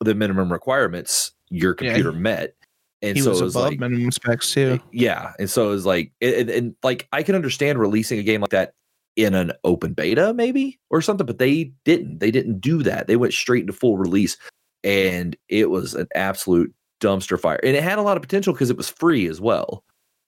the 0.00 0.14
minimum 0.14 0.52
requirements 0.52 1.32
your 1.50 1.72
Yeah, 1.72 1.76
computer 1.92 2.12
met. 2.12 2.54
And 3.02 3.18
so 3.18 3.30
was 3.30 3.40
it 3.40 3.44
was 3.44 3.54
above 3.56 3.70
like, 3.72 3.80
minimum 3.80 4.10
specs 4.12 4.52
too. 4.52 4.80
yeah, 4.90 5.32
and 5.38 5.50
so 5.50 5.66
it 5.68 5.70
was 5.70 5.84
like, 5.86 6.10
and, 6.22 6.48
and 6.48 6.74
like 6.82 7.06
I 7.12 7.22
can 7.22 7.34
understand 7.34 7.78
releasing 7.78 8.18
a 8.18 8.22
game 8.22 8.40
like 8.40 8.50
that 8.50 8.72
in 9.16 9.34
an 9.34 9.52
open 9.62 9.92
beta, 9.92 10.32
maybe 10.34 10.80
or 10.90 11.00
something, 11.02 11.26
but 11.26 11.38
they 11.38 11.64
didn't. 11.84 12.18
They 12.20 12.30
didn't 12.30 12.60
do 12.60 12.82
that. 12.82 13.06
They 13.06 13.16
went 13.16 13.34
straight 13.34 13.60
into 13.60 13.72
full 13.74 13.98
release, 13.98 14.36
and 14.84 15.34
it 15.48 15.70
was 15.70 15.94
an 15.94 16.06
absolute 16.14 16.72
dumpster 17.00 17.38
fire. 17.40 17.58
And 17.64 17.74
it 17.76 17.82
had 17.82 17.98
a 17.98 18.02
lot 18.02 18.16
of 18.16 18.22
potential 18.22 18.52
because 18.52 18.70
it 18.70 18.76
was 18.76 18.88
free 18.88 19.26
as 19.26 19.40
well. 19.40 19.82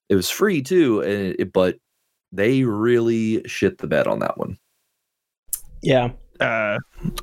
It 0.09 0.15
was 0.17 0.29
free 0.31 0.63
too, 0.63 1.01
and 1.03 1.37
it, 1.39 1.53
but 1.53 1.79
they 2.33 2.65
really 2.65 3.43
shit 3.47 3.79
the 3.79 3.87
bed 3.87 4.07
on 4.07 4.19
that 4.21 4.37
one. 4.39 4.59
Yeah. 5.83 6.11
Uh, 6.41 6.79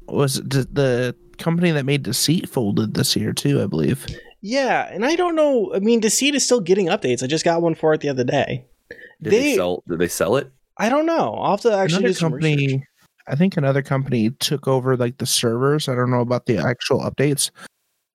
was 0.08 0.38
it 0.38 0.50
the- 0.50 0.68
the 0.72 1.16
company 1.38 1.72
that 1.72 1.86
made 1.86 2.04
Deceit 2.04 2.48
folded 2.50 2.94
this 2.94 3.16
year 3.16 3.34
too? 3.34 3.62
I 3.62 3.66
believe. 3.68 4.06
Yeah, 4.42 4.90
and 4.92 5.06
I 5.06 5.16
don't 5.16 5.36
know. 5.36 5.74
I 5.74 5.80
mean, 5.80 6.00
Deceit 6.00 6.36
is 6.36 6.44
still 6.46 6.60
getting 6.62 6.88
updates. 6.88 7.24
I 7.24 7.28
just 7.28 7.46
got 7.46 7.62
one 7.62 7.76
for 7.76 7.94
it 7.94 8.02
the 8.02 8.10
other 8.10 8.24
day. 8.24 8.66
Did 9.22 9.32
they, 9.34 9.40
They- 9.40 9.56
sell? 9.56 9.84
Did 9.88 10.00
they 10.00 10.08
sell 10.08 10.36
it? 10.38 10.52
I 10.78 10.90
don't 10.90 11.06
know. 11.06 11.36
I'll 11.36 11.52
have 11.52 11.62
to 11.62 11.74
actually 11.74 11.98
another 11.98 12.08
do 12.10 12.14
some 12.16 12.32
company 12.32 12.56
research. 12.56 12.82
I 13.28 13.36
think 13.36 13.58
another 13.58 13.82
company 13.82 14.30
took 14.40 14.68
over 14.68 14.96
like 14.98 15.18
the 15.18 15.26
servers 15.26 15.88
i 15.88 15.96
don't 15.96 16.12
know 16.12 16.22
about 16.22 16.46
the 16.46 16.58
actual 16.58 17.00
updates 17.02 17.52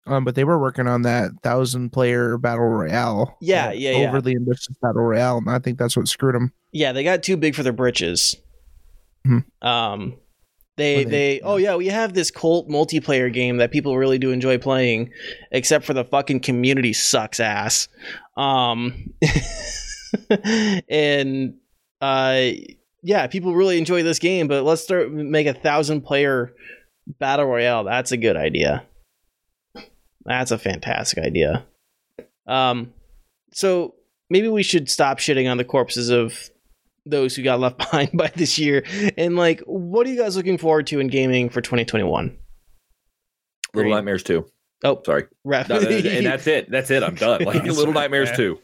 um 0.07 0.25
but 0.25 0.35
they 0.35 0.45
were 0.45 0.59
working 0.59 0.87
on 0.87 1.03
that 1.03 1.31
thousand 1.43 1.91
player 1.91 2.39
battle 2.39 2.65
royale 2.65 3.37
Yeah, 3.41 3.69
uh, 3.69 3.71
yeah, 3.73 3.91
yeah. 3.93 4.09
overly 4.09 4.33
ambitious 4.37 4.75
battle 4.81 5.03
royale 5.03 5.39
and 5.39 5.51
i 5.51 5.59
think 5.59 5.79
that's 5.79 5.97
what 5.97 6.09
screwed 6.09 6.35
them 6.35 6.53
Yeah, 6.73 6.93
they 6.93 7.03
got 7.05 7.23
too 7.23 7.37
big 7.37 7.55
for 7.55 7.63
their 7.63 7.73
britches. 7.73 8.37
Mhm. 9.27 9.45
Um, 9.67 10.17
they, 10.77 11.03
they 11.05 11.11
they- 11.11 11.41
oh 11.43 11.57
yeah, 11.57 11.75
we 11.77 11.87
have 11.89 12.13
this 12.15 12.31
cult 12.31 12.69
multiplayer 12.69 13.33
game 13.33 13.57
that 13.57 13.73
people 13.73 13.99
really 13.99 14.19
do 14.19 14.31
enjoy 14.31 14.59
playing, 14.59 15.11
except 15.51 15.85
for 15.85 15.93
the 15.93 16.05
fucking 16.05 16.41
community 16.41 16.93
sucks 16.93 17.41
ass. 17.41 17.89
Um, 18.37 19.13
and 20.89 21.55
uh, 22.01 22.43
yeah, 23.03 23.27
people 23.27 23.55
really 23.55 23.79
enjoy 23.79 24.03
this 24.03 24.19
game, 24.19 24.49
but 24.49 24.65
let's 24.65 24.83
start 24.83 25.11
make 25.13 25.47
a 25.47 25.55
thousand 25.55 26.03
player 26.03 26.53
battle 27.19 27.47
royale. 27.47 27.85
That's 27.85 28.13
a 28.13 28.17
good 28.17 28.37
idea. 28.37 28.85
That's 30.25 30.51
a 30.51 30.59
fantastic 30.59 31.25
idea. 31.25 31.65
Um, 32.47 32.93
so 33.53 33.95
maybe 34.31 34.49
we 34.49 34.63
should 34.63 34.91
stop 34.91 35.19
shitting 35.19 35.51
on 35.51 35.57
the 35.57 35.65
corpses 35.65 36.11
of 36.11 36.51
those 37.07 37.35
who 37.35 37.43
got 37.43 37.61
left 37.61 37.79
behind 37.79 38.11
by 38.15 38.31
this 38.35 38.59
year. 38.59 38.85
And 39.17 39.37
like, 39.37 39.61
what 39.67 40.07
are 40.07 40.11
you 40.11 40.19
guys 40.21 40.37
looking 40.37 40.59
forward 40.59 40.87
to 40.89 41.01
in 41.01 41.09
gaming 41.09 41.49
for 41.49 41.61
2021? 41.61 42.37
Little 43.75 43.91
Nightmares 43.91 44.23
2. 44.23 44.45
Oh, 44.85 45.01
Sorry. 45.05 45.25
rap. 45.45 45.69
No, 45.69 45.81
no, 45.81 45.89
and 45.89 46.27
that's 46.27 46.47
it. 46.47 46.71
That's 46.71 46.91
it. 46.91 47.03
I'm 47.03 47.15
done. 47.15 47.43
Like 47.45 47.63
That's 47.65 47.77
Little. 47.77 47.95
Nightmares 47.95 48.31
Yeah. 48.31 48.37
2. 48.37 48.59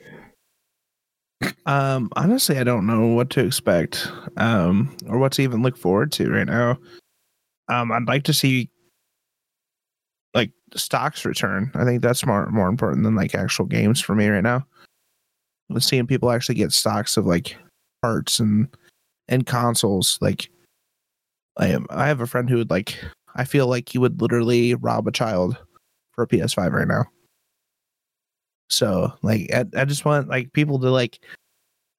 Um 1.66 2.10
honestly 2.16 2.58
i 2.58 2.64
don't 2.64 2.86
know 2.86 3.06
what 3.06 3.30
to 3.30 3.40
expect 3.44 4.10
um 4.36 4.94
or 5.08 5.18
what 5.18 5.32
to 5.32 5.42
even 5.42 5.62
look 5.62 5.76
forward 5.76 6.12
to 6.12 6.30
right 6.30 6.46
now. 6.46 6.78
Um 7.68 7.90
i'd 7.92 8.06
like 8.06 8.24
to 8.24 8.34
see 8.34 8.70
like 10.34 10.50
stocks 10.74 11.24
return. 11.24 11.70
I 11.74 11.84
think 11.84 12.02
that's 12.02 12.26
more 12.26 12.50
more 12.50 12.68
important 12.68 13.04
than 13.04 13.14
like 13.14 13.34
actual 13.34 13.66
games 13.66 14.00
for 14.00 14.14
me 14.14 14.28
right 14.28 14.42
now. 14.42 14.66
Seeing 15.78 16.06
people 16.06 16.30
actually 16.30 16.56
get 16.56 16.72
stocks 16.72 17.16
of 17.16 17.26
like 17.26 17.56
parts 18.02 18.38
and 18.40 18.68
and 19.28 19.46
consoles 19.46 20.18
like 20.20 20.50
i 21.56 21.68
am 21.68 21.86
i 21.88 22.06
have 22.06 22.20
a 22.20 22.26
friend 22.26 22.50
who 22.50 22.56
would 22.56 22.68
like 22.70 22.98
i 23.36 23.44
feel 23.44 23.66
like 23.66 23.88
he 23.88 23.96
would 23.96 24.20
literally 24.20 24.74
rob 24.74 25.08
a 25.08 25.12
child 25.12 25.56
for 26.12 26.24
a 26.24 26.28
ps5 26.28 26.72
right 26.72 26.88
now. 26.88 27.04
So 28.70 29.12
like 29.22 29.50
I, 29.52 29.64
I 29.76 29.84
just 29.84 30.04
want 30.04 30.28
like 30.28 30.52
people 30.52 30.78
to 30.80 30.90
like 30.90 31.24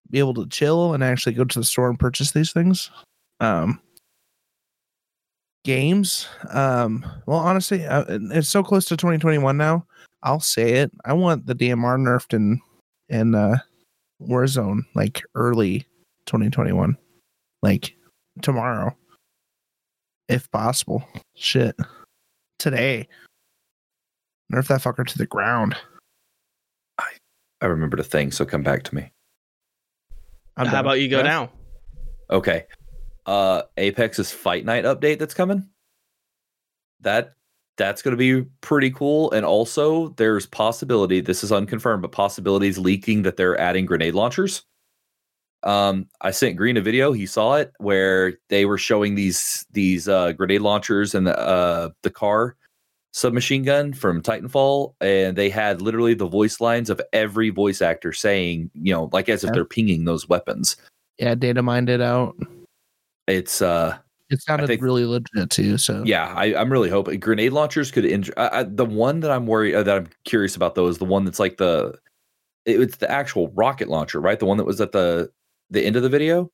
be 0.09 0.19
able 0.19 0.33
to 0.35 0.47
chill 0.47 0.93
and 0.93 1.03
actually 1.03 1.33
go 1.33 1.43
to 1.43 1.59
the 1.59 1.65
store 1.65 1.89
and 1.89 1.99
purchase 1.99 2.31
these 2.31 2.51
things. 2.51 2.89
Um 3.39 3.79
games 5.63 6.27
um 6.51 7.03
well 7.25 7.39
honestly 7.39 7.83
uh, 7.87 8.05
it's 8.07 8.49
so 8.49 8.61
close 8.61 8.85
to 8.85 8.95
2021 8.95 9.57
now. 9.57 9.85
I'll 10.23 10.39
say 10.39 10.73
it. 10.73 10.91
I 11.05 11.13
want 11.13 11.45
the 11.47 11.55
dmr 11.55 11.97
nerfed 11.97 12.33
in 12.33 12.61
in 13.09 13.33
uh 13.33 13.57
warzone 14.21 14.81
like 14.93 15.23
early 15.33 15.87
2021 16.27 16.95
like 17.63 17.95
tomorrow. 18.41 18.95
If 20.27 20.49
possible. 20.51 21.03
Shit. 21.35 21.75
Today. 22.59 23.07
Nerf 24.51 24.67
that 24.67 24.81
fucker 24.81 25.05
to 25.05 25.17
the 25.17 25.25
ground. 25.25 25.75
I 26.99 27.09
I 27.61 27.65
remembered 27.65 27.99
a 27.99 28.03
thing, 28.03 28.31
so 28.31 28.45
come 28.45 28.63
back 28.63 28.83
to 28.83 28.95
me. 28.95 29.11
I'm 30.57 30.65
How 30.67 30.73
done. 30.73 30.85
about 30.85 30.99
you 30.99 31.09
go 31.09 31.17
Yeah. 31.17 31.23
now? 31.23 31.51
Okay. 32.29 32.65
Uh 33.25 33.63
Apex's 33.77 34.31
Fight 34.31 34.65
Night 34.65 34.83
update 34.85 35.19
that's 35.19 35.33
coming. 35.33 35.67
That 37.01 37.33
that's 37.77 38.01
going 38.01 38.13
to 38.13 38.17
be 38.17 38.47
pretty 38.61 38.89
cool 38.89 39.31
and 39.31 39.45
also 39.45 40.09
there's 40.09 40.45
possibility 40.45 41.19
this 41.19 41.43
is 41.43 41.51
unconfirmed 41.51 42.01
but 42.01 42.13
possibilities 42.13 42.77
leaking 42.77 43.23
that 43.23 43.35
they're 43.35 43.59
adding 43.59 43.85
grenade 43.85 44.13
launchers. 44.15 44.63
Um 45.63 46.07
I 46.21 46.31
sent 46.31 46.55
Green 46.57 46.77
a 46.77 46.81
video, 46.81 47.11
he 47.11 47.25
saw 47.25 47.55
it 47.55 47.71
where 47.79 48.33
they 48.49 48.65
were 48.65 48.77
showing 48.77 49.15
these 49.15 49.65
these 49.71 50.07
uh 50.07 50.31
grenade 50.33 50.61
launchers 50.61 51.15
and 51.15 51.27
the 51.27 51.37
uh 51.37 51.89
the 52.03 52.11
car 52.11 52.55
submachine 53.15 53.63
gun 53.63 53.93
from 53.93 54.21
Titanfall 54.21 54.93
and 54.99 55.37
they 55.37 55.49
had 55.49 55.81
literally 55.81 56.13
the 56.13 56.27
voice 56.27 56.59
lines 56.59 56.89
of 56.89 56.99
every 57.13 57.49
voice 57.49 57.81
actor 57.81 58.11
saying, 58.11 58.69
you 58.73 58.91
know, 58.93 59.09
like 59.13 59.29
as 59.29 59.45
if 59.45 59.53
they're 59.53 59.63
pinging 59.63 60.03
those 60.03 60.27
weapons. 60.27 60.75
yeah 61.17 61.33
data 61.33 61.61
mined 61.63 61.87
it 61.89 62.01
out 62.01 62.35
It's 63.25 63.61
uh 63.61 63.97
It 64.29 64.41
sounded 64.41 64.67
think- 64.67 64.81
really 64.81 65.05
legit 65.05 65.49
too. 65.49 65.77
So 65.77 66.03
Yeah, 66.05 66.33
I, 66.35 66.55
I'm 66.59 66.69
really 66.69 66.89
hoping 66.89 67.21
grenade 67.21 67.53
launchers 67.53 67.89
could 67.89 68.03
injure. 68.03 68.33
I, 68.35 68.49
I, 68.59 68.63
the 68.63 68.83
one 68.85 69.21
that 69.21 69.31
I'm 69.31 69.47
worried 69.47 69.75
uh, 69.75 69.83
that 69.83 69.95
I'm 69.95 70.07
curious 70.25 70.57
about 70.57 70.75
though 70.75 70.87
is 70.87 70.97
the 70.97 71.05
one 71.05 71.23
that's 71.23 71.39
like 71.39 71.55
the 71.55 71.97
it, 72.65 72.81
it's 72.81 72.97
the 72.97 73.09
actual 73.09 73.47
rocket 73.55 73.87
launcher, 73.87 74.19
right? 74.19 74.39
The 74.39 74.45
one 74.45 74.57
that 74.57 74.65
was 74.65 74.81
at 74.81 74.91
the 74.91 75.31
the 75.69 75.85
end 75.85 75.95
of 75.95 76.03
the 76.03 76.09
video, 76.09 76.51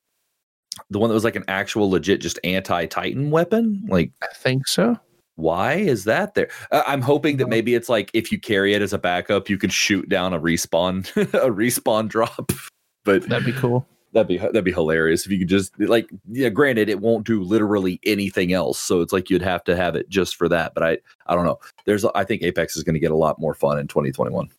the 0.90 1.00
one 1.00 1.08
that 1.08 1.14
was 1.14 1.24
like 1.24 1.34
an 1.36 1.44
actual 1.48 1.90
legit 1.90 2.20
just 2.20 2.38
anti 2.44 2.86
Titan 2.86 3.32
weapon. 3.32 3.84
Like, 3.88 4.12
I 4.22 4.28
think 4.36 4.68
so. 4.68 4.96
Why 5.42 5.74
is 5.74 6.04
that 6.04 6.34
there? 6.34 6.48
Uh, 6.70 6.82
I'm 6.86 7.02
hoping 7.02 7.36
that 7.38 7.48
maybe 7.48 7.74
it's 7.74 7.88
like 7.88 8.10
if 8.14 8.32
you 8.32 8.38
carry 8.38 8.74
it 8.74 8.82
as 8.82 8.92
a 8.92 8.98
backup, 8.98 9.50
you 9.50 9.58
can 9.58 9.70
shoot 9.70 10.08
down 10.08 10.32
a 10.32 10.40
respawn 10.40 11.04
a 11.16 11.50
respawn 11.50 12.08
drop. 12.08 12.52
But 13.04 13.28
That'd 13.28 13.44
be 13.44 13.52
cool. 13.52 13.84
That'd 14.12 14.28
be 14.28 14.38
that'd 14.38 14.62
be 14.62 14.70
hilarious 14.70 15.26
if 15.26 15.32
you 15.32 15.40
could 15.40 15.48
just 15.48 15.72
like 15.80 16.08
yeah. 16.30 16.50
Granted, 16.50 16.88
it 16.88 17.00
won't 17.00 17.26
do 17.26 17.42
literally 17.42 17.98
anything 18.04 18.52
else, 18.52 18.78
so 18.78 19.00
it's 19.00 19.12
like 19.12 19.28
you'd 19.28 19.42
have 19.42 19.64
to 19.64 19.74
have 19.74 19.96
it 19.96 20.08
just 20.08 20.36
for 20.36 20.48
that. 20.50 20.72
But 20.72 20.84
I 20.84 20.98
I 21.26 21.34
don't 21.34 21.44
know. 21.44 21.58
There's 21.84 22.04
I 22.04 22.22
think 22.22 22.42
Apex 22.42 22.76
is 22.76 22.84
going 22.84 22.94
to 22.94 23.00
get 23.00 23.10
a 23.10 23.16
lot 23.16 23.40
more 23.40 23.54
fun 23.54 23.80
in 23.80 23.88
2021. 23.88 24.50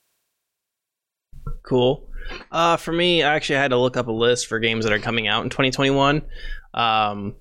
Cool. 1.61 2.09
Uh, 2.51 2.75
for 2.75 2.91
me, 2.91 3.23
I 3.23 3.35
actually 3.35 3.57
had 3.57 3.71
to 3.71 3.77
look 3.77 3.95
up 3.95 4.07
a 4.07 4.11
list 4.11 4.47
for 4.47 4.59
games 4.59 4.83
that 4.83 4.93
are 4.93 4.99
coming 4.99 5.27
out 5.27 5.43
in 5.43 5.49
2021. 5.49 6.21
Um, 6.73 7.35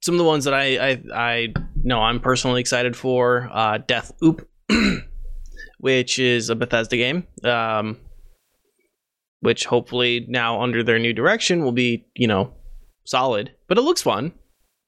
some 0.00 0.14
of 0.14 0.18
the 0.18 0.24
ones 0.24 0.44
that 0.44 0.54
I 0.54 0.90
I, 0.90 1.02
I 1.14 1.54
know 1.82 2.00
I'm 2.00 2.20
personally 2.20 2.60
excited 2.60 2.96
for. 2.96 3.48
Uh, 3.52 3.78
Death 3.78 4.12
Oop, 4.22 4.48
which 5.78 6.18
is 6.18 6.50
a 6.50 6.56
Bethesda 6.56 6.96
game. 6.96 7.26
Um, 7.44 7.98
which 9.40 9.66
hopefully 9.66 10.26
now 10.28 10.60
under 10.60 10.82
their 10.82 10.98
new 10.98 11.12
direction 11.12 11.64
will 11.64 11.72
be 11.72 12.06
you 12.14 12.26
know 12.26 12.52
solid. 13.04 13.52
But 13.68 13.78
it 13.78 13.82
looks 13.82 14.02
fun. 14.02 14.32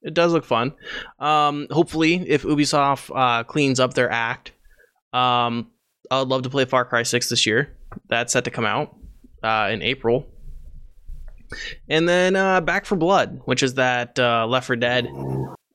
It 0.03 0.13
does 0.13 0.33
look 0.33 0.45
fun. 0.45 0.73
Um, 1.19 1.67
hopefully, 1.69 2.27
if 2.27 2.43
Ubisoft 2.43 3.11
uh, 3.15 3.43
cleans 3.43 3.79
up 3.79 3.93
their 3.93 4.11
act, 4.11 4.51
um, 5.13 5.69
I'd 6.09 6.27
love 6.27 6.43
to 6.43 6.49
play 6.49 6.65
Far 6.65 6.85
Cry 6.85 7.03
6 7.03 7.29
this 7.29 7.45
year. 7.45 7.77
That's 8.09 8.33
set 8.33 8.45
to 8.45 8.51
come 8.51 8.65
out 8.65 8.95
uh, 9.43 9.69
in 9.71 9.83
April. 9.83 10.27
And 11.89 12.07
then 12.07 12.35
uh, 12.35 12.61
Back 12.61 12.85
for 12.85 12.95
Blood, 12.95 13.41
which 13.45 13.63
is 13.63 13.75
that 13.75 14.17
uh, 14.19 14.45
Left 14.47 14.67
for 14.67 14.75
Dead, 14.75 15.07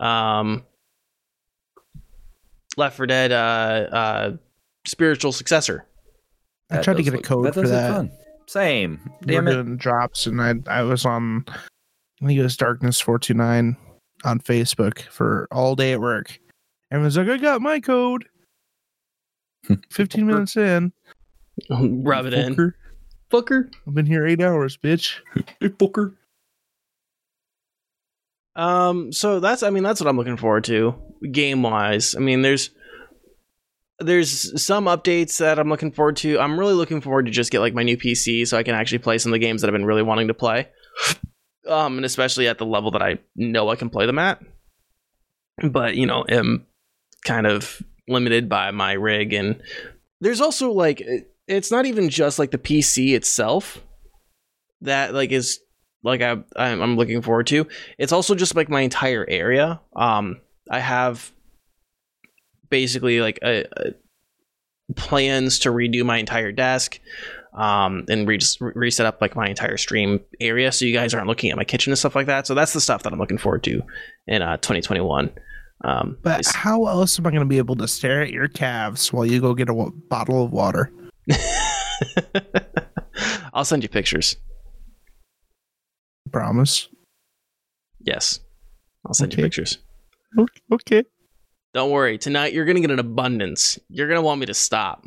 um, 0.01 0.65
Left 2.77 2.97
for 2.97 3.07
Dead 3.07 3.33
uh, 3.33 3.35
uh, 3.93 4.37
spiritual 4.87 5.33
successor. 5.33 5.87
I 6.71 6.83
tried 6.83 6.97
to 6.97 7.03
does 7.03 7.13
get 7.13 7.21
a 7.21 7.23
code 7.23 7.47
that 7.47 7.55
for 7.55 7.69
that. 7.69 7.93
fun. 7.93 8.11
Same. 8.47 9.01
We're 9.23 9.27
Damn 9.27 9.49
it. 9.49 9.53
doing 9.53 9.77
drops, 9.77 10.27
and 10.27 10.41
I 10.41 10.55
I 10.69 10.83
was 10.83 11.05
on. 11.05 11.45
I 11.49 12.27
think 12.27 12.39
it 12.39 12.43
was 12.43 12.57
Darkness 12.57 13.01
four 13.01 13.19
two 13.19 13.35
nine 13.35 13.77
on 14.25 14.41
Facebook 14.41 15.03
for 15.03 15.47
all 15.51 15.75
day 15.77 15.93
at 15.93 16.01
work. 16.01 16.39
Everyone's 16.91 17.17
like, 17.17 17.29
"I 17.29 17.37
got 17.37 17.61
my 17.61 17.81
code." 17.81 18.27
Fifteen 19.91 20.27
minutes 20.27 20.57
in, 20.57 20.93
Rub 21.71 22.27
it 22.27 22.35
in. 22.35 22.73
Fucker, 23.31 23.65
Fucker. 23.69 23.73
I've 23.87 23.95
been 23.95 24.07
here 24.07 24.27
eight 24.27 24.41
hours, 24.41 24.77
bitch. 24.77 25.17
Hey, 25.61 25.69
Booker. 25.69 26.15
Um, 28.55 29.13
so 29.13 29.39
that's 29.41 29.63
I 29.63 29.71
mean 29.71 29.83
that's 29.83 30.01
what 30.01 30.09
I'm 30.09 30.17
looking 30.17 30.37
forward 30.39 30.65
to 30.65 30.95
game 31.31 31.63
wise. 31.63 32.15
I 32.15 32.21
mean 32.21 32.43
there's 32.43 32.71
there's 33.99 34.63
some 34.63 34.85
updates 34.87 35.39
that 35.39 35.59
I'm 35.59 35.69
looking 35.69 35.93
forward 35.93 36.17
to. 36.19 36.39
I'm 36.39 36.59
really 36.59 36.75
looking 36.75 37.01
forward 37.01 37.27
to 37.27 37.33
just 37.33 37.51
get 37.51 37.61
like 37.61 37.75
my 37.75 37.83
new 37.83 37.97
PC 37.97 38.47
so 38.47 38.57
I 38.57 38.63
can 38.63 38.75
actually 38.75 38.99
play 38.99 39.19
some 39.19 39.33
of 39.33 39.35
the 39.35 39.39
games 39.47 39.61
that 39.61 39.69
I've 39.69 39.73
been 39.73 39.85
really 39.87 40.03
wanting 40.03 40.29
to 40.29 40.35
play. 40.35 40.69
Um, 41.67 41.97
and 41.97 42.05
especially 42.05 42.47
at 42.49 42.59
the 42.59 42.67
level 42.67 42.91
that 42.93 43.03
I 43.03 43.19
know 43.35 43.69
I 43.71 43.77
can 43.77 43.91
play 43.91 44.07
them 44.07 44.19
at. 44.19 44.41
But, 45.71 45.97
you 45.97 46.07
know, 46.07 46.25
am 46.29 46.67
kind 47.25 47.47
of 47.47 47.83
limited 48.07 48.49
by 48.49 48.71
my 48.71 48.93
rig 48.93 49.33
and 49.33 49.61
there's 50.21 50.41
also 50.41 50.71
like 50.73 51.01
it- 51.01 51.33
it's 51.49 51.71
not 51.71 51.87
even 51.87 52.09
just 52.09 52.39
like 52.39 52.51
the 52.51 52.59
PC 52.59 53.15
itself 53.15 53.83
that 54.81 55.15
like 55.15 55.33
is 55.33 55.61
like 56.03 56.21
I 56.23 56.33
I'm 56.57 56.83
I'm 56.83 56.97
looking 56.97 57.23
forward 57.23 57.47
to 57.49 57.67
it's 57.99 58.13
also 58.13 58.35
just 58.35 58.55
like 58.55 58.69
my 58.69 58.83
entire 58.83 59.25
area 59.29 59.81
um 59.95 60.41
i 60.71 60.79
have 60.81 61.33
basically 62.69 63.21
like 63.21 63.39
a, 63.43 63.65
a 63.77 63.93
plans 64.95 65.61
to 65.61 65.71
redo 65.71 66.05
my 66.05 66.19
entire 66.19 66.53
desk 66.53 67.01
um, 67.55 68.05
and 68.09 68.29
re- 68.29 68.39
reset 68.75 69.07
up 69.07 69.21
like 69.21 69.35
my 69.35 69.49
entire 69.49 69.77
stream 69.77 70.21
area 70.41 70.71
so 70.71 70.85
you 70.85 70.93
guys 70.93 71.15
aren't 71.15 71.27
looking 71.27 71.51
at 71.51 71.57
my 71.57 71.65
kitchen 71.65 71.91
and 71.91 71.99
stuff 71.99 72.15
like 72.15 72.27
that. 72.27 72.47
So 72.47 72.55
that's 72.55 72.73
the 72.73 72.81
stuff 72.81 73.03
that 73.03 73.13
I'm 73.13 73.19
looking 73.19 73.39
forward 73.39 73.65
to 73.65 73.83
in 74.27 74.43
uh, 74.43 74.59
2021. 74.59 75.31
Um, 75.85 76.19
But 76.23 76.47
how 76.47 76.87
else 76.87 77.19
am 77.19 77.27
I 77.27 77.31
going 77.31 77.41
to 77.41 77.47
be 77.49 77.59
able 77.59 77.77
to 77.77 77.89
stare 77.89 78.23
at 78.23 78.31
your 78.31 78.49
calves 78.49 79.13
while 79.13 79.25
you 79.25 79.41
go 79.41 79.55
get 79.55 79.69
a 79.69 79.91
bottle 80.09 80.45
of 80.45 80.53
water? 80.53 80.93
I'll 83.53 83.65
send 83.65 83.83
you 83.83 83.89
pictures. 83.89 84.37
Promise. 86.33 86.89
Yes, 88.01 88.41
I'll 89.07 89.15
send 89.15 89.33
you 89.35 89.43
pictures. 89.43 89.79
Okay. 90.39 91.05
Don't 91.75 91.91
worry. 91.91 92.19
Tonight 92.19 92.53
you're 92.53 92.65
gonna 92.65 92.81
get 92.81 92.91
an 92.91 92.99
abundance. 92.99 93.79
You're 93.89 94.09
gonna 94.09 94.23
want 94.23 94.41
me 94.41 94.47
to 94.47 94.55
stop. 94.55 95.07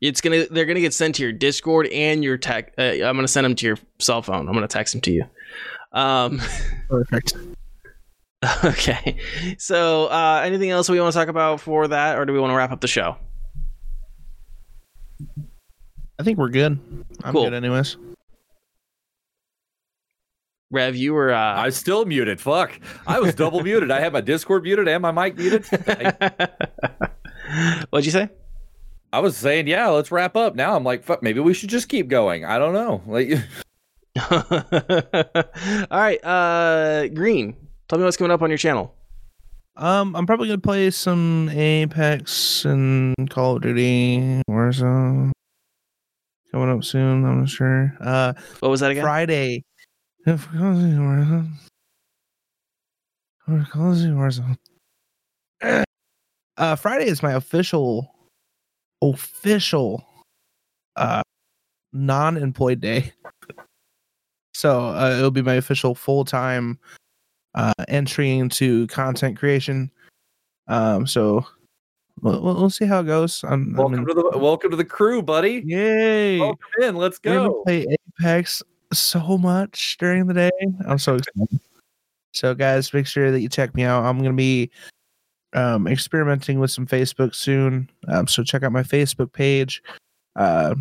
It's 0.00 0.20
gonna. 0.20 0.46
They're 0.50 0.64
gonna 0.64 0.80
get 0.80 0.94
sent 0.94 1.16
to 1.16 1.22
your 1.22 1.32
Discord 1.32 1.86
and 1.88 2.24
your 2.24 2.38
tech. 2.38 2.72
Uh, 2.78 2.82
I'm 2.82 3.16
gonna 3.16 3.28
send 3.28 3.44
them 3.44 3.54
to 3.56 3.66
your 3.66 3.78
cell 3.98 4.22
phone. 4.22 4.48
I'm 4.48 4.54
gonna 4.54 4.68
text 4.68 4.94
them 4.94 5.00
to 5.02 5.10
you. 5.12 5.24
Um. 5.92 6.40
Perfect. 6.88 7.34
Okay. 8.64 9.18
So, 9.58 10.06
uh, 10.06 10.42
anything 10.44 10.70
else 10.70 10.88
we 10.88 10.98
want 10.98 11.12
to 11.12 11.18
talk 11.18 11.28
about 11.28 11.60
for 11.60 11.88
that, 11.88 12.18
or 12.18 12.24
do 12.24 12.32
we 12.32 12.40
want 12.40 12.50
to 12.50 12.56
wrap 12.56 12.72
up 12.72 12.80
the 12.80 12.88
show? 12.88 13.16
I 16.20 16.22
think 16.22 16.38
we're 16.38 16.50
good. 16.50 16.78
I'm 17.24 17.32
Cool. 17.32 17.44
good, 17.44 17.54
anyways. 17.54 17.96
Rev, 20.70 20.94
you 20.94 21.14
were. 21.14 21.32
Uh, 21.32 21.38
I 21.38 21.64
was 21.64 21.76
still 21.76 22.04
muted. 22.04 22.40
Fuck. 22.42 22.78
I 23.06 23.18
was 23.20 23.34
double 23.34 23.62
muted. 23.62 23.90
I 23.90 24.00
had 24.00 24.12
my 24.12 24.20
Discord 24.20 24.62
muted 24.64 24.86
and 24.86 25.00
my 25.00 25.10
mic 25.12 25.36
muted. 25.38 25.64
I, 25.88 26.48
What'd 27.90 28.04
you 28.04 28.12
say? 28.12 28.28
I 29.12 29.20
was 29.20 29.34
saying, 29.36 29.66
yeah, 29.66 29.88
let's 29.88 30.12
wrap 30.12 30.36
up. 30.36 30.54
Now 30.54 30.76
I'm 30.76 30.84
like, 30.84 31.02
fuck, 31.02 31.22
maybe 31.22 31.40
we 31.40 31.54
should 31.54 31.70
just 31.70 31.88
keep 31.88 32.08
going. 32.08 32.44
I 32.44 32.58
don't 32.58 32.74
know. 32.74 33.02
Like, 33.06 33.30
All 35.90 35.98
right, 35.98 36.22
uh, 36.24 37.08
Green. 37.08 37.56
Tell 37.88 37.98
me 37.98 38.04
what's 38.04 38.18
coming 38.18 38.30
up 38.30 38.42
on 38.42 38.50
your 38.50 38.58
channel. 38.58 38.94
Um, 39.76 40.14
I'm 40.14 40.26
probably 40.26 40.48
gonna 40.48 40.58
play 40.60 40.90
some 40.90 41.48
Apex 41.48 42.64
and 42.66 43.14
Call 43.30 43.56
of 43.56 43.62
Duty 43.62 44.42
Warzone. 44.48 45.32
Coming 46.52 46.70
up 46.70 46.84
soon, 46.84 47.24
I'm 47.24 47.40
not 47.40 47.48
sure. 47.48 47.96
Uh, 48.00 48.32
What 48.58 48.70
was 48.70 48.80
that 48.80 48.90
again? 48.90 49.04
Friday. 49.04 49.64
If 50.26 50.48
Call 50.50 50.72
of 50.72 50.76
Duty 50.76 50.96
Warzone. 50.96 51.52
Or 53.48 53.66
Call 53.70 53.92
of 53.92 53.98
Duty 53.98 54.12
Warzone. 54.12 54.58
Uh, 56.56 56.76
Friday 56.76 57.06
is 57.06 57.22
my 57.22 57.32
official, 57.32 58.12
official, 59.00 60.04
uh, 60.96 61.22
non-employed 61.92 62.80
day. 62.80 63.12
So 64.52 64.88
uh, 64.88 65.14
it'll 65.16 65.30
be 65.30 65.42
my 65.42 65.54
official 65.54 65.94
full-time 65.94 66.78
uh, 67.54 67.72
entry 67.88 68.36
into 68.36 68.86
content 68.88 69.38
creation. 69.38 69.90
Um, 70.68 71.06
so 71.06 71.46
we'll, 72.22 72.40
we'll 72.42 72.54
we'll 72.54 72.70
see 72.70 72.86
how 72.86 73.00
it 73.00 73.04
goes. 73.04 73.42
I'm, 73.44 73.52
I'm 73.52 73.72
welcome 73.74 73.98
in- 74.00 74.06
to 74.06 74.14
the 74.14 74.38
welcome 74.38 74.70
to 74.70 74.76
the 74.76 74.84
crew, 74.84 75.22
buddy. 75.22 75.62
yay! 75.64 76.38
Welcome 76.40 76.58
in. 76.82 76.96
Let's 76.96 77.18
go. 77.18 77.62
play 77.64 77.86
Apex 78.20 78.62
so 78.92 79.38
much 79.38 79.96
during 79.98 80.26
the 80.26 80.34
day. 80.34 80.50
I'm 80.86 80.98
so 80.98 81.16
excited. 81.16 81.60
So, 82.32 82.54
guys, 82.54 82.92
make 82.92 83.06
sure 83.06 83.30
that 83.30 83.40
you 83.40 83.48
check 83.48 83.74
me 83.74 83.82
out. 83.82 84.04
I'm 84.04 84.18
gonna 84.18 84.32
be 84.34 84.70
um, 85.52 85.86
experimenting 85.86 86.60
with 86.60 86.70
some 86.70 86.86
Facebook 86.86 87.34
soon. 87.34 87.90
Um, 88.08 88.26
so 88.26 88.42
check 88.42 88.62
out 88.62 88.72
my 88.72 88.82
Facebook 88.82 89.32
page, 89.32 89.82
uh, 90.36 90.74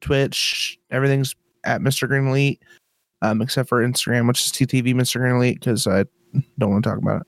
Twitch. 0.00 0.78
Everything's 0.90 1.34
at 1.64 1.80
Mr. 1.80 2.08
Green 2.08 2.28
Elite, 2.28 2.62
um, 3.22 3.42
except 3.42 3.68
for 3.68 3.86
Instagram, 3.86 4.28
which 4.28 4.44
is 4.46 4.52
TTV 4.52 4.94
Mr. 4.94 5.20
Green 5.20 5.36
Elite, 5.36 5.60
because 5.60 5.86
I 5.86 6.04
don't 6.58 6.70
want 6.70 6.84
to 6.84 6.90
talk 6.90 6.98
about 6.98 7.22
it. 7.22 7.26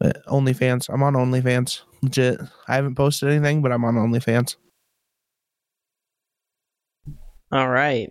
But 0.00 0.24
OnlyFans, 0.26 0.88
I'm 0.92 1.02
on 1.02 1.12
OnlyFans. 1.12 1.82
Legit. 2.02 2.40
I 2.66 2.74
haven't 2.74 2.94
posted 2.94 3.28
anything, 3.28 3.60
but 3.60 3.70
I'm 3.70 3.84
on 3.84 3.94
OnlyFans. 3.96 4.56
All 7.52 7.68
right, 7.68 8.10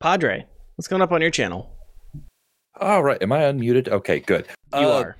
Padre. 0.00 0.44
What's 0.76 0.88
going 0.88 1.02
up 1.02 1.12
on 1.12 1.20
your 1.20 1.30
channel? 1.30 1.70
All 2.80 3.02
right. 3.04 3.22
Am 3.22 3.30
I 3.30 3.40
unmuted? 3.40 3.88
Okay, 3.88 4.18
good. 4.20 4.46
You 4.74 4.80
Uh, 4.80 5.02
are. 5.02 5.16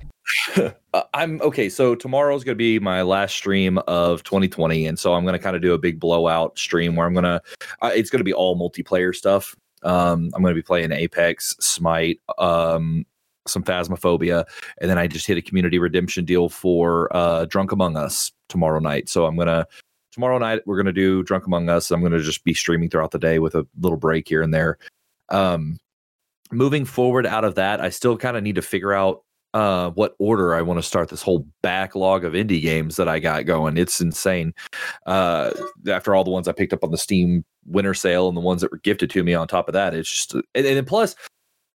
Uh, 0.94 1.02
I'm 1.12 1.42
okay. 1.42 1.68
So 1.68 1.94
tomorrow's 1.96 2.44
going 2.44 2.54
to 2.54 2.58
be 2.58 2.78
my 2.78 3.02
last 3.02 3.34
stream 3.34 3.78
of 3.88 4.22
2020, 4.22 4.86
and 4.86 4.96
so 4.98 5.12
I'm 5.12 5.24
going 5.24 5.32
to 5.34 5.38
kind 5.40 5.56
of 5.56 5.60
do 5.60 5.74
a 5.74 5.78
big 5.78 5.98
blowout 5.98 6.56
stream 6.56 6.94
where 6.96 7.04
I'm 7.06 7.12
going 7.12 7.24
to. 7.24 7.42
Uh, 7.82 7.90
it's 7.92 8.10
going 8.10 8.20
to 8.20 8.24
be 8.24 8.32
all 8.32 8.56
multiplayer 8.56 9.12
stuff. 9.14 9.54
Um, 9.82 10.30
I'm 10.34 10.40
going 10.42 10.54
to 10.54 10.58
be 10.58 10.62
playing 10.62 10.92
Apex, 10.92 11.56
Smite, 11.60 12.20
um, 12.38 13.04
some 13.46 13.62
Phasmophobia, 13.62 14.44
and 14.80 14.90
then 14.90 14.98
I 14.98 15.06
just 15.06 15.26
hit 15.26 15.38
a 15.38 15.42
community 15.42 15.78
redemption 15.78 16.24
deal 16.24 16.48
for 16.48 17.14
uh, 17.16 17.44
Drunk 17.46 17.72
Among 17.72 17.96
Us 17.96 18.32
tomorrow 18.48 18.78
night. 18.78 19.08
So 19.08 19.26
I'm 19.26 19.36
gonna 19.36 19.66
tomorrow 20.12 20.38
night 20.38 20.62
we're 20.66 20.76
gonna 20.76 20.92
do 20.92 21.22
Drunk 21.22 21.46
Among 21.46 21.68
Us. 21.68 21.90
I'm 21.90 22.02
gonna 22.02 22.20
just 22.20 22.44
be 22.44 22.54
streaming 22.54 22.90
throughout 22.90 23.10
the 23.10 23.18
day 23.18 23.38
with 23.38 23.54
a 23.54 23.66
little 23.80 23.98
break 23.98 24.28
here 24.28 24.42
and 24.42 24.52
there. 24.52 24.78
Um, 25.28 25.78
moving 26.52 26.84
forward 26.84 27.26
out 27.26 27.44
of 27.44 27.54
that, 27.56 27.80
I 27.80 27.90
still 27.90 28.16
kind 28.16 28.36
of 28.36 28.42
need 28.42 28.54
to 28.56 28.62
figure 28.62 28.92
out 28.92 29.22
uh, 29.54 29.90
what 29.90 30.16
order 30.18 30.54
I 30.54 30.62
want 30.62 30.78
to 30.78 30.82
start 30.82 31.08
this 31.08 31.22
whole 31.22 31.46
backlog 31.62 32.24
of 32.24 32.32
indie 32.32 32.60
games 32.60 32.96
that 32.96 33.08
I 33.08 33.20
got 33.20 33.46
going. 33.46 33.78
It's 33.78 34.00
insane. 34.00 34.52
Uh, 35.06 35.52
after 35.88 36.14
all 36.14 36.24
the 36.24 36.30
ones 36.30 36.48
I 36.48 36.52
picked 36.52 36.72
up 36.72 36.82
on 36.82 36.90
the 36.90 36.98
Steam 36.98 37.44
winter 37.64 37.94
sale 37.94 38.26
and 38.26 38.36
the 38.36 38.40
ones 38.40 38.62
that 38.62 38.72
were 38.72 38.78
gifted 38.78 39.10
to 39.10 39.22
me 39.22 39.32
on 39.32 39.46
top 39.46 39.68
of 39.68 39.72
that, 39.74 39.94
it's 39.94 40.10
just 40.10 40.34
and, 40.34 40.66
and 40.66 40.86
plus 40.86 41.14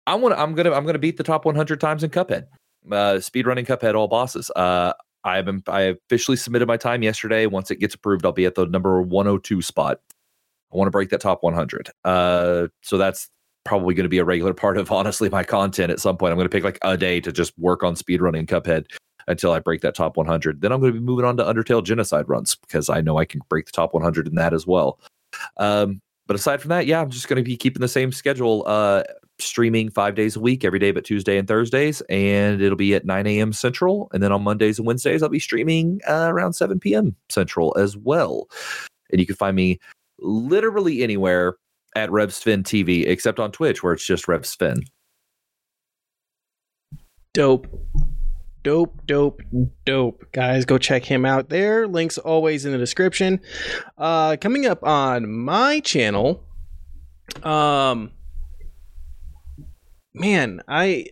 I 0.08 0.14
want 0.14 0.34
I'm 0.38 0.54
gonna 0.54 0.72
I'm 0.72 0.86
gonna 0.86 0.98
beat 0.98 1.18
the 1.18 1.22
top 1.22 1.44
100 1.44 1.80
times 1.80 2.02
in 2.02 2.10
Cuphead. 2.10 2.46
Uh, 2.90 3.20
speedrunning 3.20 3.66
Cuphead 3.66 3.94
all 3.94 4.08
bosses. 4.08 4.50
Uh, 4.56 4.94
I've 5.24 5.44
been 5.44 5.62
I 5.68 5.96
officially 6.10 6.36
submitted 6.36 6.66
my 6.66 6.78
time 6.78 7.02
yesterday. 7.02 7.44
Once 7.46 7.70
it 7.70 7.76
gets 7.76 7.94
approved, 7.94 8.24
I'll 8.24 8.32
be 8.32 8.46
at 8.46 8.54
the 8.54 8.66
number 8.66 9.02
102 9.02 9.60
spot. 9.60 10.00
I 10.72 10.76
want 10.76 10.86
to 10.86 10.90
break 10.90 11.10
that 11.10 11.20
top 11.20 11.42
100. 11.42 11.90
Uh, 12.04 12.68
so 12.82 12.96
that's 12.96 13.28
probably 13.64 13.94
going 13.94 14.04
to 14.04 14.10
be 14.10 14.18
a 14.18 14.24
regular 14.24 14.54
part 14.54 14.78
of 14.78 14.90
honestly 14.92 15.28
my 15.28 15.44
content 15.44 15.92
at 15.92 16.00
some 16.00 16.16
point. 16.16 16.32
I'm 16.32 16.38
going 16.38 16.48
to 16.48 16.54
pick 16.54 16.64
like 16.64 16.78
a 16.82 16.96
day 16.96 17.20
to 17.20 17.30
just 17.30 17.58
work 17.58 17.82
on 17.82 17.94
speedrunning 17.94 18.46
Cuphead 18.46 18.86
until 19.26 19.52
I 19.52 19.58
break 19.58 19.82
that 19.82 19.94
top 19.94 20.16
100. 20.16 20.62
Then 20.62 20.72
I'm 20.72 20.80
going 20.80 20.94
to 20.94 20.98
be 20.98 21.04
moving 21.04 21.26
on 21.26 21.36
to 21.36 21.44
Undertale 21.44 21.84
Genocide 21.84 22.28
runs 22.28 22.54
because 22.54 22.88
I 22.88 23.02
know 23.02 23.18
I 23.18 23.26
can 23.26 23.42
break 23.50 23.66
the 23.66 23.72
top 23.72 23.92
100 23.92 24.26
in 24.26 24.36
that 24.36 24.54
as 24.54 24.66
well. 24.66 24.98
Um, 25.58 26.00
but 26.26 26.34
aside 26.34 26.62
from 26.62 26.70
that, 26.70 26.86
yeah, 26.86 27.00
I'm 27.00 27.10
just 27.10 27.28
going 27.28 27.36
to 27.36 27.42
be 27.42 27.56
keeping 27.56 27.80
the 27.80 27.88
same 27.88 28.10
schedule, 28.12 28.64
uh, 28.66 29.02
streaming 29.40 29.90
five 29.90 30.14
days 30.14 30.36
a 30.36 30.40
week, 30.40 30.64
every 30.64 30.78
day 30.78 30.90
but 30.90 31.04
Tuesday 31.04 31.38
and 31.38 31.46
Thursdays, 31.46 32.00
and 32.08 32.60
it'll 32.60 32.76
be 32.76 32.94
at 32.94 33.04
9 33.04 33.26
a.m. 33.26 33.52
Central. 33.52 34.10
And 34.12 34.22
then 34.22 34.32
on 34.32 34.42
Mondays 34.42 34.78
and 34.78 34.86
Wednesdays, 34.86 35.22
I'll 35.22 35.28
be 35.28 35.38
streaming 35.38 36.00
uh, 36.08 36.28
around 36.30 36.54
7 36.54 36.78
p.m. 36.80 37.14
Central 37.28 37.76
as 37.78 37.96
well. 37.96 38.48
And 39.10 39.20
you 39.20 39.26
can 39.26 39.36
find 39.36 39.56
me 39.56 39.78
literally 40.18 41.02
anywhere 41.02 41.56
at 41.96 42.10
RevsFan 42.10 42.62
TV, 42.62 43.06
except 43.06 43.40
on 43.40 43.52
Twitch, 43.52 43.82
where 43.82 43.92
it's 43.92 44.06
just 44.06 44.26
RevsFan. 44.26 44.82
Dope. 47.34 47.66
Dope, 48.64 49.06
dope, 49.06 49.40
dope. 49.86 50.24
Guys, 50.32 50.64
go 50.64 50.78
check 50.78 51.04
him 51.04 51.24
out 51.24 51.48
there. 51.48 51.86
Links 51.86 52.18
always 52.18 52.64
in 52.64 52.72
the 52.72 52.78
description. 52.78 53.40
Uh 53.96 54.36
coming 54.40 54.66
up 54.66 54.82
on 54.84 55.30
my 55.30 55.80
channel. 55.80 56.44
Um 57.44 58.10
man, 60.18 60.62
I 60.68 61.06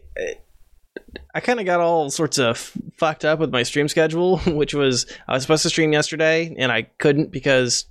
I 1.35 1.41
kind 1.41 1.61
of 1.61 1.67
got 1.67 1.81
all 1.81 2.11
sorts 2.11 2.39
of 2.39 2.59
fucked 2.99 3.25
up 3.25 3.39
with 3.39 3.51
my 3.51 3.63
stream 3.63 3.89
schedule, 3.89 4.39
which 4.47 4.75
was 4.75 5.07
I 5.29 5.35
was 5.35 5.43
supposed 5.43 5.63
to 5.65 5.71
stream 5.71 5.93
yesterday 5.93 6.55
and 6.59 6.73
I 6.73 6.83
couldn't 6.83 7.31
because 7.31 7.87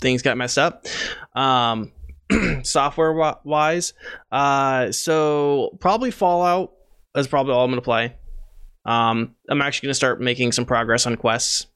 things 0.00 0.22
got 0.22 0.36
messed 0.36 0.58
up. 0.58 0.86
Um 1.34 1.92
software 2.62 3.12
wise, 3.44 3.92
Uh 4.30 4.92
so 4.92 5.76
probably 5.80 6.10
Fallout 6.10 6.72
is 7.16 7.26
probably 7.26 7.52
all 7.52 7.64
I'm 7.64 7.70
to 7.80 7.84
play. 7.84 8.14
Um, 8.84 9.34
I'm 9.48 9.60
actually 9.60 9.88
to 9.90 9.94
start 9.94 10.20
making 10.20 10.52
some 10.52 10.64
progress 10.64 11.06
on 11.06 11.16
quests. 11.16 11.66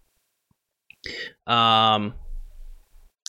Um, 1.46 2.14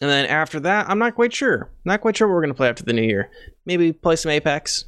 and 0.01 0.09
then 0.09 0.25
after 0.25 0.59
that, 0.61 0.89
I'm 0.89 0.99
not 0.99 1.15
quite 1.15 1.33
sure. 1.33 1.69
Not 1.83 2.01
quite 2.01 2.17
sure 2.17 2.27
what 2.27 2.35
we're 2.35 2.41
to 2.53 2.57
play 2.57 2.69
after 2.69 2.83
the 2.83 2.93
new 2.93 3.03
year. 3.03 3.29
Maybe 3.65 3.91
play 3.91 4.15
some 4.15 4.31
Apex. 4.31 4.85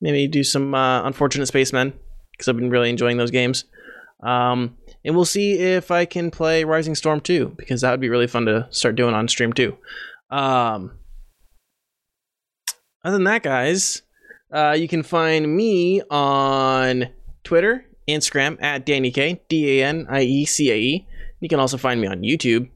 Maybe 0.00 0.28
do 0.28 0.44
some 0.44 0.74
uh, 0.74 1.02
Unfortunate 1.04 1.46
Spacemen 1.46 1.92
because 2.32 2.48
I've 2.48 2.56
been 2.56 2.70
really 2.70 2.90
enjoying 2.90 3.16
those 3.16 3.30
games. 3.30 3.64
Um, 4.22 4.76
and 5.04 5.14
we'll 5.14 5.24
see 5.24 5.58
if 5.58 5.90
I 5.90 6.04
can 6.04 6.30
play 6.30 6.64
Rising 6.64 6.94
Storm 6.94 7.20
2 7.20 7.54
because 7.56 7.80
that 7.80 7.90
would 7.90 8.00
be 8.00 8.08
really 8.08 8.26
fun 8.26 8.46
to 8.46 8.66
start 8.70 8.96
doing 8.96 9.14
on 9.14 9.28
stream 9.28 9.52
too. 9.52 9.76
Um, 10.30 10.98
other 13.04 13.16
than 13.16 13.24
that, 13.24 13.42
guys, 13.42 14.02
uh, 14.52 14.74
you 14.76 14.88
can 14.88 15.02
find 15.02 15.54
me 15.54 16.02
on 16.10 17.08
Twitter, 17.44 17.84
Instagram 18.08 18.60
at 18.62 18.84
Danny 18.86 19.10
K, 19.10 19.40
D 19.48 19.80
A 19.80 19.86
N 19.86 20.06
I 20.08 20.22
E 20.22 20.44
C 20.44 20.70
A 20.70 20.76
E. 20.76 21.06
You 21.40 21.48
can 21.48 21.60
also 21.60 21.76
find 21.76 22.00
me 22.00 22.08
on 22.08 22.22
YouTube, 22.22 22.68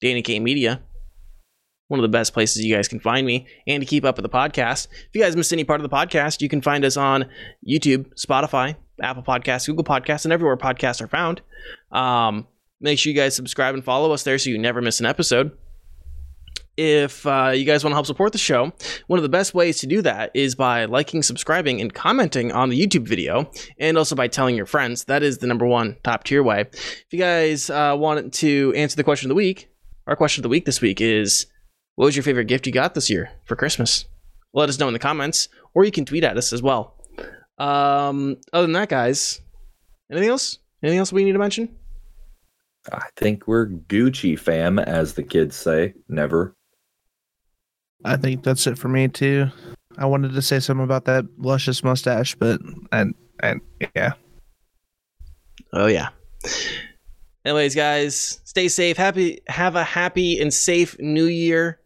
Danny 0.00 0.22
K 0.22 0.40
Media. 0.40 0.82
One 1.90 1.98
of 1.98 2.02
the 2.02 2.08
best 2.08 2.32
places 2.32 2.64
you 2.64 2.72
guys 2.72 2.86
can 2.86 3.00
find 3.00 3.26
me 3.26 3.48
and 3.66 3.80
to 3.80 3.86
keep 3.86 4.04
up 4.04 4.16
with 4.16 4.22
the 4.22 4.28
podcast. 4.28 4.86
If 4.92 5.08
you 5.12 5.20
guys 5.20 5.34
missed 5.34 5.52
any 5.52 5.64
part 5.64 5.80
of 5.80 5.90
the 5.90 5.94
podcast, 5.94 6.40
you 6.40 6.48
can 6.48 6.62
find 6.62 6.84
us 6.84 6.96
on 6.96 7.28
YouTube, 7.68 8.14
Spotify, 8.14 8.76
Apple 9.02 9.24
Podcasts, 9.24 9.66
Google 9.66 9.82
Podcasts, 9.82 10.24
and 10.24 10.32
everywhere 10.32 10.56
podcasts 10.56 11.02
are 11.02 11.08
found. 11.08 11.42
Um, 11.90 12.46
make 12.80 13.00
sure 13.00 13.10
you 13.10 13.18
guys 13.18 13.34
subscribe 13.34 13.74
and 13.74 13.84
follow 13.84 14.12
us 14.12 14.22
there 14.22 14.38
so 14.38 14.50
you 14.50 14.58
never 14.58 14.80
miss 14.80 15.00
an 15.00 15.06
episode. 15.06 15.50
If 16.76 17.26
uh, 17.26 17.50
you 17.56 17.64
guys 17.64 17.82
want 17.82 17.90
to 17.90 17.96
help 17.96 18.06
support 18.06 18.30
the 18.30 18.38
show, 18.38 18.72
one 19.08 19.18
of 19.18 19.24
the 19.24 19.28
best 19.28 19.52
ways 19.52 19.80
to 19.80 19.88
do 19.88 20.00
that 20.02 20.30
is 20.32 20.54
by 20.54 20.84
liking, 20.84 21.24
subscribing, 21.24 21.80
and 21.80 21.92
commenting 21.92 22.52
on 22.52 22.68
the 22.68 22.80
YouTube 22.80 23.06
video, 23.06 23.50
and 23.80 23.98
also 23.98 24.14
by 24.14 24.28
telling 24.28 24.54
your 24.54 24.64
friends. 24.64 25.04
That 25.06 25.24
is 25.24 25.38
the 25.38 25.48
number 25.48 25.66
one 25.66 25.96
top 26.04 26.22
tier 26.22 26.44
way. 26.44 26.66
If 26.70 27.06
you 27.10 27.18
guys 27.18 27.68
uh, 27.68 27.96
want 27.98 28.32
to 28.34 28.72
answer 28.76 28.94
the 28.94 29.02
question 29.02 29.26
of 29.26 29.30
the 29.30 29.34
week, 29.34 29.68
our 30.06 30.14
question 30.14 30.40
of 30.40 30.44
the 30.44 30.48
week 30.48 30.66
this 30.66 30.80
week 30.80 31.00
is 31.00 31.46
What 32.00 32.06
was 32.06 32.16
your 32.16 32.22
favorite 32.22 32.46
gift 32.46 32.66
you 32.66 32.72
got 32.72 32.94
this 32.94 33.10
year 33.10 33.30
for 33.44 33.56
Christmas? 33.56 34.06
Let 34.54 34.70
us 34.70 34.78
know 34.78 34.86
in 34.86 34.94
the 34.94 34.98
comments, 34.98 35.50
or 35.74 35.84
you 35.84 35.90
can 35.90 36.06
tweet 36.06 36.24
at 36.24 36.38
us 36.38 36.50
as 36.50 36.62
well. 36.62 36.94
Um, 37.58 38.38
other 38.54 38.62
than 38.62 38.72
that, 38.72 38.88
guys, 38.88 39.42
anything 40.10 40.30
else? 40.30 40.60
Anything 40.82 40.98
else 40.98 41.12
we 41.12 41.24
need 41.24 41.34
to 41.34 41.38
mention? 41.38 41.76
I 42.90 43.04
think 43.16 43.46
we're 43.46 43.66
Gucci 43.66 44.38
fam, 44.38 44.78
as 44.78 45.12
the 45.12 45.22
kids 45.22 45.56
say. 45.56 45.92
Never. 46.08 46.54
I 48.02 48.16
think 48.16 48.44
that's 48.44 48.66
it 48.66 48.78
for 48.78 48.88
me 48.88 49.08
too. 49.08 49.48
I 49.98 50.06
wanted 50.06 50.32
to 50.32 50.40
say 50.40 50.58
something 50.58 50.84
about 50.84 51.04
that 51.04 51.26
luscious 51.36 51.84
mustache, 51.84 52.34
but 52.34 52.62
and 52.92 53.14
and 53.40 53.60
yeah. 53.94 54.14
Oh 55.74 55.84
yeah. 55.84 56.08
Anyways, 57.44 57.74
guys, 57.74 58.40
stay 58.44 58.68
safe. 58.68 58.96
Happy 58.96 59.42
have 59.48 59.76
a 59.76 59.84
happy 59.84 60.40
and 60.40 60.54
safe 60.54 60.98
new 60.98 61.26
year. 61.26 61.76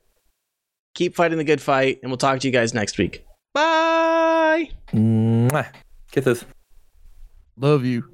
Keep 0.95 1.17
fighting 1.17 1.39
the 1.39 1.45
good 1.45 1.61
fight, 1.61 1.99
and 2.03 2.11
we'll 2.11 2.19
talk 2.19 2.41
to 2.41 2.47
you 2.47 2.53
guys 2.53 2.73
next 2.73 2.99
week. 2.99 3.25
Bye. 3.53 4.71
Mwah. 4.93 5.67
Kisses. 6.13 6.45
Love 7.57 7.85
you. 7.85 8.05